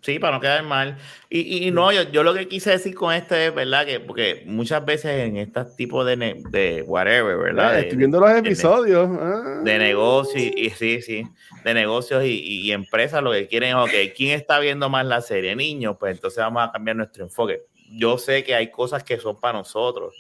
Sí, 0.03 0.19
para 0.19 0.35
no 0.35 0.41
quedar 0.41 0.65
mal. 0.65 0.99
Y, 1.31 1.67
y, 1.67 1.71
no, 1.71 1.93
yo, 1.93 2.03
yo 2.11 2.25
lo 2.25 2.35
que 2.35 2.49
quise 2.49 2.71
decir 2.71 2.93
con 2.95 3.15
esto 3.15 3.37
es, 3.37 3.55
¿verdad? 3.55 3.87
Que 3.87 4.01
porque 4.01 4.43
muchas 4.47 4.85
veces 4.85 5.13
en 5.29 5.37
estos 5.37 5.77
tipos 5.77 6.05
de, 6.05 6.17
de 6.51 6.83
whatever, 6.83 7.39
¿verdad? 7.39 7.79
Eh, 7.79 7.83
Estoy 7.83 7.99
viendo 7.99 8.19
los 8.19 8.31
de- 8.33 8.39
episodios. 8.41 9.09
ah. 9.21 9.61
de 9.63 9.79
negocios 9.79 10.43
y, 10.43 10.53
y 10.61 10.71
sí, 10.71 11.01
sí, 11.03 11.23
de 11.65 11.75
negocios 11.75 12.25
y, 12.25 12.31
y- 12.31 12.61
y 12.63 12.73
empresas 12.73 13.23
lo 13.23 13.31
que 13.31 13.47
quieren 13.47 13.71
es, 13.71 13.75
ok, 13.77 14.13
¿quién 14.17 14.37
está 14.39 14.59
viendo 14.59 14.89
más 14.91 15.07
la 15.07 15.21
serie? 15.21 15.55
Niños, 15.55 15.97
pues 16.01 16.17
entonces 16.17 16.39
vamos 16.39 16.69
a 16.69 16.73
cambiar 16.73 16.97
nuestro 16.97 17.23
enfoque. 17.23 17.63
Yo 17.93 18.19
sé 18.19 18.43
que 18.43 18.57
hay 18.57 18.73
cosas 18.73 19.05
que 19.05 19.19
son 19.19 19.39
para 19.39 19.59
nosotros. 19.59 20.15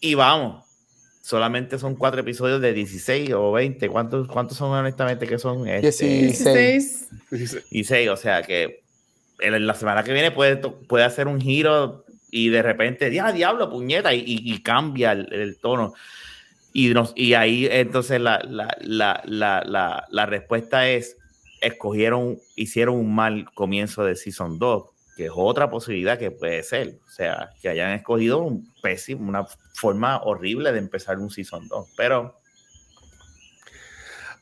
Y 0.00 0.14
vamos, 0.14 0.64
solamente 1.28 1.78
son 1.78 1.94
cuatro 1.94 2.22
episodios 2.22 2.58
de 2.62 2.72
16 2.72 3.32
o 3.34 3.52
20. 3.52 3.86
¿Cuántos, 3.90 4.26
cuántos 4.28 4.56
son 4.56 4.70
honestamente 4.72 5.26
que 5.26 5.38
son? 5.38 5.68
Este, 5.68 6.06
16. 6.06 7.08
16. 7.30 7.64
y 7.70 7.84
6, 7.84 8.08
o 8.08 8.16
sea 8.16 8.42
que 8.42 8.80
en 9.40 9.66
la 9.66 9.74
semana 9.74 10.02
que 10.04 10.14
viene 10.14 10.30
puede, 10.30 10.56
puede 10.56 11.04
hacer 11.04 11.28
un 11.28 11.38
giro 11.38 12.06
y 12.30 12.48
de 12.48 12.62
repente, 12.62 13.12
ya, 13.12 13.30
diablo, 13.30 13.68
puñeta, 13.68 14.14
y, 14.14 14.20
y- 14.20 14.54
y 14.54 14.62
cambia 14.62 15.12
el, 15.12 15.30
el 15.30 15.58
tono. 15.58 15.92
Y, 16.72 16.88
nos, 16.94 17.12
y 17.14 17.34
ahí 17.34 17.68
entonces 17.70 18.22
la, 18.22 18.40
la, 18.48 18.74
la, 18.80 19.22
la, 19.26 19.62
la, 19.66 20.06
la 20.10 20.26
respuesta 20.26 20.88
es, 20.88 21.18
escogieron, 21.60 22.38
hicieron 22.56 22.96
un 22.96 23.14
mal 23.14 23.52
comienzo 23.52 24.02
de 24.02 24.16
Season 24.16 24.58
2, 24.58 24.82
que 25.18 25.24
es 25.24 25.32
otra 25.34 25.68
posibilidad 25.68 26.16
que 26.16 26.30
puede 26.30 26.62
ser. 26.62 27.00
O 27.04 27.10
sea, 27.10 27.50
que 27.60 27.68
hayan 27.68 27.90
escogido 27.90 28.38
un 28.38 28.72
pésimo, 28.80 29.28
una 29.28 29.44
forma 29.74 30.22
horrible 30.22 30.70
de 30.70 30.78
empezar 30.78 31.18
un 31.18 31.28
Season 31.28 31.66
2. 31.66 31.88
Pero 31.96 32.38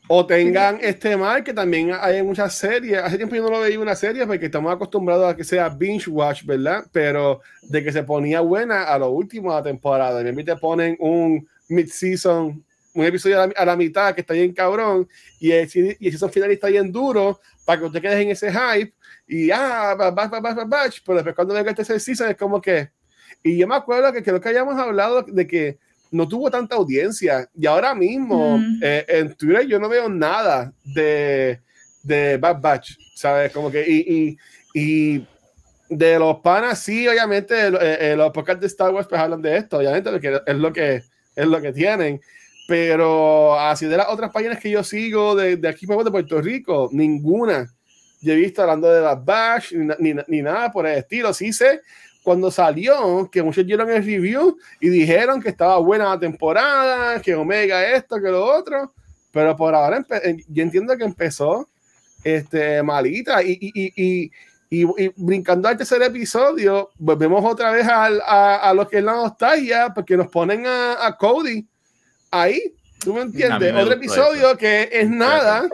O 0.07 0.27
tengan 0.27 0.79
este 0.83 1.17
mal, 1.17 1.43
que 1.43 1.55
también 1.55 1.93
hay 1.99 2.23
muchas 2.23 2.55
series. 2.55 2.99
Hace 2.99 3.17
tiempo 3.17 3.35
yo 3.35 3.45
no 3.45 3.53
lo 3.53 3.61
veía 3.61 3.81
una 3.81 3.95
serie 3.95 4.27
porque 4.27 4.45
estamos 4.45 4.71
acostumbrados 4.71 5.33
a 5.33 5.35
que 5.35 5.45
sea 5.45 5.71
binge 5.71 6.11
watch, 6.11 6.45
¿verdad? 6.45 6.85
Pero 6.93 7.41
de 7.63 7.83
que 7.83 7.91
se 7.91 8.03
ponía 8.03 8.43
buena 8.43 8.83
a 8.83 8.99
lo 8.99 9.09
último 9.09 9.53
de 9.53 9.57
la 9.57 9.63
temporada. 9.63 10.21
Y 10.31 10.45
te 10.45 10.57
ponen 10.57 10.95
un 11.01 11.49
mid-season, 11.71 12.63
un 12.93 13.05
episodio 13.07 13.41
a 13.41 13.47
la, 13.47 13.55
a 13.57 13.65
la 13.65 13.77
mitad 13.77 14.15
que 14.15 14.21
está 14.21 14.35
bien 14.35 14.53
cabrón. 14.53 15.09
Y 15.41 15.53
el, 15.53 15.71
y 15.75 16.07
el 16.07 16.13
season 16.13 16.31
final 16.31 16.51
está 16.51 16.67
bien 16.67 16.93
duro 16.93 17.41
para 17.65 17.81
que 17.81 17.87
usted 17.87 18.03
quede 18.03 18.21
en 18.21 18.31
ese 18.31 18.53
hype. 18.53 18.93
Y 19.27 19.51
ah, 19.51 19.95
batch, 19.97 20.31
batch, 20.31 20.69
batch. 20.69 21.01
Pero 21.05 21.17
después 21.17 21.35
cuando 21.35 21.55
venga 21.55 21.71
el 21.71 21.77
tercer 21.77 22.01
season 22.01 22.31
es 22.31 22.37
como 22.37 22.61
que. 22.61 22.91
Y 23.43 23.59
yo 23.59 23.67
me 23.67 23.77
acuerdo 23.77 24.13
que 24.13 24.23
creo 24.23 24.41
que 24.41 24.49
hayamos 24.49 24.79
hablado 24.79 25.23
de 25.23 25.47
que 25.47 25.79
no 26.11 26.27
tuvo 26.27 26.51
tanta 26.51 26.77
audiencia. 26.77 27.49
Y 27.59 27.67
ahora 27.67 27.95
mismo 27.95 28.59
Mm. 28.59 28.81
eh, 28.83 29.05
en 29.09 29.35
Twitter 29.35 29.67
yo 29.67 29.79
no 29.79 29.89
veo 29.89 30.09
nada 30.09 30.73
de, 30.85 31.61
de 32.03 32.37
Bad 32.39 32.61
Batch, 32.61 32.93
¿sabes? 33.15 33.53
Como 33.53 33.71
que, 33.71 33.85
y, 33.89 34.37
y, 34.75 34.81
y 35.15 35.27
de 35.89 36.19
los 36.19 36.39
panas, 36.41 36.81
sí, 36.81 37.07
obviamente, 37.07 37.55
eh, 37.69 38.13
eh, 38.13 38.15
los 38.17 38.33
podcasts 38.33 38.61
de 38.61 38.67
Star 38.69 38.93
Wars 38.93 39.07
pues 39.09 39.21
hablan 39.21 39.43
de 39.43 39.57
esto, 39.57 39.79
obviamente, 39.79 40.11
porque 40.11 40.41
es 40.47 40.57
lo 40.57 40.73
que, 40.73 41.03
es 41.37 41.47
lo 41.47 41.61
que 41.61 41.73
tienen. 41.73 42.21
Pero 42.69 43.59
así 43.59 43.87
de 43.87 43.97
las 43.97 44.09
otras 44.09 44.33
páginas 44.33 44.59
que 44.59 44.71
yo 44.71 44.83
sigo 44.83 45.37
de, 45.37 45.57
de 45.57 45.69
aquí 45.69 45.87
de 45.87 46.11
Puerto 46.11 46.41
Rico, 46.41 46.89
ninguna 46.93 47.73
yo 48.27 48.33
he 48.33 48.37
visto 48.37 48.61
hablando 48.63 48.93
de 48.93 49.01
Bad 49.01 49.25
Batch 49.25 49.73
ni, 49.73 50.13
ni, 50.13 50.21
ni 50.27 50.43
nada 50.43 50.71
por 50.71 50.87
el 50.87 50.99
estilo. 50.99 51.33
Sí 51.33 51.53
sé 51.53 51.81
cuando 52.23 52.51
salió 52.51 53.29
que 53.31 53.41
muchos 53.43 53.65
dieron 53.65 53.89
el 53.89 54.05
review 54.05 54.59
y 54.81 54.89
dijeron 54.89 55.41
que 55.41 55.49
estaba 55.51 55.79
buena 55.79 56.07
la 56.11 56.19
temporada, 56.19 57.23
que 57.23 57.35
Omega 57.37 57.89
esto, 57.95 58.17
que 58.21 58.29
lo 58.29 58.45
otro, 58.45 58.93
pero 59.31 59.57
por 59.57 59.73
ahora 59.75 60.05
eh, 60.25 60.37
yo 60.49 60.63
entiendo 60.65 60.97
que 60.97 61.05
empezó 61.05 61.69
este, 62.25 62.83
malita 62.83 63.43
y, 63.45 63.53
y, 63.61 63.93
y, 63.95 64.31
y, 64.69 65.13
brincando 65.15 65.69
al 65.69 65.77
tercer 65.77 66.03
episodio, 66.03 66.91
volvemos 66.99 67.45
otra 67.45 67.71
vez 67.71 67.87
al- 67.87 68.21
a, 68.27 68.57
a 68.57 68.75
lo 68.75 68.89
que 68.89 68.99
es 68.99 69.05
la 69.05 69.13
nostalgia, 69.13 69.93
porque 69.95 70.17
nos 70.17 70.27
ponen 70.27 70.67
a, 70.67 71.07
a 71.07 71.17
Cody 71.17 71.65
ahí, 72.33 72.75
¿tú 73.05 73.15
me 73.15 73.21
entiendes? 73.23 73.73
me 73.73 73.83
Otro 73.83 73.95
episodio 73.95 74.57
que 74.57 74.89
es 74.91 75.09
nada, 75.09 75.69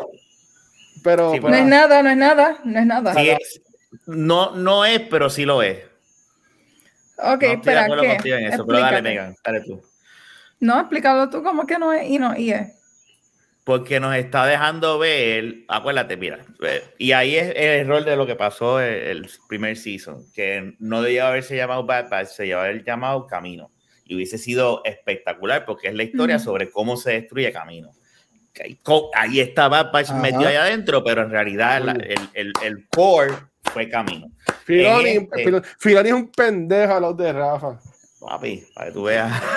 pero... 1.03 1.33
Sí, 1.33 1.39
pero- 1.41 1.51
No 1.51 1.57
es 1.57 1.65
nada, 1.67 2.03
no 2.03 2.11
es 2.11 2.17
nada, 2.17 2.59
no 2.65 2.79
es 2.79 2.87
nada. 2.87 3.15
sí 3.15 3.29
es- 3.31 3.63
no, 4.07 4.57
no 4.57 4.85
es, 4.85 5.01
pero 5.11 5.29
sí 5.31 5.45
lo 5.45 5.63
es. 5.63 5.79
Ok, 7.19 7.27
no 7.27 7.33
estoy 7.33 7.49
de 7.49 7.55
espera, 7.55 7.85
acuerdo 7.85 8.03
¿qué? 8.03 8.09
contigo 8.15 8.37
en 8.37 8.45
eso, 8.47 8.67
pero 8.67 8.81
dale. 8.81 9.03
Megan, 9.03 9.37
dale 9.45 9.61
tú. 9.61 9.83
No, 10.61 10.81
explícalo 10.81 11.29
tú 11.31 11.43
como 11.43 11.67
que 11.67 11.79
no 11.79 11.93
es 11.93 12.09
y 12.09 12.19
no 12.19 12.37
y 12.37 12.53
es. 12.53 12.79
Porque 13.65 14.01
nos 14.01 14.17
está 14.17 14.45
dejando 14.47 14.99
ver, 14.99 15.59
acuérdate, 15.69 16.17
mira, 16.17 16.45
eh, 16.65 16.83
y 16.99 17.13
ahí 17.13 17.37
es 17.37 17.51
el 17.51 17.87
error 17.87 18.05
de 18.05 18.17
lo 18.17 18.27
que 18.27 18.35
pasó 18.35 18.81
el, 18.81 18.93
el 18.95 19.31
primer 19.49 19.77
season, 19.77 20.25
que 20.35 20.75
no 20.81 21.01
debía 21.01 21.29
haberse 21.29 21.57
llamado 21.57 21.85
Bad 21.87 22.09
Batch, 22.11 22.29
se 22.29 22.43
debía 22.43 22.61
haber 22.61 22.83
llamado 22.85 23.27
Camino. 23.29 23.71
Y 24.05 24.17
hubiese 24.17 24.37
sido 24.37 24.83
espectacular 24.85 25.65
porque 25.65 25.89
es 25.89 25.95
la 25.95 26.03
historia 26.03 26.41
sobre 26.41 26.71
cómo 26.73 26.97
se 26.97 27.13
destruye 27.13 27.53
Camino. 27.53 27.93
Ahí 29.15 29.53
Bad 29.69 29.93
Batch 29.93 30.11
Ajá. 30.11 30.21
metido 30.21 30.47
ahí 30.47 30.57
adentro, 30.57 31.03
pero 31.03 31.23
en 31.23 31.31
realidad 31.31 31.83
la- 31.83 31.93
el, 31.93 32.19
el, 32.35 32.53
el 32.63 32.87
core 32.89 33.33
fue 33.65 33.89
Camino. 33.89 34.27
Filoni, 34.65 35.11
este- 35.11 35.45
Filoni- 35.45 35.65
Filoni 35.79 36.09
es 36.11 36.15
un 36.15 36.31
pendejo 36.31 36.95
a 36.95 37.01
los 37.01 37.17
de 37.17 37.33
Rafa. 37.33 37.81
Papi, 38.21 38.63
para 38.75 38.87
que 38.89 38.93
tú 38.93 39.03
veas. 39.05 39.33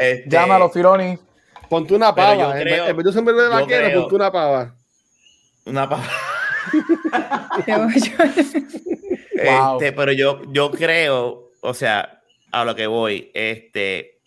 Este, 0.00 0.24
Llámalo, 0.28 0.70
Filoni. 0.70 1.18
Ponte 1.68 1.94
una 1.94 2.14
Pero 2.14 2.32
yo 2.34 2.38
pava. 2.40 2.56
en 2.60 2.62
creo- 2.66 2.82
vez- 2.84 2.90
en 2.90 2.96
vez 2.96 3.04
de 3.04 3.08
un 3.08 3.14
sombrero 3.14 3.42
de 3.42 3.48
vaquero, 3.48 3.86
creo- 3.88 4.00
ponte 4.02 4.14
una 4.14 4.32
pava. 4.32 4.74
Una 5.66 5.88
pa- 5.88 6.02
Yo- 7.66 7.88
yo- 7.88 9.44
Wow. 9.44 9.74
Este, 9.80 9.92
pero 9.92 10.12
yo, 10.12 10.40
yo 10.52 10.70
creo, 10.70 11.50
o 11.60 11.74
sea, 11.74 12.22
a 12.50 12.64
lo 12.64 12.74
que 12.74 12.86
voy, 12.88 13.30
este, 13.34 14.17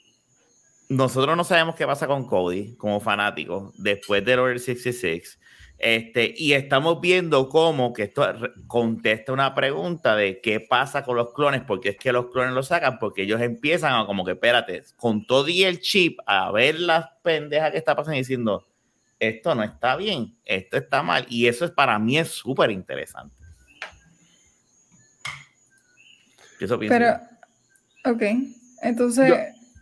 nosotros 0.92 1.38
no 1.38 1.46
sabemos 1.46 1.76
qué 1.76 1.86
pasa 1.88 2.06
con 2.06 2.26
Cody 2.28 2.76
como 2.76 3.00
fanáticos 3.00 3.74
después 3.78 4.26
del 4.26 4.40
Order 4.40 4.60
66. 4.60 5.40
Este, 5.78 6.34
y 6.38 6.52
estamos 6.52 7.00
viendo 7.00 7.48
cómo 7.48 7.94
que 7.94 8.04
esto 8.04 8.28
contesta 8.68 9.32
una 9.32 9.56
pregunta 9.56 10.18
de 10.18 10.42
qué 10.42 10.60
pasa 10.60 11.04
con 11.04 11.16
los 11.16 11.34
clones, 11.34 11.62
porque 11.66 11.90
es 11.90 11.98
que 11.98 12.12
los 12.12 12.30
clones 12.30 12.54
lo 12.54 12.62
sacan, 12.62 13.00
porque 13.00 13.24
ellos 13.24 13.40
empiezan 13.40 13.94
a 13.94 14.06
como 14.06 14.26
que, 14.26 14.34
espérate, 14.34 14.84
con 14.98 15.26
todo 15.26 15.48
y 15.48 15.64
el 15.64 15.80
chip, 15.80 16.20
a 16.26 16.52
ver 16.52 16.78
las 16.82 17.06
pendejas 17.24 17.72
que 17.72 17.78
está 17.78 17.96
pasando 17.96 18.18
diciendo, 18.18 18.68
esto 19.18 19.56
no 19.56 19.64
está 19.64 19.96
bien, 19.96 20.36
esto 20.44 20.76
está 20.76 21.02
mal, 21.02 21.26
y 21.30 21.48
eso 21.48 21.64
es 21.64 21.72
para 21.72 21.98
mí 22.00 22.18
es 22.18 22.28
súper 22.28 22.70
interesante. 22.70 23.34
Eso 26.60 26.78
Pero, 26.78 27.16
ok. 28.06 28.24
Entonces, 28.84 29.30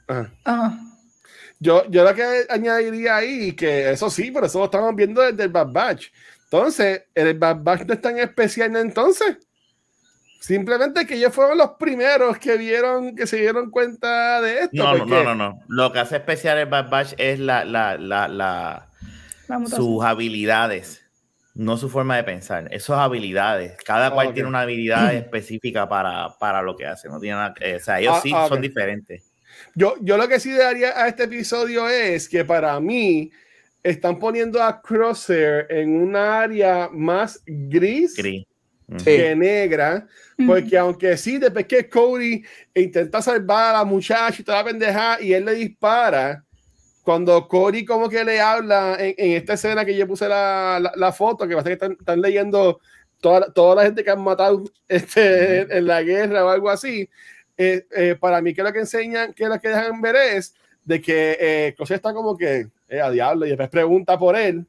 Yo-. 0.07 0.88
Yo, 1.59 1.83
yo 1.89 2.03
lo 2.03 2.15
que 2.15 2.45
añadiría 2.49 3.17
ahí, 3.17 3.51
que 3.53 3.91
eso 3.91 4.09
sí, 4.09 4.31
pero 4.31 4.45
eso 4.45 4.59
lo 4.59 4.65
estamos 4.65 4.95
viendo 4.95 5.21
desde 5.21 5.43
el 5.43 5.49
Bad 5.49 5.67
Batch. 5.71 6.07
Entonces, 6.45 7.03
el 7.13 7.37
Bad 7.37 7.57
Batch 7.61 7.81
no 7.85 7.93
es 7.93 8.01
tan 8.01 8.17
especial 8.17 8.75
entonces. 8.77 9.37
Simplemente 10.39 11.05
que 11.05 11.15
ellos 11.15 11.33
fueron 11.33 11.57
los 11.57 11.71
primeros 11.71 12.37
que 12.37 12.55
vieron, 12.57 13.13
que 13.13 13.27
se 13.27 13.37
dieron 13.37 13.69
cuenta 13.69 14.41
de 14.41 14.59
esto. 14.61 14.69
No, 14.73 14.93
no, 14.93 14.99
porque- 14.99 15.23
no, 15.23 15.23
no, 15.23 15.35
no. 15.35 15.59
Lo 15.67 15.91
que 15.91 15.99
hace 15.99 16.15
especial 16.15 16.57
el 16.57 16.67
Bad 16.67 16.89
Batch 16.89 17.13
es 17.17 17.39
la, 17.39 17.65
la, 17.65 17.97
la, 17.97 18.27
la, 18.29 18.89
sus 19.67 20.01
habilidades, 20.03 21.03
no 21.55 21.75
su 21.75 21.89
forma 21.89 22.15
de 22.15 22.23
pensar. 22.23 22.73
Esas 22.73 22.99
habilidades. 22.99 23.75
Cada 23.83 24.07
Ah, 24.07 24.11
cual 24.11 24.33
tiene 24.33 24.47
una 24.47 24.61
habilidad 24.61 25.13
específica 25.13 25.89
para, 25.89 26.29
para 26.39 26.61
lo 26.61 26.77
que 26.77 26.85
hace. 26.85 27.09
No 27.09 27.19
tiene 27.19 27.35
nada, 27.35 27.53
que- 27.53 27.75
o 27.75 27.79
sea, 27.79 27.99
ellos 27.99 28.13
Ah, 28.15 28.21
sí 28.23 28.31
ah, 28.33 28.47
son 28.47 28.61
diferentes. 28.61 29.28
Yo, 29.79 29.95
yo 30.01 30.17
lo 30.17 30.27
que 30.27 30.41
sí 30.41 30.51
daría 30.51 30.89
a 30.89 31.07
este 31.07 31.23
episodio 31.23 31.87
es 31.87 32.27
que 32.27 32.43
para 32.43 32.77
mí 32.81 33.31
están 33.81 34.19
poniendo 34.19 34.61
a 34.61 34.81
Crosshair 34.81 35.67
en 35.69 36.01
un 36.01 36.17
área 36.17 36.89
más 36.91 37.41
gris 37.45 38.13
Gris. 38.17 38.45
Ujú. 38.89 38.99
Sí. 38.99 39.05
que 39.05 39.35
negra. 39.37 40.05
Porque 40.45 40.77
aunque 40.77 41.15
sí, 41.15 41.37
después 41.37 41.65
que 41.65 41.87
Cody 41.87 42.43
intenta 42.75 43.21
salvar 43.21 43.73
a 43.73 43.77
la 43.77 43.85
muchacha 43.85 44.41
y 44.41 44.43
toda 44.43 44.57
la 44.57 44.65
pendeja 44.65 45.17
y 45.21 45.31
él 45.31 45.45
le 45.45 45.53
dispara, 45.53 46.43
cuando 47.01 47.47
Cody 47.47 47.85
como 47.85 48.09
que 48.09 48.25
le 48.25 48.41
habla 48.41 48.97
en, 48.99 49.15
en 49.17 49.37
esta 49.37 49.53
escena 49.53 49.85
que 49.85 49.95
yo 49.95 50.05
puse 50.05 50.27
la, 50.27 50.79
la, 50.81 50.91
la 50.93 51.13
foto, 51.13 51.47
que 51.47 51.53
parece 51.55 51.69
que 51.69 51.73
están, 51.75 51.91
están 51.93 52.19
leyendo 52.19 52.81
toda, 53.21 53.49
toda 53.53 53.75
la 53.75 53.83
gente 53.83 54.03
que 54.03 54.11
han 54.11 54.21
matado 54.21 54.61
este, 54.89 55.61
en, 55.61 55.71
en 55.71 55.87
la 55.87 56.03
guerra 56.03 56.43
o 56.43 56.49
algo 56.49 56.69
así, 56.69 57.09
eh, 57.59 57.85
eh, 57.91 58.15
para 58.17 58.41
mí 58.41 58.53
que 58.53 58.63
lo 58.63 58.71
que 58.71 58.79
enseñan, 58.79 59.33
que 59.33 59.45
lo 59.45 59.59
que 59.59 59.67
dejan 59.67 59.99
ver 59.99 60.15
es 60.15 60.55
de 60.85 61.01
que 61.01 61.37
eh, 61.37 61.73
Crosshair 61.75 61.97
está 61.97 62.13
como 62.13 62.37
que 62.37 62.67
eh, 62.87 63.01
a 63.01 63.11
diablo 63.11 63.45
y 63.45 63.49
después 63.49 63.67
pregunta 63.67 64.17
por 64.17 64.37
él 64.37 64.65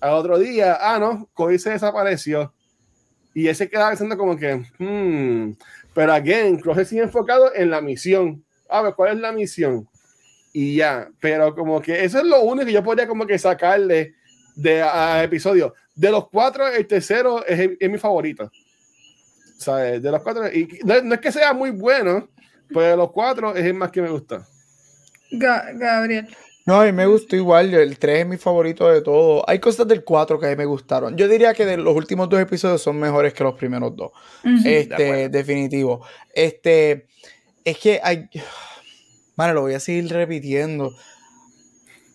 al 0.00 0.14
otro 0.14 0.36
día, 0.36 0.78
ah 0.80 0.98
no, 0.98 1.28
Cody 1.32 1.60
se 1.60 1.70
desapareció 1.70 2.52
y 3.34 3.46
ese 3.46 3.64
se 3.64 3.70
queda 3.70 3.88
pensando 3.88 4.18
como 4.18 4.36
que, 4.36 4.64
hmm, 4.78 5.52
pero 5.94 6.12
again, 6.12 6.58
Crosshair 6.58 6.86
sigue 6.86 7.02
enfocado 7.02 7.54
en 7.54 7.70
la 7.70 7.80
misión. 7.80 8.44
A 8.68 8.82
ver, 8.82 8.94
¿cuál 8.94 9.14
es 9.14 9.20
la 9.20 9.30
misión? 9.30 9.88
Y 10.52 10.74
ya, 10.74 11.08
pero 11.20 11.54
como 11.54 11.80
que 11.80 12.04
eso 12.04 12.18
es 12.18 12.24
lo 12.24 12.42
único 12.42 12.66
que 12.66 12.72
yo 12.72 12.82
podría 12.82 13.06
como 13.06 13.26
que 13.26 13.38
sacarle 13.38 14.14
de 14.56 14.82
a 14.82 15.22
episodio. 15.22 15.72
De 15.94 16.10
los 16.10 16.28
cuatro, 16.28 16.66
el 16.66 16.84
tercero 16.84 17.46
es, 17.46 17.70
es 17.78 17.90
mi 17.90 17.98
favorito. 17.98 18.50
¿Sabes? 19.58 20.02
De 20.02 20.10
los 20.10 20.22
cuatro, 20.22 20.46
y 20.50 20.68
no, 20.84 21.02
no 21.02 21.14
es 21.14 21.20
que 21.20 21.32
sea 21.32 21.52
muy 21.52 21.70
bueno, 21.70 22.28
pero 22.68 22.80
de 22.82 22.96
los 22.96 23.10
cuatro 23.12 23.54
es 23.54 23.64
el 23.66 23.74
más 23.74 23.90
que 23.90 24.00
me 24.00 24.08
gusta. 24.10 24.46
Ga- 25.32 25.76
Gabriel. 25.78 26.26
No, 26.64 26.80
a 26.80 26.84
mí 26.84 26.92
me 26.92 27.06
gustó 27.06 27.34
igual. 27.34 27.72
El 27.74 27.98
3 27.98 28.20
es 28.20 28.26
mi 28.26 28.36
favorito 28.36 28.88
de 28.88 29.00
todo. 29.00 29.42
Hay 29.48 29.58
cosas 29.58 29.88
del 29.88 30.04
4 30.04 30.38
que 30.38 30.46
a 30.46 30.50
mí 30.50 30.56
me 30.56 30.66
gustaron. 30.66 31.16
Yo 31.16 31.26
diría 31.26 31.54
que 31.54 31.64
de 31.64 31.78
los 31.78 31.94
últimos 31.96 32.28
dos 32.28 32.38
episodios 32.40 32.82
son 32.82 32.98
mejores 33.00 33.32
que 33.34 33.42
los 33.42 33.54
primeros 33.54 33.96
dos. 33.96 34.12
Este, 34.66 35.28
definitivo. 35.30 36.04
Este, 36.34 37.06
es 37.64 37.78
que 37.78 38.00
hay. 38.02 38.28
Mano, 39.36 39.54
lo 39.54 39.62
voy 39.62 39.74
a 39.74 39.80
seguir 39.80 40.08
repitiendo. 40.12 40.92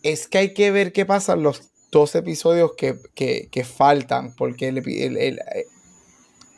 Es 0.02 0.28
que 0.28 0.38
hay 0.38 0.54
que 0.54 0.70
ver 0.70 0.92
qué 0.92 1.04
pasa 1.04 1.32
en 1.32 1.42
los 1.42 1.70
dos 1.90 2.14
episodios 2.14 2.72
que, 2.76 2.94
que- 3.14 3.48
que 3.50 3.64
faltan. 3.64 4.34
Porque 4.36 4.68
el 4.68 4.78
epi- 4.82 5.02
el- 5.02 5.16
el- 5.16 5.40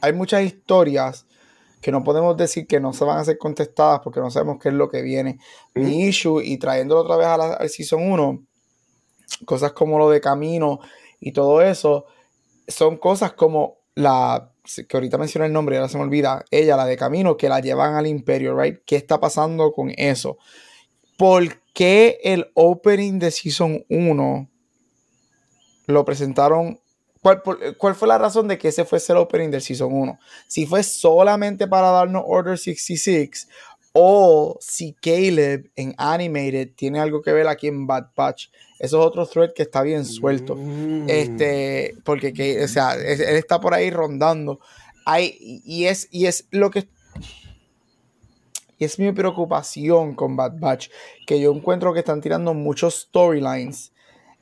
hay 0.01 0.13
muchas 0.13 0.43
historias 0.45 1.27
que 1.81 1.93
no 1.93 2.03
podemos 2.03 2.37
decir 2.37 2.67
que 2.67 2.81
no 2.81 2.93
se 2.93 3.05
van 3.05 3.19
a 3.19 3.25
ser 3.25 3.39
contestadas 3.39 4.01
porque 4.03 4.21
no 4.21 4.31
sabemos 4.31 4.59
qué 4.61 4.71
es 4.71 4.75
lo 4.75 4.89
que 4.89 5.03
viene. 5.03 5.39
Mi 5.75 6.07
issue, 6.07 6.41
y 6.43 6.59
trayéndolo 6.59 7.03
otra 7.03 7.17
vez 7.17 7.27
a 7.27 7.37
la- 7.37 7.53
al 7.55 7.69
Season 7.69 8.03
1, 8.03 8.45
cosas 9.45 9.73
como 9.73 9.99
lo 9.99 10.11
de 10.11 10.21
camino 10.21 10.81
y 11.21 11.33
todo 11.33 11.63
eso, 11.63 12.07
son 12.67 12.97
cosas 12.97 13.33
como 13.35 13.79
la 13.95 14.53
que 14.89 14.97
ahorita 14.97 15.17
mencioné 15.17 15.47
el 15.47 15.53
nombre, 15.53 15.77
ahora 15.77 15.89
se 15.89 15.97
me 15.97 16.03
olvida, 16.03 16.45
ella, 16.51 16.77
la 16.77 16.87
de 16.87 16.97
camino, 16.97 17.37
que 17.37 17.49
la 17.49 17.61
llevan 17.61 17.95
al 17.95 18.07
imperio, 18.09 18.59
right? 18.61 18.81
¿Qué 18.85 18.97
está 18.97 19.21
pasando 19.21 19.73
con 19.73 19.93
eso? 19.97 20.39
¿Por 21.17 21.63
qué 21.73 22.19
el 22.25 22.51
opening 22.55 23.21
de 23.21 23.31
Season 23.31 23.85
1 23.89 24.51
lo 25.87 26.05
presentaron? 26.05 26.81
¿Cuál, 27.27 27.43
por- 27.43 27.77
cuál 27.77 27.97
fue 27.97 28.07
la 28.07 28.19
razón 28.19 28.47
de 28.47 28.57
que 28.57 28.69
ese 28.69 28.85
fuese 28.85 29.13
el 29.13 29.19
opening 29.19 29.51
del 29.51 29.61
Season 29.61 29.93
1? 29.93 30.17
Si 30.47 30.65
fue 30.65 30.85
solamente 30.85 31.67
para 31.67 31.91
darnos 31.91 32.23
Order 32.25 32.57
66 32.57 33.49
o 33.93 34.57
si 34.61 34.93
Caleb 34.93 35.69
en 35.75 35.93
Animated 35.99 36.69
tiene 36.77 37.01
algo 37.01 37.23
que 37.23 37.33
ver 37.33 37.49
aquí 37.49 37.67
en 37.67 37.85
Bad 37.89 38.11
Batch. 38.15 38.47
Eso 38.79 39.01
es 39.01 39.07
otro 39.07 39.27
thread 39.27 39.55
que 39.57 39.63
está 39.65 39.83
bien 39.83 40.05
suelto. 40.05 40.55
Mm. 40.55 41.07
Este, 41.11 41.95
porque 42.05 42.33
que, 42.33 42.63
o 42.63 42.69
sea, 42.69 42.95
es- 42.95 43.19
él 43.19 43.35
está 43.35 43.59
por 43.61 43.75
ahí 43.75 43.91
rondando. 43.91 44.61
Hay, 45.05 45.37
y 45.65 45.87
es, 45.87 46.07
y 46.13 46.27
es 46.27 46.47
lo 46.53 46.71
que. 46.71 46.87
Y 48.79 48.85
es 48.85 49.01
mi 49.01 49.11
preocupación 49.11 50.15
con 50.15 50.37
Bad 50.37 50.61
Batch. 50.61 50.91
Que 51.27 51.41
yo 51.41 51.53
encuentro 51.53 51.93
que 51.93 51.99
están 51.99 52.21
tirando 52.21 52.55
muchos 52.55 53.09
storylines. 53.09 53.91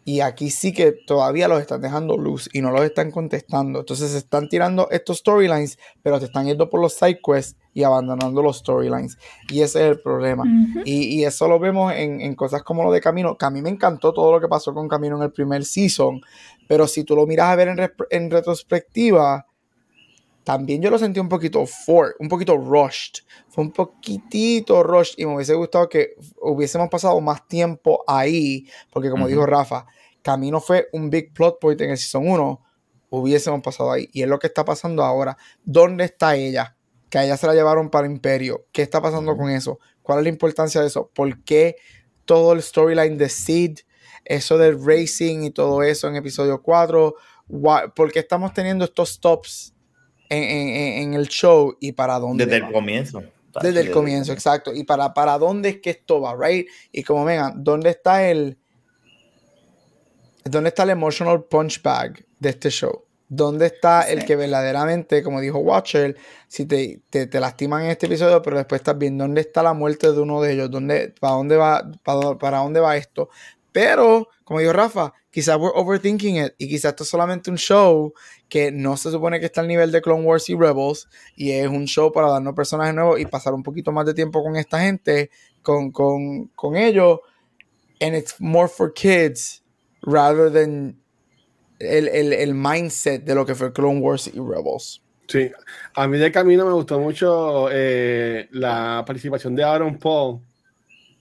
Y 0.05 0.21
aquí 0.21 0.51
sí 0.51 0.73
que 0.73 0.93
todavía 0.93 1.49
los 1.49 1.61
están 1.61 1.81
dejando 1.81 2.17
luz 2.17 2.49
y 2.53 2.61
no 2.61 2.71
los 2.71 2.83
están 2.83 3.11
contestando. 3.11 3.81
Entonces 3.81 4.11
se 4.11 4.19
están 4.19 4.49
tirando 4.49 4.89
estos 4.91 5.19
storylines, 5.19 5.79
pero 6.03 6.19
te 6.19 6.27
están 6.27 6.47
yendo 6.47 6.69
por 6.69 6.81
los 6.81 6.95
side 6.95 7.21
quests 7.25 7.57
y 7.73 7.85
abandonando 7.85 8.43
los 8.43 8.59
storylines. 8.59 9.19
Y 9.49 9.63
ese 9.63 9.81
es 9.81 9.91
el 9.93 10.01
problema. 10.01 10.45
Y, 10.85 11.07
y 11.07 11.25
eso 11.25 11.49
lo 11.49 11.59
vemos 11.59 11.93
en, 11.95 12.21
en 12.21 12.35
cosas 12.35 12.63
como 12.63 12.85
lo 12.85 12.93
de 12.93 13.01
Camino, 13.01 13.37
que 13.37 13.47
a 13.47 13.51
mí 13.51 13.63
me 13.63 13.71
encantó 13.71 14.13
todo 14.13 14.33
lo 14.33 14.41
que 14.41 14.49
pasó 14.49 14.75
con 14.75 14.89
Camino 14.89 15.17
en 15.17 15.23
el 15.23 15.33
primer 15.33 15.65
season, 15.65 16.21
pero 16.69 16.87
si 16.87 17.05
tú 17.05 17.17
lo 17.17 17.27
miras 17.27 17.49
a 17.49 17.57
ver 17.57 17.69
en, 17.69 17.93
en 18.11 18.31
retrospectiva, 18.31 19.47
también 20.45 20.83
yo 20.83 20.91
lo 20.91 20.99
sentí 20.99 21.19
un 21.21 21.29
poquito 21.29 21.65
for, 21.67 22.15
un 22.21 22.29
poquito 22.29 22.57
rushed. 22.57 23.25
Fue 23.49 23.65
un 23.65 23.73
poquitito 23.73 24.83
rushed 24.83 25.15
y 25.17 25.27
me 25.27 25.35
hubiese 25.35 25.55
gustado 25.55 25.89
que 25.89 26.15
hubiésemos 26.41 26.89
pasado 26.91 27.21
más 27.21 27.49
tiempo 27.49 28.05
ahí, 28.07 28.69
porque 28.91 29.11
como 29.11 29.27
dijo 29.27 29.47
Rafa, 29.47 29.87
Camino 30.23 30.61
fue 30.61 30.89
un 30.93 31.11
big 31.11 31.33
plot 31.35 31.59
point 31.61 31.81
en 31.81 31.91
el 31.91 31.99
season 31.99 32.29
1, 32.29 32.63
hubiésemos 33.11 33.61
pasado 33.63 33.93
ahí. 33.93 34.09
Y 34.13 34.23
es 34.23 34.29
lo 34.29 34.39
que 34.39 34.47
está 34.47 34.65
pasando 34.65 35.03
ahora. 35.05 35.37
¿Dónde 35.65 36.05
está 36.05 36.37
ella? 36.37 36.77
Que 37.11 37.19
a 37.19 37.25
ella 37.25 37.37
se 37.37 37.47
la 37.47 37.55
llevaron 37.55 37.91
para 37.91 38.07
el 38.07 38.13
Imperio. 38.13 38.67
¿Qué 38.73 38.83
está 38.83 39.01
pasando 39.01 39.37
con 39.37 39.51
eso? 39.51 39.79
¿Cuál 40.03 40.19
es 40.19 40.25
la 40.25 40.31
importancia 40.31 40.81
de 40.81 40.89
eso? 40.89 41.11
¿Por 41.15 41.43
qué 41.45 41.77
todo 42.25 42.53
el 42.55 42.63
storyline 42.63 43.17
de 43.19 43.29
Sid, 43.29 43.79
eso 44.25 44.59
del 44.59 44.83
racing 44.85 45.43
y 45.45 45.51
todo 45.51 45.83
eso 45.83 46.09
en 46.09 46.17
episodio 46.17 46.61
4? 46.63 47.15
Why- 47.49 47.91
¿Por 47.95 48.11
qué 48.11 48.19
estamos 48.21 48.53
teniendo 48.55 48.85
estos 48.87 49.11
stops 49.11 49.74
en, 50.29 50.43
en- 50.43 50.69
en- 50.69 51.03
en 51.03 51.15
el 51.15 51.29
show 51.29 51.77
y 51.81 51.93
para 51.93 52.19
dónde? 52.19 52.47
Desde 52.47 52.61
va? 52.61 52.67
el 52.69 52.73
comienzo. 52.73 53.23
Desde 53.63 53.81
el 53.81 53.91
comienzo, 53.93 54.33
exacto. 54.33 54.75
Y 54.75 54.83
para, 54.83 55.15
para 55.15 55.39
dónde 55.39 55.69
es 55.69 55.77
que 55.81 55.91
esto 55.91 56.21
va, 56.21 56.37
right? 56.37 56.67
Y 56.91 57.03
como 57.05 57.25
vengan, 57.25 57.63
¿dónde 57.63 57.91
está 57.91 58.29
el. 58.29 58.59
¿Dónde 60.45 60.69
está 60.69 60.83
el 60.83 60.91
emotional 60.91 61.45
punch 61.45 61.81
bag 61.83 62.25
de 62.39 62.49
este 62.51 62.71
show? 62.71 63.05
¿Dónde 63.29 63.67
está 63.67 64.03
el 64.03 64.25
que 64.27 64.37
verdaderamente, 64.37 65.23
como 65.23 65.41
dijo 65.41 65.59
Watcher, 65.59 66.17
si 66.47 66.67
te, 66.67 67.01
te, 67.09 67.27
te 67.27 67.41
lastiman 67.41 67.85
en 67.85 67.91
este 67.91 68.07
episodio, 68.07 68.43
pero 68.43 68.59
después 68.59 68.81
estás 68.81 68.99
viendo 68.99 69.25
dónde 69.25 69.41
está 69.41 69.63
la 69.63 69.73
muerte 69.73 70.13
de 70.13 70.21
uno 70.21 70.43
de 70.43 70.53
ellos? 70.53 70.71
¿Dónde, 70.71 71.15
¿Para 71.19 71.35
dónde 71.35 71.57
va, 71.57 71.91
para, 72.03 72.37
para 72.37 72.59
dónde 72.59 72.81
va 72.81 72.97
esto? 72.97 73.31
Pero, 73.75 74.29
como 74.45 74.61
dijo 74.61 74.73
Rafa, 74.73 75.13
quizás 75.33 75.57
we're 75.59 75.73
overthinking 75.75 76.37
it 76.37 76.55
y 76.59 76.69
quizás 76.69 76.93
esto 76.93 77.03
es 77.03 77.09
solamente 77.11 77.51
un 77.51 77.59
show 77.59 78.15
que 78.49 78.71
no 78.71 78.97
se 78.97 79.11
supone 79.11 79.41
que 79.41 79.47
está 79.47 79.63
al 79.63 79.67
nivel 79.67 79.91
de 79.91 80.01
Clone 80.01 80.23
Wars 80.23 80.49
y 80.49 80.55
Rebels 80.55 81.09
y 81.35 81.51
es 81.51 81.67
un 81.67 81.85
show 81.87 82.13
para 82.13 82.29
darnos 82.29 82.55
personajes 82.55 82.95
nuevos 82.95 83.19
y 83.19 83.27
pasar 83.27 83.53
un 83.53 83.65
poquito 83.65 83.91
más 83.91 84.07
de 84.07 84.15
tiempo 84.15 84.45
con 84.45 84.55
esta 84.55 84.79
gente, 84.79 85.29
con, 85.61 85.91
con, 85.91 86.47
con 86.55 86.77
ellos, 86.77 87.19
and 88.01 88.15
it's 88.15 88.37
more 88.39 88.69
for 88.69 88.95
kids 88.95 89.65
rather 90.03 90.53
than 90.53 90.97
el, 91.81 92.07
el, 92.07 92.33
el 92.33 92.55
mindset 92.55 93.25
de 93.25 93.35
lo 93.35 93.45
que 93.45 93.57
fue 93.57 93.73
Clone 93.73 93.99
Wars 93.99 94.29
y 94.29 94.39
Rebels. 94.39 95.03
Sí, 95.27 95.51
a 95.97 96.07
mí 96.07 96.17
de 96.19 96.31
camino 96.31 96.65
me 96.65 96.75
gustó 96.75 97.01
mucho 97.01 97.67
eh, 97.73 98.47
la 98.53 99.03
participación 99.05 99.57
de 99.57 99.65
Aaron 99.65 99.99
Paul. 99.99 100.43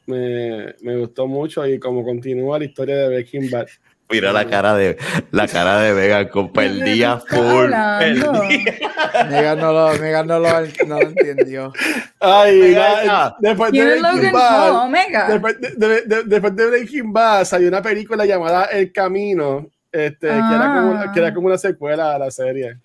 Me, 0.06 0.76
me 0.82 0.98
gustó 0.98 1.28
mucho 1.28 1.66
y 1.66 1.80
como 1.80 2.04
continúa 2.04 2.60
la 2.60 2.66
historia 2.66 2.96
de 2.98 3.08
Breaking 3.08 3.50
Bad. 3.50 3.68
Mira 4.10 4.32
la 4.34 4.46
cara 4.46 4.76
de 4.76 4.98
la 5.32 5.48
cara 5.48 5.80
de 5.82 5.94
Vega 5.94 6.30
con 6.30 6.52
perdía 6.54 7.20
¿Qué 7.28 7.36
estás 7.36 7.52
full. 7.52 7.70
Megan 9.30 9.60
no 9.60 9.72
lo, 9.74 9.94
Megan 10.00 10.28
no 10.28 10.40
lo, 10.40 10.50
no 10.88 11.00
lo 11.00 11.08
entendió. 11.08 11.74
Ay, 12.20 12.72
la- 12.74 13.06
ya. 13.06 13.36
después 13.40 13.72
de 13.72 13.78
¿Quién 13.80 13.90
es 13.94 14.02
Breaking 14.02 14.32
Bad, 14.34 15.28
después 15.30 15.62
de, 15.62 15.70
de- 15.88 16.02
de- 16.02 16.24
después 16.26 16.56
de 16.56 16.68
Breaking 16.68 17.14
Bad 17.14 17.46
salió 17.46 17.68
una 17.70 17.82
película 17.82 18.26
llamada 18.26 18.66
El 18.66 18.92
Camino, 18.92 19.68
este, 19.92 20.28
que, 20.28 20.34
era 20.34 20.74
como, 20.76 20.94
Ah. 21.00 21.12
que 21.14 21.20
era 21.20 21.34
como 21.34 21.48
una 21.48 21.58
secuela 21.58 22.14
a 22.16 22.20
la 22.20 22.30
serie. 22.30 22.78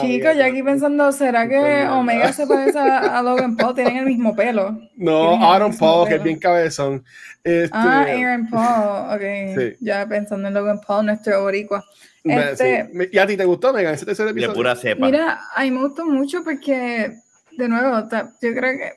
Chicos, 0.00 0.34
mía. 0.34 0.46
yo 0.46 0.52
aquí 0.52 0.62
pensando, 0.62 1.12
¿será 1.12 1.48
que. 1.48 1.86
Omega 1.88 2.32
se 2.32 2.46
parece 2.46 2.78
a, 2.78 3.18
a 3.18 3.22
Logan 3.22 3.56
Paul? 3.56 3.74
Tienen 3.74 3.96
el 3.98 4.06
mismo 4.06 4.34
pelo. 4.34 4.78
No, 4.96 5.52
Aaron 5.52 5.76
Paul, 5.76 6.04
que 6.08 6.14
es 6.14 6.20
pelo. 6.20 6.24
bien 6.24 6.38
cabezón. 6.38 7.04
Este, 7.42 7.70
Ah, 7.76 8.02
Aaron 8.08 8.48
Paul, 8.48 9.14
ok. 9.16 9.58
Sí. 9.58 9.76
Ya 9.80 10.06
pensando 10.06 10.48
en 10.48 10.54
Logan 10.54 10.80
Paul, 10.86 11.06
nuestro 11.06 11.42
boricua. 11.42 11.84
Este- 12.24 12.88
sí. 12.90 13.08
¿Y 13.12 13.18
a 13.18 13.26
ti 13.26 13.36
te 13.36 13.44
gustó, 13.44 13.72
Megan, 13.72 13.94
ese 13.94 14.06
tercer 14.06 14.24
De 14.26 14.30
episodio? 14.32 14.54
pura 14.54 14.74
cepa. 14.76 15.04
Mira, 15.06 15.40
a 15.54 15.62
mí 15.62 15.70
me 15.70 15.80
gustó 15.82 16.06
mucho 16.06 16.42
porque, 16.42 17.16
de 17.58 17.68
nuevo, 17.68 18.00
yo 18.10 18.54
creo 18.54 18.78
que 18.78 18.92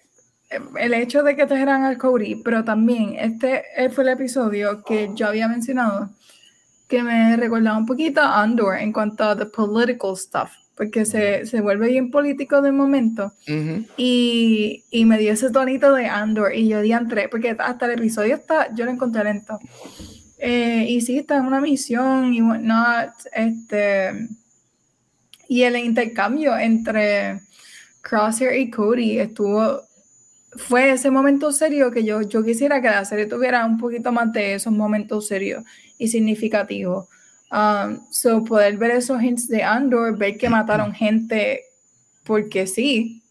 eh, 0.50 0.60
el 0.80 0.94
hecho 0.94 1.24
de 1.24 1.36
que 1.36 1.46
trajeran 1.46 1.84
al 1.84 1.98
Cody, 1.98 2.42
pero 2.44 2.64
también 2.64 3.16
este 3.20 3.64
fue 3.94 4.06
el 4.06 4.12
episodio 4.12 4.82
que 4.84 5.10
yo 5.14 5.28
había 5.28 5.50
mencionado 5.50 6.10
que 6.88 7.04
me 7.04 7.36
recordaba 7.36 7.78
un 7.78 7.86
poquito 7.86 8.22
a 8.22 8.42
Andor 8.42 8.78
en 8.78 8.94
cuanto 8.94 9.26
a 9.26 9.36
the 9.38 9.46
political 9.48 10.16
stuff, 10.16 10.52
porque 10.78 11.06
se, 11.06 11.48
se 11.48 11.60
vuelve 11.60 11.90
bien 11.90 12.12
político 12.12 12.62
de 12.62 12.72
momento 12.72 13.34
y, 13.98 14.84
y 14.92 15.06
me 15.06 15.18
dio 15.18 15.34
ese 15.34 15.50
tonito 15.50 15.92
de 15.94 16.06
Andor 16.06 16.54
y 16.54 16.68
yo 16.68 16.82
di 16.82 16.94
entre, 16.94 17.28
porque 17.30 17.56
hasta 17.58 17.88
el 17.88 18.00
episodio 18.00 18.36
está, 18.36 18.74
yo 18.76 18.86
lo 18.86 18.92
encontré 18.92 19.24
lento. 19.24 19.60
Eh, 20.38 20.86
y 20.88 21.02
sí, 21.02 21.18
está 21.18 21.38
en 21.38 21.48
una 21.48 21.60
misión 21.60 22.32
y 22.32 22.44
whatnot, 22.44 23.12
este, 23.34 24.28
y 25.48 25.64
el 25.64 25.78
intercambio 25.78 26.56
entre 26.56 27.42
Crosshair 28.02 28.54
y 28.60 28.70
Cody 28.70 29.20
estuvo, 29.20 29.82
fue 30.56 30.92
ese 30.92 31.10
momento 31.10 31.52
serio 31.52 31.90
que 31.90 32.04
yo, 32.04 32.22
yo 32.22 32.44
quisiera 32.44 32.84
que 32.84 32.90
la 32.90 33.04
serie 33.04 33.26
tuviera 33.26 33.66
un 33.66 33.80
poquito 33.80 34.12
más 34.12 34.32
de 34.32 34.54
esos 34.54 34.72
momentos 34.72 35.28
serios 35.28 35.64
y 35.98 36.08
significativos. 36.10 37.08
Um, 37.50 38.02
so 38.12 38.44
poder 38.44 38.78
ver 38.78 38.92
esos 38.92 39.22
hints 39.22 39.48
de 39.48 39.64
Andor, 39.64 40.18
ver 40.18 40.38
que 40.38 40.50
mataron 40.50 40.94
gente 40.94 41.62
porque 42.26 42.68
sí, 42.68 43.22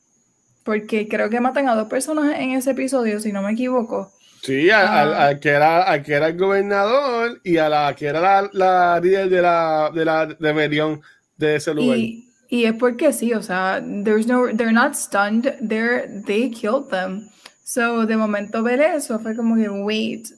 porque 0.65 1.07
creo 1.07 1.29
que 1.29 1.41
matan 1.41 1.69
a 1.69 1.75
dos 1.75 1.89
personas 1.89 2.35
en 2.39 2.53
ese 2.53 2.71
episodio, 2.71 3.21
si 3.21 3.31
no 3.33 3.43
me 3.43 3.53
equivoco. 3.53 4.11
Sí, 4.43 4.71
al, 4.71 4.87
al- 4.87 5.15
Ah. 5.15 5.41
que 5.41 5.49
era, 5.51 5.83
al 5.83 6.03
que 6.03 6.15
era 6.15 6.29
el 6.29 6.39
gobernador 6.39 7.41
y 7.45 7.57
a 7.59 7.69
la 7.69 7.95
que 7.95 8.07
era 8.07 8.21
la, 8.21 8.51
la 8.53 9.01
líder 9.01 9.29
de 9.29 9.43
la, 9.43 9.91
de 9.95 10.05
la 10.05 10.27
rebelión 10.41 11.01
de 11.37 11.57
ese 11.57 11.75
lugar. 11.75 11.99
Y, 11.99 12.29
y 12.49 12.65
es 12.65 12.75
porque 12.75 13.13
sí, 13.13 13.33
o 13.35 13.43
sea, 13.43 13.83
there's 14.05 14.27
no, 14.27 14.47
they're 14.57 14.73
not 14.73 14.95
stunned, 14.95 15.53
they're, 15.61 16.07
they 16.27 16.51
killed 16.51 16.89
them. 16.91 17.29
So, 17.65 18.07
de 18.07 18.17
momento 18.17 18.63
ver 18.63 18.81
eso 18.81 19.19
fue 19.19 19.35
como 19.35 19.57
que, 19.57 19.69
wait, 19.69 20.29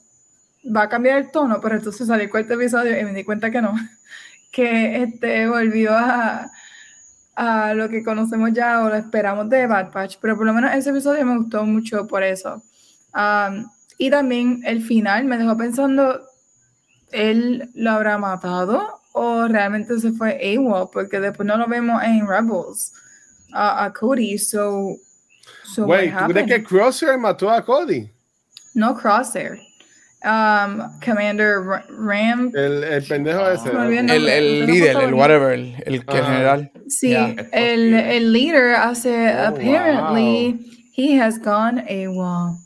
va 0.65 0.83
a 0.83 0.89
cambiar 0.89 1.19
el 1.19 1.31
tono, 1.31 1.61
pero 1.61 1.77
entonces 1.77 2.09
el 2.09 2.31
cuarto 2.31 2.55
episodio 2.55 2.99
y 2.99 3.05
me 3.05 3.15
di 3.15 3.25
cuenta 3.25 3.51
que 3.51 3.63
no, 3.63 3.75
que 4.51 5.03
este 5.03 5.49
volvió 5.49 5.93
a, 5.93 6.51
a 7.37 7.75
lo 7.75 7.89
que 7.89 8.03
conocemos 8.03 8.53
ya 8.53 8.83
o 8.83 8.89
lo 8.89 8.97
esperamos 8.97 9.49
de 9.49 9.67
Bad 9.67 9.93
Patch, 9.93 10.17
pero 10.21 10.37
por 10.37 10.47
lo 10.47 10.53
menos 10.53 10.75
ese 10.75 10.91
episodio 10.91 11.25
me 11.25 11.39
gustó 11.39 11.65
mucho 11.65 12.07
por 12.07 12.23
eso. 12.23 12.63
Um, 13.15 13.69
y 13.97 14.11
también 14.11 14.63
el 14.65 14.83
final 14.83 15.25
me 15.25 15.39
dejó 15.39 15.57
pensando, 15.57 16.21
¿él 17.13 17.71
lo 17.75 17.91
habrá 17.91 18.19
matado 18.19 19.01
o 19.13 19.49
realmente 19.49 19.99
se 19.99 20.13
fue 20.13 20.39
AWOL? 20.57 20.91
Porque 20.93 21.21
después 21.21 21.47
no 21.47 21.57
lo 21.57 21.67
vemos 21.67 22.03
en 22.03 22.27
Rebels 22.27 22.93
a, 23.53 23.85
a 23.85 23.93
Cody, 23.93 24.39
so, 24.39 24.97
Güey, 25.77 26.11
¿tú 26.11 26.25
crees 26.33 26.47
que 26.47 26.65
Crosshair 26.65 27.19
mató 27.19 27.51
a 27.51 27.65
Cody? 27.65 28.11
No 28.75 28.97
Crosshair. 28.97 29.68
Um, 30.29 30.91
Commander 31.03 31.61
Ra- 31.63 31.85
Ram. 31.89 32.53
El, 32.55 32.85
el 32.85 33.03
pendejo 33.05 33.41
Ah. 33.41 33.55
ese. 33.55 33.71
Olvidé 33.71 34.01
el 34.01 34.11
El, 34.11 34.29
el 34.29 34.61
no 34.61 34.67
líder, 34.67 34.97
el 34.99 35.15
whatever, 35.15 35.53
el, 35.53 35.75
el 35.87 36.05
que 36.05 36.19
Ajá. 36.19 36.33
general. 36.33 36.71
Sí. 36.89 37.15
Es 37.15 37.47
el, 37.53 37.95
el 37.95 38.33
líder 38.33 38.75
hace, 38.75 39.33
Oh, 39.33 39.47
apparently, 39.49 40.91
he 40.95 41.19
has 41.19 41.39
gone 41.41 41.81
AWOL. 41.89 42.59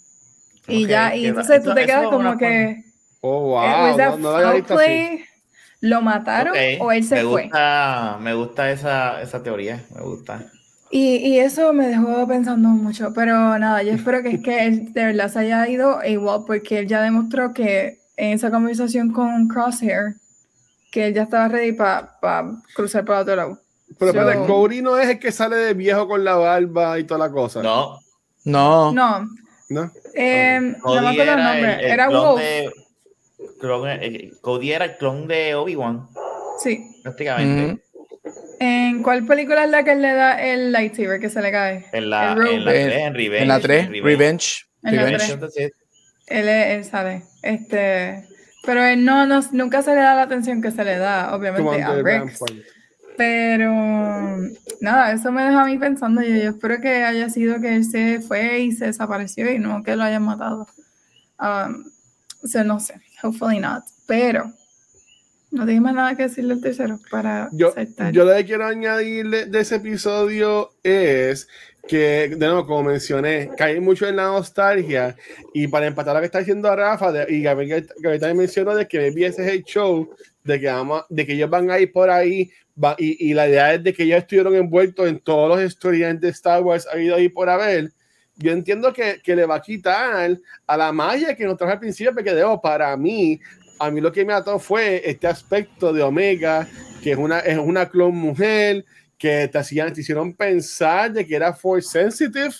Y 0.66 0.84
Ok, 0.84 0.90
ya, 0.90 1.14
y 1.14 1.26
entonces 1.26 1.62
tú 1.62 1.72
te 1.74 1.86
quedas 1.86 2.08
como 2.08 2.36
que, 2.36 2.82
Oh, 3.20 3.62
eh, 3.62 3.70
wow. 3.90 3.96
that 3.96 4.18
No, 4.18 4.32
no 4.32 4.40
lo 4.40 4.54
visto 4.54 4.74
así. 4.78 5.24
¿Lo 5.80 6.00
mataron 6.00 6.52
Ok, 6.54 6.80
o 6.80 6.90
él 6.92 7.04
se 7.04 7.16
me 7.16 7.22
fue? 7.22 7.42
gusta, 7.44 8.18
me 8.20 8.34
gusta 8.34 8.70
esa, 8.72 9.20
esa 9.22 9.42
teoría, 9.42 9.82
me 9.94 10.00
gusta. 10.02 10.46
Y, 10.94 11.16
y 11.16 11.38
eso 11.38 11.72
me 11.72 11.88
dejó 11.88 12.28
pensando 12.28 12.68
mucho, 12.68 13.12
pero 13.14 13.58
nada, 13.58 13.82
yo 13.82 13.92
espero 13.94 14.22
que 14.22 14.32
es 14.32 14.42
que 14.42 14.66
él 14.66 14.92
de 14.92 15.06
verdad 15.06 15.28
se 15.32 15.38
haya 15.38 15.66
ido 15.66 16.04
igual, 16.04 16.42
porque 16.46 16.80
él 16.80 16.86
ya 16.86 17.00
demostró 17.00 17.54
que 17.54 17.98
en 18.18 18.32
esa 18.34 18.50
conversación 18.50 19.10
con 19.10 19.48
Crosshair, 19.48 20.16
que 20.90 21.06
él 21.06 21.14
ya 21.14 21.22
estaba 21.22 21.48
ready 21.48 21.72
para 21.72 22.52
cruzar 22.74 23.06
para 23.06 23.20
otro 23.20 23.36
lado. 23.36 23.58
Pero, 23.98 24.12
pero 24.12 24.32
So- 24.34 24.46
Cody 24.46 24.82
no 24.82 24.98
es 24.98 25.08
el 25.08 25.18
que 25.18 25.32
sale 25.32 25.56
de 25.56 25.72
viejo 25.72 26.06
con 26.06 26.24
la 26.24 26.34
barba 26.36 26.98
y 26.98 27.04
toda 27.04 27.26
la 27.26 27.32
cosa. 27.32 27.62
No, 27.62 27.98
No. 28.44 28.92
No, 28.92 29.30
¿No? 29.70 29.90
eh, 30.14 30.58
no 30.60 30.68
me 30.68 30.78
Cody 30.80 30.96
acuerdo 30.98 31.22
el 31.22 31.28
era 31.28 31.36
nombre, 31.54 31.74
el, 31.74 31.80
el 31.80 31.90
era 31.90 32.06
clon 32.08 32.22
Wolf, 32.22 32.40
de 32.42 32.70
clon- 33.60 34.40
Cody 34.42 34.72
era 34.72 34.84
el 34.84 34.96
clon 34.98 35.26
de 35.26 35.54
Obi-Wan, 35.54 36.06
sí. 36.62 36.84
prácticamente. 37.02 37.82
¿En 38.64 39.02
cuál 39.02 39.26
película 39.26 39.64
es 39.64 39.70
la 39.70 39.82
que 39.82 39.90
él 39.92 40.02
le 40.02 40.12
da 40.12 40.40
el 40.40 40.70
lightsaber 40.70 41.18
que 41.18 41.28
se 41.30 41.42
le 41.42 41.50
cae? 41.50 41.86
En 41.92 42.10
la, 42.10 42.32
El 42.32 42.38
Rogue. 42.38 42.54
en 42.54 42.64
la 42.64 42.74
En- 42.76 42.84
3, 42.86 42.96
en 43.06 43.14
Revenge. 43.14 43.42
En 43.42 43.48
la 43.48 43.60
3, 43.60 43.88
Revenge. 44.02 44.66
En 44.84 44.96
la 44.96 45.02
Revenge. 45.02 45.18
tres. 45.18 45.30
Entonces, 45.32 45.72
Él, 46.28 46.48
es- 46.48 46.66
él 46.68 46.84
sale, 46.84 47.24
este, 47.42 48.24
pero 48.64 48.84
él 48.84 49.04
no, 49.04 49.26
no, 49.26 49.40
nunca 49.50 49.82
se 49.82 49.90
le 49.90 50.00
da 50.00 50.14
la 50.14 50.22
atención 50.22 50.62
que 50.62 50.70
se 50.70 50.84
le 50.84 50.96
da, 50.96 51.34
obviamente, 51.34 51.82
a 51.82 51.94
Rex. 52.02 52.38
Pero 53.16 53.72
nada, 54.80 55.12
eso 55.12 55.32
me 55.32 55.42
deja 55.44 55.62
a 55.62 55.66
mí 55.66 55.76
pensando. 55.78 56.22
Yo, 56.22 56.28
yo 56.36 56.50
espero 56.50 56.80
que 56.80 57.02
haya 57.04 57.28
sido 57.30 57.60
que 57.60 57.74
él 57.74 57.84
se 57.84 58.20
fue 58.20 58.60
y 58.60 58.72
se 58.72 58.86
desapareció 58.86 59.50
y 59.52 59.58
no 59.58 59.82
que 59.82 59.96
lo 59.96 60.04
hayan 60.04 60.22
matado. 60.22 60.66
Um, 61.40 61.84
o 62.42 62.46
sea, 62.46 62.62
no 62.64 62.78
sé, 62.80 62.94
hopefully 63.22 63.58
not. 63.58 63.82
Pero 64.06 64.52
no 65.52 65.66
tengo 65.66 65.82
más 65.82 65.94
nada 65.94 66.16
que 66.16 66.24
decirle 66.24 66.54
al 66.54 66.60
tercero 66.60 66.98
para 67.10 67.48
Yo, 67.52 67.72
saltar. 67.72 68.12
yo 68.12 68.24
lo 68.24 68.34
que 68.34 68.44
quiero 68.44 68.66
añadir 68.66 69.28
de, 69.30 69.46
de 69.46 69.60
ese 69.60 69.76
episodio 69.76 70.70
es 70.82 71.46
que, 71.86 72.28
de 72.28 72.46
nuevo, 72.46 72.66
como 72.66 72.84
mencioné, 72.84 73.50
caí 73.56 73.80
mucho 73.80 74.06
en 74.08 74.16
la 74.16 74.24
nostalgia 74.24 75.16
y 75.52 75.66
para 75.68 75.86
empatar 75.86 76.14
lo 76.14 76.20
que 76.20 76.26
está 76.26 76.38
diciendo 76.38 76.74
Rafa 76.74 77.10
de- 77.12 77.26
y 77.34 77.42
Gabriel, 77.42 77.86
Gabriel 77.98 78.20
también 78.20 78.38
mencionó 78.38 78.74
de 78.74 78.86
que 78.86 78.98
maybe 78.98 79.26
ese 79.26 79.44
es 79.46 79.52
el 79.52 79.64
show 79.64 80.08
de 80.44 80.60
que, 80.60 80.66
vamos, 80.66 81.04
de 81.08 81.26
que 81.26 81.32
ellos 81.34 81.50
van 81.50 81.70
a 81.70 81.78
ir 81.78 81.92
por 81.92 82.08
ahí 82.08 82.50
va- 82.82 82.96
y, 82.98 83.30
y 83.30 83.34
la 83.34 83.48
idea 83.48 83.74
es 83.74 83.82
de 83.82 83.92
que 83.92 84.04
ellos 84.04 84.18
estuvieron 84.18 84.54
envueltos 84.54 85.06
en 85.08 85.18
todos 85.20 85.48
los 85.48 85.62
historias 85.72 86.20
de 86.20 86.28
Star 86.30 86.62
Wars 86.62 86.86
ha 86.92 86.98
ido 86.98 87.16
ahí 87.16 87.28
por 87.28 87.48
haber. 87.50 87.90
Yo 88.36 88.50
entiendo 88.52 88.92
que, 88.92 89.20
que 89.22 89.36
le 89.36 89.44
va 89.44 89.56
a 89.56 89.60
quitar 89.62 90.38
a 90.66 90.76
la 90.76 90.90
magia 90.92 91.36
que 91.36 91.44
nos 91.44 91.56
trajo 91.58 91.72
al 91.74 91.78
principio, 91.80 92.14
porque 92.14 92.30
de 92.30 92.40
nuevo, 92.40 92.60
para 92.62 92.96
mí, 92.96 93.38
a 93.82 93.90
mí 93.90 94.00
lo 94.00 94.12
que 94.12 94.24
me 94.24 94.32
ató 94.32 94.60
fue 94.60 95.02
este 95.04 95.26
aspecto 95.26 95.92
de 95.92 96.04
Omega, 96.04 96.68
que 97.02 97.12
es 97.12 97.18
una, 97.18 97.40
es 97.40 97.58
una 97.58 97.88
clon 97.88 98.14
mujer, 98.14 98.84
que 99.18 99.48
te, 99.48 99.58
hacían, 99.58 99.92
te 99.92 100.02
hicieron 100.02 100.34
pensar 100.34 101.12
de 101.12 101.26
que 101.26 101.34
era 101.34 101.52
force 101.52 101.88
sensitive 101.88 102.54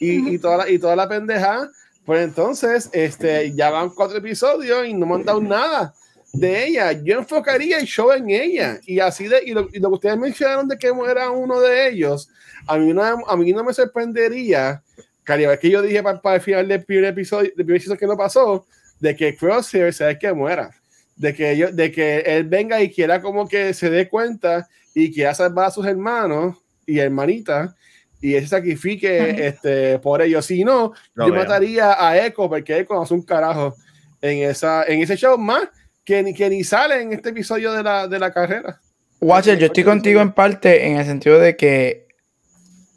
y, 0.00 0.34
y, 0.34 0.38
toda, 0.38 0.58
la, 0.58 0.70
y 0.70 0.78
toda 0.78 0.96
la 0.96 1.06
pendeja. 1.06 1.68
Pues 2.06 2.24
entonces, 2.24 2.88
este, 2.92 3.52
ya 3.54 3.68
van 3.68 3.90
cuatro 3.90 4.16
episodios 4.16 4.86
y 4.86 4.94
no 4.94 5.04
me 5.04 5.16
han 5.16 5.24
dado 5.24 5.42
nada 5.42 5.92
de 6.32 6.68
ella. 6.68 6.92
Yo 6.92 7.18
enfocaría 7.18 7.78
el 7.78 7.84
show 7.84 8.10
en 8.10 8.30
ella. 8.30 8.80
Y 8.86 8.98
así 8.98 9.28
de, 9.28 9.42
y 9.44 9.52
lo, 9.52 9.68
y 9.74 9.78
lo 9.78 9.90
que 9.90 9.94
ustedes 9.94 10.16
mencionaron 10.16 10.68
de 10.68 10.78
que 10.78 10.90
era 11.06 11.30
uno 11.30 11.60
de 11.60 11.88
ellos, 11.88 12.30
a 12.66 12.78
mí 12.78 12.94
no, 12.94 13.02
a 13.02 13.36
mí 13.36 13.52
no 13.52 13.62
me 13.62 13.74
sorprendería, 13.74 14.82
Cari, 15.22 15.44
es 15.44 15.58
que 15.58 15.68
yo 15.68 15.82
dije 15.82 16.02
para, 16.02 16.20
para 16.20 16.36
el 16.36 16.42
final 16.42 16.66
del 16.66 16.82
primer 16.82 17.04
episodio, 17.04 17.52
del 17.54 17.66
primer 17.66 17.76
episodio 17.76 17.98
que 17.98 18.06
no 18.06 18.16
pasó, 18.16 18.66
de 19.02 19.16
que 19.16 19.36
Crosshair 19.36 19.92
se 19.92 20.16
que 20.16 20.32
muera. 20.32 20.70
De 21.16 21.34
que, 21.34 21.56
yo, 21.56 21.72
de 21.72 21.90
que 21.90 22.20
él 22.20 22.44
venga 22.44 22.80
y 22.80 22.88
quiera 22.88 23.20
como 23.20 23.48
que 23.48 23.74
se 23.74 23.90
dé 23.90 24.08
cuenta 24.08 24.68
y 24.94 25.12
quiera 25.12 25.34
salvar 25.34 25.66
a 25.66 25.70
sus 25.70 25.84
hermanos 25.84 26.56
y 26.86 27.00
hermanitas 27.00 27.74
y 28.20 28.34
él 28.34 28.42
se 28.44 28.50
sacrifique 28.50 29.46
este, 29.48 29.98
por 29.98 30.22
ellos. 30.22 30.46
Si 30.46 30.62
no, 30.62 30.92
Lo 31.14 31.26
yo 31.26 31.32
veo. 31.32 31.42
mataría 31.42 31.96
a 31.98 32.24
Echo 32.24 32.48
porque 32.48 32.78
Echo 32.78 33.02
hace 33.02 33.12
un 33.12 33.22
carajo 33.22 33.74
en, 34.20 34.48
esa, 34.48 34.84
en 34.84 35.02
ese 35.02 35.16
show 35.16 35.36
más 35.36 35.68
que 36.04 36.22
ni, 36.22 36.32
que 36.32 36.48
ni 36.48 36.62
sale 36.62 37.02
en 37.02 37.12
este 37.12 37.30
episodio 37.30 37.72
de 37.72 37.82
la, 37.82 38.06
de 38.06 38.18
la 38.20 38.32
carrera. 38.32 38.80
Watcher, 39.20 39.58
yo 39.58 39.66
estoy 39.66 39.82
contigo 39.82 40.20
en 40.20 40.32
parte 40.32 40.86
en 40.86 40.96
el 40.96 41.04
sentido 41.04 41.40
de 41.40 41.56
que 41.56 42.06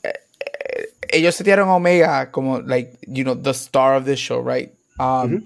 eh, 0.03 0.14
eh, 0.40 0.90
ellos 1.10 1.34
setearon 1.34 1.68
a 1.69 1.76
Omega 1.76 2.32
como, 2.32 2.61
like, 2.61 2.95
you 3.07 3.23
know, 3.23 3.36
the 3.36 3.52
star 3.52 3.98
of 3.98 4.06
the 4.06 4.15
show, 4.15 4.48
right? 4.48 4.72
Um. 4.99 5.44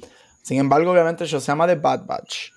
Sin 0.49 0.57
embargo, 0.57 0.91
obviamente 0.91 1.23
el 1.25 1.29
show 1.29 1.39
se 1.39 1.45
llama 1.45 1.67
The 1.67 1.75
Bad 1.75 2.05
Batch. 2.07 2.49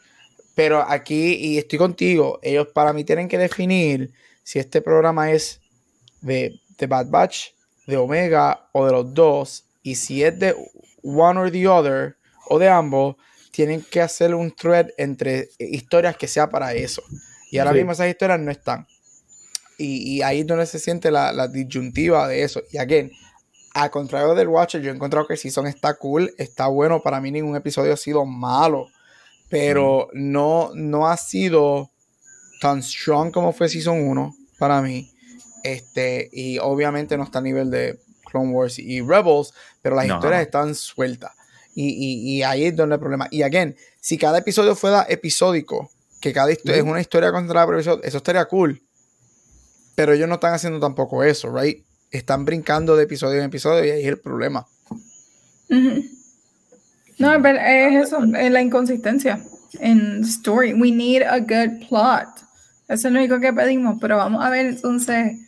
Pero 0.54 0.80
aquí, 0.80 1.34
y 1.34 1.58
estoy 1.58 1.78
contigo, 1.78 2.38
ellos 2.42 2.68
para 2.72 2.94
mí 2.94 3.04
tienen 3.04 3.28
que 3.28 3.36
definir 3.36 4.14
si 4.42 4.58
este 4.58 4.80
programa 4.80 5.30
es 5.30 5.60
de, 6.22 6.58
de 6.78 6.86
Bad 6.86 7.08
Batch, 7.10 7.48
de 7.86 7.98
Omega 7.98 8.66
o 8.72 8.86
de 8.86 8.92
los 8.92 9.12
dos. 9.12 9.66
Y 9.82 9.96
si 9.96 10.24
es 10.24 10.38
de 10.38 10.54
one 11.02 11.38
or 11.38 11.50
the 11.50 11.68
other 11.68 12.16
o 12.48 12.58
de 12.58 12.70
ambos, 12.70 13.16
tienen 13.50 13.82
que 13.82 14.00
hacer 14.00 14.34
un 14.34 14.50
thread 14.52 14.88
entre 14.96 15.50
historias 15.58 16.16
que 16.16 16.28
sea 16.28 16.48
para 16.48 16.72
eso. 16.72 17.02
Y 17.50 17.58
ahora 17.58 17.72
Sí. 17.72 17.76
mismo 17.76 17.92
esas 17.92 18.08
historias 18.08 18.40
no 18.40 18.50
están. 18.50 18.86
Y, 19.76 20.16
y 20.16 20.22
ahí 20.22 20.40
es 20.40 20.46
donde 20.46 20.64
se 20.64 20.78
siente 20.78 21.10
la, 21.10 21.30
la 21.30 21.46
disyuntiva 21.46 22.26
de 22.26 22.42
eso. 22.42 22.62
Y 22.72 22.78
again, 22.78 23.12
al 23.74 23.90
contrario 23.90 24.34
del 24.34 24.48
Watcher, 24.48 24.82
yo 24.82 24.90
he 24.90 24.94
encontrado 24.94 25.26
que 25.26 25.34
el 25.34 25.38
season 25.38 25.66
está 25.66 25.94
cool, 25.94 26.32
está 26.38 26.66
bueno. 26.66 27.00
Para 27.02 27.20
mí 27.20 27.30
ningún 27.30 27.56
episodio 27.56 27.92
ha 27.94 27.96
sido 27.96 28.24
malo. 28.24 28.88
Pero 29.48 30.08
no, 30.14 30.70
no 30.74 31.08
ha 31.08 31.16
sido 31.16 31.90
tan 32.60 32.82
strong 32.82 33.30
como 33.32 33.52
fue 33.52 33.68
Season 33.68 33.98
1 34.08 34.34
para 34.58 34.80
mí. 34.80 35.10
Este, 35.62 36.28
y 36.32 36.58
obviamente 36.58 37.16
no 37.16 37.24
está 37.24 37.38
a 37.40 37.42
nivel 37.42 37.70
de 37.70 37.98
Clone 38.24 38.50
Wars 38.52 38.78
y 38.78 39.00
Rebels, 39.02 39.52
pero 39.82 39.94
las 39.96 40.06
No. 40.06 40.14
historias 40.14 40.42
están 40.42 40.74
sueltas. 40.74 41.32
Y, 41.74 41.88
y- 41.88 42.36
y 42.38 42.42
ahí 42.42 42.64
es 42.64 42.76
donde 42.76 42.94
el 42.94 43.00
problema. 43.00 43.28
Y 43.30 43.42
again, 43.42 43.76
si 44.00 44.16
cada 44.16 44.38
episodio 44.38 44.74
fuera 44.74 45.04
episódico, 45.08 45.90
que 46.20 46.32
cada 46.32 46.50
historia 46.52 46.78
es 46.78 46.84
una 46.84 47.00
historia 47.00 47.30
contra 47.32 47.66
la 47.66 47.80
eso 47.80 48.00
estaría 48.02 48.44
cool. 48.46 48.80
Pero 49.94 50.12
ellos 50.14 50.28
no 50.28 50.36
están 50.36 50.54
haciendo 50.54 50.80
tampoco 50.80 51.22
eso, 51.22 51.54
right? 51.54 51.84
Están 52.12 52.44
brincando 52.44 52.94
de 52.94 53.04
episodio 53.04 53.38
en 53.38 53.46
episodio 53.46 53.84
y 53.84 53.90
ahí 53.90 54.02
es 54.02 54.08
el 54.08 54.18
problema. 54.18 54.66
No, 57.18 57.42
pero 57.42 57.58
es 57.58 58.06
eso, 58.06 58.22
es 58.22 58.50
la 58.52 58.62
inconsistencia 58.62 59.42
en 59.80 60.22
story. 60.22 60.74
We 60.74 60.90
need 60.90 61.22
a 61.22 61.40
good 61.40 61.88
plot. 61.88 62.28
Eso 62.88 63.08
es 63.08 63.14
lo 63.14 63.18
único 63.20 63.40
que 63.40 63.52
pedimos, 63.52 63.96
pero 64.00 64.18
vamos 64.18 64.44
a 64.44 64.50
ver 64.50 64.66
entonces 64.66 65.38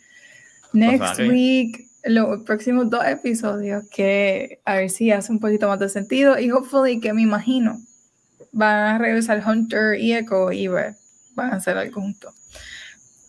next 0.73 1.19
week, 1.19 1.87
los 2.03 2.41
próximos 2.43 2.89
dos 2.89 3.05
episodios, 3.05 3.83
que 3.89 4.59
a 4.65 4.77
ver 4.77 4.89
si 4.89 5.11
hace 5.11 5.31
un 5.31 5.39
poquito 5.39 5.67
más 5.67 5.79
de 5.79 5.89
sentido 5.89 6.39
y 6.39 6.51
hopefully 6.51 6.99
que 6.99 7.13
me 7.13 7.21
imagino 7.21 7.79
van 8.51 8.95
a 8.95 8.97
regresar 8.97 9.43
Hunter 9.45 9.99
y 9.99 10.13
Echo 10.13 10.51
y 10.51 10.67
ver, 10.67 10.95
van 11.35 11.53
a 11.53 11.57
hacer 11.57 11.77
algo 11.77 12.01
juntos. 12.01 12.33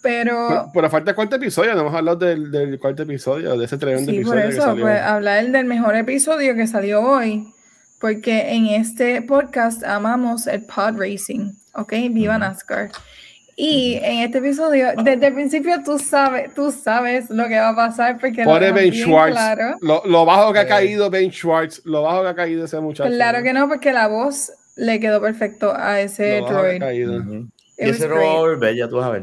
Pero 0.06 0.46
Pero, 0.48 0.70
pero 0.72 0.90
falta 0.90 1.14
cuarto 1.14 1.36
episodio, 1.36 1.74
no 1.74 1.80
hemos 1.80 1.94
hablado 1.94 2.16
del, 2.18 2.50
del 2.50 2.78
cuarto 2.78 3.02
episodio, 3.02 3.56
de 3.58 3.64
ese 3.64 3.76
tremendo 3.76 4.10
Sí, 4.12 4.20
por 4.24 4.38
episodio 4.38 4.48
que 4.50 4.54
eso, 4.56 4.62
salió. 4.66 4.84
pues 4.84 5.00
hablar 5.00 5.46
del 5.48 5.64
mejor 5.64 5.96
episodio 5.96 6.54
que 6.54 6.66
salió 6.66 7.00
hoy, 7.02 7.52
porque 8.00 8.52
en 8.54 8.66
este 8.66 9.20
podcast 9.22 9.82
amamos 9.84 10.46
el 10.46 10.62
pod 10.64 10.98
racing, 10.98 11.52
¿ok? 11.74 11.92
Viva. 12.10 12.38
NASCAR. 12.38 12.90
Y 13.58 13.94
en 14.02 14.18
este 14.20 14.36
episodio, 14.38 14.88
desde 15.02 15.28
el 15.28 15.32
principio 15.32 15.82
tú 15.82 15.98
sabes, 15.98 16.52
tú 16.52 16.70
sabes 16.70 17.30
lo 17.30 17.48
que 17.48 17.58
va 17.58 17.70
a 17.70 17.74
pasar 17.74 18.18
porque 18.20 18.44
Pobre 18.44 18.70
Ben 18.70 18.92
Schwartz. 18.92 19.32
claro. 19.32 19.76
Lo, 19.80 20.02
lo 20.04 20.26
bajo 20.26 20.52
que 20.52 20.58
ha 20.58 20.62
Eh. 20.64 20.68
caído 20.68 21.08
Ben 21.08 21.30
Schwartz, 21.32 21.80
lo 21.86 22.02
bajo 22.02 22.22
que 22.22 22.28
ha 22.28 22.34
caído 22.34 22.66
ese 22.66 22.78
muchacho. 22.80 23.08
Claro 23.10 23.42
que 23.42 23.54
no, 23.54 23.66
porque 23.66 23.92
la 23.94 24.08
voz 24.08 24.52
le 24.76 25.00
quedó 25.00 25.22
perfecto 25.22 25.72
a 25.74 26.00
ese 26.00 26.40
Lo 26.40 26.44
bajo 26.44 26.54
que 26.54 26.58
ha 26.58 26.62
droid. 26.68 26.80
caído. 26.80 27.16
Ujú. 27.16 27.34
It 27.78 27.86
Y 27.86 27.90
ese 27.90 28.06
was 28.06 28.10
no 28.10 28.14
va 28.16 28.20
a 28.20 28.24
great. 28.24 28.36
volver, 28.38 28.74
ya 28.76 28.88
tú 28.90 28.96
vas 28.96 29.06
a 29.06 29.10
ver. 29.10 29.22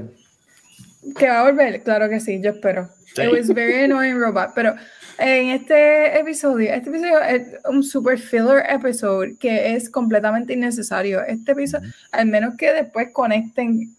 Que 1.17 1.27
va 1.27 1.41
a 1.41 1.51
volver, 1.51 1.83
claro 1.83 2.09
que 2.09 2.19
sí, 2.19 2.41
yo 2.41 2.51
espero. 2.51 2.89
Sí. 3.15 3.23
It 3.23 3.31
was 3.31 3.47
very 3.53 3.83
annoying 3.83 4.19
robot. 4.19 4.51
Pero 4.55 4.75
en 5.19 5.49
este 5.49 6.19
episodio, 6.19 6.73
este 6.73 6.89
episodio 6.89 7.21
es 7.21 7.47
un 7.69 7.83
super 7.83 8.17
filler 8.17 8.63
episode 8.69 9.37
que 9.37 9.75
es 9.75 9.89
completamente 9.89 10.53
innecesario. 10.53 11.23
Este 11.23 11.51
episodio, 11.51 11.89
al 12.11 12.27
menos 12.27 12.55
que 12.57 12.73
después 12.73 13.09
conecten 13.13 13.95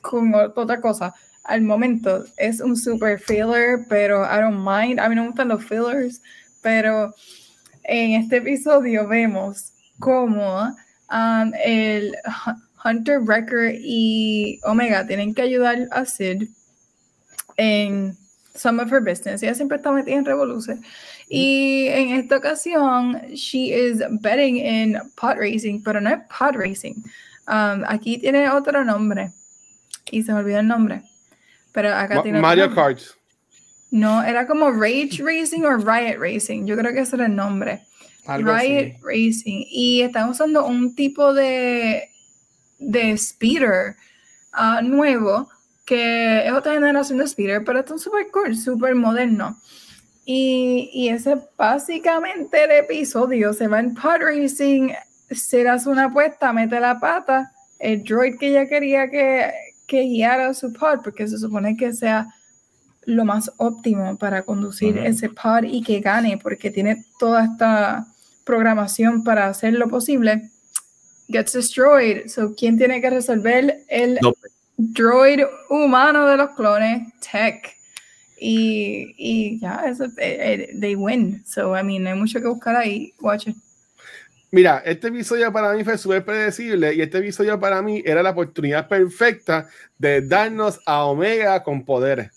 con 0.00 0.34
otra 0.34 0.80
cosa, 0.80 1.14
al 1.44 1.62
momento 1.62 2.24
es 2.36 2.60
un 2.60 2.76
super 2.76 3.18
filler, 3.18 3.84
pero 3.88 4.24
I 4.24 4.40
don't 4.40 4.64
mind. 4.64 5.00
A 5.00 5.08
mí 5.08 5.14
no 5.14 5.22
me 5.22 5.28
gustan 5.28 5.48
los 5.48 5.64
fillers, 5.64 6.22
pero 6.62 7.14
en 7.84 8.12
este 8.12 8.36
episodio 8.38 9.06
vemos 9.06 9.72
cómo 9.98 10.74
um, 11.10 11.52
el 11.62 12.16
Hunter 12.84 13.20
Wrecker 13.20 13.74
y 13.80 14.60
Omega 14.64 15.06
tienen 15.06 15.34
que 15.34 15.42
ayudar 15.42 15.88
a 15.90 16.04
Sid 16.04 16.48
en 17.56 18.16
Some 18.54 18.82
of 18.82 18.92
Her 18.92 19.00
Business. 19.00 19.42
Ella 19.42 19.54
siempre 19.54 19.78
está 19.78 19.90
metida 19.90 20.16
en 20.16 20.24
revolución. 20.24 20.82
Y 21.28 21.86
en 21.88 22.10
esta 22.10 22.36
ocasión, 22.36 23.20
she 23.32 23.72
is 23.72 24.02
betting 24.20 24.56
in 24.56 24.98
pod 25.16 25.36
racing, 25.38 25.82
pero 25.82 26.00
no 26.00 26.10
es 26.10 26.18
pod 26.38 26.56
racing. 26.56 26.94
Um, 27.48 27.82
aquí 27.86 28.18
tiene 28.18 28.48
otro 28.50 28.84
nombre. 28.84 29.32
Y 30.10 30.22
se 30.22 30.32
me 30.32 30.40
olvidó 30.40 30.60
el 30.60 30.68
nombre. 30.68 31.02
Pero 31.72 31.94
acá 31.94 32.16
Ma- 32.16 32.22
tiene 32.22 32.40
Mario. 32.40 32.74
Kart. 32.74 33.00
No, 33.90 34.22
era 34.22 34.46
como 34.46 34.70
Rage 34.70 35.22
Racing 35.22 35.62
o 35.62 35.76
Riot 35.76 36.18
Racing. 36.18 36.66
Yo 36.66 36.76
creo 36.76 36.92
que 36.92 37.00
ese 37.00 37.16
era 37.16 37.26
el 37.26 37.36
nombre. 37.36 37.82
Algo 38.26 38.52
Riot 38.52 38.94
así. 38.94 38.94
Racing. 39.02 39.64
Y 39.70 40.02
están 40.02 40.28
usando 40.28 40.66
un 40.66 40.94
tipo 40.94 41.32
de, 41.32 42.10
de 42.84 43.16
speeder 43.16 43.96
ah, 44.52 44.80
nuevo, 44.82 45.48
que 45.84 46.46
es 46.46 46.52
otra 46.52 46.74
generación 46.74 47.18
de 47.18 47.26
speeder, 47.26 47.64
pero 47.64 47.80
está 47.80 47.98
súper 47.98 48.30
cool, 48.30 48.56
súper 48.56 48.94
moderno. 48.94 49.58
Y, 50.24 50.90
y 50.92 51.08
ese 51.08 51.34
es 51.34 51.38
básicamente 51.56 52.64
el 52.64 52.70
episodio. 52.70 53.52
Se 53.52 53.68
va 53.68 53.80
en 53.80 53.94
pod 53.94 54.20
racing, 54.20 54.90
se 55.30 55.68
hace 55.68 55.88
una 55.88 56.06
apuesta, 56.06 56.52
mete 56.52 56.80
la 56.80 56.98
pata, 56.98 57.52
el 57.78 58.02
droid 58.04 58.38
que 58.38 58.48
ella 58.48 58.66
quería 58.66 59.10
que, 59.10 59.52
que 59.86 60.02
guiara 60.02 60.54
su 60.54 60.72
pod, 60.72 61.00
porque 61.02 61.28
se 61.28 61.38
supone 61.38 61.76
que 61.76 61.92
sea 61.92 62.28
lo 63.06 63.24
más 63.26 63.52
óptimo 63.58 64.16
para 64.16 64.42
conducir 64.42 64.96
ese 64.98 65.28
pod 65.28 65.64
y 65.64 65.82
que 65.82 66.00
gane, 66.00 66.38
porque 66.38 66.70
tiene 66.70 67.04
toda 67.18 67.44
esta 67.44 68.06
programación 68.44 69.24
para 69.24 69.48
hacer 69.48 69.74
lo 69.74 69.88
posible, 69.88 70.50
gets 71.28 71.52
destroyed. 71.52 72.28
So, 72.28 72.54
¿quién 72.54 72.78
tiene 72.78 73.00
que 73.00 73.10
resolver? 73.10 73.80
El 73.88 74.18
No. 74.20 74.34
droid 74.76 75.40
humano 75.70 76.26
de 76.26 76.36
los 76.36 76.50
clones, 76.50 77.12
Tech. 77.20 77.74
Y, 78.38 79.14
y 79.16 79.60
ya, 79.60 79.84
eso, 79.86 80.04
eh, 80.04 80.10
eh, 80.18 80.76
they 80.80 80.94
win. 80.94 81.42
So, 81.46 81.76
I 81.78 81.82
mean, 81.82 82.02
no 82.02 82.10
hay 82.10 82.16
mucho 82.18 82.40
que 82.40 82.48
buscar 82.48 82.76
ahí. 82.76 83.12
Watch 83.20 83.48
it. 83.48 83.56
Mira, 84.50 84.82
este 84.84 85.08
episodio 85.08 85.52
para 85.52 85.72
mí 85.72 85.82
fue 85.82 85.98
súper 85.98 86.24
predecible 86.24 86.94
y 86.94 87.00
este 87.00 87.18
episodio 87.18 87.58
para 87.58 87.82
mí 87.82 88.02
era 88.06 88.22
la 88.22 88.30
oportunidad 88.30 88.86
perfecta 88.86 89.68
de 89.98 90.20
darnos 90.20 90.78
a 90.86 91.06
Omega 91.06 91.60
con 91.64 91.84
poderes. 91.84 92.30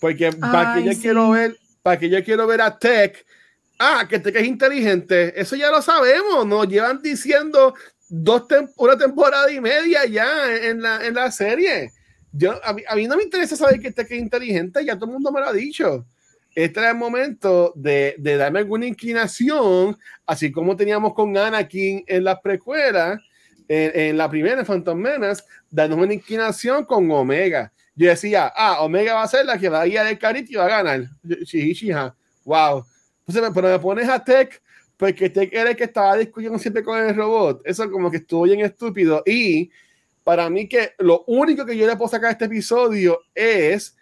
Porque 0.00 0.30
para 0.32 0.74
que 0.74 0.84
yo 0.84 0.92
sí. 0.92 1.00
quiero 1.00 1.30
ver, 1.30 1.56
para 1.82 1.98
que 1.98 2.08
yo 2.08 2.22
quiero 2.24 2.46
ver 2.46 2.60
a 2.60 2.78
Tech, 2.78 3.24
ah, 3.78 4.06
que 4.08 4.18
Tech 4.18 4.36
es 4.36 4.46
inteligente, 4.46 5.40
eso 5.40 5.56
ya 5.56 5.70
lo 5.70 5.82
sabemos, 5.82 6.46
nos 6.46 6.68
llevan 6.68 7.00
diciendo 7.02 7.74
dos 8.08 8.42
tem- 8.48 8.70
una 8.76 8.96
temporada 8.96 9.50
y 9.50 9.60
media 9.60 10.04
ya 10.06 10.54
en 10.54 10.82
la, 10.82 11.04
en 11.06 11.14
la 11.14 11.30
serie. 11.30 11.90
Yo, 12.32 12.58
a, 12.64 12.72
mí, 12.72 12.82
a 12.88 12.94
mí 12.94 13.06
no 13.06 13.16
me 13.16 13.24
interesa 13.24 13.56
saber 13.56 13.80
que 13.80 13.92
Tech 13.92 14.10
es 14.10 14.18
inteligente, 14.18 14.84
ya 14.84 14.94
todo 14.96 15.06
el 15.06 15.12
mundo 15.12 15.30
me 15.32 15.40
lo 15.40 15.48
ha 15.48 15.52
dicho. 15.52 16.06
Este 16.54 16.80
era 16.80 16.90
el 16.90 16.96
momento 16.96 17.72
de, 17.74 18.14
de 18.18 18.36
darme 18.36 18.58
alguna 18.58 18.84
inclinación, 18.86 19.98
así 20.26 20.52
como 20.52 20.76
teníamos 20.76 21.14
con 21.14 21.36
Anakin 21.36 22.04
en 22.06 22.24
las 22.24 22.40
precuelas, 22.40 23.18
en, 23.68 24.18
la 24.18 24.28
primera, 24.28 24.60
en 24.60 24.66
Phantom 24.66 24.98
Menace, 24.98 25.44
darnos 25.70 25.98
una 25.98 26.12
inclinación 26.12 26.84
con 26.84 27.10
Omega. 27.10 27.72
Yo 27.94 28.08
decía, 28.08 28.52
ah, 28.54 28.82
Omega 28.82 29.14
va 29.14 29.22
a 29.22 29.28
ser 29.28 29.46
la 29.46 29.56
que 29.58 29.70
va 29.70 29.80
a 29.80 29.86
guiar 29.86 30.06
el 30.06 30.18
carrito 30.18 30.52
y 30.52 30.56
va 30.56 30.66
a 30.66 30.82
ganar. 30.82 31.08
Wow. 32.44 32.84
Entonces, 33.34 33.52
pero 33.54 33.68
me 33.68 33.78
pones 33.78 34.08
a 34.08 34.22
Tech, 34.22 34.62
porque 34.96 35.30
Tech 35.30 35.52
era 35.52 35.70
el 35.70 35.76
que 35.76 35.84
estaba 35.84 36.16
discutiendo 36.16 36.58
siempre 36.58 36.82
con 36.82 36.98
el 36.98 37.14
robot. 37.14 37.62
Eso 37.64 37.90
como 37.90 38.10
que 38.10 38.18
estuvo 38.18 38.42
bien 38.42 38.60
estúpido. 38.60 39.22
Y 39.26 39.70
para 40.24 40.48
mí 40.50 40.68
que 40.68 40.92
lo 40.98 41.24
único 41.26 41.64
que 41.66 41.76
yo 41.76 41.86
le 41.86 41.96
puedo 41.96 42.08
sacar 42.08 42.28
a 42.28 42.32
este 42.32 42.44
episodio 42.44 43.20
es 43.34 43.96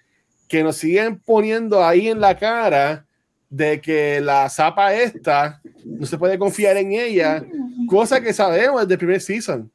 que 0.48 0.62
nos 0.62 0.76
siguen 0.76 1.20
poniendo 1.20 1.84
ahí 1.84 2.08
en 2.08 2.20
la 2.20 2.36
cara 2.36 3.06
de 3.48 3.80
que 3.80 4.20
la 4.20 4.48
zapa 4.48 4.94
esta 4.94 5.60
no 5.84 6.06
se 6.06 6.18
puede 6.18 6.38
confiar 6.38 6.76
en 6.76 6.92
ella, 6.92 7.44
cosa 7.88 8.20
que 8.20 8.32
sabemos 8.32 8.82
desde 8.82 8.94
el 8.94 8.98
primer 8.98 9.20
season. 9.20 9.70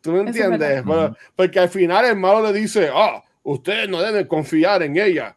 ¿Tú 0.00 0.12
me 0.12 0.20
entiendes? 0.20 0.84
Bueno, 0.84 1.16
porque 1.36 1.58
al 1.58 1.68
final 1.68 2.04
el 2.04 2.16
malo 2.16 2.50
le 2.50 2.58
dice, 2.58 2.88
ah, 2.92 3.22
ustedes 3.42 3.88
no 3.88 4.00
deben 4.00 4.26
confiar 4.26 4.82
en 4.82 4.96
ella. 4.96 5.36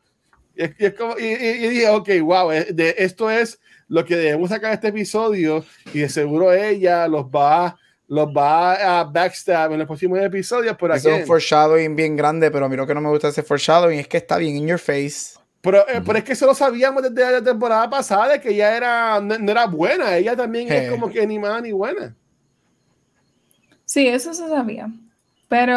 Y, 0.55 0.63
es- 0.63 0.71
y 0.77 0.85
es 0.85 0.93
como- 0.93 1.17
y- 1.17 1.23
y- 1.23 1.65
y 1.65 1.69
dije, 1.69 1.89
ok, 1.89 2.09
wow, 2.21 2.51
eh, 2.51 2.67
de, 2.73 2.95
esto 2.97 3.30
es 3.30 3.59
lo 3.88 4.05
que 4.05 4.15
debemos 4.15 4.49
sacar 4.49 4.69
de 4.69 4.75
este 4.75 4.88
episodio 4.89 5.63
y 5.93 5.99
de 5.99 6.09
seguro 6.09 6.51
ella 6.53 7.07
los 7.07 7.25
va, 7.25 7.77
los 8.07 8.27
va 8.27 8.99
a 8.99 9.03
backstab 9.03 9.71
en 9.73 9.80
los 9.80 9.88
próximos 9.88 10.19
episodios. 10.19 10.75
Por 10.77 10.91
Eso 10.91 11.09
es 11.09 11.21
un 11.21 11.27
foreshadowing 11.27 11.95
bien 11.95 12.15
grande, 12.15 12.49
pero 12.51 12.65
a 12.65 12.69
mí 12.69 12.75
lo 12.75 12.85
que 12.88 12.93
no 12.93 13.01
me 13.01 13.09
gusta 13.09 13.27
de 13.27 13.31
ese 13.31 13.43
foreshadowing 13.43 13.99
es 13.99 14.07
que 14.07 14.17
está 14.17 14.38
bien 14.38 14.55
in 14.55 14.67
your 14.67 14.80
face. 14.80 15.38
Pero, 15.61 15.88
eh, 15.88 16.01
pero 16.05 16.17
es 16.17 16.23
que 16.25 16.34
eso 16.34 16.45
lo 16.45 16.53
sabíamos 16.53 17.01
desde 17.03 17.31
la 17.31 17.41
temporada 17.41 17.89
pasada, 17.89 18.39
que 18.41 18.49
ella 18.49 18.75
era, 18.75 19.19
no, 19.21 19.38
no 19.39 19.51
era 19.51 19.65
buena. 19.65 20.17
Ella 20.17 20.35
también 20.35 20.69
es 20.71 20.89
como 20.91 21.09
que 21.09 21.25
ni 21.25 21.39
mala 21.39 21.61
ni 21.61 21.71
buena. 21.71 22.13
Sí, 23.85 24.07
eso 24.07 24.34
se 24.34 24.47
sabía. 24.49 24.89
Pero 25.47 25.73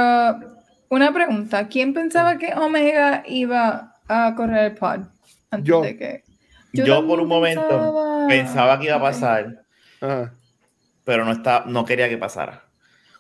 una 0.89 1.13
pregunta, 1.13 1.69
¿quién 1.69 1.93
pensaba 1.95 2.39
que 2.39 2.53
Omega 2.55 3.23
iba 3.27 3.95
a 4.09 4.35
correr 4.35 4.73
el 4.73 4.75
pod? 4.75 5.01
Antes 5.51 5.69
Yo. 5.69 5.83
de 5.83 5.97
que... 5.97 6.25
Yo, 6.73 6.85
también 6.85 7.07
por 7.07 7.21
un 7.21 7.29
momento 7.29 8.27
pensaba 8.29 8.79
que 8.79 8.87
iba 8.87 8.97
a 8.97 9.01
pasar, 9.01 9.65
Ajá. 10.01 10.35
pero 11.05 11.25
no, 11.25 11.33
está, 11.33 11.65
no 11.67 11.85
quería 11.87 12.09
que 12.09 12.19
pasara. 12.19 12.65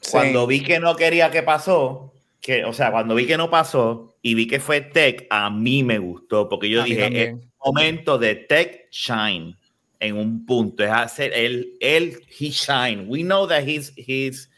Sí. 0.00 0.10
Cuando 0.12 0.46
vi 0.46 0.62
que 0.62 0.78
no 0.78 0.94
quería 0.94 1.30
que 1.30 1.42
pasó, 1.42 2.12
que, 2.40 2.64
o 2.64 2.72
sea, 2.72 2.90
cuando 2.90 3.14
vi 3.14 3.26
que 3.26 3.36
no 3.36 3.48
pasó 3.48 4.14
y 4.20 4.34
vi 4.34 4.46
que 4.46 4.60
fue 4.60 4.80
Tech, 4.82 5.26
a 5.30 5.48
mí 5.48 5.82
me 5.82 5.98
gustó, 5.98 6.48
porque 6.48 6.68
yo 6.68 6.82
A 6.82 6.84
dije, 6.84 7.22
es 7.22 7.34
momento 7.64 8.18
de 8.18 8.34
Tech 8.34 8.88
shine 8.90 9.56
en 10.00 10.16
un 10.16 10.44
punto, 10.44 10.84
es 10.84 10.90
hacer 10.90 11.32
él, 11.34 11.76
él, 11.80 12.22
he 12.38 12.50
shine. 12.50 13.06
We 13.08 13.22
know 13.22 13.46
that 13.48 13.62
he's, 13.66 13.92
he's 13.96 14.50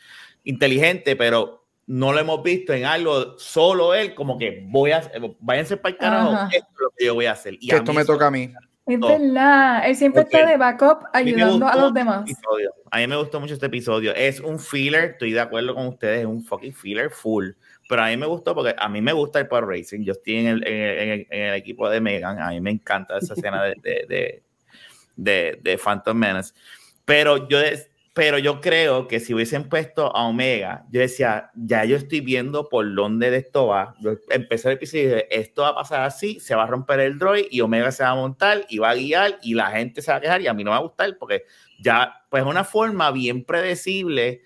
inteligente, 0.45 1.15
pero 1.17 1.65
no 1.89 2.13
lo 2.13 2.19
hemos 2.21 2.43
visto 2.43 2.73
en 2.75 2.85
algo, 2.85 3.37
solo 3.39 3.95
él, 3.95 4.15
como 4.15 4.39
que 4.39 4.63
voy 4.69 4.93
a, 4.93 5.03
váyanse 5.41 5.77
para 5.79 5.93
el 5.95 5.99
carajo, 5.99 6.29
Ajá. 6.31 6.49
esto 6.53 6.67
es 6.75 6.81
lo 6.81 6.91
que 6.97 7.05
yo 7.07 7.15
voy 7.15 7.25
a 7.27 7.33
hacer. 7.33 7.55
Y 7.55 7.69
Que 7.69 7.75
a 7.75 7.79
esto 7.79 7.93
me 7.95 8.05
toca 8.05 8.27
a 8.27 8.31
mí. 8.31 8.53
Es 8.87 9.01
verdad, 9.01 9.87
él 9.87 9.97
siempre 9.97 10.23
está 10.23 10.47
de 10.47 10.57
backup 10.57 11.05
A 11.13 11.21
mí 11.23 11.33
me 11.35 11.43
ayudando 11.43 11.67
a 11.67 11.71
gustó 11.73 11.81
los 11.87 11.95
demás. 11.95 12.23
episodio. 12.31 12.73
A 12.91 12.99
mí 12.99 13.07
me 13.07 13.17
gustó 13.17 13.39
mucho 13.41 13.53
este 13.55 13.67
episodio. 13.67 14.15
Es 14.15 14.41
un 14.41 14.59
filler, 14.59 15.05
estoy 15.13 15.33
de 15.33 15.41
acuerdo 15.41 15.75
con 15.75 15.87
ustedes, 15.89 16.21
es 16.21 16.27
un 16.27 16.43
fucking 16.45 16.73
filler 16.73 17.11
full. 17.11 17.51
Pero 17.89 18.03
a 18.03 18.07
mí 18.09 18.17
me 18.17 18.27
gustó 18.27 18.55
porque 18.55 18.75
a 18.79 18.89
mí 18.89 19.03
me 19.03 19.13
gusta 19.13 19.41
el 19.41 19.47
Power 19.49 19.67
Racing. 19.67 20.05
Yo 20.05 20.13
estoy 20.13 20.37
en 20.37 20.47
el, 20.47 20.67
en 20.67 20.75
el- 20.75 20.99
en 20.99 21.09
el- 21.11 21.27
en 21.31 21.43
el 21.49 21.55
equipo 21.55 21.89
de 21.91 22.01
Megan. 22.01 22.39
A 22.41 22.49
mí 22.51 22.61
me 22.63 22.71
encanta 22.71 23.19
esa 23.19 23.35
escena 23.35 23.63
de, 23.65 23.75
de, 23.83 24.07
de, 24.09 24.43
de- 25.17 25.59
de 25.63 25.79
Phantom 25.79 26.17
Menace. 26.17 26.55
Pero 27.05 27.47
yo, 27.49 27.59
pero 28.19 28.37
yo 28.37 28.61
creo 28.61 29.07
que 29.07 29.21
si 29.21 29.33
hubiesen 29.33 29.69
puesto 29.69 30.13
a 30.17 30.27
Omega, 30.27 30.85
yo 30.91 30.99
decía, 31.01 31.53
ya 31.55 31.85
yo 31.85 31.97
estoy 31.97 32.21
viendo 32.21 32.69
por 32.69 32.93
dónde 32.93 33.31
de 33.31 33.37
esto 33.37 33.69
va. 33.69 33.95
Empecé 34.31 34.71
el 34.71 34.75
episodio 34.75 35.05
y 35.05 35.07
dije, 35.07 35.41
esto 35.41 35.63
va 35.63 35.69
a 35.69 35.75
pasar 35.77 36.01
así, 36.01 36.41
se 36.41 36.57
va 36.57 36.65
a 36.65 36.67
romper 36.67 36.99
el 36.99 37.17
droid 37.17 37.45
y 37.49 37.61
Omega 37.61 37.93
se 37.93 38.03
va 38.03 38.09
a 38.09 38.15
montar 38.17 38.67
y 38.69 38.79
va 38.79 38.91
a 38.91 38.97
guiar 38.97 39.39
y 39.41 39.55
la 39.55 39.71
gente 39.71 40.03
se 40.03 40.11
va 40.11 40.17
a 40.17 40.21
quejar 40.21 40.43
y 40.43 40.49
a 40.49 40.53
mí 40.53 40.65
no 40.65 40.73
me 40.73 40.73
va 40.73 40.79
a 40.79 40.83
gustar 40.83 41.17
porque 41.17 41.45
ya, 41.79 42.13
pues 42.29 42.43
una 42.43 42.65
forma 42.65 43.13
bien 43.13 43.45
predecible, 43.45 44.43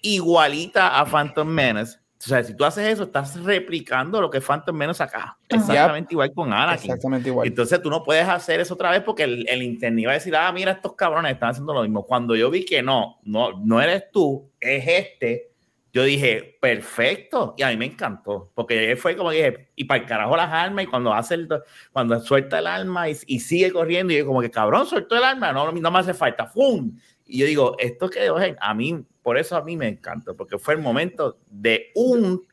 igualita 0.00 1.00
a 1.00 1.04
Phantom 1.04 1.48
Menace. 1.48 1.98
O 2.28 2.34
sea, 2.34 2.44
si 2.44 2.54
tú 2.54 2.62
haces 2.62 2.86
eso, 2.86 3.04
estás 3.04 3.42
replicando 3.42 4.20
lo 4.20 4.28
que 4.28 4.42
Phantom 4.42 4.76
Menace 4.76 5.02
acá. 5.02 5.38
Exactamente 5.48 6.12
igual 6.12 6.30
con 6.34 6.52
Anakin. 6.52 6.90
Exactamente 6.90 7.30
igual. 7.30 7.48
Entonces 7.48 7.80
tú 7.80 7.88
no 7.88 8.04
puedes 8.04 8.28
hacer 8.28 8.60
eso 8.60 8.74
otra 8.74 8.90
vez 8.90 9.00
porque 9.00 9.22
el, 9.22 9.48
el 9.48 9.62
internet 9.62 10.06
va 10.06 10.10
a 10.10 10.14
decir, 10.14 10.36
ah, 10.36 10.52
mira, 10.52 10.72
estos 10.72 10.94
cabrones 10.94 11.32
están 11.32 11.50
haciendo 11.50 11.72
lo 11.72 11.82
mismo. 11.82 12.04
Cuando 12.04 12.36
yo 12.36 12.50
vi 12.50 12.66
que 12.66 12.82
no, 12.82 13.18
no, 13.22 13.58
no 13.64 13.80
eres 13.80 14.10
tú, 14.12 14.50
es 14.60 14.84
este, 14.86 15.52
yo 15.90 16.04
dije, 16.04 16.58
perfecto. 16.60 17.54
Y 17.56 17.62
a 17.62 17.68
mí 17.70 17.78
me 17.78 17.86
encantó, 17.86 18.52
porque 18.54 18.94
fue 18.96 19.16
como 19.16 19.30
dije, 19.30 19.70
y 19.74 19.84
para 19.84 20.02
el 20.02 20.06
carajo 20.06 20.36
las 20.36 20.52
armas, 20.52 20.84
y 20.84 20.86
cuando 20.86 21.14
hace 21.14 21.34
el, 21.34 21.48
cuando 21.92 22.20
suelta 22.20 22.58
el 22.58 22.66
arma 22.66 23.08
y, 23.08 23.16
y 23.26 23.40
sigue 23.40 23.72
corriendo, 23.72 24.12
y 24.12 24.18
yo 24.18 24.26
como 24.26 24.42
que 24.42 24.50
cabrón, 24.50 24.84
suelto 24.84 25.16
el 25.16 25.24
arma, 25.24 25.50
no, 25.52 25.72
no 25.72 25.90
me 25.90 25.98
hace 25.98 26.12
falta, 26.12 26.46
¡fum! 26.46 26.94
Y 27.24 27.38
yo 27.38 27.46
digo, 27.46 27.76
esto 27.78 28.08
que 28.08 28.56
a 28.58 28.74
mí, 28.74 29.04
por 29.28 29.36
eso 29.36 29.56
a 29.58 29.62
mí 29.62 29.76
me 29.76 29.88
encanta, 29.88 30.32
porque 30.32 30.56
fue 30.56 30.72
el 30.72 30.80
momento 30.80 31.36
de 31.50 31.90
un 31.94 32.46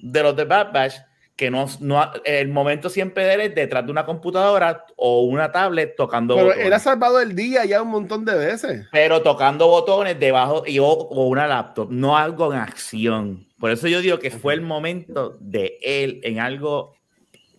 de 0.00 0.20
los 0.20 0.34
de 0.34 0.46
Bad 0.46 0.72
Batch 0.72 0.94
que 1.36 1.48
no, 1.48 1.66
no 1.78 2.10
el 2.24 2.48
momento 2.48 2.90
siempre 2.90 3.24
de 3.24 3.34
él 3.34 3.40
es 3.42 3.54
detrás 3.54 3.86
de 3.86 3.92
una 3.92 4.04
computadora 4.04 4.84
o 4.96 5.22
una 5.22 5.52
tablet 5.52 5.94
tocando 5.96 6.34
Pero 6.34 6.48
botones. 6.48 6.66
él 6.66 6.72
ha 6.72 6.80
salvado 6.80 7.20
el 7.20 7.36
día 7.36 7.64
ya 7.66 7.82
un 7.82 7.90
montón 7.90 8.24
de 8.24 8.34
veces. 8.34 8.88
pero 8.90 9.22
tocando 9.22 9.68
botones 9.68 10.18
debajo 10.18 10.64
y, 10.66 10.80
o, 10.80 10.86
o 10.88 11.28
una 11.28 11.46
laptop, 11.46 11.88
no 11.88 12.16
algo 12.18 12.52
en 12.52 12.58
acción. 12.58 13.46
Por 13.60 13.70
eso 13.70 13.86
yo 13.86 14.00
digo 14.00 14.18
que 14.18 14.32
fue 14.32 14.54
el 14.54 14.60
momento 14.62 15.36
de 15.38 15.78
él 15.82 16.18
en 16.24 16.40
algo 16.40 16.96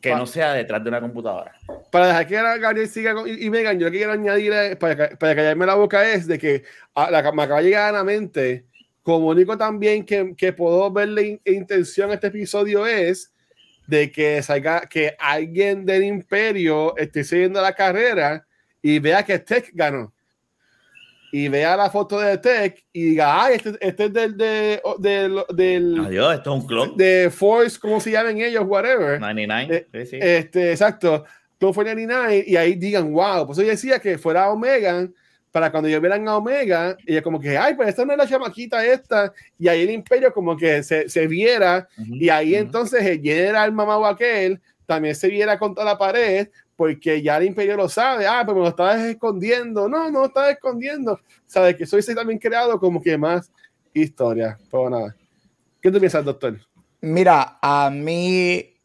que 0.02 0.16
no 0.16 0.26
sea 0.26 0.54
detrás 0.54 0.84
de 0.84 0.90
una 0.90 1.02
computadora. 1.02 1.54
Para 1.92 2.08
dejar 2.08 2.28
que 2.28 2.36
Gabriel 2.60 2.88
siga 2.88 3.14
con- 3.14 3.28
y, 3.28 3.46
y 3.46 3.50
Megan, 3.50 3.80
yo 3.80 3.88
lo 3.88 3.92
que 3.92 3.98
quiero 3.98 4.14
añadir 4.14 4.54
es, 4.54 4.76
para, 4.78 5.10
para 5.18 5.36
callarme 5.36 5.66
la 5.66 5.76
boca 5.76 6.10
es 6.12 6.28
de 6.28 6.38
que 6.38 6.64
a- 6.96 7.10
la- 7.12 7.32
me 7.32 7.44
acaba 7.44 7.60
de 7.62 7.66
llegar 7.68 7.90
a 7.90 7.98
la 7.98 8.04
mente, 8.04 8.66
comunico 9.04 9.58
también 9.58 10.06
que, 10.06 10.34
que 10.38 10.54
puedo 10.54 10.92
ver 10.92 11.10
la 11.10 11.22
in- 11.22 11.42
intención 11.46 12.10
de 12.10 12.16
este 12.16 12.28
episodio 12.28 12.86
es 12.86 13.34
de 13.88 14.12
que 14.12 14.42
salga 14.44 14.82
que 14.82 15.16
alguien 15.18 15.86
del 15.86 16.04
imperio 16.04 16.96
esté 16.96 17.24
siguiendo 17.24 17.60
la 17.62 17.74
carrera 17.74 18.46
y 18.82 19.00
vea 19.00 19.24
que 19.24 19.40
Tech 19.40 19.72
ganó. 19.74 20.14
Y 21.32 21.48
vea 21.48 21.78
la 21.78 21.90
foto 21.90 22.20
de 22.20 22.38
Tech 22.40 22.84
y 22.92 23.04
diga, 23.12 23.44
ay, 23.46 23.56
este, 23.56 23.72
este 23.82 24.06
es 24.06 24.14
del, 24.14 24.38
de- 24.38 24.82
del, 25.00 25.44
del, 25.54 26.00
Adiós, 26.06 26.34
esto 26.36 26.56
es 26.56 26.62
un 26.62 26.68
clon. 26.68 26.98
de 26.98 27.30
Force, 27.32 27.80
¿cómo 27.80 28.00
se 28.00 28.12
llaman 28.12 28.40
ellos? 28.40 28.64
Whatever. 28.66 29.20
99. 29.20 29.88
sí, 29.94 30.06
sí. 30.06 30.18
Este, 30.22 30.72
exacto. 30.72 31.24
Clone 31.60 31.74
49 31.74 32.44
y 32.48 32.56
ahí 32.56 32.76
digan, 32.76 33.12
wow. 33.14 33.46
Pues 33.46 33.58
yo 33.58 33.66
decía 33.66 34.00
que 34.00 34.18
fuera 34.18 34.50
Omega 34.50 35.08
para 35.52 35.72
cuando 35.72 35.90
ellos 35.90 36.00
vieran 36.00 36.28
a 36.28 36.38
Omega, 36.38 36.96
ella 37.06 37.22
como 37.22 37.40
que, 37.40 37.58
ay, 37.58 37.74
pues 37.74 37.90
esta 37.90 38.06
no 38.06 38.12
es 38.14 38.18
la 38.18 38.28
chamaquita 38.28 38.86
esta. 38.86 39.34
Y 39.58 39.68
ahí 39.68 39.82
el 39.82 39.90
imperio 39.90 40.32
como 40.32 40.56
que 40.56 40.84
se, 40.84 41.10
se 41.10 41.28
viera 41.28 41.88
Ujú, 41.98 42.16
y 42.16 42.30
ahí 42.30 42.52
ujú. 42.54 42.62
entonces 42.62 43.04
el 43.04 43.20
general 43.22 43.72
mamá 43.72 44.08
aquel 44.10 44.62
también 44.86 45.16
se 45.16 45.28
viera 45.28 45.58
contra 45.60 45.84
la 45.84 45.98
pared 45.98 46.50
porque 46.80 47.22
ya 47.22 47.36
el 47.36 47.44
imperio 47.44 47.76
lo 47.76 47.90
sabe, 47.90 48.26
ah, 48.26 48.42
pero 48.46 48.56
me 48.56 48.62
lo 48.62 48.70
estabas 48.70 49.02
escondiendo, 49.02 49.90
no, 49.90 50.10
no 50.10 50.22
lo 50.22 50.26
estabas 50.28 50.52
escondiendo, 50.52 51.20
sabes 51.46 51.76
que 51.76 51.84
hubiese 51.84 52.16
también 52.16 52.40
creado 52.40 52.80
como 52.80 53.02
que 53.02 53.18
más 53.18 53.52
historia, 53.94 54.58
pero 54.72 54.90
nada. 54.90 55.14
¿Qué 55.82 55.92
tú 55.92 56.00
piensas, 56.00 56.24
doctor? 56.24 56.58
Mira, 57.02 57.60
a 57.62 57.90
mí 57.90 58.78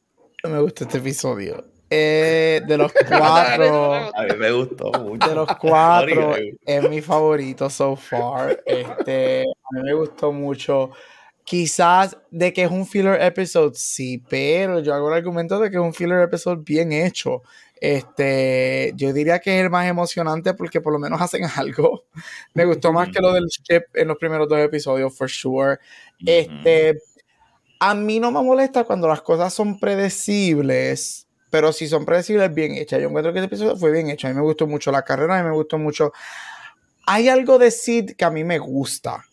me 0.42 0.60
gusta 0.60 0.82
este 0.82 0.98
episodio. 0.98 1.64
Eh, 1.88 2.62
de 2.66 2.76
los 2.76 2.92
cuatro, 3.08 3.94
A 3.94 4.24
mí 4.24 4.38
me 4.38 4.50
gustó 4.50 4.90
mucho. 4.90 5.28
de 5.28 5.34
los 5.36 5.56
cuatro, 5.56 6.34
es 6.66 6.90
mi 6.90 7.00
favorito 7.00 7.70
so 7.70 7.94
far. 7.94 8.60
Este, 8.66 9.42
a 9.42 9.76
mí 9.76 9.82
me 9.84 9.94
gustó 9.94 10.32
mucho. 10.32 10.90
Quizás 11.44 12.16
de 12.32 12.52
que 12.52 12.64
es 12.64 12.70
un 12.72 12.86
filler 12.86 13.22
episode, 13.22 13.76
sí, 13.76 14.20
pero 14.28 14.80
yo 14.80 14.92
hago 14.94 15.10
el 15.10 15.14
argumento 15.14 15.60
de 15.60 15.70
que 15.70 15.76
es 15.76 15.82
un 15.82 15.94
filler 15.94 16.22
episode 16.22 16.60
bien 16.64 16.90
hecho. 16.90 17.42
Este, 17.80 18.92
yo 18.96 19.12
diría 19.12 19.40
que 19.40 19.58
es 19.58 19.64
el 19.64 19.70
más 19.70 19.86
emocionante 19.86 20.54
porque 20.54 20.80
por 20.80 20.92
lo 20.92 20.98
menos 20.98 21.20
hacen 21.20 21.44
algo. 21.56 22.04
Me 22.54 22.64
gustó 22.64 22.92
más 22.92 23.08
que 23.10 23.20
lo 23.20 23.32
del 23.32 23.46
ship 23.46 23.84
en 23.94 24.08
los 24.08 24.16
primeros 24.16 24.48
dos 24.48 24.58
episodios, 24.58 25.16
for 25.16 25.28
sure. 25.28 25.78
Este, 26.24 26.98
a 27.80 27.94
mí 27.94 28.20
no 28.20 28.30
me 28.30 28.42
molesta 28.42 28.84
cuando 28.84 29.08
las 29.08 29.22
cosas 29.22 29.52
son 29.52 29.78
predecibles, 29.78 31.26
pero 31.50 31.72
si 31.72 31.86
son 31.86 32.04
predecibles, 32.04 32.54
bien 32.54 32.72
hechas. 32.72 33.00
Yo 33.00 33.08
encuentro 33.08 33.32
que 33.32 33.40
este 33.40 33.46
episodio 33.46 33.76
fue 33.76 33.92
bien 33.92 34.08
hecho. 34.08 34.26
A 34.26 34.30
mí 34.30 34.36
me 34.36 34.42
gustó 34.42 34.66
mucho 34.66 34.90
la 34.90 35.02
carrera, 35.02 35.38
a 35.38 35.42
mí 35.42 35.48
me 35.48 35.54
gustó 35.54 35.78
mucho. 35.78 36.12
Hay 37.06 37.28
algo 37.28 37.58
de 37.58 37.70
Sid 37.70 38.12
que 38.16 38.24
a 38.24 38.30
mí 38.30 38.44
me 38.44 38.58
gusta. 38.58 39.24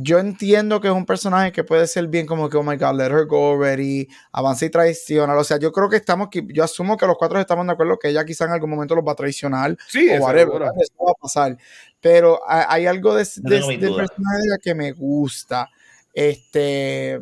Yo 0.00 0.20
entiendo 0.20 0.80
que 0.80 0.86
es 0.86 0.94
un 0.94 1.04
personaje 1.04 1.50
que 1.50 1.64
puede 1.64 1.84
ser 1.88 2.06
bien 2.06 2.24
como 2.24 2.48
que, 2.48 2.56
oh 2.56 2.62
my 2.62 2.76
god, 2.76 2.94
let 2.94 3.06
her 3.10 3.26
go 3.26 3.50
already, 3.52 4.06
avanza 4.30 4.64
y 4.64 4.70
traiciona. 4.70 5.34
O 5.36 5.42
sea, 5.42 5.58
yo 5.58 5.72
creo 5.72 5.88
que 5.88 5.96
estamos, 5.96 6.28
aquí- 6.28 6.46
yo 6.52 6.62
asumo 6.62 6.96
que 6.96 7.04
los 7.04 7.16
cuatro 7.18 7.40
estamos 7.40 7.66
de 7.66 7.72
acuerdo 7.72 7.98
que 7.98 8.08
ella 8.10 8.24
quizá 8.24 8.44
en 8.44 8.52
algún 8.52 8.70
momento 8.70 8.94
los 8.94 9.04
va 9.04 9.10
a 9.12 9.16
traicionar 9.16 9.76
Sí, 9.88 10.08
o 10.10 10.22
whatever, 10.22 10.62
eso 10.80 10.92
va 11.04 11.10
a 11.10 11.20
pasar. 11.20 11.58
Pero 12.00 12.40
hay, 12.46 12.86
algo 12.86 13.12
de, 13.16 13.26
No 13.42 13.50
de- 13.50 13.56
del 13.76 13.94
personaje 13.96 14.36
de 14.38 14.44
ella 14.46 14.58
que 14.62 14.74
me 14.76 14.92
gusta. 14.92 15.68
Este. 16.14 17.20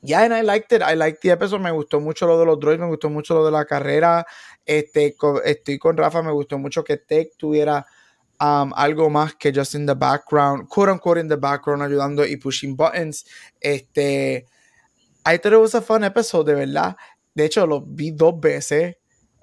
Yeah, 0.00 0.22
and 0.24 0.34
I 0.34 0.42
liked 0.42 0.72
it. 0.76 0.82
I 0.82 0.94
liked 0.96 1.20
the 1.22 1.30
episode. 1.30 1.60
Me 1.60 1.70
gustó 1.70 2.00
mucho 2.00 2.26
lo 2.26 2.38
de 2.38 2.46
los 2.46 2.58
droids, 2.58 2.80
me 2.80 2.86
gustó 2.86 3.08
mucho 3.08 3.34
lo 3.34 3.44
de 3.44 3.52
la 3.52 3.64
carrera. 3.64 4.26
Este, 4.64 5.14
co- 5.16 5.42
estoy 5.42 5.78
con 5.78 5.96
Rafa, 5.96 6.22
me 6.22 6.32
gustó 6.32 6.58
mucho 6.58 6.82
que 6.84 6.96
Tech 6.96 7.30
tuviera 7.36 7.84
um, 8.42 8.72
algo 8.74 9.08
más 9.08 9.34
que 9.36 9.52
just 9.52 9.74
in 9.74 9.86
the 9.86 9.94
background, 9.94 10.68
quote 10.68 10.90
unquote 10.90 11.20
in 11.20 11.28
the 11.28 11.36
background, 11.36 11.82
ayudando 11.82 12.26
y 12.26 12.36
pushing 12.36 12.74
buttons. 12.74 13.24
Este, 13.60 14.46
I 15.24 15.38
thought 15.38 15.52
it 15.52 15.60
was 15.60 15.74
a 15.76 15.80
fun 15.80 16.02
episode, 16.02 16.46
de 16.46 16.54
verdad. 16.54 16.96
De 17.34 17.44
hecho, 17.44 17.66
lo 17.66 17.80
vi 17.80 18.10
dos 18.10 18.40
veces 18.40 18.96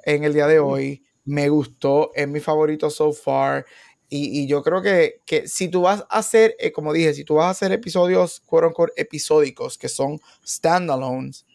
en 0.05 0.25
el 0.25 0.33
día 0.33 0.47
de 0.47 0.59
hoy. 0.59 1.01
Me 1.23 1.47
gustó, 1.47 2.11
es 2.13 2.27
mi 2.27 2.41
favorito 2.41 2.89
so 2.89 3.13
far. 3.13 3.65
Y, 4.09 4.41
y 4.41 4.47
yo 4.47 4.61
creo 4.63 4.81
que, 4.81 5.21
que 5.25 5.47
si 5.47 5.69
tú 5.69 5.81
vas 5.83 6.01
a 6.09 6.19
hacer, 6.19 6.55
eh, 6.59 6.71
como 6.71 6.91
dije, 6.91 7.13
si 7.13 7.23
tú 7.23 7.35
vas 7.35 7.45
a 7.45 7.49
hacer 7.51 7.71
episodios, 7.71 8.41
quote 8.41 8.67
unquote, 8.67 8.93
episódicos, 8.97 9.77
que 9.77 9.87
son 9.87 10.19
standalones, 10.45 11.45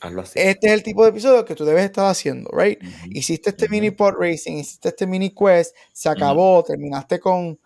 Hazlo 0.00 0.22
así. 0.22 0.38
este 0.38 0.68
es 0.68 0.72
el 0.72 0.82
tipo 0.82 1.02
de 1.02 1.10
episodio 1.10 1.44
que 1.44 1.54
tú 1.54 1.64
debes 1.64 1.84
estar 1.84 2.06
haciendo, 2.06 2.50
right? 2.52 2.78
Hiciste 3.10 3.50
este 3.50 3.68
mini 3.68 3.90
pod 3.90 4.14
racing, 4.18 4.58
hiciste 4.58 4.88
este 4.90 5.06
mini 5.06 5.30
quest, 5.30 5.74
se 5.92 6.08
acabó, 6.08 6.62
terminaste 6.64 7.18
con 7.18 7.58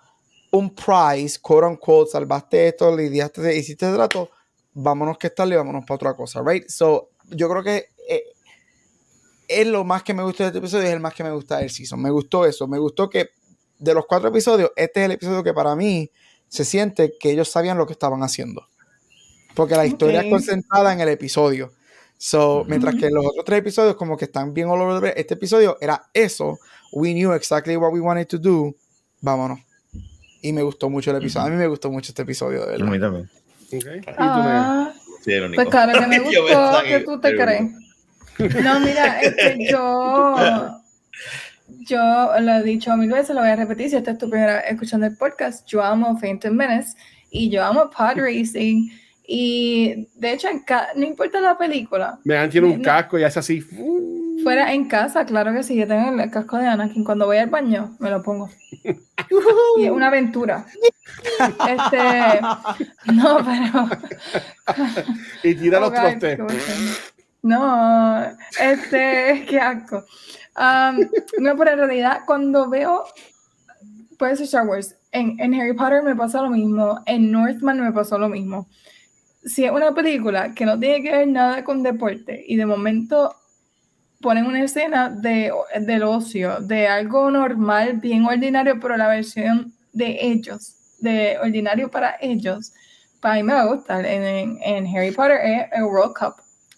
un 0.50 0.74
prize, 0.74 1.38
quote 1.40 1.66
unquote, 1.66 2.10
salvaste 2.10 2.68
esto, 2.68 2.94
lidiaste, 2.96 3.56
hiciste 3.56 3.86
el 3.88 3.94
trato, 3.94 4.30
vámonos 4.74 5.18
que 5.18 5.30
tal 5.30 5.52
y 5.52 5.56
vámonos 5.56 5.84
para 5.84 5.96
otra 5.96 6.14
cosa, 6.14 6.42
right? 6.46 6.68
So, 6.68 7.10
yo 7.30 7.48
creo 7.48 7.62
que 7.62 7.86
eh, 8.08 8.22
es 9.48 9.66
lo 9.66 9.84
más 9.84 10.02
que 10.02 10.14
me 10.14 10.22
gustó 10.22 10.42
de 10.44 10.48
este 10.48 10.58
episodio, 10.58 10.84
es 10.88 10.92
el 10.94 11.00
más 11.00 11.14
que 11.14 11.24
me 11.24 11.32
gusta 11.32 11.58
del 11.58 11.70
season. 11.70 12.00
Me 12.00 12.10
gustó 12.10 12.46
eso, 12.46 12.66
me 12.66 12.78
gustó 12.78 13.08
que 13.10 13.30
de 13.78 13.94
los 13.94 14.06
cuatro 14.06 14.28
episodios, 14.28 14.70
este 14.76 15.00
es 15.00 15.06
el 15.06 15.12
episodio 15.12 15.42
que 15.42 15.52
para 15.52 15.74
mí 15.76 16.10
se 16.48 16.64
siente 16.64 17.14
que 17.18 17.30
ellos 17.30 17.48
sabían 17.50 17.76
lo 17.78 17.86
que 17.86 17.92
estaban 17.92 18.22
haciendo. 18.22 18.66
Porque 19.54 19.74
la 19.74 19.84
historia 19.86 20.20
Ok. 20.20 20.24
es 20.26 20.30
concentrada 20.30 20.92
en 20.92 21.00
el 21.00 21.08
episodio. 21.08 21.72
So, 22.24 22.64
mientras 22.68 22.94
que 22.94 23.10
los 23.10 23.26
otros 23.26 23.44
tres 23.44 23.58
episodios 23.58 23.96
como 23.96 24.16
que 24.16 24.26
están 24.26 24.54
bien 24.54 24.68
all 24.68 24.80
over 24.80 24.94
the 24.94 25.00
place, 25.00 25.20
este 25.20 25.34
episodio 25.34 25.76
era 25.80 26.04
eso. 26.14 26.56
We 26.92 27.12
knew 27.14 27.32
exactly 27.32 27.74
what 27.76 27.92
we 27.92 27.98
wanted 27.98 28.28
to 28.28 28.38
do. 28.38 28.76
Vámonos. 29.20 29.58
Y 30.40 30.52
me 30.52 30.62
gustó 30.62 30.88
mucho 30.88 31.10
el 31.10 31.16
episodio. 31.16 31.46
A 31.48 31.50
mí 31.50 31.56
me 31.56 31.66
gustó 31.66 31.90
mucho 31.90 32.12
este 32.12 32.22
episodio, 32.22 32.64
de 32.64 32.76
A 32.76 32.78
mí 32.78 32.90
verdad. 32.96 33.08
también. 33.08 33.30
Ok. 33.72 33.72
¿Y 33.72 34.14
tú, 34.14 34.14
Megan? 34.14 34.14
Ah, 34.18 34.92
Sí, 35.24 35.32
el 35.32 35.44
único. 35.46 35.56
pues 35.62 35.68
claro 35.68 35.98
que 35.98 36.06
me 36.06 36.18
gustó, 36.20 36.82
que 36.86 37.00
tú 37.00 37.20
te 37.20 37.34
crees. 37.36 37.62
No, 38.62 38.78
mira, 38.80 39.20
este, 39.20 39.66
yo, 39.70 40.78
yo 41.88 42.40
lo 42.40 42.52
he 42.52 42.62
dicho 42.62 42.96
mil 42.96 43.10
veces, 43.10 43.34
lo 43.34 43.40
voy 43.40 43.50
a 43.50 43.56
repetir, 43.56 43.90
si 43.90 43.96
esta 43.96 44.12
es 44.12 44.18
tu 44.18 44.30
primera 44.30 44.60
escuchando 44.60 45.06
el 45.06 45.16
podcast, 45.16 45.66
yo 45.66 45.82
amo 45.82 46.16
Phantom 46.20 46.54
Menace 46.54 46.96
y 47.30 47.50
yo 47.50 47.64
amo 47.64 47.90
Pod 47.90 48.16
Racing 48.18 48.90
y 49.26 50.08
de 50.16 50.32
hecho, 50.32 50.48
en 50.48 50.64
no 50.96 51.06
importa 51.06 51.40
la 51.40 51.56
película, 51.56 52.18
Megan 52.24 52.50
tiene 52.50 52.66
un 52.68 52.78
No. 52.78 52.82
casco 52.84 53.18
y 53.18 53.24
hace 53.24 53.38
así. 53.38 53.60
fuera 54.42 54.72
en 54.72 54.88
casa, 54.88 55.24
claro 55.24 55.52
que 55.52 55.62
sí, 55.62 55.76
yo 55.76 55.86
tengo 55.86 56.20
el 56.20 56.30
casco 56.30 56.58
de 56.58 56.66
Anakin, 56.66 57.04
cuando 57.04 57.26
voy 57.26 57.36
al 57.38 57.48
baño 57.50 57.96
me 58.00 58.10
lo 58.10 58.22
pongo. 58.22 58.50
Y 59.78 59.84
es 59.84 59.90
una 59.90 60.08
aventura. 60.08 60.66
Este, 61.40 62.40
no, 63.12 63.38
pero... 63.38 63.88
Y 65.42 65.54
tira 65.54 65.80
los 65.80 65.92
trostes. 65.94 66.38
No, 67.42 68.22
este, 68.60 69.46
qué 69.48 69.58
asco. 69.60 70.04
Um, 70.56 70.98
no, 71.38 71.56
pero 71.56 71.70
en 71.72 71.78
realidad, 71.78 72.20
cuando 72.26 72.68
veo, 72.68 73.04
puede 74.18 74.36
ser 74.36 74.44
Star 74.44 74.66
Wars, 74.66 74.96
en, 75.12 75.38
en 75.40 75.54
Harry 75.54 75.72
Potter 75.72 76.02
me 76.02 76.14
pasa 76.14 76.42
lo 76.42 76.50
mismo, 76.50 77.00
en 77.06 77.30
Northman 77.32 77.80
me 77.80 77.92
pasó 77.92 78.18
lo 78.18 78.28
mismo. 78.28 78.68
Si 79.44 79.64
es 79.64 79.70
una 79.72 79.92
película 79.94 80.54
que 80.54 80.64
no 80.66 80.78
tiene 80.78 81.02
que 81.02 81.10
ver 81.10 81.28
nada 81.28 81.64
con 81.64 81.82
deporte 81.82 82.44
y 82.46 82.56
de 82.56 82.66
momento 82.66 83.34
ponen 84.20 84.46
una 84.46 84.62
escena 84.62 85.10
de, 85.10 85.52
del 85.80 86.04
ocio, 86.04 86.60
de 86.60 86.86
algo 86.86 87.30
normal, 87.30 87.94
bien 87.94 88.24
ordinario, 88.24 88.78
pero 88.80 88.96
la 88.96 89.08
versión 89.08 89.72
de 89.92 90.16
ellos, 90.20 90.76
de 91.00 91.38
ordinario 91.42 91.90
para 91.90 92.16
ellos, 92.20 92.72
para 93.20 93.34
mí 93.34 93.42
me 93.42 93.54
va 93.54 93.62
a 93.62 93.66
gustar. 93.74 94.06
En, 94.06 94.58
en- 94.62 94.86
Harry 94.96 95.10
Potter 95.10 95.38
es 95.42 95.62
el 95.72 95.84
World 95.84 96.14
Cup. 96.16 96.34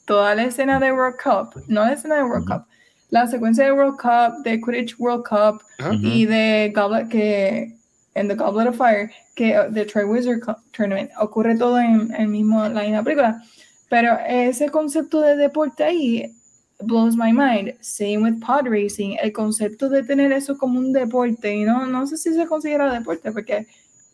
Toda 0.06 0.34
la 0.34 0.44
escena 0.44 0.80
de 0.80 0.90
World 0.92 1.16
Cup, 1.22 1.62
no 1.68 1.84
la 1.84 1.92
escena 1.92 2.16
de 2.16 2.22
World. 2.24 2.46
Cup, 2.46 2.66
la 3.10 3.26
secuencia 3.26 3.64
de 3.64 3.72
World 3.72 3.96
Cup, 3.98 4.42
de 4.42 4.60
Quidditch 4.60 4.96
World 4.98 5.24
Cup 5.28 5.62
y 6.02 6.24
de 6.26 6.72
Goblet, 6.74 7.08
que 7.08 7.74
en 8.14 8.28
The 8.28 8.34
Goblet 8.34 8.68
of 8.68 8.76
Fire, 8.76 9.10
que 9.34 9.58
de 9.70 9.84
Troy 9.84 10.04
Wizard 10.04 10.40
Tournament, 10.72 11.10
ocurre 11.20 11.56
todo 11.56 11.78
en 11.78 12.14
el 12.16 12.28
mismo, 12.28 12.68
la 12.68 12.82
misma 12.82 13.02
película. 13.02 13.42
Pero 13.88 14.16
ese 14.26 14.70
concepto 14.70 15.20
de 15.20 15.36
deporte 15.36 15.84
ahí 15.84 16.34
blows 16.80 17.16
my 17.16 17.32
mind. 17.32 17.74
Same 17.80 18.18
with 18.18 18.40
pod 18.40 18.66
racing, 18.66 19.16
el 19.22 19.32
concepto 19.32 19.88
de 19.88 20.02
tener 20.02 20.32
eso 20.32 20.56
como 20.56 20.78
un 20.78 20.92
deporte, 20.92 21.54
y 21.54 21.64
no, 21.64 21.86
no 21.86 22.06
sé 22.06 22.16
si 22.16 22.34
se 22.34 22.46
considera 22.46 22.92
deporte 22.92 23.32
porque 23.32 23.66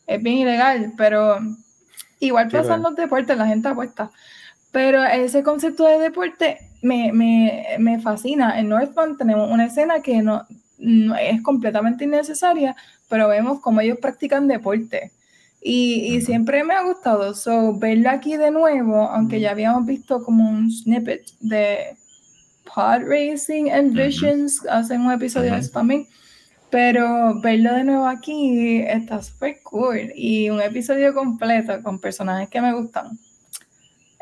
es 0.07 0.23
bien 0.23 0.39
ilegal, 0.39 0.93
pero 0.97 1.39
igual 2.19 2.51
Sí, 2.51 2.57
pasa 2.57 2.75
en 2.75 2.81
claro. 2.81 2.83
los 2.83 2.97
deportes, 2.97 3.37
la 3.37 3.47
gente 3.47 3.69
apuesta. 3.69 4.11
Pero 4.73 5.05
ese 5.05 5.43
concepto 5.43 5.85
de 5.85 5.99
deporte 5.99 6.59
me, 6.83 7.13
me, 7.13 7.65
me 7.79 8.01
fascina. 8.01 8.59
En 8.59 8.69
Northbound 8.69 9.19
tenemos 9.19 9.51
una 9.51 9.67
escena 9.67 10.01
que 10.01 10.23
no, 10.23 10.47
no 10.81 11.15
es 11.17 11.43
completamente 11.43 12.05
innecesaria, 12.05 12.75
pero 13.09 13.29
vemos 13.29 13.61
cómo 13.61 13.81
ellos 13.81 13.99
practican 14.01 14.49
deporte. 14.49 15.13
Y, 15.63 16.21
siempre 16.23 16.65
me 16.65 16.75
ha 16.75 16.83
gustado. 16.83 17.35
So, 17.35 17.79
verla 17.79 18.13
aquí 18.13 18.37
de 18.37 18.51
nuevo, 18.51 19.03
aunque 19.11 19.41
ya 19.41 19.51
habíamos 19.51 19.85
visto 19.85 20.25
como 20.25 20.49
un 20.49 20.71
snippet 20.71 21.23
de 21.41 21.97
Pod 22.65 23.03
Racing 23.05 23.71
and 23.71 23.91
Ujú. 23.91 24.03
Visions, 24.03 24.67
hacen 24.67 25.03
un 25.03 25.13
episodio 25.13 25.53
de 25.53 25.59
eso 25.59 25.71
también. 25.71 26.07
Pero 26.71 27.41
verlo 27.41 27.75
de 27.75 27.85
nuevo 27.85 28.07
aquí 28.07 28.81
está 28.87 29.23
súper 29.23 29.59
cool. 29.65 30.13
Y 30.15 30.49
un 30.49 30.63
episodio 30.63 31.13
completo 31.13 31.83
con 31.83 32.01
personajes 32.01 32.49
que 32.49 32.61
me 32.61 32.73
gustan. 32.73 33.19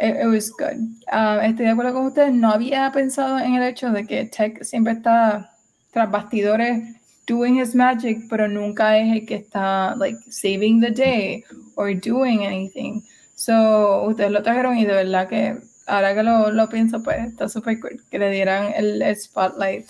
It, 0.00 0.16
it 0.22 0.26
was 0.26 0.50
good. 0.50 0.78
Ah, 1.10 1.40
estoy 1.44 1.66
de 1.66 1.72
acuerdo 1.72 1.92
con 1.92 2.06
ustedes. 2.06 2.32
No 2.32 2.50
había 2.50 2.90
pensado 2.90 3.38
en 3.38 3.54
el 3.54 3.62
hecho 3.62 3.90
de 3.90 4.06
que 4.06 4.24
Tech 4.24 4.62
siempre 4.64 4.94
está 4.94 5.57
tras 5.92 6.10
bastidores 6.10 6.98
doing 7.28 7.60
his 7.60 7.74
magic, 7.74 8.26
pero 8.28 8.48
nunca 8.48 8.98
es 8.98 9.12
el 9.12 9.26
que 9.26 9.36
está 9.36 9.94
like 9.96 10.18
saving 10.30 10.80
the 10.80 10.90
day 10.90 11.44
or 11.76 11.94
doing 11.94 12.44
anything. 12.44 13.02
So, 13.34 14.04
ustedes 14.08 14.32
lo 14.32 14.42
trajeron 14.42 14.78
y 14.78 14.84
de 14.84 14.94
verdad 14.94 15.28
que 15.28 15.58
ahora 15.86 16.14
que 16.14 16.22
lo, 16.22 16.50
lo 16.50 16.68
pienso, 16.68 17.02
pues 17.02 17.18
está 17.24 17.48
súper 17.48 17.78
cool 17.80 18.02
que 18.10 18.18
le 18.18 18.30
dieran 18.30 18.72
el, 18.74 19.00
el 19.00 19.16
spotlight 19.16 19.86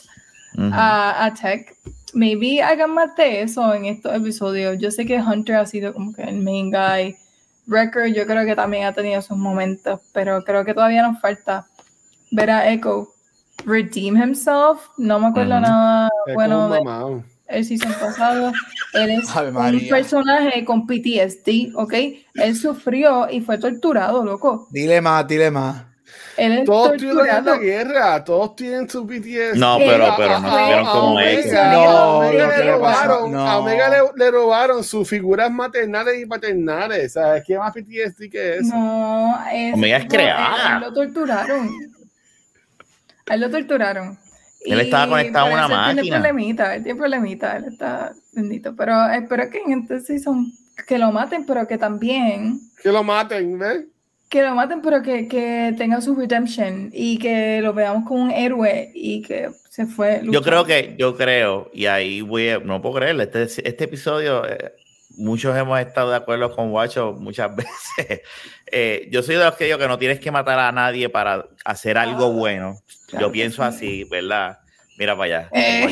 a, 0.73 1.25
a 1.25 1.35
Tech. 1.35 1.75
Maybe 2.13 2.63
hagan 2.63 2.93
más 2.95 3.15
de 3.17 3.43
eso 3.43 3.73
en 3.75 3.85
estos 3.87 4.15
episodios. 4.15 4.79
Yo 4.79 4.91
sé 4.91 5.07
que 5.07 5.21
Hunter 5.21 5.57
ha 5.57 5.67
sido 5.67 5.93
como 5.93 6.13
que 6.13 6.23
el 6.23 6.41
main 6.43 6.71
guy. 6.71 7.17
Record 7.67 8.15
yo 8.15 8.27
creo 8.27 8.47
que 8.47 8.57
también 8.57 8.85
ha 8.85 8.95
tenido 8.95 9.21
sus 9.21 9.37
momentos, 9.37 10.01
pero 10.13 10.43
creo 10.43 10.65
que 10.65 10.73
todavía 10.75 11.03
nos 11.03 11.21
falta 11.21 11.67
ver 12.31 12.51
a 12.51 12.73
Echo 12.73 13.13
redeem 13.65 14.17
himself. 14.17 14.89
No 14.97 15.21
me 15.21 15.29
acuerdo 15.29 15.53
Ujú. 15.55 15.61
nada 15.63 16.11
Es 16.27 16.35
bueno 16.35 16.69
de 16.71 16.81
el 17.49 17.65
season 17.65 17.93
pasado. 17.95 18.53
Él 18.95 19.11
es 19.11 19.35
un 19.35 19.89
personaje 19.89 20.65
con 20.65 20.87
PTSD, 20.87 21.75
¿ok? 21.75 21.95
Él 22.35 22.55
sufrió 22.57 23.29
y 23.31 23.41
fue 23.41 23.59
torturado, 23.59 24.25
loco. 24.25 24.69
Dile 24.71 25.01
más, 25.01 25.27
dile 25.27 25.51
más. 25.51 25.85
Él 26.37 26.59
es 26.59 26.65
Todos 26.65 26.97
tienen 26.97 27.17
la 27.45 27.57
guerra, 27.57 28.23
todos 28.23 28.55
tienen 28.55 28.89
su 28.89 29.05
BTS. 29.05 29.57
No, 29.57 29.77
pero, 29.79 30.15
pero 30.17 30.39
no 30.39 30.57
vieron 30.57 30.87
como 30.87 31.21
es. 31.21 31.47
Omega. 31.47 31.73
No, 31.73 31.81
a 31.81 32.17
Omega 32.19 32.49
le 32.59 32.65
le 32.65 32.73
robaron, 32.73 33.33
no. 33.33 33.41
a 33.49 33.59
Omega 33.59 33.89
le, 33.89 33.97
le 34.25 34.31
robaron 34.31 34.85
sus 34.85 35.09
figuras 35.09 35.51
maternales 35.51 36.21
y 36.21 36.27
paternales. 36.27 37.15
¿Sabes 37.15 37.43
qué 37.45 37.59
más 37.59 37.73
PTSD 37.73 38.31
que 38.31 38.57
eso? 38.59 38.75
No, 38.75 39.37
es, 39.53 39.75
Omega 39.75 39.97
es 39.97 40.07
creada. 40.07 40.79
lo 40.79 40.93
torturaron. 40.93 41.71
A 43.31 43.35
él 43.35 43.41
lo 43.41 43.51
torturaron. 43.51 44.19
Él 44.61 44.81
estaba 44.81 45.09
conectado 45.09 45.47
a 45.47 45.53
una 45.53 45.69
máquina. 45.69 46.03
Tiene 46.03 46.17
problemita, 46.19 46.75
él 46.75 46.83
tiene 46.83 46.99
problemita, 46.99 47.57
él 47.57 47.65
está 47.67 48.13
bendito. 48.33 48.75
Pero 48.75 49.09
espero 49.11 49.49
que 49.51 49.63
en 49.63 49.81
este 49.83 50.01
season 50.01 50.53
que 50.87 50.99
lo 50.99 51.13
maten, 51.13 51.47
pero 51.47 51.67
que 51.67 51.79
también 51.79 52.61
Que 52.83 52.91
lo 52.91 53.03
maten, 53.05 53.59
¿ves? 53.59 53.85
que 54.29 54.43
lo 54.43 54.55
maten, 54.55 54.83
pero 54.83 55.03
que, 55.03 55.27
que 55.27 55.75
tenga 55.77 56.01
su 56.01 56.15
redemption 56.15 56.91
y 56.93 57.19
que 57.19 57.61
lo 57.63 57.73
veamos 57.73 58.07
como 58.07 58.25
un 58.25 58.31
héroe 58.31 58.91
y 58.95 59.23
que 59.23 59.49
se 59.71 59.87
fue. 59.87 60.21
Yo 60.25 60.43
creo 60.43 60.63
luchando. 60.63 60.65
que, 60.67 60.97
yo 60.99 61.17
creo, 61.17 61.71
y 61.73 61.87
ahí 61.87 62.21
voy 62.21 62.51
a, 62.51 62.59
no 62.59 62.83
puedo 62.83 62.97
creerlo, 62.97 63.23
este, 63.23 63.45
este 63.45 63.85
episodio, 63.85 64.47
eh, 64.47 64.75
muchos 65.19 65.57
hemos 65.57 65.79
estado 65.81 66.11
de 66.11 66.17
acuerdo 66.17 66.55
con 66.55 66.71
Guacho 66.71 67.13
muchas 67.13 67.55
veces. 67.97 68.23
Eh, 68.71 69.09
yo 69.11 69.23
soy 69.23 69.35
de 69.37 69.45
los 69.45 69.55
que 69.57 69.65
digo 69.67 69.79
que 69.79 69.89
no 69.89 69.99
tienes 69.99 70.21
que 70.21 70.31
matar 70.31 70.59
a 70.59 70.73
nadie 70.73 71.09
para 71.09 71.47
hacer 71.65 71.99
algo 71.99 72.27
Ah, 72.27 72.31
bueno. 72.31 72.79
claro 73.09 73.27
yo 73.27 73.33
pienso 73.33 73.63
sí. 73.63 73.69
así, 73.69 74.05
¿verdad? 74.05 74.59
Mira 74.97 75.17
para 75.17 75.25
allá. 75.25 75.51
Eh. 75.53 75.87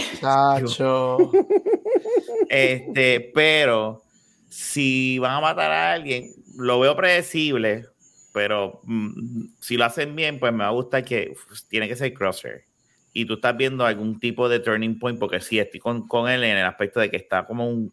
Este, 2.49 3.33
pero 3.35 4.03
si 4.49 5.19
van 5.19 5.33
a 5.33 5.41
matar 5.41 5.71
a 5.71 5.93
alguien, 5.93 6.33
lo 6.57 6.81
veo 6.81 6.97
predecible, 6.97 7.87
pero 8.33 8.81
mm, 8.85 9.47
si 9.61 9.77
lo 9.77 9.85
hacen 9.85 10.15
bien, 10.17 10.39
pues 10.39 10.53
me 10.53 10.61
va 10.61 10.69
a 10.69 10.73
gustar 10.73 11.05
que 11.05 11.33
uf, 11.33 11.63
tiene 11.69 11.89
que 11.89 11.97
ser 11.97 12.13
Crosshair. 12.15 12.65
Y 13.13 13.25
tú 13.25 13.35
estás 13.35 13.57
viendo 13.57 13.85
algún 13.87 14.21
tipo 14.21 14.49
de 14.49 14.61
turning 14.61 14.99
point, 14.99 15.19
porque 15.19 15.41
sí, 15.41 15.59
estoy 15.59 15.81
con, 15.81 16.07
con 16.07 16.29
él 16.29 16.45
en 16.45 16.59
el 16.59 16.67
aspecto 16.67 17.01
de 17.01 17.11
que 17.11 17.17
está 17.17 17.47
como 17.47 17.69
un. 17.69 17.93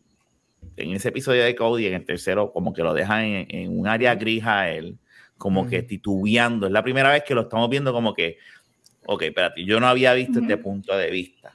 En 0.77 0.93
ese 0.93 1.09
episodio 1.09 1.43
de 1.43 1.55
Cody, 1.55 1.87
en 1.87 1.93
el 1.93 2.05
tercero, 2.05 2.51
como 2.51 2.73
que 2.73 2.83
lo 2.83 2.93
dejan 2.93 3.23
en, 3.23 3.47
en 3.49 3.79
un 3.79 3.87
área 3.87 4.15
gris 4.15 4.43
a 4.45 4.69
él, 4.69 4.97
como 5.37 5.67
que 5.67 5.83
titubeando. 5.83 6.67
Es 6.67 6.71
la 6.71 6.83
primera 6.83 7.11
vez 7.11 7.23
que 7.23 7.35
lo 7.35 7.41
estamos 7.41 7.69
viendo 7.69 7.91
como 7.91 8.13
que, 8.13 8.37
ok, 9.05 9.21
espérate, 9.23 9.65
yo 9.65 9.79
no 9.79 9.87
había 9.87 10.13
visto 10.13 10.39
este 10.39 10.57
punto 10.57 10.95
de 10.95 11.09
vista. 11.09 11.53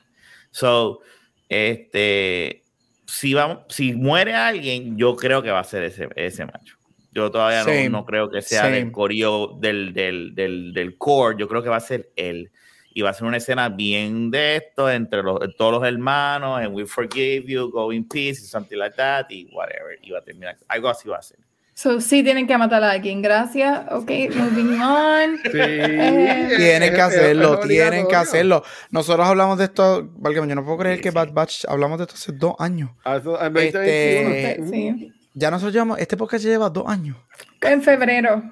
So, 0.51 1.01
este, 1.49 2.65
si, 3.07 3.35
vamos, 3.35 3.61
si 3.69 3.95
muere 3.95 4.35
alguien, 4.35 4.97
yo 4.97 5.17
creo 5.17 5.43
que 5.43 5.51
va 5.51 5.61
a 5.61 5.65
ser 5.65 5.85
ese, 5.85 6.09
ese 6.17 6.45
macho. 6.45 6.77
Yo 7.13 7.31
todavía 7.31 7.65
no, 7.65 7.91
no 8.01 8.05
creo 8.05 8.31
que 8.31 8.43
sea 8.43 8.63
Same. 8.63 8.77
del 8.77 8.93
corio 8.93 9.57
del, 9.59 9.93
del, 9.93 10.35
del, 10.35 10.73
del 10.73 10.99
core, 10.99 11.37
yo 11.39 11.49
creo 11.49 11.63
que 11.63 11.69
va 11.69 11.77
a 11.77 11.81
ser 11.81 12.11
él. 12.17 12.51
Y 12.99 13.03
va 13.03 13.11
a 13.11 13.15
ser 13.15 13.29
una 13.29 13.37
escena 13.37 13.69
bien 13.69 14.29
de 14.29 14.57
esto 14.57 14.91
entre 14.91 15.23
los, 15.23 15.39
todos 15.57 15.75
los 15.75 15.85
hermanos, 15.89 16.59
and 16.59 16.75
we 16.75 16.85
forgive 16.85 17.45
you, 17.47 17.71
go 17.71 17.93
in 17.93 18.03
peace, 18.09 18.41
something 18.45 18.77
like 18.77 18.97
that, 18.97 19.27
y 19.31 19.49
whatever. 19.53 19.97
Y 20.03 20.11
va 20.11 20.19
a 20.19 20.23
terminar, 20.25 20.57
algo 20.67 20.89
así 20.89 21.09
va 21.09 21.19
a 21.19 21.23
ser. 21.23 21.39
So, 21.75 22.01
sí 22.01 22.25
tienen 22.25 22.49
que 22.49 22.59
matar 22.59 22.83
a 22.83 22.91
alguien. 22.91 23.23
Gracias. 23.23 23.83
Ok, 23.93 24.11
moving 24.35 24.81
on. 24.81 25.37
Sí. 25.45 25.51
Eh, 25.55 26.55
Tienen 26.57 26.93
que 26.93 27.01
hacerlo, 27.01 27.61
tienen 27.61 28.09
que 28.09 28.17
hacerlo. 28.17 28.65
Nosotros 28.91 29.29
hablamos 29.29 29.59
de 29.59 29.67
esto, 29.67 30.11
válgame, 30.17 30.49
yo 30.49 30.57
no 30.57 30.65
puedo 30.65 30.79
creer 30.79 31.01
que 31.01 31.13
Bad 31.13 31.31
Batch 31.33 31.67
hablamos 31.69 31.99
de 31.99 32.03
esto 32.03 32.17
hace 32.17 32.33
dos 32.33 32.57
años. 32.59 32.91
Ah, 33.05 33.19
Este, 33.55 34.25
2021. 34.59 34.71
Sí. 34.99 35.13
Ya 35.35 35.53
nosotros 35.53 35.73
llevamos, 35.73 36.01
este 36.01 36.17
podcast 36.17 36.45
lleva 36.45 36.69
dos 36.69 36.89
años. 36.89 37.17
En 37.61 37.81
febrero. 37.81 38.43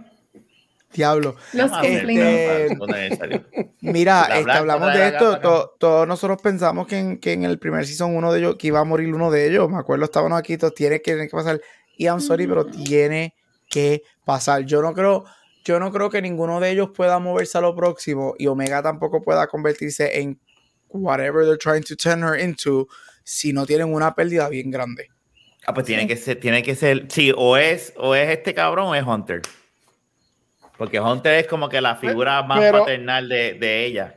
Diablo. 0.97 1.37
Los. 1.53 1.71
Este-. 1.85 3.45
Mira, 3.81 4.29
este, 4.39 4.51
hablamos 4.53 4.93
de 4.93 5.07
esto. 5.09 5.39
to- 5.41 5.75
todos 5.79 6.09
nosotros 6.09 6.41
pensamos 6.43 6.87
que 6.87 6.99
en, 6.99 7.19
que 7.19 7.33
en 7.33 7.45
el 7.45 7.59
primer 7.59 7.87
season 7.87 8.17
uno 8.17 8.33
de 8.33 8.41
ellos, 8.41 8.57
que 8.57 8.69
iba 8.69 8.81
a 8.81 8.85
morir 8.85 9.15
uno 9.15 9.31
de 9.31 9.47
ellos. 9.49 9.69
Me 9.69 9.79
acuerdo, 9.79 10.05
estábamos 10.07 10.39
aquí, 10.39 10.57
todos 10.57 10.75
tiene 10.75 10.97
que, 11.03 11.13
tiene 11.13 11.29
que 11.29 11.37
pasar. 11.37 11.61
Y 11.97 12.05
I'm 12.07 12.21
sorry, 12.21 12.47
pero 12.47 12.67
tiene 12.67 13.35
que 13.69 14.03
pasar. 14.25 14.63
Yo 14.65 14.83
no 14.83 14.93
creo, 14.95 15.25
yo 15.65 15.79
no 15.81 15.93
creo 15.93 16.11
que 16.11 16.23
ninguno 16.23 16.61
de 16.61 16.71
ellos 16.71 16.91
pueda 16.95 17.19
moverse 17.19 17.59
a 17.59 17.61
lo 17.61 17.75
próximo 17.75 18.35
y 18.39 18.47
Omega 18.47 18.83
tampoco 18.83 19.23
pueda 19.23 19.47
convertirse 19.47 20.21
en 20.21 20.41
whatever 20.89 21.45
they're 21.45 21.59
trying 21.59 21.83
to 21.83 21.97
turn 21.97 22.23
her 22.23 22.39
into 22.41 22.87
si 23.25 23.53
no 23.53 23.67
tienen 23.67 23.93
una 23.93 24.15
pérdida 24.15 24.49
bien 24.49 24.71
grande. 24.71 25.09
Ah, 25.67 25.75
pues 25.75 25.85
tiene 25.87 26.07
que 26.07 26.17
ser, 26.17 26.39
tiene 26.39 26.63
que 26.63 26.77
ser, 26.77 27.07
sí, 27.11 27.33
o 27.37 27.57
es, 27.57 27.93
o 27.97 28.15
es 28.15 28.31
este 28.31 28.55
cabrón 28.55 28.87
o 28.87 28.95
es 28.95 29.03
Hunter. 29.05 29.43
Porque 30.79 31.01
Hunter 31.01 31.35
es 31.35 31.47
como 31.47 31.69
que 31.69 31.81
la 31.81 31.97
figura 31.97 32.43
más 32.43 32.59
pero- 32.61 32.81
paternal 32.81 33.29
de, 33.29 33.55
de 33.55 33.87
ella. 33.87 34.15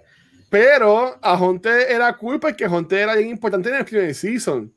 Pero 0.49 1.18
a 1.22 1.34
Honte 1.36 1.94
era 1.94 2.11
cool 2.18 2.40
porque 2.40 2.65
Honte 2.65 2.99
era 2.99 3.15
bien 3.15 3.30
importante 3.30 3.69
en 3.69 3.76
el 3.76 3.86
primer 3.86 4.15
season. 4.15 4.73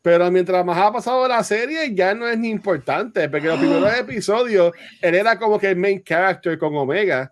Pero 0.00 0.30
mientras 0.30 0.64
más 0.64 0.78
ha 0.78 0.90
pasado 0.92 1.26
la 1.28 1.42
serie, 1.44 1.92
ya 1.94 2.14
no 2.14 2.26
es 2.26 2.38
ni 2.38 2.48
importante. 2.48 3.28
Porque 3.28 3.46
los 3.48 3.58
primeros 3.58 3.92
episodios, 3.98 4.72
él 5.02 5.14
era 5.14 5.38
como 5.38 5.58
que 5.58 5.68
el 5.70 5.76
main 5.76 6.02
character 6.02 6.58
con 6.58 6.74
Omega. 6.76 7.30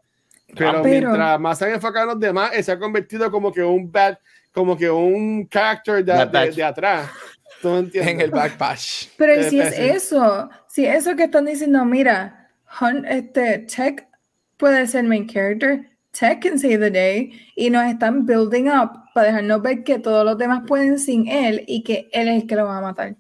Pero, 0.55 0.69
Ah, 0.69 0.81
pero- 0.83 1.09
mientras 1.09 1.41
más 1.41 1.59
se 1.59 1.65
han 1.65 1.71
enfocado 1.73 2.05
en 2.05 2.09
los 2.11 2.21
demás, 2.21 2.51
él 2.53 2.63
se 2.63 2.73
ha 2.73 2.79
convertido 2.79 3.31
como 3.31 3.51
que 3.53 3.63
un 3.63 3.91
bad, 3.91 4.19
como 4.53 4.77
que 4.77 4.91
un 4.91 5.49
character 5.49 6.05
de, 6.05 6.27
de- 6.27 6.51
de 6.53 6.63
atrás. 6.65 7.09
¿Tú 7.63 7.75
entiendes? 7.77 8.13
En 8.15 8.21
el 8.21 8.31
backpatch. 8.31 9.07
Pero 9.17 9.43
si 9.49 9.59
es 9.59 9.79
eso, 9.79 10.51
si 10.69 10.85
eso 10.85 11.17
que 11.17 11.25
están 11.25 11.47
diciendo, 11.47 11.83
mira, 11.87 12.44
Hun- 12.81 13.05
este 13.07 13.59
Tech 13.61 14.07
puede 14.57 14.87
ser 14.87 15.05
main 15.05 15.29
character, 15.29 15.89
Tech 16.13 16.41
can 16.41 16.59
save 16.59 16.79
the 16.79 16.91
day, 16.91 17.33
y 17.57 17.71
nos 17.71 17.85
están 17.87 18.25
building 18.27 18.69
up 18.69 18.91
para 19.15 19.29
dejarnos 19.29 19.63
ver 19.63 19.85
que 19.85 19.99
todos 19.99 20.25
los 20.25 20.39
demás 20.39 20.63
pueden 20.67 20.99
sin 20.99 21.29
él 21.29 21.65
y 21.67 21.83
que 21.83 22.09
él 22.13 22.29
es 22.29 22.43
el 22.43 22.49
que 22.49 22.57
lo 22.57 22.67
va 22.67 22.79
a 22.79 22.81
matar. 22.81 23.15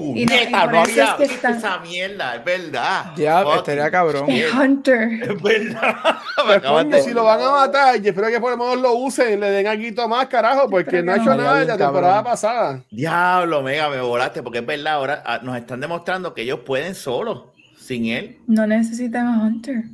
Y 0.00 0.24
no- 0.26 0.32
y 0.32 0.46
no 0.52 0.84
eso 0.84 1.02
es 1.02 1.14
que 1.16 1.24
están- 1.24 1.56
esa 1.56 1.78
mierda, 1.80 2.36
es 2.36 2.44
verdad. 2.44 3.06
Ya, 3.16 3.42
Fucking 3.42 3.58
estaría 3.58 3.90
cabrón. 3.90 4.30
Es 4.30 4.54
Hunter. 4.54 5.08
Es 5.22 5.42
verdad. 5.42 5.96
Me 6.36 6.44
Pues, 6.44 6.56
acabas 6.58 6.84
coño, 6.84 6.96
de- 6.96 7.02
si 7.02 7.12
lo 7.12 7.24
van 7.24 7.40
a 7.40 7.50
matar, 7.50 8.00
yo 8.00 8.10
espero 8.10 8.28
que 8.28 8.40
por 8.40 8.52
lo 8.52 8.56
menos 8.58 8.76
lo 8.80 8.92
usen, 8.94 9.40
le 9.40 9.50
den 9.50 9.66
algo 9.66 10.06
más, 10.08 10.28
carajo, 10.28 10.70
porque 10.70 11.02
no 11.02 11.10
ha 11.12 11.16
hecho 11.16 11.24
no. 11.30 11.36
nada 11.38 11.60
la 11.64 11.66
Cabrón. 11.66 11.78
temporada 11.78 12.22
pasada. 12.22 12.84
Diablo, 12.92 13.60
mega, 13.62 13.88
me 13.88 14.00
volaste, 14.00 14.40
porque 14.40 14.58
es 14.60 14.66
verdad, 14.66 14.92
ahora 14.94 15.22
ah, 15.26 15.40
nos 15.42 15.56
están 15.56 15.80
demostrando 15.80 16.32
que 16.32 16.42
ellos 16.42 16.60
pueden 16.64 16.94
solos, 16.94 17.46
sin 17.88 18.06
él. 18.06 18.36
No 18.46 18.66
necesitan 18.66 19.26
a 19.26 19.42
Hunter. 19.44 19.84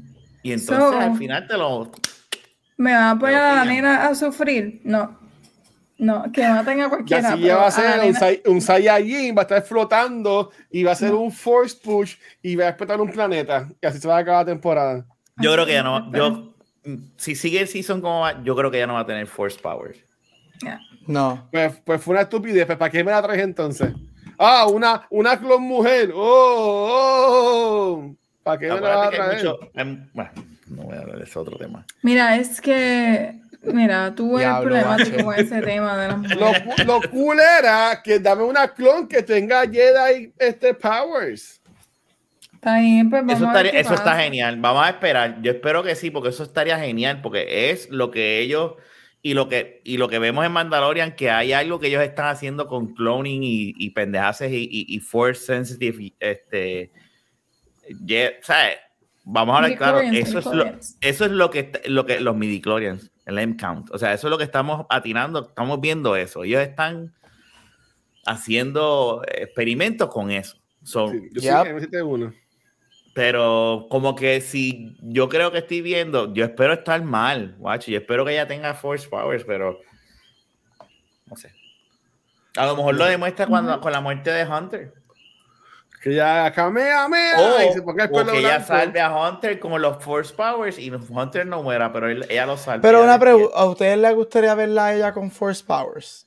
Y 0.43 0.53
entonces 0.53 0.77
So- 0.77 0.99
al 0.99 1.17
final 1.17 1.47
te 1.47 1.57
lo. 1.57 1.91
¿Me 2.77 2.93
va 2.93 3.11
a 3.13 3.19
poner 3.19 3.37
a 3.37 3.55
la 3.55 3.65
nena 3.65 4.09
a 4.09 4.15
sufrir? 4.15 4.81
No. 4.85 5.23
No, 5.97 6.25
que 6.33 6.43
maten 6.47 6.81
a 6.81 6.87
Y 6.87 6.89
cualquiera. 6.89 7.29
así 7.29 7.37
pero 7.43 7.47
ya 7.47 7.57
va 7.57 7.67
a 7.69 7.71
ser 7.71 8.01
un, 8.05 8.15
Sai- 8.15 8.43
un 8.47 8.61
Saiyajin, 8.61 9.35
va 9.37 9.43
a 9.43 9.45
estar 9.45 9.63
flotando 9.63 10.51
y 10.71 10.83
va 10.83 10.91
a 10.91 10.97
ser 10.97 11.15
un 11.15 11.31
Force 11.31 11.77
Push 11.83 12.17
y 12.43 12.57
va 12.57 12.65
a 12.65 12.69
explotar 12.71 13.01
un 13.01 13.11
planeta. 13.13 13.69
Y 13.81 13.87
así 13.87 14.01
se 14.01 14.09
va 14.09 14.17
a 14.17 14.21
acabar 14.21 14.45
la 14.45 14.53
temporada. 14.53 15.07
Yo 15.39 15.51
Así 15.51 15.55
creo 15.55 15.67
que 15.67 15.73
ya 15.73 15.83
no. 15.85 16.09
pero- 16.11 16.53
Yo, 16.85 16.99
si 17.17 17.37
sigue 17.37 17.61
el 17.61 17.69
season 17.69 18.01
como 18.01 18.21
va, 18.21 18.43
yo 18.43 18.57
creo 18.57 18.71
que 18.73 18.79
ya 18.79 18.89
no 18.89 18.95
va 18.95 19.01
a 19.01 19.07
tener 19.07 19.27
Force 19.29 19.59
Powers. 19.63 19.99
Ya. 20.63 20.81
No. 21.07 21.49
Pues, 21.53 21.75
pues 21.85 22.03
fue 22.03 22.13
una 22.15 22.23
estupidez. 22.23 22.67
Pues, 22.67 22.77
¿Para 22.77 22.91
qué 22.91 23.05
me 23.05 23.13
la 23.13 23.23
traes 23.23 23.43
entonces? 23.43 23.93
Ah, 24.39 24.67
una, 24.67 25.07
una 25.11 25.39
clon 25.39 25.63
mujer. 25.63 26.11
Oh, 26.15 26.19
oh, 26.19 27.99
oh. 28.01 28.15
¿Para 28.43 28.59
qué 28.59 28.67
me 28.69 28.81
la 28.81 28.97
vas 28.97 29.09
a 29.09 29.11
traer? 29.11 29.37
mucho. 29.37 29.59
em, 29.75 30.09
bueno, 30.13 30.31
no 30.69 30.83
voy 30.83 30.97
a 30.97 31.01
hablar 31.01 31.19
de 31.19 31.25
ese 31.25 31.39
otro 31.39 31.57
tema. 31.57 31.85
Mira, 32.03 32.37
es 32.37 32.61
que. 32.61 33.35
Mira, 33.63 34.15
tú 34.15 34.39
eres 34.39 34.51
Diablo, 34.51 34.71
problemático 34.71 35.11
macho. 35.17 35.25
con 35.25 35.35
ese 35.37 35.63
tema 35.63 35.97
de 35.97 36.09
las 36.09 36.19
mujeres. 36.19 36.67
Lo, 36.85 36.85
lo 37.01 37.11
cool 37.11 37.39
era 37.41 38.03
que 38.05 38.19
dame 38.19 38.43
una 38.45 38.69
clon 38.69 39.09
que 39.09 39.23
tenga 39.23 39.63
Jedi 39.63 40.33
este, 40.39 40.75
powers. 40.75 41.63
Está 42.53 42.79
bien, 42.79 43.09
pues 43.09 43.23
vamos 43.23 43.37
Eso, 43.37 43.45
a 43.49 43.53
ver 43.55 43.67
estaría- 43.67 43.73
qué 43.73 43.81
eso 43.81 43.95
está 43.95 44.17
genial. 44.21 44.59
Vamos 44.61 44.85
a 44.87 44.91
esperar. 44.91 45.41
Yo 45.41 45.53
espero 45.53 45.83
que 45.83 45.95
sí, 45.95 46.11
porque 46.11 46.29
eso 46.29 46.43
estaría 46.43 46.79
genial, 46.79 47.21
porque 47.23 47.71
es 47.71 47.89
lo 47.91 48.11
que 48.11 48.39
ellos 48.41 48.73
y 49.27 49.33
lo 49.33 49.49
que 49.49 49.81
y 49.85 49.97
lo 49.97 50.09
que 50.09 50.19
vemos 50.19 50.45
en 50.45 50.53
Mandalorian, 50.53 51.17
que 51.17 51.31
hay 51.31 51.53
algo 51.55 51.81
que 51.81 51.87
ellos 51.89 52.03
están 52.03 52.27
haciendo 52.27 52.67
con 52.67 52.95
cloning 52.95 53.43
y, 53.43 53.73
y 53.79 53.91
pendejaces 53.91 54.53
y, 54.53 54.69
y- 54.71 54.87
y 54.95 55.01
force 55.01 55.47
sensitive. 55.47 56.03
y, 56.05 56.15
Este, 56.21 56.93
ye- 58.05 58.37
¿sabes? 58.43 58.77
Vamos 59.25 59.55
a 59.55 59.57
hablar 59.57 59.79
claro. 59.79 60.01
Eso 60.03 60.39
es 60.41 60.45
lo, 60.45 60.65
eso 61.01 61.25
es 61.25 61.31
lo 61.31 61.51
que 61.51 61.73
lo 61.87 62.05
que 62.05 62.21
los 62.21 62.37
midichlorians, 62.37 63.11
el 63.25 63.39
M 63.39 63.57
count. 63.57 63.91
O 63.93 63.99
sea, 63.99 64.13
eso 64.13 64.27
es 64.27 64.31
lo 64.31 64.37
que 64.37 64.45
estamos 64.45 64.85
atinando. 64.91 65.49
Estamos 65.49 65.81
viendo 65.81 66.15
eso. 66.17 66.45
Ellos 66.45 66.61
están 66.61 67.15
haciendo 68.27 69.23
experimentos 69.27 70.09
con 70.11 70.31
eso. 70.31 70.59
So, 70.83 71.09
Sí, 71.09 71.19
yo 71.33 71.41
Yep. 71.41 71.67
sí, 71.67 71.73
me 71.73 71.79
hiciste 71.79 72.03
uno. 72.03 72.35
Pero 73.15 73.87
como 73.91 74.15
que 74.17 74.41
si 74.41 74.97
yo 75.01 75.29
creo 75.29 75.51
que 75.53 75.59
estoy 75.59 75.81
viendo, 75.81 76.35
yo 76.35 76.45
espero 76.45 76.73
estar 76.75 77.01
mal, 77.03 77.55
guacho. 77.59 77.91
Yo 77.91 77.99
espero 77.99 78.25
que 78.25 78.33
ella 78.33 78.47
tenga 78.47 78.75
Force 78.75 79.09
Powers, 79.09 79.45
pero 79.45 79.79
no 81.27 81.37
sé. 81.37 81.53
A 82.57 82.67
lo 82.67 82.77
mejor 82.77 82.97
lo 82.97 83.05
demuestra 83.07 83.47
cuando, 83.47 83.81
con 83.81 83.93
la 83.93 84.01
muerte 84.01 84.31
de 84.31 84.45
Hunter. 84.45 84.93
Que 86.03 86.15
ya 86.15 86.53
Kamehameha 86.53 87.41
O, 87.41 87.63
y 87.71 87.73
se 87.73 87.81
ponga 87.83 88.05
el 88.05 88.11
o 88.13 88.25
que 88.27 88.39
ella 88.39 88.59
blanco. 88.59 88.67
salve 88.67 89.01
a 89.01 89.11
Hunter 89.17 89.59
con 89.59 89.81
los 89.81 90.05
Force 90.05 90.35
Powers 90.35 90.79
y 90.79 90.91
Hunter 90.91 91.47
no 91.47 91.63
muera, 91.63 91.91
pero 91.93 92.11
él- 92.11 92.27
ella 92.29 92.45
lo 92.47 92.57
salva. 92.59 92.83
Pero 92.83 93.03
una 93.03 93.19
pregunta, 93.19 93.57
¿a 93.57 93.65
ustedes 93.65 93.97
les 93.97 94.15
gustaría 94.15 94.55
verla 94.55 94.87
a 94.87 94.95
ella 94.95 95.13
con 95.15 95.31
Force 95.31 95.65
Powers? 95.65 96.27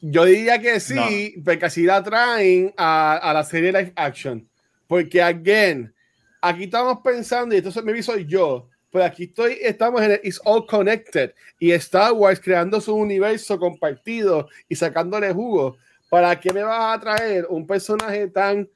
Yo 0.00 0.24
diría 0.24 0.58
que 0.60 0.80
sí, 0.80 1.40
porque 1.44 1.66
así 1.66 1.84
la 1.84 2.02
traen 2.02 2.74
a, 2.76 3.16
a 3.16 3.32
la 3.32 3.44
serie 3.44 3.70
live 3.72 3.92
action. 3.96 4.46
Porque, 4.88 5.22
again, 5.22 5.94
aquí 6.40 6.64
estamos 6.64 6.98
pensando, 7.02 7.54
y 7.54 7.58
entonces 7.58 7.82
me 7.84 8.02
soy 8.02 8.26
yo, 8.26 8.68
pero 8.90 9.04
aquí 9.04 9.24
estoy, 9.24 9.58
estamos 9.60 10.00
en 10.02 10.12
el 10.12 10.20
It's 10.22 10.40
All 10.44 10.66
Connected 10.66 11.32
y 11.58 11.72
Star 11.72 12.12
Wars 12.12 12.40
creando 12.40 12.80
su 12.80 12.94
universo 12.94 13.58
compartido 13.58 14.48
y 14.68 14.76
sacándole 14.76 15.32
jugo. 15.32 15.76
¿Para 16.08 16.38
qué 16.38 16.52
me 16.52 16.62
vas 16.62 16.96
a 16.96 17.00
traer 17.00 17.46
un 17.50 17.66
personaje 17.66 18.28
tan 18.28 18.68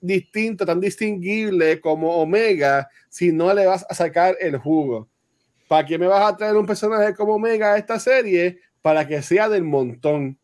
distinto, 0.00 0.64
tan 0.64 0.80
distinguible 0.80 1.80
como 1.80 2.16
Omega 2.16 2.88
si 3.08 3.32
no 3.32 3.52
le 3.52 3.66
vas 3.66 3.84
a 3.88 3.94
sacar 3.94 4.36
el 4.40 4.56
jugo? 4.56 5.08
¿Para 5.68 5.86
qué 5.86 5.98
me 5.98 6.06
vas 6.06 6.32
a 6.32 6.36
traer 6.36 6.56
un 6.56 6.66
personaje 6.66 7.14
como 7.14 7.34
Omega 7.34 7.74
a 7.74 7.76
esta 7.78 7.98
serie 7.98 8.58
para 8.82 9.06
que 9.06 9.20
sea 9.22 9.48
del 9.48 9.64
montón? 9.64 10.38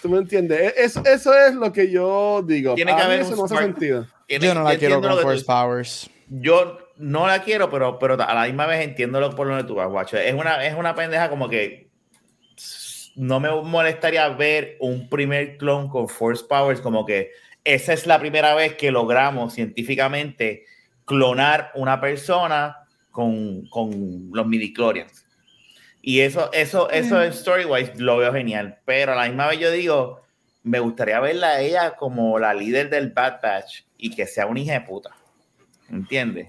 ¿Tú 0.00 0.08
me 0.08 0.18
entiendes? 0.18 0.60
E- 0.60 0.74
Es- 0.84 0.96
eso 0.96 1.32
es 1.36 1.54
lo 1.54 1.72
que 1.72 1.90
yo 1.90 2.42
digo. 2.42 2.74
Tiene 2.74 2.94
que 2.96 3.02
haber 3.02 3.20
eso 3.20 3.30
un 3.32 3.36
no 3.38 3.44
hace 3.44 3.56
sentido. 3.56 4.06
Tiene- 4.40 4.46
Yo 4.46 4.54
no 4.54 4.62
la 4.64 4.76
quiero 4.76 5.00
con 5.00 5.18
Force. 5.20 5.44
Powers. 5.44 6.10
Yo 6.28 6.78
no 6.96 7.26
la 7.26 7.42
quiero, 7.42 7.68
pero, 7.70 7.98
pero 7.98 8.14
a 8.22 8.34
la 8.34 8.44
misma 8.46 8.66
vez 8.66 8.82
entiendo 8.84 9.20
lo 9.20 9.30
por 9.34 9.48
donde 9.48 9.64
tú 9.64 9.74
vas, 9.74 9.88
guacho. 9.88 10.16
Es 10.16 10.32
una, 10.34 10.64
es 10.64 10.74
una 10.74 10.94
pendeja 10.94 11.28
como 11.28 11.48
que 11.48 11.90
no 13.16 13.40
me 13.40 13.50
molestaría 13.62 14.28
ver 14.30 14.76
un 14.80 15.08
primer 15.08 15.58
clon 15.58 15.88
con 15.88 16.08
Force 16.08 16.44
Powers, 16.48 16.80
como 16.80 17.04
que 17.04 17.30
esa 17.64 17.92
es 17.92 18.06
la 18.06 18.18
primera 18.18 18.54
vez 18.54 18.74
que 18.74 18.90
logramos 18.90 19.52
científicamente 19.54 20.64
clonar 21.04 21.70
una 21.74 22.00
persona 22.00 22.78
con, 23.10 23.66
con 23.68 24.30
los 24.32 24.46
midichlorians. 24.46 25.26
Y 26.00 26.20
eso, 26.20 26.50
eso, 26.52 26.90
eso 26.90 27.16
Mm. 27.16 27.22
en 27.22 27.32
Storywise 27.32 27.92
lo 27.98 28.16
veo 28.16 28.32
genial. 28.32 28.78
Pero 28.84 29.12
a 29.12 29.16
la 29.16 29.26
misma 29.28 29.46
vez 29.48 29.60
yo 29.60 29.70
digo, 29.70 30.22
me 30.64 30.80
gustaría 30.80 31.20
verla 31.20 31.48
a 31.50 31.60
ella 31.60 31.94
como 31.96 32.38
la 32.38 32.54
líder 32.54 32.88
del 32.90 33.10
Bad 33.10 33.40
Batch 33.42 33.82
y 34.02 34.10
que 34.10 34.26
sea 34.26 34.46
una 34.46 34.58
hija 34.58 34.72
de 34.72 34.80
puta. 34.80 35.10
¿Entiendes? 35.88 36.48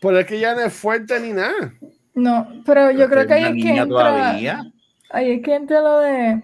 Pero 0.00 0.18
es 0.18 0.26
que 0.26 0.40
ya 0.40 0.54
no 0.54 0.62
es 0.62 0.72
fuerte 0.72 1.20
ni 1.20 1.32
nada. 1.32 1.74
No, 2.14 2.62
pero 2.64 2.90
yo 2.90 3.08
creo 3.08 3.26
que 3.26 3.34
ahí 3.34 3.44
es 3.44 3.62
que 3.62 3.76
entra. 3.76 3.86
todavía. 3.86 4.72
Ahí 5.10 5.32
es 5.32 5.42
que 5.42 5.54
entra 5.54 5.82
lo 5.82 5.98
de. 6.00 6.42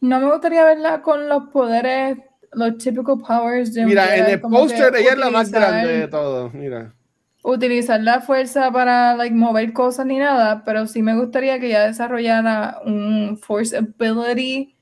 No 0.00 0.20
me 0.20 0.30
gustaría 0.30 0.64
verla 0.64 1.00
con 1.00 1.28
los 1.28 1.44
poderes, 1.48 2.18
los 2.52 2.76
typical 2.76 3.18
powers 3.26 3.72
de 3.72 3.82
un 3.82 3.86
Mira, 3.86 4.14
en 4.16 4.26
el 4.26 4.40
póster 4.40 4.94
ella 4.96 5.12
es 5.12 5.18
la 5.18 5.30
más 5.30 5.50
grande 5.50 6.00
de 6.00 6.08
todo. 6.08 6.50
Mira. 6.50 6.94
Utilizar 7.42 8.00
la 8.02 8.20
fuerza 8.20 8.70
para 8.70 9.16
like, 9.16 9.34
mover 9.34 9.72
cosas 9.72 10.04
ni 10.04 10.18
nada, 10.18 10.62
pero 10.64 10.86
sí 10.86 11.02
me 11.02 11.16
gustaría 11.16 11.58
que 11.58 11.68
ella 11.68 11.86
desarrollara 11.86 12.80
un 12.84 13.38
force 13.38 13.76
ability, 13.76 14.73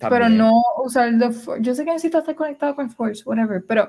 pero 0.00 0.28
no 0.28 0.62
usar 0.84 1.18
the 1.18 1.30
for- 1.30 1.60
Yo 1.60 1.74
sé 1.74 1.84
que 1.84 1.90
necesita 1.90 2.18
estar 2.18 2.34
conectado 2.34 2.74
con 2.74 2.90
force, 2.90 3.22
whatever, 3.24 3.62
pero 3.66 3.88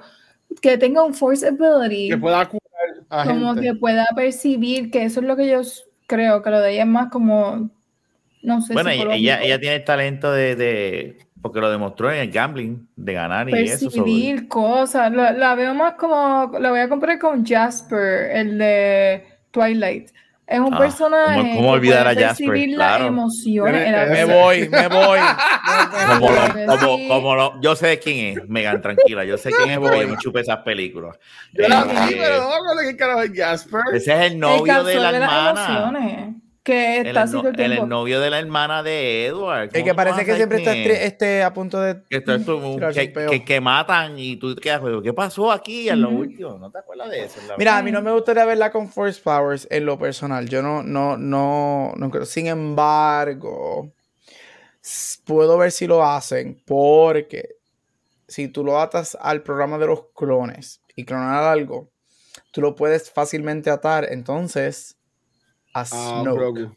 que 0.61 0.77
tenga 0.77 1.03
un 1.03 1.13
force 1.13 1.47
ability. 1.47 2.09
Que 2.09 2.17
pueda 2.17 2.47
curar 2.47 3.05
a 3.09 3.25
como 3.25 3.53
gente. 3.53 3.61
que 3.61 3.75
pueda 3.75 4.05
percibir 4.15 4.89
que 4.91 5.03
eso 5.05 5.19
es 5.19 5.25
lo 5.25 5.35
que 5.35 5.47
yo 5.47 5.61
creo, 6.07 6.41
que 6.41 6.49
lo 6.49 6.59
de 6.61 6.71
ella 6.73 6.83
es 6.83 6.87
más 6.89 7.11
como, 7.11 7.69
no 8.41 8.61
sé, 8.61 8.73
Bueno, 8.73 8.89
ella, 8.89 9.41
ella, 9.41 9.59
tiene 9.59 9.75
el 9.75 9.83
talento 9.83 10.31
de, 10.31 10.55
de, 10.55 11.17
porque 11.41 11.59
lo 11.59 11.69
demostró 11.69 12.11
en 12.11 12.19
el 12.19 12.31
gambling 12.31 12.87
de 12.95 13.13
ganar 13.13 13.49
y 13.49 13.53
eso. 13.53 13.85
Percibir 13.85 14.47
cosas. 14.47 15.11
La, 15.11 15.31
la 15.31 15.55
veo 15.55 15.73
más 15.73 15.93
como. 15.93 16.51
La 16.59 16.71
voy 16.71 16.79
a 16.79 16.89
comparar 16.89 17.19
con 17.19 17.45
Jasper, 17.45 18.31
el 18.35 18.57
de 18.57 19.23
Twilight. 19.51 20.09
Es 20.49 20.59
un 20.59 20.73
Ah, 20.73 20.77
personaje. 20.79 21.35
¿cómo- 21.37 21.55
cómo 21.55 21.67
que 21.67 21.73
olvidar 21.75 22.03
puede 22.05 22.25
a 22.25 22.27
Jasper? 22.29 22.69
Claro. 22.73 23.03
las 23.03 23.07
emociones. 23.07 23.73
Tiene- 23.83 23.89
Era- 23.89 24.05
Me 24.07 24.25
voy, 24.25 24.69
me 24.69 24.87
voy. 24.87 25.19
Como 26.19 26.31
lo- 26.31 26.77
como- 26.79 27.07
como 27.07 27.35
lo- 27.35 27.61
yo 27.61 27.75
sé 27.75 27.99
quién 27.99 28.37
es, 28.39 28.49
Megan, 28.49 28.81
tranquila. 28.81 29.23
Yo 29.25 29.37
sé 29.37 29.51
quién 29.51 29.69
es 29.69 29.77
porque 29.77 30.01
yo 30.01 30.07
me 30.07 30.17
chupé 30.17 30.39
esas 30.41 30.57
películas. 30.59 31.17
Yo 31.53 31.67
la 31.67 31.81
Eh, 31.81 31.85
vi, 32.09 32.15
pero 32.15 32.39
no 32.39 32.75
me 32.75 32.81
qué 32.89 32.97
carajo 32.97 33.21
es 33.21 33.31
Jasper. 33.35 33.81
ese 33.93 34.11
es 34.13 34.19
el 34.19 34.31
el 34.33 34.39
novio 34.39 34.63
de 34.63 34.93
calzón 34.93 35.03
la 35.03 35.11
las 35.11 35.21
hermana. 35.21 35.49
emociones, 35.51 36.35
Que 36.69 36.97
El, 36.99 37.07
está 37.07 37.25
no- 37.25 37.85
novio 37.87 38.19
de 38.19 38.29
la 38.29 38.37
hermana 38.37 38.83
de 38.83 39.25
Edward. 39.25 39.63
El 39.63 39.69
¿Cómo 39.71 39.85
que 39.85 39.93
parece 39.95 40.23
que 40.25 40.35
siempre 40.35 40.57
está 40.59 40.75
este, 40.75 41.41
a 41.41 41.51
punto 41.51 41.79
de. 41.81 42.03
que, 42.07 42.17
esto 42.17 42.35
es 42.35 42.45
como- 42.45 42.75
Tirarse 42.75 43.11
que, 43.45 43.59
matan 43.61 44.19
y 44.19 44.35
tú 44.35 44.53
te 44.53 44.61
quedas, 44.61 44.81
¿qué 45.03 45.11
pasó 45.13 45.51
aquí 45.51 45.89
en 45.89 46.01
lo 46.01 46.09
Ujú. 46.09 46.19
último? 46.19 46.57
¿No 46.59 46.69
te 46.69 46.77
acuerdas 46.77 47.09
de 47.09 47.23
eso? 47.23 47.39
Mira, 47.57 47.77
a 47.77 47.81
mí 47.81 47.91
no 47.91 48.01
me 48.03 48.11
gustaría 48.11 48.45
verla 48.45 48.71
con 48.71 48.87
Force 48.87 49.19
Powers 49.19 49.67
en 49.71 49.85
lo 49.85 49.97
personal. 49.97 50.47
Yo 50.47 50.61
no, 50.61 50.83
no, 50.83 51.17
no, 51.17 51.93
no 51.97 52.11
creo. 52.11 52.25
Sin 52.25 52.45
embargo, 52.47 53.91
puedo 55.25 55.57
ver 55.57 55.71
si 55.71 55.87
lo 55.87 56.05
hacen, 56.05 56.61
porque 56.67 57.55
si 58.27 58.47
tú 58.47 58.63
lo 58.63 58.79
atas 58.79 59.17
al 59.19 59.41
programa 59.41 59.79
de 59.79 59.87
los 59.87 60.03
clones 60.15 60.81
y 60.95 61.03
clonar 61.05 61.43
algo, 61.45 61.89
tú 62.51 62.61
lo 62.61 62.75
puedes 62.75 63.09
fácilmente 63.09 63.71
atar 63.71 64.05
entonces 64.11 64.97
a 65.81 65.81
Ah, 65.81 66.21
Snoke. 66.21 66.37
Grogu. 66.37 66.75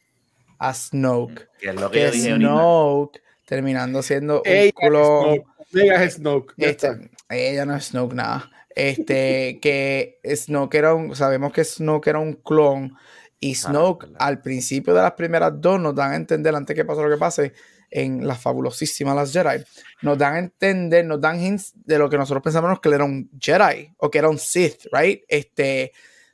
A 0.59 0.75
Snoke. 0.75 1.49
que 1.61 1.69
es 1.71 1.75
lo 1.75 1.91
que 1.91 2.01
yo 2.05 2.11
Que. 2.11 2.37
Snoke 2.37 3.23
terminando 3.47 4.03
siendo 4.03 4.37
un 4.37 4.43
Ella 4.47 4.65
es 4.65 4.73
clon. 4.75 5.25
Snoke. 5.25 5.47
Ella 5.75 6.05
es 6.05 6.15
Snoke. 6.15 6.55
Este, 6.59 7.11
ella 7.29 7.65
no 7.67 7.77
es 7.77 7.85
Snoke 7.87 8.15
nada. 8.15 8.51
Este, 8.75 9.59
que 9.63 10.21
Snoke 10.25 10.75
era 10.77 10.95
un, 10.95 11.15
sabemos 11.17 11.53
que 11.53 11.65
Snoke 11.65 12.09
era 12.09 12.19
un 12.19 12.35
clon 12.35 12.95
y 13.41 13.55
Snoke 13.55 14.07
claro. 14.07 14.17
al 14.19 14.41
principio 14.41 14.95
de 14.95 15.03
las 15.03 15.13
primeras 15.13 15.53
dos 15.61 15.81
nos 15.81 15.95
dan 15.95 16.13
a 16.13 16.17
entender, 16.17 16.55
antes 16.55 16.77
que 16.77 16.85
pase 16.85 17.03
lo 17.03 17.11
que 17.11 17.17
pase, 17.17 17.53
en 17.91 18.27
las 18.27 18.41
fabulosísimas 18.41 19.15
Las 19.15 19.33
Jedi, 19.33 19.63
nos 20.01 20.17
dan 20.17 20.35
a 20.35 20.39
entender, 20.39 21.05
nos 21.05 21.21
dan 21.21 21.39
hints 21.41 21.73
de 21.75 21.99
lo 21.99 22.09
que 22.09 22.17
nosotros 22.17 22.43
pensamos 22.43 22.81
que 22.81 22.89
él 22.89 22.95
era 22.95 23.05
un 23.05 23.29
Jedi 23.39 23.93
o 23.99 24.11
que 24.11 24.19
era 24.19 24.31
un 24.31 24.39
Sith, 24.39 24.87
right? 24.93 25.25
Este, 25.29 25.93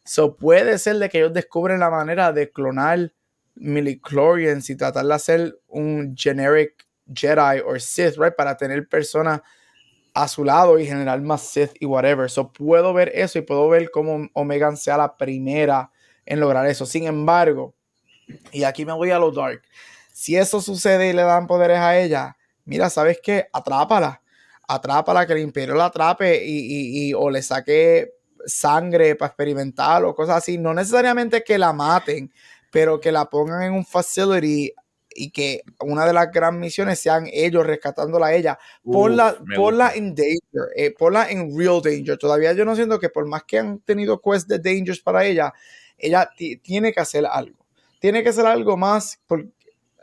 so 0.08 0.34
puede 0.34 0.78
ser 0.78 0.96
de 0.96 1.08
que 1.10 1.18
ellos 1.18 1.34
descubren 1.34 1.80
la 1.80 1.90
manera 1.90 2.32
de 2.32 2.50
clonar 2.50 3.12
milichlorians 3.54 4.70
y 4.70 4.76
tratar 4.76 5.04
de 5.04 5.14
hacer 5.14 5.58
un 5.66 6.14
generic 6.16 6.86
Jedi 7.12 7.60
o 7.66 7.78
Sith, 7.78 8.16
right? 8.16 8.34
Para 8.34 8.56
tener 8.56 8.88
personas 8.88 9.40
a 10.14 10.26
su 10.26 10.44
lado 10.44 10.78
y 10.78 10.86
generar 10.86 11.20
más 11.20 11.42
Sith 11.42 11.72
y 11.78 11.84
whatever. 11.84 12.30
So 12.30 12.50
puedo 12.50 12.94
ver 12.94 13.12
eso 13.14 13.38
y 13.38 13.42
puedo 13.42 13.68
ver 13.68 13.90
cómo 13.90 14.28
Omega 14.32 14.74
sea 14.76 14.96
la 14.96 15.14
primera 15.14 15.90
en 16.24 16.40
lograr 16.40 16.66
eso. 16.66 16.86
Sin 16.86 17.06
embargo, 17.06 17.74
y 18.50 18.64
aquí 18.64 18.86
me 18.86 18.92
voy 18.94 19.10
a 19.10 19.18
lo 19.18 19.30
dark. 19.30 19.62
Si 20.12 20.36
eso 20.36 20.60
sucede 20.62 21.10
y 21.10 21.12
le 21.12 21.22
dan 21.22 21.46
poderes 21.46 21.78
a 21.78 21.98
ella, 21.98 22.36
mira, 22.64 22.88
¿sabes 22.90 23.20
qué? 23.22 23.46
Atrápala. 23.52 24.22
Atrápala, 24.66 25.26
que 25.26 25.34
el 25.34 25.40
imperio 25.40 25.74
la 25.74 25.86
atrape 25.86 26.44
y, 26.44 26.58
y- 26.58 27.08
y- 27.10 27.14
o 27.14 27.30
le 27.30 27.42
saque 27.42 28.12
sangre 28.48 29.14
para 29.14 29.28
experimentar 29.28 30.04
o 30.04 30.14
cosas 30.14 30.38
así. 30.38 30.58
No 30.58 30.74
necesariamente 30.74 31.42
que 31.44 31.58
la 31.58 31.72
maten, 31.72 32.32
pero 32.70 32.98
que 33.00 33.12
la 33.12 33.26
pongan 33.26 33.62
en 33.62 33.72
un 33.72 33.84
facility 33.86 34.72
y 35.20 35.30
que 35.30 35.62
una 35.80 36.06
de 36.06 36.12
las 36.12 36.30
gran 36.30 36.60
misiones 36.60 37.00
sean 37.00 37.26
ellos 37.32 37.66
rescatándola 37.66 38.26
a 38.26 38.34
ella. 38.34 38.58
Ponla, 38.84 39.36
Uf, 39.40 39.48
ponla 39.56 39.84
gusta. 39.86 39.98
en 39.98 40.14
danger, 40.14 40.68
eh, 40.76 40.90
ponla 40.96 41.30
en 41.30 41.58
real 41.58 41.80
danger. 41.82 42.16
Todavía 42.18 42.52
yo 42.52 42.64
no 42.64 42.76
siento 42.76 43.00
que 43.00 43.08
por 43.08 43.26
más 43.26 43.42
que 43.44 43.58
han 43.58 43.80
tenido 43.80 44.20
quest 44.20 44.46
de 44.48 44.58
dangers 44.58 45.00
para 45.00 45.24
ella, 45.24 45.52
ella 45.96 46.30
ti- 46.36 46.58
tiene 46.58 46.92
que 46.92 47.00
hacer 47.00 47.26
algo. 47.26 47.66
Tiene 48.00 48.22
que 48.22 48.28
hacer 48.28 48.46
algo 48.46 48.76
más. 48.76 49.18
por- 49.26 49.46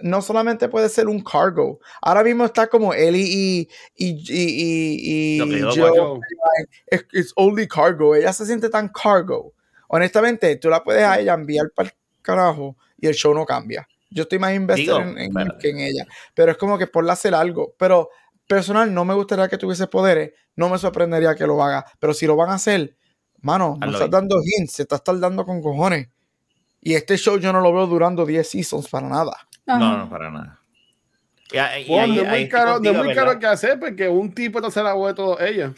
no 0.02 0.22
solamente 0.22 0.68
puede 0.70 0.90
ser 0.90 1.08
un 1.08 1.22
cargo. 1.24 1.80
Ahora 2.02 2.24
mismo 2.24 2.46
está 2.46 2.68
como 2.68 2.94
Ellie 2.94 3.26
y, 3.26 3.70
y, 3.96 4.10
y, 4.28 5.38
y, 5.38 5.38
y 5.38 5.62
Joe. 5.76 6.20
It's 7.14 7.32
only 7.36 7.68
cargo. 7.68 8.16
Ella 8.16 8.34
se 8.34 8.46
siente 8.46 8.70
tan 8.70 8.90
cargo. 8.90 9.54
Honestamente, 9.88 10.56
tú 10.58 10.70
la 10.70 10.84
puedes 10.84 11.04
a 11.04 11.20
ella 11.20 11.34
enviar 11.34 11.68
para 11.76 11.90
el 11.90 11.96
carajo 12.22 12.76
y 12.98 13.08
el 13.08 13.14
show 13.14 13.34
no 13.34 13.46
cambia. 13.46 13.88
Yo 14.10 14.24
estoy 14.24 14.40
más 14.40 14.54
invested 14.54 14.84
Digo, 14.84 15.00
en, 15.00 15.18
en- 15.18 15.34
pero- 15.34 15.58
que 15.58 15.70
en 15.70 15.80
ella. 15.80 16.06
Pero 16.34 16.52
es 16.52 16.58
como 16.58 16.78
que 16.78 16.88
por 16.88 17.10
hacer 17.10 17.34
algo. 17.36 17.74
Pero 17.78 18.10
personal, 18.48 18.94
no 18.94 19.06
me 19.06 19.14
gustaría 19.14 19.48
que 19.48 19.58
tuviese 19.58 19.88
poderes. 19.88 20.32
No 20.56 20.70
me 20.70 20.78
sorprendería 20.78 21.36
que 21.36 21.48
lo 21.48 21.62
haga. 21.64 21.86
Pero 22.00 22.14
si 22.14 22.26
lo 22.28 22.36
van 22.36 22.50
a 22.50 22.56
hacer, 22.56 22.96
mano, 23.42 23.78
no 23.80 23.86
Hazlo 23.86 23.98
estás 23.98 24.12
dando 24.12 24.38
hints, 24.44 24.74
se 24.74 24.82
está 24.84 25.00
tardando 25.00 25.46
con 25.46 25.62
cojones. 25.62 26.10
Y 26.82 26.94
este 26.94 27.18
show 27.18 27.38
yo 27.40 27.52
no 27.52 27.62
lo 27.62 27.74
veo 27.74 27.88
durando 27.88 28.26
10 28.26 28.48
seasons 28.48 28.88
para 28.90 29.08
nada. 29.10 29.36
Ajá. 29.68 29.80
No, 29.80 29.98
no, 29.98 30.10
para 30.10 30.30
nada. 30.32 30.60
Y, 31.52 31.58
y 31.58 31.90
Bueno, 31.90 32.14
ahí- 32.14 32.16
no 32.16 32.22
es 32.24 32.30
muy 32.30 32.50
caro, 32.50 32.80
no 32.80 32.90
es 32.92 32.98
muy 32.98 33.14
caro 33.14 33.40
que 33.40 33.46
hacer 33.48 33.80
porque 33.80 34.08
un 34.08 34.34
tipo 34.34 34.60
no 34.62 34.72
se 34.72 34.82
la 34.84 34.94
de 34.94 35.14
todo 35.14 35.40
ella. 35.40 35.74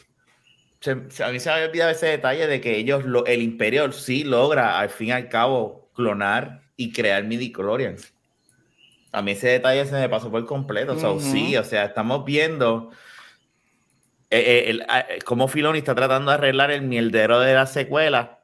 Se- 0.79 1.09
se- 1.09 1.23
a 1.23 1.29
mí 1.29 1.39
se 1.39 1.49
me 1.49 1.55
había 1.55 1.67
olvidado 1.67 1.91
ese 1.91 2.05
detalle 2.07 2.47
de 2.47 2.61
que 2.61 2.77
ellos, 2.77 3.03
lo- 3.05 3.25
el 3.25 3.41
Imperio 3.41 3.91
sí 3.91 4.23
logra 4.23 4.79
al 4.79 4.89
fin 4.89 5.07
y 5.07 5.11
al 5.11 5.27
cabo 5.29 5.89
clonar 5.93 6.61
y 6.75 6.91
crear 6.91 7.23
midichlorians. 7.23 8.13
A 9.11 9.21
mí 9.21 9.31
ese 9.31 9.47
detalle 9.47 9.85
se 9.85 9.93
me 9.95 10.07
pasó 10.09 10.29
por 10.29 10.45
completo. 10.45 10.93
O 10.93 10.95
sea, 10.97 11.09
sí, 11.19 11.57
o 11.57 11.63
sea, 11.63 11.85
estamos 11.85 12.23
viendo 12.25 12.91
eh, 14.29 14.39
eh, 14.39 14.69
el- 14.71 14.85
ah, 14.89 15.05
eh, 15.09 15.19
cómo 15.23 15.47
Filoni 15.47 15.79
está 15.79 15.95
tratando 15.95 16.31
de 16.31 16.35
arreglar 16.37 16.69
el 16.69 16.81
mierdero 16.81 17.39
de 17.39 17.53
la 17.53 17.65
secuela, 17.65 18.39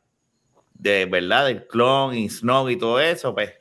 de 0.74 1.06
verdad, 1.06 1.46
del 1.48 1.68
clon 1.68 2.16
y 2.16 2.30
Snow 2.30 2.70
y 2.70 2.78
todo 2.78 3.00
eso, 3.02 3.34
pues. 3.36 3.54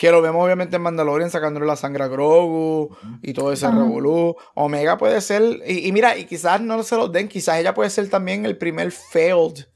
Que 0.00 0.10
lo 0.10 0.22
vemos 0.22 0.42
obviamente 0.42 0.76
en 0.76 0.82
Mandalorian 0.82 1.28
sacándole 1.28 1.66
la 1.66 1.76
sangre 1.76 2.04
a 2.04 2.08
Grogu 2.08 2.96
y 3.20 3.34
todo 3.34 3.52
ese 3.52 3.70
revolú. 3.70 4.34
Omega 4.54 4.96
puede 4.96 5.20
ser, 5.20 5.42
y, 5.66 5.86
y 5.86 5.92
mira, 5.92 6.16
y 6.16 6.24
quizás 6.24 6.62
no 6.62 6.82
se 6.82 6.96
lo 6.96 7.08
den, 7.08 7.28
quizás 7.28 7.58
ella 7.58 7.74
puede 7.74 7.90
ser 7.90 8.08
también 8.08 8.46
el 8.46 8.56
primer 8.56 8.92
failed 8.92 9.66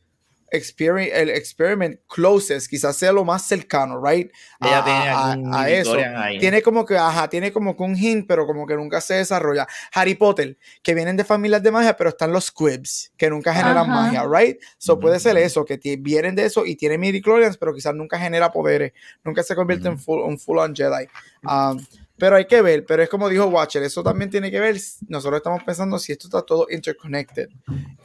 experiment, 0.55 1.11
el 1.13 1.31
experiment 1.31 2.01
closest, 2.09 2.69
quizás 2.69 2.97
sea 2.97 3.13
lo 3.13 3.25
más 3.25 3.47
cercano, 3.47 4.01
right? 4.03 4.31
Ella 4.61 4.79
a, 4.79 4.85
tiene 4.85 5.09
a- 5.09 5.33
algún 5.33 5.55
a 5.55 5.69
eso. 5.71 5.97
ahí. 6.17 6.39
Tiene 6.39 6.63
como 6.63 6.85
que, 6.85 6.97
ajá, 6.97 7.29
tiene 7.29 7.53
como 7.53 7.77
que 7.77 7.83
un 7.83 7.97
hint, 7.97 8.27
pero 8.27 8.47
como 8.47 8.67
que 8.67 8.75
nunca 8.77 9.01
se 9.01 9.15
desarrolla. 9.15 9.67
Harry 9.93 10.15
Potter, 10.15 10.57
que 10.83 10.95
vienen 10.95 11.17
de 11.17 11.25
familias 11.25 11.63
de 11.63 11.71
magia, 11.71 11.97
pero 11.97 12.11
están 12.11 12.33
los 12.33 12.47
squibs, 12.47 13.13
que 13.17 13.29
nunca 13.31 13.53
generan 13.55 13.79
Ajá. 13.91 13.93
magia, 13.93 14.25
right? 14.27 14.59
So 14.79 14.99
puede 14.99 15.21
ser 15.21 15.37
eso, 15.37 15.65
que 15.65 15.79
vienen 15.99 16.35
de 16.35 16.47
eso 16.47 16.65
y 16.65 16.77
tienen 16.77 17.01
midichlorians, 17.01 17.57
pero 17.57 17.75
quizás 17.75 17.95
nunca 17.95 18.19
genera 18.19 18.51
poderes, 18.53 18.93
nunca 19.25 19.43
se 19.43 19.55
convierte 19.55 19.89
en 19.89 19.99
full, 19.99 20.21
un 20.21 20.39
full 20.39 20.59
on 20.59 20.75
Jedi. 20.75 21.07
Um, 21.43 21.85
pero 22.17 22.37
hay 22.37 22.47
que 22.47 22.63
ver, 22.63 22.87
pero 22.87 23.03
es 23.03 23.09
como 23.09 23.29
dijo 23.29 23.47
Watcher, 23.47 23.83
eso 23.83 24.03
también 24.05 24.31
tiene 24.31 24.49
que 24.51 24.61
ver, 24.61 24.77
nosotros 25.09 25.39
estamos 25.39 25.65
pensando 25.65 25.99
si 25.99 26.13
esto 26.13 26.29
está 26.29 26.43
todo 26.43 26.67
interconnected. 26.71 27.49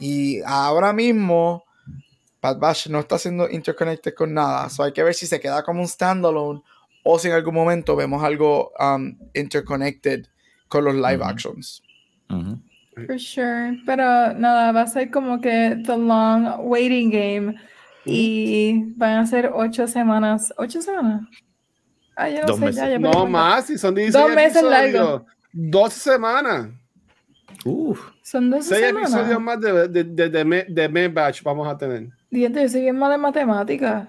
Y 0.00 0.40
ahora 0.44 0.92
mismo, 0.92 1.64
Bad 2.42 2.58
Batch 2.58 2.86
no 2.88 3.00
está 3.00 3.18
siendo 3.18 3.48
interconnected 3.50 4.14
con 4.14 4.32
nada, 4.34 4.68
so 4.70 4.82
hay 4.82 4.92
que 4.92 5.02
ver 5.02 5.14
si 5.14 5.26
se 5.26 5.38
queda 5.40 5.62
como 5.62 5.80
un 5.82 5.88
standalone 5.88 6.62
o 7.04 7.18
si 7.18 7.28
en 7.28 7.34
algún 7.34 7.54
momento 7.54 7.96
vemos 7.96 8.22
algo 8.22 8.72
um, 8.78 9.16
interconnected 9.34 10.26
con 10.68 10.84
los 10.84 10.94
live 10.94 11.16
Ujú. 11.16 11.24
actions. 11.24 11.82
Ujú. 12.30 12.58
For 13.06 13.18
sure. 13.18 13.78
Pero 13.86 14.34
nada, 14.34 14.72
va 14.72 14.82
a 14.82 14.86
ser 14.86 15.10
como 15.10 15.40
que 15.40 15.76
the 15.86 15.96
long 15.96 16.60
waiting 16.60 17.10
game. 17.10 17.54
Y 18.04 18.92
van 18.96 19.18
a 19.18 19.26
ser 19.26 19.50
ocho 19.54 19.86
semanas. 19.86 20.52
¿Ocho 20.56 20.80
semanas? 20.82 21.22
Ah, 22.16 22.28
yo 22.28 22.40
no 22.42 22.46
Dos 22.48 22.58
sé, 22.58 22.64
meses. 22.66 22.76
ya, 22.82 22.88
ya 22.90 22.98
No 22.98 23.26
más, 23.26 23.66
si 23.66 23.78
son 23.78 23.94
16 23.94 24.12
Dos 24.26 24.34
meses 24.34 24.62
largos. 24.62 25.22
12 25.52 26.00
semanas. 26.00 26.68
Uf. 27.64 28.00
Son 28.22 28.50
dos 28.50 28.64
6 28.66 28.80
semanas. 28.86 29.12
episodios 29.12 29.40
más 29.40 29.60
de, 29.60 29.88
de, 29.88 30.04
de, 30.04 30.28
de, 30.28 30.64
de 30.68 30.88
Main 30.88 31.12
Batch 31.14 31.42
vamos 31.42 31.66
a 31.68 31.76
tener. 31.76 32.08
Diente, 32.30 32.62
yo 32.62 32.68
soy 32.68 32.82
bien 32.82 32.96
mala 32.98 33.16
en 33.16 33.20
matemáticas. 33.20 34.08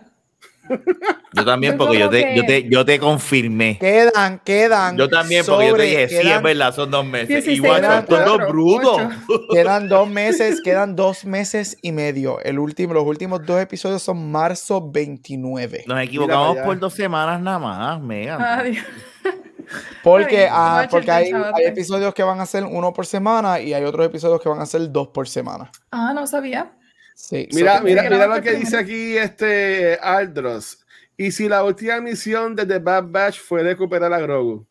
Yo 1.33 1.45
también, 1.45 1.77
porque 1.77 1.97
yo 1.97 2.09
te, 2.09 2.35
yo, 2.35 2.45
te, 2.45 2.69
yo 2.69 2.85
te 2.85 2.99
confirmé. 2.99 3.77
Quedan, 3.79 4.39
quedan. 4.39 4.97
Yo 4.97 5.09
también, 5.09 5.45
porque 5.45 5.67
yo 5.67 5.75
te 5.75 5.83
dije, 5.83 6.09
sí, 6.09 6.15
es 6.15 6.21
quedan- 6.21 6.43
verdad, 6.43 6.73
son 6.73 6.91
dos 6.91 7.05
meses. 7.05 7.27
16, 7.29 7.57
Igual, 7.57 7.83
son 7.83 8.05
cuatro, 8.05 8.37
dos 8.37 8.47
brutos. 8.49 9.01
Quedan 9.51 9.89
dos 9.89 10.09
meses, 10.09 10.61
quedan 10.61 10.95
dos 10.95 11.25
meses 11.25 11.77
y 11.81 11.91
medio. 11.91 12.39
El 12.41 12.59
último, 12.59 12.93
los 12.93 13.05
últimos 13.05 13.45
dos 13.45 13.61
episodios 13.61 14.01
son 14.03 14.31
marzo 14.31 14.91
29. 14.91 15.85
Nos 15.87 16.01
equivocamos 16.01 16.57
por 16.57 16.77
dos 16.79 16.93
semanas 16.93 17.41
nada 17.41 17.59
más, 17.59 18.01
Megan. 18.01 18.41
Adiós. 18.41 18.85
Porque, 20.03 20.41
Ay, 20.43 20.49
ah, 20.51 20.87
porque 20.89 21.11
hay 21.11 21.31
episodios 21.65 22.13
que 22.13 22.23
van 22.23 22.41
a 22.41 22.45
ser 22.45 22.65
uno 22.65 22.91
por 22.91 23.05
semana 23.05 23.61
y 23.61 23.73
hay 23.73 23.85
otros 23.85 24.05
episodios 24.05 24.41
que 24.41 24.49
van 24.49 24.59
a 24.59 24.65
ser 24.65 24.91
dos 24.91 25.07
por 25.09 25.29
semana. 25.29 25.71
Ah, 25.91 26.11
no 26.13 26.27
sabía. 26.27 26.73
Sí. 27.15 27.47
Mira, 27.53 27.77
so- 27.77 27.83
mira, 27.83 28.03
mira 28.03 28.27
lo 28.27 28.41
que 28.41 28.53
dice 28.53 28.77
aquí 28.77 29.17
este 29.17 29.97
Aldros. 30.01 30.85
Y 31.17 31.31
si 31.31 31.47
la 31.47 31.63
última 31.63 31.99
misión 32.01 32.55
de 32.55 32.65
The 32.65 32.79
Bad 32.79 33.05
Batch 33.07 33.39
fue 33.39 33.61
recuperar 33.63 34.11
a 34.11 34.19
Grogu. 34.19 34.65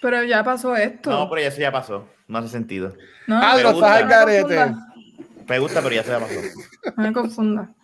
Pero 0.00 0.24
ya 0.24 0.42
pasó 0.42 0.74
esto. 0.76 1.10
No, 1.10 1.28
pero 1.28 1.42
ya 1.42 1.48
eso 1.48 1.60
ya 1.60 1.70
pasó. 1.72 2.08
No 2.26 2.38
hace 2.38 2.48
sentido. 2.48 2.94
No, 3.26 3.40
gusta. 3.40 3.70
estás 3.70 3.90
al 3.90 4.00
no 4.02 4.06
me 4.06 4.14
garete. 4.14 4.56
confunda, 4.56 4.94
Me 5.48 5.58
gusta, 5.58 5.82
pero 5.82 5.94
ya 5.94 6.02
se 6.04 6.10
ya 6.10 6.20
pasó. 6.20 6.40
No 6.96 7.02
me 7.02 7.12
confunda. 7.12 7.74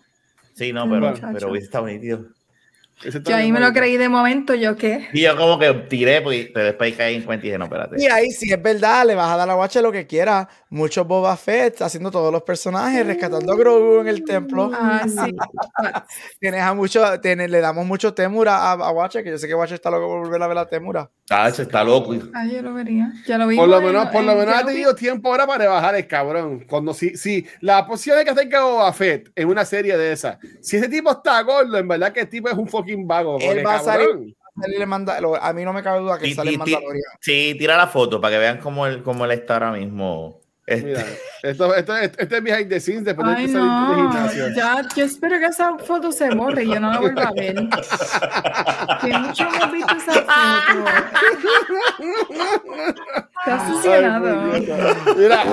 Sí, 0.54 0.72
no, 0.72 0.88
pero, 0.88 1.10
Muchacho. 1.10 1.28
pero 1.34 1.50
hubiese 1.50 1.66
estado 1.66 1.86
nítido. 1.86 2.24
Yo 3.24 3.36
ahí 3.36 3.52
me 3.52 3.60
lo 3.60 3.72
creí 3.74 3.98
de 3.98 4.08
momento, 4.08 4.54
¿yo 4.54 4.74
qué? 4.74 5.08
Y 5.12 5.20
yo 5.22 5.36
como 5.36 5.58
que 5.58 5.70
tiré, 5.88 6.22
pues, 6.22 6.48
pero 6.52 6.66
después 6.66 6.94
caí 6.96 7.14
en 7.16 7.22
cuenta 7.24 7.44
y 7.44 7.50
dije, 7.50 7.58
no, 7.58 7.64
espérate. 7.66 7.96
Y 8.02 8.06
ahí 8.06 8.30
sí 8.30 8.50
es 8.50 8.60
verdad, 8.62 9.06
le 9.06 9.14
vas 9.14 9.30
a 9.30 9.36
dar 9.36 9.50
a 9.50 9.54
Watcher 9.56 9.82
lo 9.82 9.92
que 9.92 10.06
quiera. 10.06 10.48
Mucho 10.70 11.04
Boba 11.04 11.36
Fett 11.36 11.82
haciendo 11.82 12.10
todos 12.10 12.32
los 12.32 12.42
personajes, 12.42 13.06
rescatando 13.06 13.52
a 13.52 13.56
Grogu 13.56 14.00
en 14.00 14.08
el 14.08 14.24
templo. 14.24 14.70
Ah, 14.74 15.04
sí. 15.06 15.34
Tienes 16.40 16.62
a 16.62 16.74
mucho, 16.74 17.20
tienes- 17.20 17.50
le 17.50 17.60
damos 17.60 17.86
mucho 17.86 18.14
Temura 18.14 18.56
a, 18.56 18.72
a 18.72 18.90
Watcher, 18.90 19.22
que 19.22 19.30
yo 19.30 19.38
sé 19.38 19.46
que 19.46 19.54
Watcher 19.54 19.74
está 19.74 19.90
loco 19.90 20.06
por 20.08 20.20
volver 20.20 20.42
a 20.42 20.46
ver 20.46 20.56
la 20.56 20.66
Temura. 20.66 21.10
Ah, 21.30 21.48
ese 21.48 21.62
está 21.62 21.84
loco. 21.84 22.14
Ah, 22.34 22.46
yo 22.46 22.62
lo 22.62 22.72
vería. 22.72 23.12
Ya 23.26 23.36
lo 23.36 23.46
vi. 23.46 23.56
Por 23.56 23.68
lo 23.68 23.80
menos, 23.80 24.06
por 24.08 24.22
lo 24.24 24.34
menos 24.34 24.54
ha 24.54 24.64
tenido 24.64 24.94
tiempo 24.94 25.28
ahora 25.30 25.46
para 25.46 25.68
bajar 25.68 25.94
el 25.96 26.06
cabrón. 26.06 26.64
Cuando 26.68 26.94
si, 26.94 27.16
si 27.16 27.46
la 27.60 27.86
posición 27.86 28.16
de 28.18 28.24
que 28.24 28.32
tenga 28.32 28.62
Boba 28.64 28.92
Fett 28.92 29.30
en 29.34 29.48
una 29.48 29.64
serie 29.64 29.96
de 29.96 30.12
esas, 30.12 30.38
si 30.62 30.76
ese 30.76 30.88
tipo 30.88 31.10
está 31.10 31.40
gordo, 31.42 31.76
en 31.76 31.86
verdad 31.88 32.12
que 32.12 32.20
el 32.20 32.28
tipo 32.28 32.48
es 32.48 32.54
un 32.56 32.66
fucking 32.86 33.06
vago. 33.06 33.38
Él 33.40 33.66
va 33.66 33.74
a 33.76 33.80
salir- 33.80 34.34
a 35.40 35.52
mí 35.52 35.64
no 35.64 35.72
me 35.72 35.82
cabe 35.82 36.00
duda 36.00 36.18
que 36.18 36.28
Y- 36.28 36.34
sale 36.34 36.52
ti- 36.52 36.56
Mandalorian. 36.58 37.02
Sí, 37.20 37.54
tira 37.58 37.76
la 37.76 37.86
foto 37.86 38.20
para 38.20 38.34
que 38.34 38.38
vean 38.38 38.58
cómo 38.58 38.86
él, 38.86 39.02
cómo 39.02 39.24
él 39.24 39.32
está 39.32 39.54
ahora 39.54 39.72
mismo. 39.72 40.40
Este, 40.66 40.84
Mira, 40.84 41.04
esto, 41.44 41.72
esto, 41.76 41.96
esto, 41.96 42.18
este 42.18 42.36
es 42.38 42.42
behind 42.42 42.68
the 42.68 42.80
scenes 42.80 43.04
después 43.04 43.24
de 43.28 43.34
Ay, 43.36 43.46
que 43.46 43.52
salir 43.52 43.66
no. 43.68 43.94
gimnasio. 43.94 44.48
Ya, 44.56 44.82
yo 44.96 45.04
espero 45.04 45.38
que 45.38 45.46
esa 45.46 45.78
foto 45.78 46.10
se 46.10 46.34
borre 46.34 46.64
y 46.64 46.68
yo 46.74 46.80
no 46.80 46.90
la 46.90 46.98
vuelva 46.98 47.22
a 47.22 47.32
ver. 47.32 47.54
Que 49.00 49.16
mucho 49.16 49.44
hemos 49.44 49.72
visto 49.72 49.94
esa 49.94 50.12
foto. 50.12 50.84
Está 53.46 53.64
puñeta. 53.64 55.14
Mira, 55.16 55.44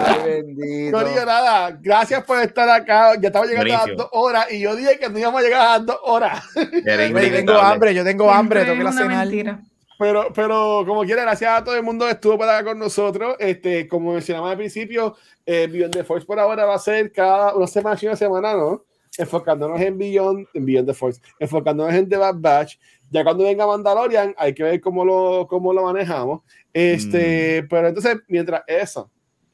no 0.91 1.03
digo 1.03 1.25
nada. 1.27 1.77
Gracias 1.79 2.23
por 2.23 2.39
estar 2.39 2.67
acá. 2.67 3.13
Ya 3.21 3.27
estamos 3.27 3.47
llegando 3.47 3.71
a 3.75 3.87
las 3.87 3.95
dos 3.95 4.09
horas 4.13 4.51
y 4.51 4.61
yo 4.61 4.75
dije 4.75 4.97
que 4.97 5.09
no 5.09 5.19
íbamos 5.19 5.41
a 5.41 5.43
llegar 5.43 5.61
a 5.61 5.77
las 5.77 5.85
dos 5.85 5.99
horas. 6.01 6.43
yo 6.55 6.97
tengo 7.31 7.59
hambre, 7.59 7.93
yo 7.93 8.03
tengo 8.03 8.31
hambre, 8.31 8.65
tengo 8.65 8.77
que 8.79 8.83
la 8.83 8.91
cenar. 8.91 9.27
mentira. 9.27 9.59
Pero, 9.99 10.31
pero 10.33 10.83
como 10.85 11.03
quiera, 11.03 11.23
gracias 11.23 11.59
a 11.59 11.63
todo 11.63 11.75
el 11.75 11.83
mundo 11.83 12.05
que 12.05 12.11
estuvo 12.11 12.37
para 12.37 12.57
acá 12.57 12.69
con 12.69 12.79
nosotros. 12.79 13.35
Este, 13.39 13.87
como 13.87 14.13
mencionamos 14.13 14.49
al 14.49 14.57
principio, 14.57 15.15
eh, 15.45 15.67
Beyond 15.71 15.93
the 15.93 16.03
Force 16.03 16.25
por 16.25 16.39
ahora 16.39 16.65
va 16.65 16.75
a 16.75 16.79
ser 16.79 17.11
cada 17.11 17.55
una 17.55 17.67
semana 17.67 17.99
y 18.01 18.05
una 18.07 18.15
semana, 18.15 18.53
¿no? 18.53 18.83
Enfocándonos 19.17 19.79
en 19.79 19.97
Beyond, 19.97 20.47
en 20.53 20.65
Beyond 20.65 20.87
the 20.87 20.93
Force, 20.93 21.21
enfocándonos 21.39 21.93
en 21.93 22.09
The 22.09 22.17
Bad 22.17 22.35
Batch. 22.37 22.77
Ya 23.11 23.23
cuando 23.23 23.43
venga 23.43 23.67
Mandalorian, 23.67 24.33
hay 24.37 24.53
que 24.53 24.63
ver 24.63 24.81
cómo 24.81 25.05
lo, 25.05 25.45
cómo 25.47 25.71
lo 25.71 25.83
manejamos. 25.83 26.41
Este, 26.73 27.63
pero 27.69 27.89
entonces, 27.89 28.17
mientras 28.27 28.63
eso, 28.65 29.11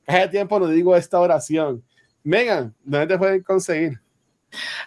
hace 0.08 0.30
tiempo 0.30 0.60
no 0.60 0.68
digo 0.68 0.96
esta 0.96 1.20
oración. 1.20 1.84
Megan, 2.24 2.74
¿dónde 2.84 3.08
te 3.08 3.18
pueden 3.18 3.44
conseguir? 3.44 4.00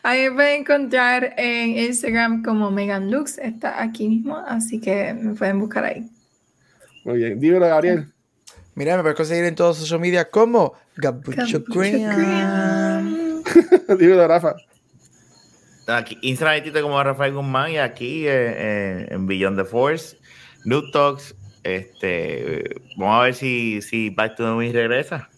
Ahí 0.03 0.29
me 0.29 0.33
pueden 0.33 0.61
encontrar 0.63 1.35
en 1.37 1.79
Instagram 1.79 2.43
como 2.43 2.71
Megan 2.71 3.11
Lux, 3.11 3.39
está 3.39 3.83
aquí 3.83 4.09
mismo, 4.09 4.37
así 4.37 4.81
que 4.81 5.15
me 5.15 5.35
pueden 5.35 5.59
buscar 5.61 5.85
ahí. 5.85 6.11
Muy 7.05 7.19
bien, 7.19 7.39
dímelo, 7.39 7.67
Gabriel. 7.67 8.13
Mira, 8.75 8.97
me 8.97 9.03
puedes 9.03 9.17
conseguir 9.17 9.45
en 9.45 9.55
todos 9.55 9.77
los 9.77 9.79
social 9.87 10.01
media 10.01 10.29
como 10.31 10.75
Gabucho 10.97 11.63
Graham. 11.69 13.43
dímelo, 13.99 14.27
Rafa. 14.27 14.57
Aquí, 15.89 16.17
Instagram 16.23 16.63
y 16.65 16.71
como 16.81 17.03
Rafael 17.03 17.35
Guzmán 17.35 17.73
y 17.73 17.79
aquí 17.79 18.27
eh, 18.27 18.31
eh, 18.31 19.09
en 19.11 19.27
Beyond 19.27 19.59
the 19.59 19.65
Force, 19.65 20.17
Noob 20.65 20.91
Talks. 20.93 21.35
Este, 21.65 22.65
vamos 22.97 23.21
a 23.21 23.25
ver 23.25 23.35
si, 23.35 23.83
si 23.83 24.11
Back 24.11 24.37
to 24.37 24.45
the 24.45 24.51
Movies 24.51 24.73
regresa. 24.73 25.29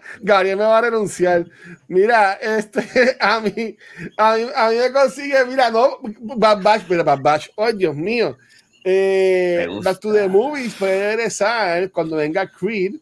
Gabriel 0.20 0.56
me 0.58 0.64
va 0.64 0.78
a 0.78 0.82
renunciar. 0.82 1.46
Mira, 1.88 2.34
este, 2.34 3.16
a 3.20 3.40
mí, 3.40 3.76
a 4.16 4.36
mí, 4.36 4.46
a 4.54 4.70
mí 4.70 4.76
me 4.76 4.92
consigue, 4.92 5.44
mira, 5.46 5.70
no, 5.70 5.98
Bad 6.20 6.62
Batch, 6.62 6.82
mira, 6.88 7.02
Bad 7.02 7.20
Batch, 7.20 7.48
oh 7.56 7.72
Dios 7.72 7.94
mío. 7.96 8.36
Eh. 8.84 9.66
Back 9.82 10.00
to 10.00 10.12
the 10.12 10.26
Movies 10.28 10.74
puede 10.74 11.14
regresar 11.14 11.90
cuando 11.90 12.16
venga 12.16 12.46
Creed. 12.50 12.96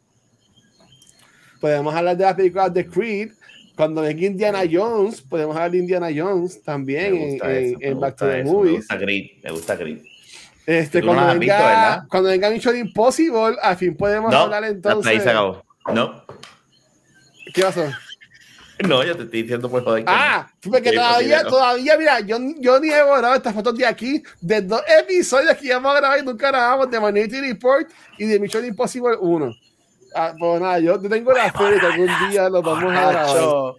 Podemos 1.60 1.94
hablar 1.94 2.16
de 2.16 2.24
las 2.24 2.34
películas 2.34 2.72
de 2.72 2.86
Creed. 2.86 3.30
Cuando 3.76 4.02
venga 4.02 4.26
Indiana 4.26 4.60
Jones, 4.70 5.22
podemos 5.22 5.56
hablar 5.56 5.70
de 5.70 5.78
Indiana 5.78 6.08
Jones 6.14 6.62
también 6.62 7.16
en, 7.40 7.82
eso, 7.82 7.98
Back 7.98 8.16
to 8.16 8.26
the 8.26 8.40
eso, 8.40 8.44
me 8.44 8.52
Movies. 8.52 8.76
gusta 8.76 8.98
Creed, 8.98 9.30
me 9.42 9.50
gusta 9.52 9.78
Creed. 9.78 9.98
Este, 10.66 11.00
no 11.00 11.06
cuando, 11.06 11.38
venga, 11.38 11.94
visto, 11.96 12.08
cuando 12.10 12.28
venga 12.28 12.50
Mission 12.50 12.76
Impossible, 12.76 13.56
al 13.62 13.76
fin 13.76 13.96
podemos 13.96 14.30
No, 14.30 14.38
hablar 14.40 14.64
entonces. 14.64 15.06
ahí 15.10 15.20
se 15.20 15.30
acabó. 15.30 15.64
No, 15.94 16.22
¿Qué 17.52 17.62
pasó? 17.62 17.84
no, 18.86 19.04
yo 19.04 19.16
te 19.16 19.24
estoy 19.24 19.42
diciendo 19.42 19.70
por 19.70 19.84
joder. 19.84 20.04
que 20.04 20.10
Ah, 20.10 20.50
porque 20.62 20.90
Sí, 20.90 20.96
todavía, 20.96 21.44
todavía, 21.44 21.96
mira, 21.98 22.20
yo, 22.20 22.38
yo 22.58 22.80
ni 22.80 22.90
he 22.90 23.02
borrado 23.02 23.34
estas 23.34 23.54
fotos 23.54 23.76
de 23.76 23.86
aquí, 23.86 24.22
de 24.40 24.62
dos 24.62 24.80
episodios 25.00 25.56
que 25.56 25.66
ya 25.68 25.76
hemos 25.76 25.94
grabado 25.94 26.20
y 26.20 26.24
nunca 26.24 26.48
grabamos, 26.48 26.90
de 26.90 26.98
Minority 26.98 27.40
Report 27.40 27.88
y 28.18 28.26
de 28.26 28.40
Mission 28.40 28.64
Impossible 28.64 29.16
1. 29.20 29.54
Ah, 30.14 30.34
pues 30.38 30.60
nada, 30.60 30.78
yo, 30.78 31.00
yo 31.00 31.08
tengo 31.08 31.32
la 31.32 31.52
fe 31.52 31.64
de 31.64 31.80
que 31.80 31.86
algún 31.86 32.08
día 32.30 32.48
lo 32.48 32.62
vamos 32.62 32.92
a 32.92 33.10
grabar. 33.10 33.74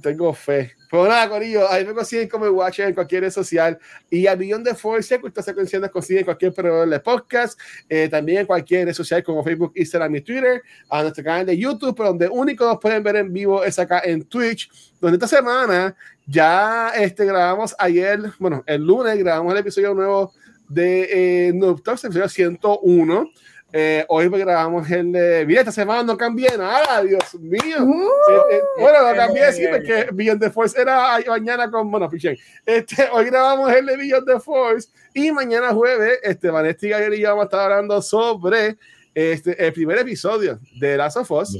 Tengo 0.00 0.32
fe. 0.32 0.72
Pues 0.90 1.08
nada, 1.08 1.28
Corillo, 1.28 1.70
ahí 1.70 1.84
me 1.84 1.94
consiguen 1.94 2.28
como 2.28 2.46
Watcher 2.46 2.88
en 2.88 2.94
cualquier 2.94 3.22
red 3.22 3.30
social. 3.30 3.78
Y 4.10 4.26
a 4.26 4.34
Billón 4.34 4.64
de 4.64 4.74
Force, 4.74 5.20
que 5.20 5.26
esta 5.28 5.42
secuencia 5.42 5.78
nos 5.78 5.90
consigue 5.90 6.20
en 6.20 6.24
cualquier 6.24 6.52
proveedor 6.52 6.88
de 6.88 7.00
podcast, 7.00 7.58
eh, 7.88 8.08
también 8.08 8.40
en 8.40 8.46
cualquier 8.46 8.86
red 8.86 8.94
social 8.94 9.22
como 9.22 9.44
Facebook, 9.44 9.72
Instagram 9.76 10.16
y 10.16 10.20
Twitter, 10.20 10.62
a 10.88 11.02
nuestro 11.02 11.22
canal 11.22 11.46
de 11.46 11.56
YouTube, 11.56 11.94
pero 11.96 12.08
donde 12.08 12.28
único 12.28 12.64
nos 12.64 12.78
pueden 12.78 13.02
ver 13.02 13.16
en 13.16 13.32
vivo 13.32 13.62
es 13.62 13.78
acá 13.78 14.02
en 14.04 14.24
Twitch, 14.24 14.70
donde 15.00 15.16
esta 15.16 15.28
semana 15.28 15.94
ya 16.26 16.90
este, 16.96 17.24
grabamos 17.24 17.74
ayer, 17.78 18.20
bueno, 18.38 18.64
el 18.66 18.84
lunes 18.84 19.18
grabamos 19.18 19.52
el 19.52 19.60
episodio 19.60 19.94
nuevo 19.94 20.32
de 20.68 21.48
eh, 21.48 21.52
Noob 21.52 21.82
Talks, 21.82 22.04
el 22.04 22.10
episodio 22.10 22.28
101. 22.28 23.30
Eh, 23.72 24.04
hoy 24.08 24.28
grabamos 24.28 24.90
el 24.90 25.12
de. 25.12 25.44
Mira, 25.46 25.60
esta 25.60 25.72
semana 25.72 26.02
no 26.02 26.16
cambié 26.16 26.56
nada, 26.56 27.02
Dios 27.02 27.34
mío. 27.38 27.84
Uh, 27.84 28.08
Eh, 28.30 28.56
eh, 28.56 28.60
bueno, 28.78 29.08
lo 29.08 29.16
cambié, 29.16 29.52
sí, 29.52 29.64
porque 29.70 30.08
Beyond 30.12 30.40
the 30.40 30.50
Force 30.50 30.80
era 30.80 31.20
mañana 31.28 31.70
con, 31.70 31.90
bueno, 31.90 32.08
pichén. 32.08 32.36
Este, 32.66 33.08
hoy 33.12 33.26
grabamos 33.26 33.72
el 33.72 33.86
de 33.86 33.96
Beyond 33.96 34.26
the 34.26 34.40
Force 34.40 34.88
y 35.14 35.30
mañana 35.30 35.72
jueves, 35.72 36.18
este, 36.22 36.50
Vanessa 36.50 36.86
y 36.86 36.90
Gabriel 36.90 37.14
y 37.14 37.20
yo 37.20 37.28
vamos 37.28 37.42
a 37.42 37.44
estar 37.44 37.60
hablando 37.60 38.02
sobre 38.02 38.76
este, 39.14 39.64
el 39.64 39.72
primer 39.72 39.98
episodio 39.98 40.58
de 40.80 40.96
Last 40.96 41.18
of 41.18 41.30
Us. 41.30 41.58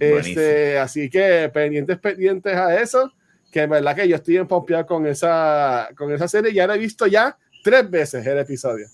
Este, 0.00 0.78
así 0.78 1.08
que 1.08 1.48
pendientes, 1.54 1.96
pendientes 1.98 2.54
a 2.54 2.80
eso, 2.80 3.12
que 3.52 3.62
en 3.62 3.70
verdad 3.70 3.94
que 3.94 4.08
yo 4.08 4.16
estoy 4.16 4.36
empompeado 4.38 4.84
con 4.84 5.06
esa, 5.06 5.90
con 5.96 6.12
esa 6.12 6.26
serie, 6.26 6.52
ya 6.52 6.66
la 6.66 6.74
he 6.74 6.78
visto 6.78 7.06
ya 7.06 7.36
tres 7.62 7.88
veces 7.88 8.26
el 8.26 8.38
episodio. 8.38 8.88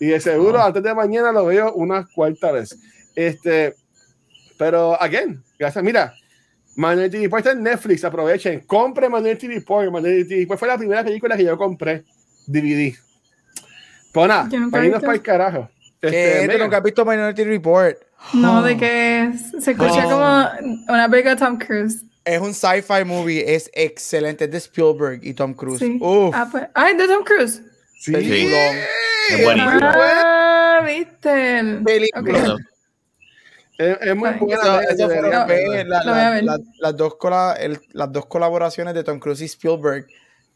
Y 0.00 0.06
de 0.06 0.20
seguro 0.20 0.58
Ah. 0.60 0.66
antes 0.66 0.82
de 0.82 0.94
mañana 0.94 1.32
lo 1.32 1.46
veo 1.46 1.72
una 1.74 2.06
cuarta 2.14 2.52
vez. 2.52 2.76
Este, 3.14 3.74
pero, 4.56 5.00
again, 5.00 5.42
gracias. 5.58 5.82
Mira, 5.84 6.14
Minority 6.76 7.18
Report 7.18 7.40
está 7.44 7.52
en 7.52 7.62
Netflix. 7.64 8.04
Aprovechen, 8.04 8.60
compre 8.60 9.08
Minority 9.08 9.48
Report. 9.48 9.86
Minority 9.92 10.40
Report 10.40 10.58
fue 10.58 10.68
la 10.68 10.78
primera 10.78 11.02
película 11.04 11.36
que 11.36 11.44
yo 11.44 11.56
compré 11.58 12.04
DVD. 12.46 12.94
Pues 14.12 14.28
nada, 14.28 14.48
para 14.70 15.00
para 15.00 15.12
el 15.14 15.22
carajo. 15.22 15.68
¿Qué? 16.00 16.06
Este, 16.06 16.40
¿Tú 16.42 16.46
Megan, 16.46 16.60
nunca 16.66 16.76
has 16.78 16.82
visto 16.84 17.04
Minority 17.04 17.44
Report? 17.44 17.96
no, 18.34 18.58
Oh. 18.60 18.62
de 18.62 18.76
que 18.76 19.32
se 19.60 19.72
escucha 19.72 20.06
Oh. 20.06 20.10
como 20.10 20.94
una 20.94 21.08
película 21.10 21.34
de 21.34 21.40
Tom 21.40 21.58
Cruise. 21.58 22.02
Es 22.24 22.40
un 22.40 22.52
sci-fi 22.54 23.04
movie, 23.04 23.54
es 23.54 23.70
excelente, 23.74 24.44
es 24.44 24.50
de 24.50 24.58
Spielberg 24.58 25.20
y 25.22 25.34
Tom 25.34 25.54
Cruise. 25.54 25.78
Sí. 25.80 25.98
Uf, 26.00 26.34
Ah, 26.34 26.46
pues, 26.50 26.64
ay, 26.74 26.96
de 26.96 27.06
Tom 27.06 27.24
Cruise. 27.24 27.62
Sí, 27.98 28.12
peliculón. 28.12 28.76
Es 29.30 29.44
buenísimo. 29.44 29.78
buena. 29.80 30.78
Ah, 30.78 30.82
viste. 30.86 31.58
el- 31.58 31.82
Película. 31.84 32.54
Ok. 32.54 32.60
Es, 33.78 33.96
es 34.00 34.16
muy 34.16 34.28
Ay, 34.28 34.38
buena. 34.40 34.80
Eso, 34.82 35.08
la- 35.08 36.40
la- 36.42 36.58
las, 36.80 36.96
dos 36.96 37.14
cola- 37.16 37.54
el- 37.60 37.80
las 37.92 38.10
dos 38.12 38.26
colaboraciones 38.26 38.94
de 38.94 39.04
Tom 39.04 39.20
Cruise 39.20 39.40
y 39.42 39.44
Spielberg, 39.44 40.06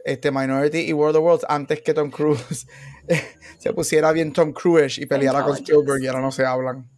este, 0.05 0.31
Minority 0.32 0.81
y 0.81 0.93
World 0.93 1.16
of 1.16 1.23
Worlds, 1.24 1.47
antes 1.48 1.82
que 1.82 1.94
Tom 1.94 2.10
Cruise 2.10 2.66
se 3.59 3.73
pusiera 3.73 4.10
bien 4.12 4.32
Tom 4.32 4.52
Cruise 4.52 4.98
y 4.98 5.06
peleara 5.06 5.43
con 5.44 5.55
Spielberg 5.56 6.02
y 6.02 6.09
ahora 6.09 6.20
no 6.20 6.32
se 6.32 6.44
hablan. 6.44 6.89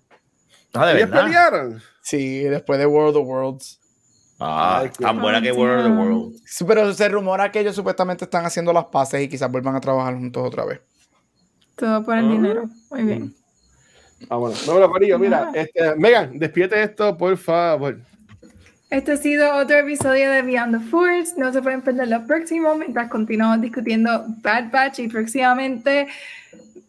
Ah, 0.73 0.87
de 0.87 0.97
¿Ellos 0.99 1.11
verdad. 1.11 1.25
pelearon? 1.25 1.83
Sí, 2.03 2.45
después 2.45 2.79
de 2.79 2.87
World 2.87 3.17
of 3.17 3.27
Worlds. 3.27 3.81
Ah, 4.47 4.81
Ay, 4.81 4.91
tan 4.99 5.21
buena 5.21 5.41
que 5.41 5.53
World 5.53 5.87
of 5.87 5.93
the 5.93 5.99
World. 5.99 6.37
Sí, 6.45 6.65
Pero 6.67 6.93
se 6.93 7.09
rumora 7.09 7.51
que 7.51 7.61
ellos 7.61 7.75
supuestamente 7.75 8.25
están 8.25 8.45
haciendo 8.45 8.73
las 8.73 8.85
paces 8.87 9.23
y 9.23 9.29
quizás 9.29 9.51
vuelvan 9.51 9.75
a 9.75 9.81
trabajar 9.81 10.15
juntos 10.15 10.43
otra 10.47 10.65
vez. 10.67 10.81
Todo 11.77 12.05
por 12.05 12.19
el 12.19 12.27
Ah. 12.27 12.29
dinero. 12.29 12.65
Muy 12.91 13.03
bien. 13.05 13.35
Ah, 14.29 14.37
bueno. 14.37 14.55
No, 14.67 14.75
pero 14.75 14.91
Corillo, 14.91 15.19
mira, 15.19 15.51
este, 15.55 15.95
Megan, 15.97 16.39
despídete 16.39 16.83
esto, 16.83 17.17
por 17.17 17.37
favor. 17.37 17.99
Este 18.91 19.13
ha 19.13 19.17
sido 19.17 19.57
otro 19.57 19.77
episodio 19.79 20.31
de 20.31 20.43
Beyond 20.43 20.79
the 20.79 20.85
Force. 20.91 21.35
No 21.37 21.53
se 21.53 21.61
pueden 21.63 21.81
perder 21.83 22.09
lo 22.09 22.27
próximo 22.27 22.77
mientras 22.77 23.09
continuamos 23.11 23.61
discutiendo 23.61 24.25
Bad 24.43 24.71
Batch 24.71 25.01
y 25.01 25.09
próximamente 25.09 26.07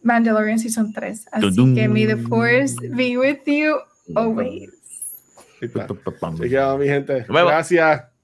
Mandalorian 0.02 0.58
Season 0.58 0.92
3. 0.92 1.26
Así 1.32 1.74
que 1.74 1.88
may 1.88 2.06
the 2.06 2.16
Force 2.16 2.76
be 2.90 3.16
with 3.18 3.38
you 3.46 3.76
always. 4.14 4.70
Ahí 5.60 5.68
está. 5.68 5.86
Mi 6.76 6.86
gente. 6.86 7.24
Gracias. 7.28 8.15